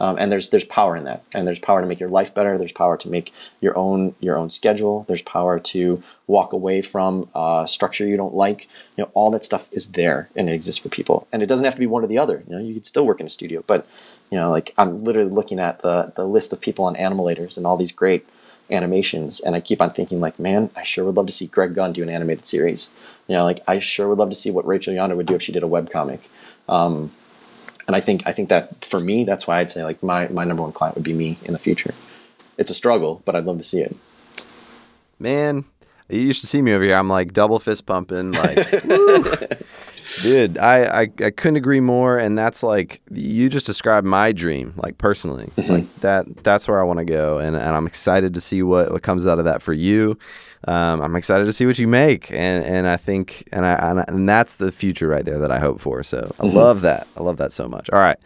Um, 0.00 0.16
and 0.18 0.30
there's 0.30 0.50
there's 0.50 0.64
power 0.64 0.96
in 0.96 1.04
that, 1.04 1.24
and 1.34 1.46
there's 1.46 1.58
power 1.58 1.80
to 1.80 1.86
make 1.86 2.00
your 2.00 2.08
life 2.08 2.34
better. 2.34 2.56
There's 2.56 2.72
power 2.72 2.96
to 2.96 3.08
make 3.08 3.32
your 3.60 3.76
own 3.76 4.14
your 4.20 4.36
own 4.36 4.50
schedule. 4.50 5.04
There's 5.08 5.22
power 5.22 5.58
to 5.58 6.02
walk 6.26 6.52
away 6.52 6.82
from 6.82 7.28
a 7.34 7.64
structure 7.66 8.06
you 8.06 8.16
don't 8.16 8.34
like. 8.34 8.68
You 8.96 9.04
know, 9.04 9.10
all 9.14 9.30
that 9.32 9.44
stuff 9.44 9.68
is 9.72 9.92
there, 9.92 10.28
and 10.36 10.48
it 10.48 10.52
exists 10.52 10.82
for 10.82 10.88
people. 10.88 11.26
And 11.32 11.42
it 11.42 11.46
doesn't 11.46 11.64
have 11.64 11.74
to 11.74 11.80
be 11.80 11.86
one 11.86 12.04
or 12.04 12.08
the 12.08 12.18
other. 12.18 12.44
You 12.46 12.54
know, 12.54 12.62
you 12.62 12.74
could 12.74 12.86
still 12.86 13.06
work 13.06 13.20
in 13.20 13.26
a 13.26 13.30
studio, 13.30 13.64
but 13.66 13.86
you 14.30 14.38
know, 14.38 14.50
like 14.50 14.72
I'm 14.78 15.02
literally 15.04 15.30
looking 15.30 15.58
at 15.58 15.80
the 15.80 16.12
the 16.14 16.26
list 16.26 16.52
of 16.52 16.60
people 16.60 16.84
on 16.84 16.94
Animalators 16.94 17.56
and 17.56 17.66
all 17.66 17.76
these 17.76 17.92
great 17.92 18.26
animations, 18.70 19.40
and 19.40 19.56
I 19.56 19.60
keep 19.60 19.80
on 19.80 19.90
thinking 19.90 20.20
like, 20.20 20.38
man, 20.38 20.70
I 20.76 20.82
sure 20.82 21.04
would 21.04 21.16
love 21.16 21.26
to 21.26 21.32
see 21.32 21.46
Greg 21.46 21.74
Gunn 21.74 21.92
do 21.92 22.02
an 22.02 22.10
animated 22.10 22.46
series. 22.46 22.90
You 23.26 23.34
know, 23.34 23.44
like 23.44 23.62
I 23.66 23.78
sure 23.78 24.08
would 24.08 24.18
love 24.18 24.30
to 24.30 24.36
see 24.36 24.50
what 24.50 24.66
Rachel 24.66 24.94
Yonder 24.94 25.16
would 25.16 25.26
do 25.26 25.34
if 25.34 25.42
she 25.42 25.52
did 25.52 25.62
a 25.62 25.68
web 25.68 25.90
comic. 25.90 26.28
Um, 26.68 27.10
and 27.88 27.96
I 27.96 28.00
think 28.00 28.22
I 28.26 28.32
think 28.32 28.50
that 28.50 28.84
for 28.84 29.00
me, 29.00 29.24
that's 29.24 29.46
why 29.46 29.58
I'd 29.58 29.70
say 29.70 29.82
like 29.82 30.02
my 30.02 30.28
my 30.28 30.44
number 30.44 30.62
one 30.62 30.72
client 30.72 30.94
would 30.94 31.04
be 31.04 31.14
me 31.14 31.38
in 31.44 31.54
the 31.54 31.58
future. 31.58 31.94
It's 32.58 32.70
a 32.70 32.74
struggle, 32.74 33.22
but 33.24 33.34
I'd 33.34 33.44
love 33.44 33.58
to 33.58 33.64
see 33.64 33.80
it. 33.80 33.96
Man, 35.18 35.64
you 36.10 36.20
used 36.20 36.42
to 36.42 36.46
see 36.46 36.60
me 36.60 36.72
over 36.74 36.84
here. 36.84 36.96
I'm 36.96 37.08
like 37.08 37.32
double 37.32 37.58
fist 37.58 37.86
pumping, 37.86 38.32
like, 38.32 38.82
dude. 40.22 40.58
I, 40.58 40.84
I 40.84 41.00
I 41.02 41.30
couldn't 41.30 41.56
agree 41.56 41.80
more. 41.80 42.18
And 42.18 42.36
that's 42.36 42.62
like 42.62 43.00
you 43.10 43.48
just 43.48 43.64
described 43.64 44.06
my 44.06 44.32
dream, 44.32 44.74
like 44.76 44.98
personally, 44.98 45.50
mm-hmm. 45.56 45.72
like 45.72 45.94
that. 46.00 46.44
That's 46.44 46.68
where 46.68 46.78
I 46.78 46.84
want 46.84 46.98
to 46.98 47.06
go, 47.06 47.38
and 47.38 47.56
and 47.56 47.74
I'm 47.74 47.86
excited 47.86 48.34
to 48.34 48.40
see 48.40 48.62
what 48.62 48.92
what 48.92 49.02
comes 49.02 49.26
out 49.26 49.38
of 49.38 49.46
that 49.46 49.62
for 49.62 49.72
you 49.72 50.18
um, 50.66 51.00
I'm 51.00 51.14
excited 51.14 51.44
to 51.44 51.52
see 51.52 51.66
what 51.66 51.78
you 51.78 51.86
make, 51.86 52.30
and 52.32 52.64
and 52.64 52.88
I 52.88 52.96
think 52.96 53.48
and 53.52 53.64
I 53.64 54.04
and, 54.08 54.28
that's 54.28 54.56
the 54.56 54.72
future 54.72 55.06
right 55.06 55.24
there 55.24 55.38
that 55.38 55.52
I 55.52 55.60
hope 55.60 55.80
for. 55.80 56.02
So 56.02 56.32
I 56.38 56.42
mm-hmm. 56.44 56.56
love 56.56 56.80
that. 56.82 57.06
I 57.16 57.22
love 57.22 57.36
that 57.36 57.52
so 57.52 57.68
much. 57.68 57.88
All 57.90 58.00
right. 58.00 58.18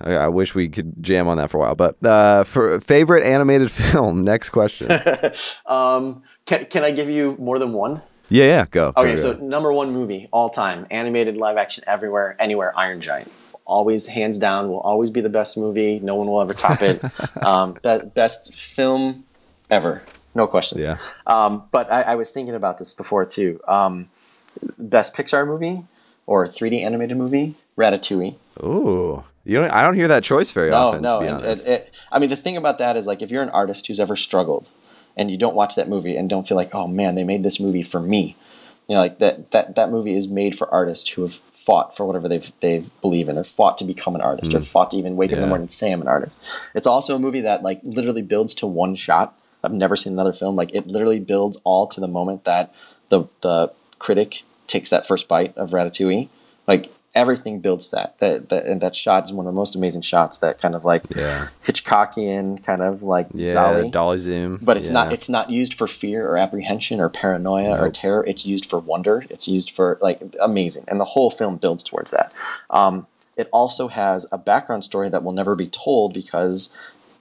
I, 0.00 0.14
I 0.14 0.28
wish 0.28 0.54
we 0.54 0.68
could 0.68 1.00
jam 1.00 1.28
on 1.28 1.36
that 1.36 1.50
for 1.50 1.58
a 1.58 1.60
while, 1.60 1.74
but 1.76 2.04
uh, 2.04 2.42
for 2.42 2.80
favorite 2.80 3.24
animated 3.24 3.70
film. 3.70 4.24
Next 4.24 4.50
question. 4.50 4.88
um, 5.66 6.22
can 6.44 6.64
can 6.66 6.82
I 6.82 6.90
give 6.90 7.08
you 7.08 7.36
more 7.38 7.58
than 7.58 7.72
one? 7.72 8.02
Yeah, 8.28 8.46
yeah, 8.46 8.66
go. 8.70 8.92
Okay, 8.96 9.16
go, 9.16 9.16
so 9.16 9.32
number 9.34 9.72
one 9.72 9.92
movie 9.92 10.28
all 10.32 10.48
time, 10.50 10.86
animated 10.90 11.36
live 11.36 11.56
action 11.56 11.84
everywhere, 11.86 12.34
anywhere, 12.40 12.76
Iron 12.76 13.00
Giant. 13.00 13.30
Always 13.64 14.06
hands 14.06 14.38
down, 14.38 14.68
will 14.68 14.80
always 14.80 15.10
be 15.10 15.20
the 15.20 15.28
best 15.28 15.56
movie. 15.56 16.00
No 16.00 16.16
one 16.16 16.26
will 16.26 16.40
ever 16.40 16.52
top 16.52 16.82
it. 16.82 17.00
um, 17.44 17.74
be- 17.74 18.10
best 18.14 18.54
film 18.54 19.24
ever 19.70 20.02
no 20.34 20.46
question. 20.46 20.78
Yeah. 20.78 20.96
Um, 21.26 21.64
but 21.70 21.90
I, 21.90 22.02
I, 22.02 22.14
was 22.14 22.30
thinking 22.30 22.54
about 22.54 22.78
this 22.78 22.94
before 22.94 23.24
too. 23.24 23.60
Um, 23.68 24.08
best 24.78 25.14
Pixar 25.14 25.46
movie 25.46 25.84
or 26.26 26.46
3D 26.46 26.84
animated 26.84 27.16
movie? 27.16 27.54
Ratatouille. 27.76 28.36
Ooh. 28.62 29.24
You 29.44 29.60
don't, 29.60 29.70
I 29.70 29.82
don't 29.82 29.94
hear 29.94 30.08
that 30.08 30.22
choice 30.22 30.50
very 30.50 30.70
no, 30.70 30.76
often. 30.76 31.02
No, 31.02 31.20
no. 31.20 31.38
It, 31.38 31.66
it, 31.66 31.90
I 32.12 32.18
mean, 32.18 32.30
the 32.30 32.36
thing 32.36 32.56
about 32.56 32.78
that 32.78 32.96
is 32.96 33.06
like 33.06 33.22
if 33.22 33.30
you're 33.30 33.42
an 33.42 33.50
artist 33.50 33.86
who's 33.86 33.98
ever 33.98 34.16
struggled, 34.16 34.70
and 35.16 35.30
you 35.30 35.36
don't 35.36 35.54
watch 35.54 35.74
that 35.76 35.88
movie 35.88 36.16
and 36.16 36.28
don't 36.28 36.46
feel 36.46 36.56
like, 36.56 36.74
oh 36.74 36.86
man, 36.86 37.14
they 37.14 37.24
made 37.24 37.42
this 37.42 37.60
movie 37.60 37.82
for 37.82 38.00
me. 38.00 38.36
You 38.88 38.94
know, 38.94 39.00
like 39.00 39.18
that 39.18 39.50
that 39.52 39.74
that 39.76 39.90
movie 39.90 40.14
is 40.14 40.28
made 40.28 40.56
for 40.56 40.68
artists 40.72 41.10
who 41.10 41.22
have 41.22 41.34
fought 41.34 41.96
for 41.96 42.04
whatever 42.04 42.28
they've 42.28 42.52
they 42.60 42.84
believe 43.00 43.28
in. 43.28 43.36
They're 43.36 43.44
fought 43.44 43.78
to 43.78 43.84
become 43.84 44.14
an 44.14 44.20
artist, 44.20 44.52
mm. 44.52 44.56
or 44.56 44.60
fought 44.60 44.90
to 44.90 44.96
even 44.96 45.16
wake 45.16 45.30
yeah. 45.30 45.36
up 45.36 45.38
in 45.38 45.42
the 45.42 45.48
morning 45.48 45.64
and 45.64 45.70
say 45.70 45.92
I'm 45.92 46.02
an 46.02 46.08
artist. 46.08 46.70
It's 46.74 46.86
also 46.86 47.16
a 47.16 47.18
movie 47.18 47.40
that 47.42 47.62
like 47.62 47.80
literally 47.84 48.22
builds 48.22 48.54
to 48.56 48.66
one 48.66 48.96
shot 48.96 49.38
I've 49.62 49.72
never 49.72 49.96
seen 49.96 50.12
another 50.12 50.32
film 50.32 50.56
like 50.56 50.74
it. 50.74 50.86
Literally 50.86 51.20
builds 51.20 51.58
all 51.64 51.86
to 51.88 52.00
the 52.00 52.08
moment 52.08 52.44
that 52.44 52.74
the 53.08 53.24
the 53.40 53.72
critic 53.98 54.42
takes 54.66 54.90
that 54.90 55.06
first 55.06 55.28
bite 55.28 55.56
of 55.56 55.70
Ratatouille. 55.70 56.28
Like 56.66 56.90
everything 57.14 57.60
builds 57.60 57.90
that. 57.90 58.18
That, 58.18 58.48
that 58.48 58.66
and 58.66 58.80
that 58.80 58.96
shot 58.96 59.24
is 59.24 59.32
one 59.32 59.46
of 59.46 59.52
the 59.52 59.56
most 59.56 59.76
amazing 59.76 60.02
shots. 60.02 60.38
That 60.38 60.58
kind 60.58 60.74
of 60.74 60.84
like 60.84 61.04
yeah. 61.14 61.48
Hitchcockian 61.64 62.64
kind 62.64 62.82
of 62.82 63.02
like 63.02 63.28
yeah, 63.34 63.46
Zali. 63.46 63.90
dolly 63.90 64.18
zoom. 64.18 64.58
But 64.62 64.76
it's 64.76 64.88
yeah. 64.88 64.94
not. 64.94 65.12
It's 65.12 65.28
not 65.28 65.50
used 65.50 65.74
for 65.74 65.86
fear 65.86 66.28
or 66.28 66.36
apprehension 66.36 67.00
or 67.00 67.08
paranoia 67.08 67.70
nope. 67.70 67.80
or 67.80 67.90
terror. 67.90 68.24
It's 68.26 68.46
used 68.46 68.66
for 68.66 68.78
wonder. 68.78 69.24
It's 69.30 69.46
used 69.46 69.70
for 69.70 69.98
like 70.00 70.20
amazing, 70.40 70.84
and 70.88 70.98
the 70.98 71.04
whole 71.04 71.30
film 71.30 71.56
builds 71.56 71.82
towards 71.82 72.10
that. 72.10 72.32
Um, 72.70 73.06
it 73.36 73.48
also 73.52 73.88
has 73.88 74.26
a 74.30 74.38
background 74.38 74.84
story 74.84 75.08
that 75.08 75.22
will 75.22 75.32
never 75.32 75.54
be 75.54 75.68
told 75.68 76.12
because 76.12 76.72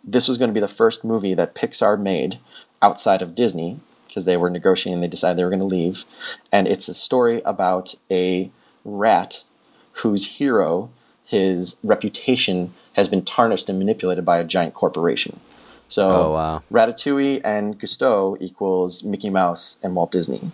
this 0.04 0.28
was 0.28 0.38
going 0.38 0.50
to 0.50 0.54
be 0.54 0.60
the 0.60 0.68
first 0.68 1.04
movie 1.04 1.34
that 1.34 1.56
Pixar 1.56 2.00
made 2.00 2.40
outside 2.82 3.22
of 3.22 3.36
Disney 3.36 3.80
because 4.08 4.26
they 4.26 4.38
were 4.38 4.50
negotiating 4.50 4.96
and 4.96 5.04
they 5.04 5.08
decided 5.08 5.38
they 5.38 5.44
were 5.44 5.50
going 5.50 5.60
to 5.60 5.66
leave. 5.66 6.04
And 6.52 6.68
it's 6.68 6.90
a 6.90 6.94
story 6.94 7.42
about 7.46 7.96
a 8.10 8.50
rat 8.84 9.44
whose 9.94 10.38
hero 10.38 10.90
his 11.24 11.80
reputation 11.84 12.74
has 12.94 13.08
been 13.08 13.24
tarnished 13.24 13.70
and 13.70 13.80
manipulated 13.80 14.26
by 14.26 14.40
a 14.40 14.44
giant 14.44 14.74
corporation. 14.74 15.40
So 15.88 16.10
oh, 16.10 16.32
wow. 16.32 16.64
ratatouille 16.72 17.42
and 17.44 17.78
Gusteau 17.78 18.38
equals 18.40 19.04
mickey 19.04 19.30
mouse 19.30 19.78
and 19.84 19.94
walt 19.94 20.12
disney 20.12 20.52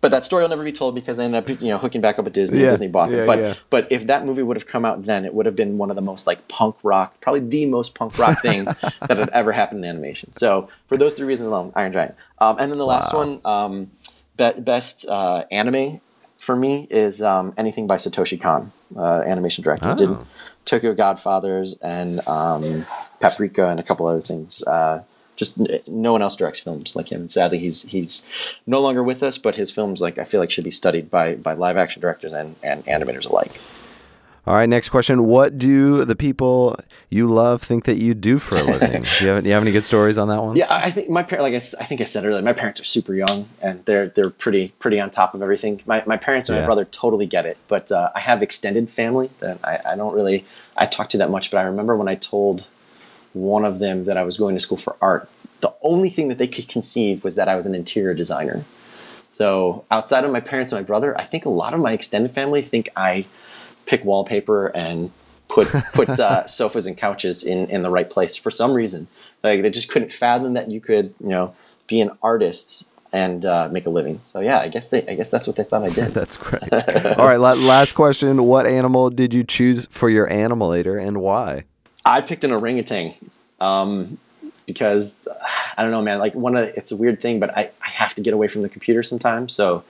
but 0.00 0.10
that 0.10 0.26
story 0.26 0.42
will 0.42 0.48
never 0.48 0.64
be 0.64 0.72
told 0.72 0.94
because 0.94 1.16
they 1.16 1.24
ended 1.24 1.42
up, 1.50 1.60
you 1.62 1.68
know, 1.68 1.78
hooking 1.78 2.00
back 2.00 2.18
up 2.18 2.24
with 2.24 2.34
Disney. 2.34 2.58
Yeah, 2.58 2.64
and 2.64 2.70
Disney 2.70 2.88
bought 2.88 3.10
yeah, 3.10 3.16
them. 3.18 3.26
But 3.26 3.38
yeah. 3.38 3.54
but 3.70 3.90
if 3.92 4.06
that 4.06 4.24
movie 4.26 4.42
would 4.42 4.56
have 4.56 4.66
come 4.66 4.84
out 4.84 5.04
then, 5.04 5.24
it 5.24 5.34
would 5.34 5.46
have 5.46 5.56
been 5.56 5.78
one 5.78 5.90
of 5.90 5.96
the 5.96 6.02
most 6.02 6.26
like 6.26 6.46
punk 6.48 6.76
rock, 6.82 7.20
probably 7.20 7.40
the 7.40 7.66
most 7.66 7.94
punk 7.94 8.18
rock 8.18 8.40
thing 8.40 8.64
that 9.08 9.16
had 9.16 9.28
ever 9.30 9.52
happened 9.52 9.84
in 9.84 9.88
animation. 9.90 10.32
So 10.34 10.68
for 10.86 10.96
those 10.96 11.14
three 11.14 11.26
reasons 11.26 11.48
alone, 11.48 11.72
Iron 11.76 11.92
Giant. 11.92 12.14
Um, 12.38 12.56
and 12.58 12.70
then 12.70 12.78
the 12.78 12.86
last 12.86 13.14
one, 13.14 13.40
um, 13.44 13.90
be- 14.36 14.60
best 14.60 15.08
uh, 15.08 15.44
anime 15.50 16.00
for 16.38 16.54
me 16.56 16.86
is 16.90 17.22
um, 17.22 17.54
anything 17.56 17.86
by 17.86 17.96
Satoshi 17.96 18.40
Kon, 18.40 18.72
uh, 18.96 19.22
animation 19.26 19.64
director. 19.64 19.88
He 19.90 19.94
Did 19.96 20.10
Oh. 20.10 20.26
Tokyo 20.64 20.94
Godfathers 20.94 21.78
and 21.78 22.26
um, 22.28 22.84
Paprika 23.20 23.68
and 23.68 23.78
a 23.80 23.82
couple 23.84 24.06
other 24.06 24.20
things. 24.20 24.62
Uh, 24.64 25.02
just 25.36 25.58
no 25.86 26.12
one 26.12 26.22
else 26.22 26.36
directs 26.36 26.60
films 26.60 26.96
like 26.96 27.10
him, 27.12 27.20
and 27.22 27.30
sadly, 27.30 27.58
he's 27.58 27.82
he's 27.82 28.26
no 28.66 28.80
longer 28.80 29.02
with 29.02 29.22
us. 29.22 29.38
But 29.38 29.56
his 29.56 29.70
films, 29.70 30.00
like 30.00 30.18
I 30.18 30.24
feel 30.24 30.40
like, 30.40 30.50
should 30.50 30.64
be 30.64 30.70
studied 30.70 31.10
by 31.10 31.34
by 31.36 31.52
live 31.54 31.76
action 31.76 32.00
directors 32.02 32.32
and, 32.32 32.56
and 32.62 32.84
animators 32.86 33.28
alike. 33.28 33.60
All 34.46 34.54
right, 34.54 34.68
next 34.68 34.90
question. 34.90 35.24
What 35.26 35.58
do 35.58 36.04
the 36.04 36.14
people 36.14 36.76
you 37.10 37.26
love 37.26 37.62
think 37.62 37.84
that 37.86 37.96
you 37.98 38.14
do 38.14 38.38
for 38.38 38.56
a 38.56 38.62
living? 38.62 39.02
do, 39.02 39.24
you 39.24 39.30
have, 39.32 39.42
do 39.42 39.48
you 39.48 39.54
have 39.54 39.62
any 39.64 39.72
good 39.72 39.84
stories 39.84 40.18
on 40.18 40.28
that 40.28 40.40
one? 40.40 40.54
Yeah, 40.54 40.66
I 40.70 40.88
think 40.92 41.10
my 41.10 41.24
parents, 41.24 41.42
like 41.42 41.80
I, 41.80 41.82
I 41.84 41.86
think 41.88 42.00
I 42.00 42.04
said 42.04 42.24
earlier, 42.24 42.40
my 42.42 42.52
parents 42.52 42.80
are 42.80 42.84
super 42.84 43.12
young 43.12 43.48
and 43.60 43.84
they're 43.86 44.08
they're 44.10 44.30
pretty 44.30 44.68
pretty 44.78 45.00
on 45.00 45.10
top 45.10 45.34
of 45.34 45.42
everything. 45.42 45.82
My, 45.84 46.04
my 46.06 46.16
parents 46.16 46.48
and 46.48 46.54
Yeah. 46.54 46.62
my 46.62 46.66
brother 46.66 46.84
totally 46.84 47.26
get 47.26 47.44
it, 47.44 47.58
but 47.66 47.90
uh, 47.90 48.10
I 48.14 48.20
have 48.20 48.40
extended 48.40 48.88
family 48.88 49.30
that 49.40 49.58
I, 49.64 49.80
I 49.84 49.96
don't 49.96 50.14
really 50.14 50.44
I 50.76 50.86
talk 50.86 51.10
to 51.10 51.18
that 51.18 51.28
much. 51.28 51.50
But 51.50 51.58
I 51.58 51.62
remember 51.62 51.96
when 51.96 52.06
I 52.06 52.14
told 52.14 52.66
one 53.36 53.64
of 53.64 53.78
them 53.78 54.04
that 54.06 54.16
I 54.16 54.24
was 54.24 54.36
going 54.36 54.54
to 54.56 54.60
school 54.60 54.78
for 54.78 54.96
art, 55.00 55.28
the 55.60 55.72
only 55.82 56.08
thing 56.08 56.28
that 56.28 56.38
they 56.38 56.48
could 56.48 56.68
conceive 56.68 57.22
was 57.22 57.36
that 57.36 57.48
I 57.48 57.54
was 57.54 57.66
an 57.66 57.74
interior 57.74 58.14
designer. 58.14 58.64
So 59.30 59.84
outside 59.90 60.24
of 60.24 60.32
my 60.32 60.40
parents 60.40 60.72
and 60.72 60.80
my 60.80 60.86
brother, 60.86 61.18
I 61.18 61.24
think 61.24 61.44
a 61.44 61.50
lot 61.50 61.74
of 61.74 61.80
my 61.80 61.92
extended 61.92 62.32
family 62.32 62.62
think 62.62 62.88
I 62.96 63.26
pick 63.84 64.04
wallpaper 64.04 64.68
and 64.68 65.10
put 65.48 65.68
put 65.92 66.08
uh, 66.08 66.46
sofas 66.58 66.86
and 66.86 66.96
couches 66.96 67.44
in 67.44 67.68
in 67.68 67.82
the 67.82 67.90
right 67.90 68.08
place 68.08 68.36
for 68.36 68.50
some 68.50 68.72
reason. 68.72 69.08
Like 69.42 69.62
they 69.62 69.70
just 69.70 69.90
couldn't 69.90 70.10
fathom 70.10 70.54
that 70.54 70.70
you 70.70 70.80
could 70.80 71.14
you 71.20 71.28
know 71.28 71.54
be 71.86 72.00
an 72.00 72.10
artist 72.22 72.86
and 73.12 73.44
uh, 73.44 73.68
make 73.72 73.86
a 73.86 73.90
living. 73.90 74.20
So 74.26 74.40
yeah, 74.40 74.60
I 74.60 74.68
guess 74.68 74.88
they 74.88 75.06
I 75.06 75.14
guess 75.14 75.30
that's 75.30 75.46
what 75.46 75.56
they 75.56 75.64
thought 75.64 75.82
I 75.82 75.90
did. 75.90 76.08
That's 76.14 76.36
great. 76.36 76.72
All 77.18 77.26
right, 77.26 77.38
last 77.38 77.92
question. 77.92 78.44
What 78.44 78.66
animal 78.66 79.10
did 79.10 79.34
you 79.34 79.44
choose 79.44 79.86
for 79.90 80.08
your 80.08 80.28
animalator 80.28 81.00
and 81.04 81.18
why? 81.20 81.64
I 82.06 82.20
picked 82.20 82.44
an 82.44 82.52
orangutan 82.52 83.14
um, 83.58 84.16
because 84.64 85.26
I 85.76 85.82
don't 85.82 85.90
know, 85.90 86.02
man. 86.02 86.20
Like 86.20 86.34
one 86.36 86.56
of 86.56 86.68
it's 86.68 86.92
a 86.92 86.96
weird 86.96 87.20
thing, 87.20 87.40
but 87.40 87.56
I, 87.58 87.70
I 87.82 87.90
have 87.90 88.14
to 88.14 88.22
get 88.22 88.32
away 88.32 88.46
from 88.46 88.62
the 88.62 88.68
computer 88.68 89.02
sometimes. 89.02 89.52
So 89.52 89.82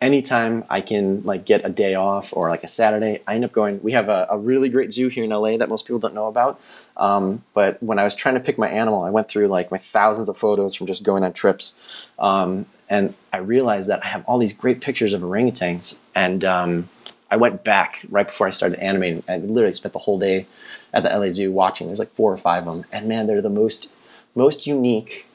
anytime 0.00 0.64
I 0.68 0.80
can 0.80 1.22
like 1.22 1.44
get 1.44 1.64
a 1.64 1.68
day 1.68 1.94
off 1.94 2.36
or 2.36 2.50
like 2.50 2.64
a 2.64 2.68
Saturday, 2.68 3.22
I 3.28 3.36
end 3.36 3.44
up 3.44 3.52
going. 3.52 3.80
We 3.84 3.92
have 3.92 4.08
a, 4.08 4.26
a 4.30 4.36
really 4.36 4.68
great 4.68 4.92
zoo 4.92 5.06
here 5.06 5.22
in 5.22 5.30
LA 5.30 5.56
that 5.56 5.68
most 5.68 5.86
people 5.86 6.00
don't 6.00 6.12
know 6.12 6.26
about. 6.26 6.60
Um, 6.96 7.44
but 7.54 7.80
when 7.80 8.00
I 8.00 8.04
was 8.04 8.16
trying 8.16 8.34
to 8.34 8.40
pick 8.40 8.58
my 8.58 8.68
animal, 8.68 9.04
I 9.04 9.10
went 9.10 9.28
through 9.28 9.46
like 9.46 9.70
my 9.70 9.78
thousands 9.78 10.28
of 10.28 10.36
photos 10.36 10.74
from 10.74 10.88
just 10.88 11.04
going 11.04 11.22
on 11.22 11.32
trips, 11.32 11.76
um, 12.18 12.66
and 12.90 13.14
I 13.32 13.38
realized 13.38 13.88
that 13.90 14.04
I 14.04 14.08
have 14.08 14.24
all 14.26 14.38
these 14.38 14.52
great 14.52 14.80
pictures 14.80 15.12
of 15.12 15.22
orangutans, 15.22 15.96
and 16.14 16.44
um, 16.44 16.88
I 17.30 17.36
went 17.36 17.64
back 17.64 18.04
right 18.10 18.26
before 18.26 18.46
I 18.46 18.50
started 18.50 18.78
animating. 18.78 19.24
I 19.28 19.38
literally 19.38 19.72
spent 19.72 19.92
the 19.92 19.98
whole 19.98 20.18
day 20.18 20.46
at 20.94 21.02
the 21.02 21.10
LA 21.10 21.30
Zoo 21.30 21.52
watching. 21.52 21.88
There's 21.88 21.98
like 21.98 22.12
four 22.12 22.32
or 22.32 22.38
five 22.38 22.66
of 22.66 22.74
them, 22.74 22.84
and 22.90 23.06
man, 23.06 23.26
they're 23.26 23.42
the 23.42 23.50
most 23.50 23.90
most 24.34 24.66
unique. 24.66 25.26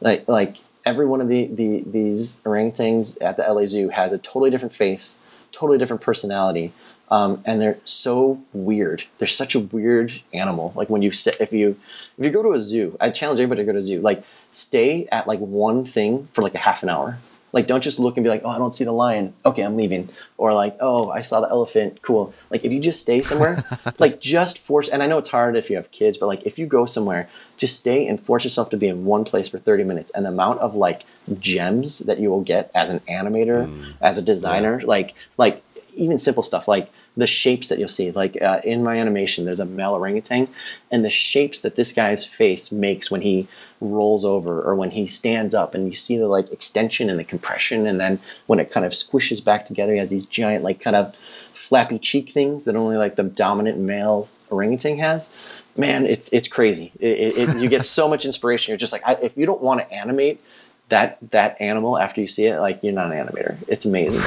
Like 0.00 0.26
like 0.26 0.56
every 0.86 1.06
one 1.06 1.20
of 1.20 1.28
the, 1.28 1.46
the 1.48 1.82
these 1.86 2.40
orangutans 2.42 3.18
at 3.20 3.36
the 3.36 3.42
LA 3.42 3.66
Zoo 3.66 3.90
has 3.90 4.14
a 4.14 4.18
totally 4.18 4.50
different 4.50 4.74
face, 4.74 5.18
totally 5.52 5.76
different 5.76 6.00
personality, 6.00 6.72
um, 7.10 7.42
and 7.44 7.60
they're 7.60 7.78
so 7.84 8.40
weird. 8.52 9.04
They're 9.18 9.28
such 9.28 9.54
a 9.54 9.60
weird 9.60 10.22
animal. 10.32 10.72
Like 10.76 10.88
when 10.88 11.02
you 11.02 11.10
sit, 11.12 11.36
if 11.40 11.52
you 11.52 11.76
if 12.16 12.24
you 12.24 12.30
go 12.30 12.42
to 12.42 12.52
a 12.52 12.62
zoo, 12.62 12.96
I 13.00 13.10
challenge 13.10 13.40
anybody 13.40 13.62
to 13.62 13.66
go 13.66 13.72
to 13.72 13.78
a 13.78 13.82
zoo. 13.82 14.00
Like 14.00 14.24
stay 14.52 15.06
at 15.10 15.26
like 15.26 15.40
one 15.40 15.84
thing 15.84 16.28
for 16.32 16.42
like 16.42 16.54
a 16.54 16.58
half 16.58 16.82
an 16.82 16.88
hour. 16.88 17.18
Like 17.52 17.66
don't 17.66 17.82
just 17.82 17.98
look 17.98 18.16
and 18.16 18.24
be 18.24 18.30
like, 18.30 18.42
oh, 18.44 18.50
I 18.50 18.58
don't 18.58 18.74
see 18.74 18.84
the 18.84 18.92
lion. 18.92 19.34
Okay, 19.44 19.62
I'm 19.62 19.76
leaving. 19.76 20.08
Or 20.36 20.54
like, 20.54 20.76
oh, 20.80 21.10
I 21.10 21.22
saw 21.22 21.40
the 21.40 21.48
elephant. 21.48 22.02
Cool. 22.02 22.32
Like 22.50 22.64
if 22.64 22.72
you 22.72 22.80
just 22.80 23.00
stay 23.00 23.22
somewhere, 23.22 23.64
like 23.98 24.20
just 24.20 24.58
force. 24.58 24.88
And 24.88 25.02
I 25.02 25.06
know 25.06 25.18
it's 25.18 25.30
hard 25.30 25.56
if 25.56 25.70
you 25.70 25.76
have 25.76 25.90
kids, 25.90 26.18
but 26.18 26.26
like 26.26 26.46
if 26.46 26.58
you 26.58 26.66
go 26.66 26.86
somewhere, 26.86 27.28
just 27.56 27.78
stay 27.78 28.06
and 28.06 28.20
force 28.20 28.44
yourself 28.44 28.70
to 28.70 28.76
be 28.76 28.88
in 28.88 29.04
one 29.04 29.24
place 29.24 29.48
for 29.48 29.58
30 29.58 29.84
minutes. 29.84 30.10
And 30.12 30.24
the 30.24 30.30
amount 30.30 30.60
of 30.60 30.74
like 30.74 31.02
gems 31.38 32.00
that 32.00 32.18
you 32.18 32.30
will 32.30 32.42
get 32.42 32.70
as 32.74 32.90
an 32.90 33.00
animator, 33.00 33.68
mm. 33.68 33.92
as 34.00 34.18
a 34.18 34.22
designer, 34.22 34.80
like 34.82 35.14
like 35.36 35.62
even 35.94 36.18
simple 36.18 36.42
stuff 36.42 36.68
like 36.68 36.90
the 37.20 37.26
shapes 37.26 37.68
that 37.68 37.78
you'll 37.78 37.88
see. 37.88 38.10
Like 38.10 38.40
uh, 38.40 38.60
in 38.64 38.82
my 38.82 38.96
animation, 38.96 39.44
there's 39.44 39.60
a 39.60 39.64
male 39.64 39.92
orangutan, 39.92 40.48
and 40.90 41.04
the 41.04 41.10
shapes 41.10 41.60
that 41.60 41.76
this 41.76 41.92
guy's 41.92 42.24
face 42.24 42.72
makes 42.72 43.10
when 43.10 43.20
he 43.20 43.46
rolls 43.80 44.24
over 44.24 44.62
or 44.62 44.74
when 44.74 44.90
he 44.90 45.06
stands 45.06 45.54
up, 45.54 45.74
and 45.74 45.88
you 45.88 45.94
see 45.94 46.16
the 46.16 46.28
like 46.28 46.50
extension 46.50 47.10
and 47.10 47.18
the 47.18 47.24
compression, 47.24 47.86
and 47.86 48.00
then 48.00 48.18
when 48.46 48.58
it 48.58 48.70
kind 48.70 48.86
of 48.86 48.92
squishes 48.92 49.44
back 49.44 49.66
together, 49.66 49.92
he 49.92 49.98
has 49.98 50.10
these 50.10 50.24
giant 50.24 50.64
like 50.64 50.80
kind 50.80 50.96
of 50.96 51.14
flappy 51.52 51.98
cheek 51.98 52.30
things 52.30 52.64
that 52.64 52.74
only 52.74 52.96
like 52.96 53.16
the 53.16 53.22
dominant 53.22 53.78
male 53.78 54.28
orangutan 54.48 54.98
has. 54.98 55.30
Man, 55.76 56.06
it's 56.06 56.28
it's 56.30 56.48
crazy. 56.48 56.90
It, 56.98 57.36
it, 57.36 57.56
you 57.58 57.68
get 57.68 57.86
so 57.86 58.08
much 58.08 58.24
inspiration. 58.24 58.72
You're 58.72 58.78
just 58.78 58.92
like, 58.92 59.02
I, 59.06 59.14
if 59.22 59.36
you 59.36 59.46
don't 59.46 59.60
want 59.62 59.80
to 59.80 59.92
animate 59.92 60.40
that 60.88 61.18
that 61.32 61.60
animal 61.60 61.98
after 61.98 62.20
you 62.20 62.26
see 62.26 62.46
it, 62.46 62.58
like 62.58 62.82
you're 62.82 62.92
not 62.92 63.12
an 63.12 63.26
animator. 63.26 63.56
It's 63.68 63.84
amazing. 63.84 64.22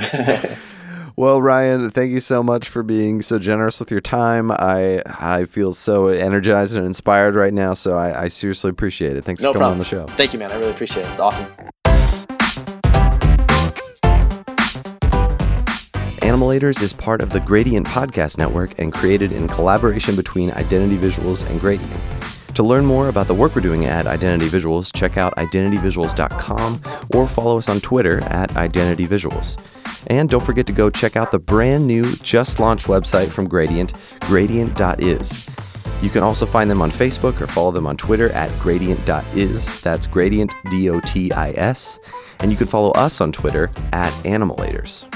Well, 1.20 1.42
Ryan, 1.42 1.90
thank 1.90 2.12
you 2.12 2.20
so 2.20 2.42
much 2.42 2.66
for 2.66 2.82
being 2.82 3.20
so 3.20 3.38
generous 3.38 3.78
with 3.78 3.90
your 3.90 4.00
time. 4.00 4.50
I 4.50 5.02
I 5.20 5.44
feel 5.44 5.74
so 5.74 6.06
energized 6.08 6.78
and 6.78 6.86
inspired 6.86 7.34
right 7.34 7.52
now, 7.52 7.74
so 7.74 7.94
I, 7.98 8.22
I 8.22 8.28
seriously 8.28 8.70
appreciate 8.70 9.16
it. 9.16 9.24
Thanks 9.26 9.42
No 9.42 9.52
for 9.52 9.58
coming 9.58 9.60
problem. 9.60 9.72
on 9.72 9.78
the 9.80 9.84
show. 9.84 10.16
Thank 10.16 10.32
you, 10.32 10.38
man. 10.38 10.50
I 10.50 10.54
really 10.54 10.70
appreciate 10.70 11.04
it. 11.04 11.10
It's 11.10 11.20
awesome. 11.20 11.46
Animalators 16.22 16.80
is 16.80 16.94
part 16.94 17.20
of 17.20 17.34
the 17.34 17.40
Gradient 17.40 17.86
Podcast 17.86 18.38
Network 18.38 18.78
and 18.78 18.90
created 18.90 19.30
in 19.30 19.46
collaboration 19.46 20.16
between 20.16 20.50
Identity 20.52 20.96
Visuals 20.96 21.46
and 21.46 21.60
Gradient. 21.60 21.92
To 22.54 22.62
learn 22.62 22.84
more 22.84 23.08
about 23.08 23.26
the 23.26 23.34
work 23.34 23.54
we're 23.54 23.62
doing 23.62 23.86
at 23.86 24.06
Identity 24.06 24.48
Visuals, 24.50 24.94
check 24.94 25.16
out 25.16 25.34
identityvisuals.com 25.36 26.82
or 27.14 27.26
follow 27.26 27.58
us 27.58 27.68
on 27.68 27.80
Twitter 27.80 28.20
at 28.24 28.56
Identity 28.56 29.06
Visuals. 29.06 29.58
And 30.08 30.28
don't 30.28 30.44
forget 30.44 30.66
to 30.66 30.72
go 30.72 30.90
check 30.90 31.16
out 31.16 31.30
the 31.32 31.38
brand 31.38 31.86
new, 31.86 32.14
just 32.16 32.58
launched 32.58 32.86
website 32.86 33.28
from 33.28 33.48
Gradient, 33.48 33.92
gradient.is. 34.22 35.48
You 36.02 36.08
can 36.08 36.22
also 36.22 36.46
find 36.46 36.70
them 36.70 36.80
on 36.80 36.90
Facebook 36.90 37.40
or 37.40 37.46
follow 37.46 37.70
them 37.70 37.86
on 37.86 37.96
Twitter 37.96 38.30
at 38.30 38.50
gradient.is. 38.58 39.80
That's 39.82 40.06
gradient, 40.06 40.52
D 40.70 40.88
O 40.88 41.00
T 41.00 41.30
I 41.32 41.50
S. 41.50 41.98
And 42.38 42.50
you 42.50 42.56
can 42.56 42.66
follow 42.66 42.90
us 42.92 43.20
on 43.20 43.32
Twitter 43.32 43.70
at 43.92 44.12
Animalators. 44.24 45.06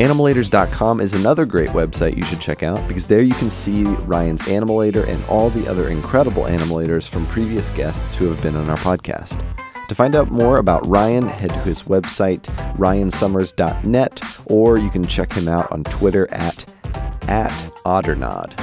Animalators.com 0.00 1.00
is 1.00 1.12
another 1.12 1.44
great 1.44 1.68
website 1.70 2.16
you 2.16 2.24
should 2.24 2.40
check 2.40 2.62
out 2.62 2.86
because 2.88 3.06
there 3.06 3.20
you 3.20 3.34
can 3.34 3.50
see 3.50 3.84
Ryan's 3.84 4.40
Animalator 4.42 5.06
and 5.06 5.22
all 5.26 5.50
the 5.50 5.68
other 5.68 5.88
incredible 5.88 6.44
Animalators 6.44 7.06
from 7.06 7.26
previous 7.26 7.68
guests 7.68 8.14
who 8.14 8.30
have 8.30 8.40
been 8.42 8.56
on 8.56 8.70
our 8.70 8.78
podcast. 8.78 9.44
To 9.88 9.94
find 9.94 10.16
out 10.16 10.30
more 10.30 10.56
about 10.56 10.86
Ryan, 10.86 11.28
head 11.28 11.50
to 11.50 11.58
his 11.58 11.82
website, 11.82 12.44
ryansummers.net, 12.76 14.22
or 14.46 14.78
you 14.78 14.88
can 14.88 15.04
check 15.06 15.30
him 15.30 15.46
out 15.46 15.70
on 15.70 15.84
Twitter 15.84 16.26
at, 16.32 16.64
at 17.28 17.50
Oddernod. 17.84 18.56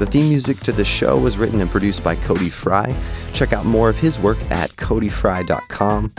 The 0.00 0.06
theme 0.06 0.28
music 0.28 0.58
to 0.60 0.72
the 0.72 0.84
show 0.84 1.16
was 1.16 1.38
written 1.38 1.60
and 1.60 1.70
produced 1.70 2.02
by 2.02 2.16
Cody 2.16 2.50
Fry. 2.50 2.92
Check 3.32 3.52
out 3.52 3.64
more 3.64 3.88
of 3.88 3.96
his 3.96 4.18
work 4.18 4.38
at 4.50 4.70
codyfry.com. 4.70 6.12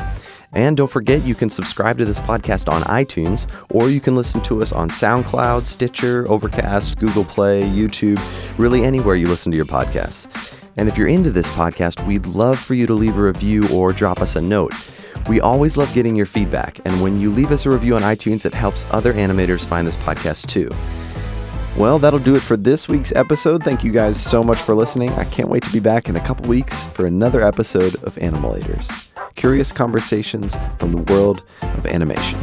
And 0.53 0.77
don't 0.77 0.89
forget, 0.89 1.23
you 1.23 1.35
can 1.35 1.49
subscribe 1.49 1.97
to 1.97 2.05
this 2.05 2.19
podcast 2.19 2.71
on 2.71 2.83
iTunes, 2.83 3.47
or 3.71 3.89
you 3.89 3.99
can 3.99 4.15
listen 4.15 4.41
to 4.41 4.61
us 4.61 4.71
on 4.71 4.89
SoundCloud, 4.89 5.65
Stitcher, 5.65 6.29
Overcast, 6.29 6.99
Google 6.99 7.25
Play, 7.25 7.63
YouTube, 7.63 8.19
really 8.59 8.83
anywhere 8.83 9.15
you 9.15 9.27
listen 9.27 9.51
to 9.51 9.55
your 9.55 9.65
podcasts. 9.65 10.27
And 10.77 10.87
if 10.87 10.97
you're 10.97 11.07
into 11.07 11.31
this 11.31 11.49
podcast, 11.51 12.05
we'd 12.05 12.27
love 12.27 12.59
for 12.59 12.73
you 12.73 12.85
to 12.87 12.93
leave 12.93 13.17
a 13.17 13.21
review 13.21 13.67
or 13.69 13.93
drop 13.93 14.21
us 14.21 14.35
a 14.35 14.41
note. 14.41 14.73
We 15.27 15.39
always 15.39 15.77
love 15.77 15.93
getting 15.93 16.15
your 16.15 16.25
feedback, 16.25 16.79
and 16.85 17.01
when 17.01 17.19
you 17.19 17.31
leave 17.31 17.51
us 17.51 17.65
a 17.65 17.69
review 17.69 17.95
on 17.95 18.01
iTunes, 18.01 18.45
it 18.45 18.53
helps 18.53 18.85
other 18.91 19.13
animators 19.13 19.65
find 19.65 19.87
this 19.87 19.95
podcast 19.95 20.47
too. 20.47 20.69
Well, 21.77 21.97
that'll 21.97 22.19
do 22.19 22.35
it 22.35 22.41
for 22.41 22.57
this 22.57 22.87
week's 22.87 23.11
episode. 23.13 23.63
Thank 23.63 23.83
you 23.83 23.91
guys 23.91 24.21
so 24.21 24.43
much 24.43 24.59
for 24.59 24.75
listening. 24.75 25.09
I 25.11 25.23
can't 25.23 25.49
wait 25.49 25.63
to 25.63 25.71
be 25.71 25.79
back 25.79 26.09
in 26.09 26.15
a 26.15 26.19
couple 26.19 26.47
weeks 26.47 26.83
for 26.85 27.07
another 27.07 27.41
episode 27.41 27.95
of 28.03 28.15
Animalators. 28.15 29.12
Curious 29.35 29.71
conversations 29.71 30.55
from 30.77 30.91
the 30.91 31.13
world 31.13 31.43
of 31.61 31.85
animation. 31.85 32.39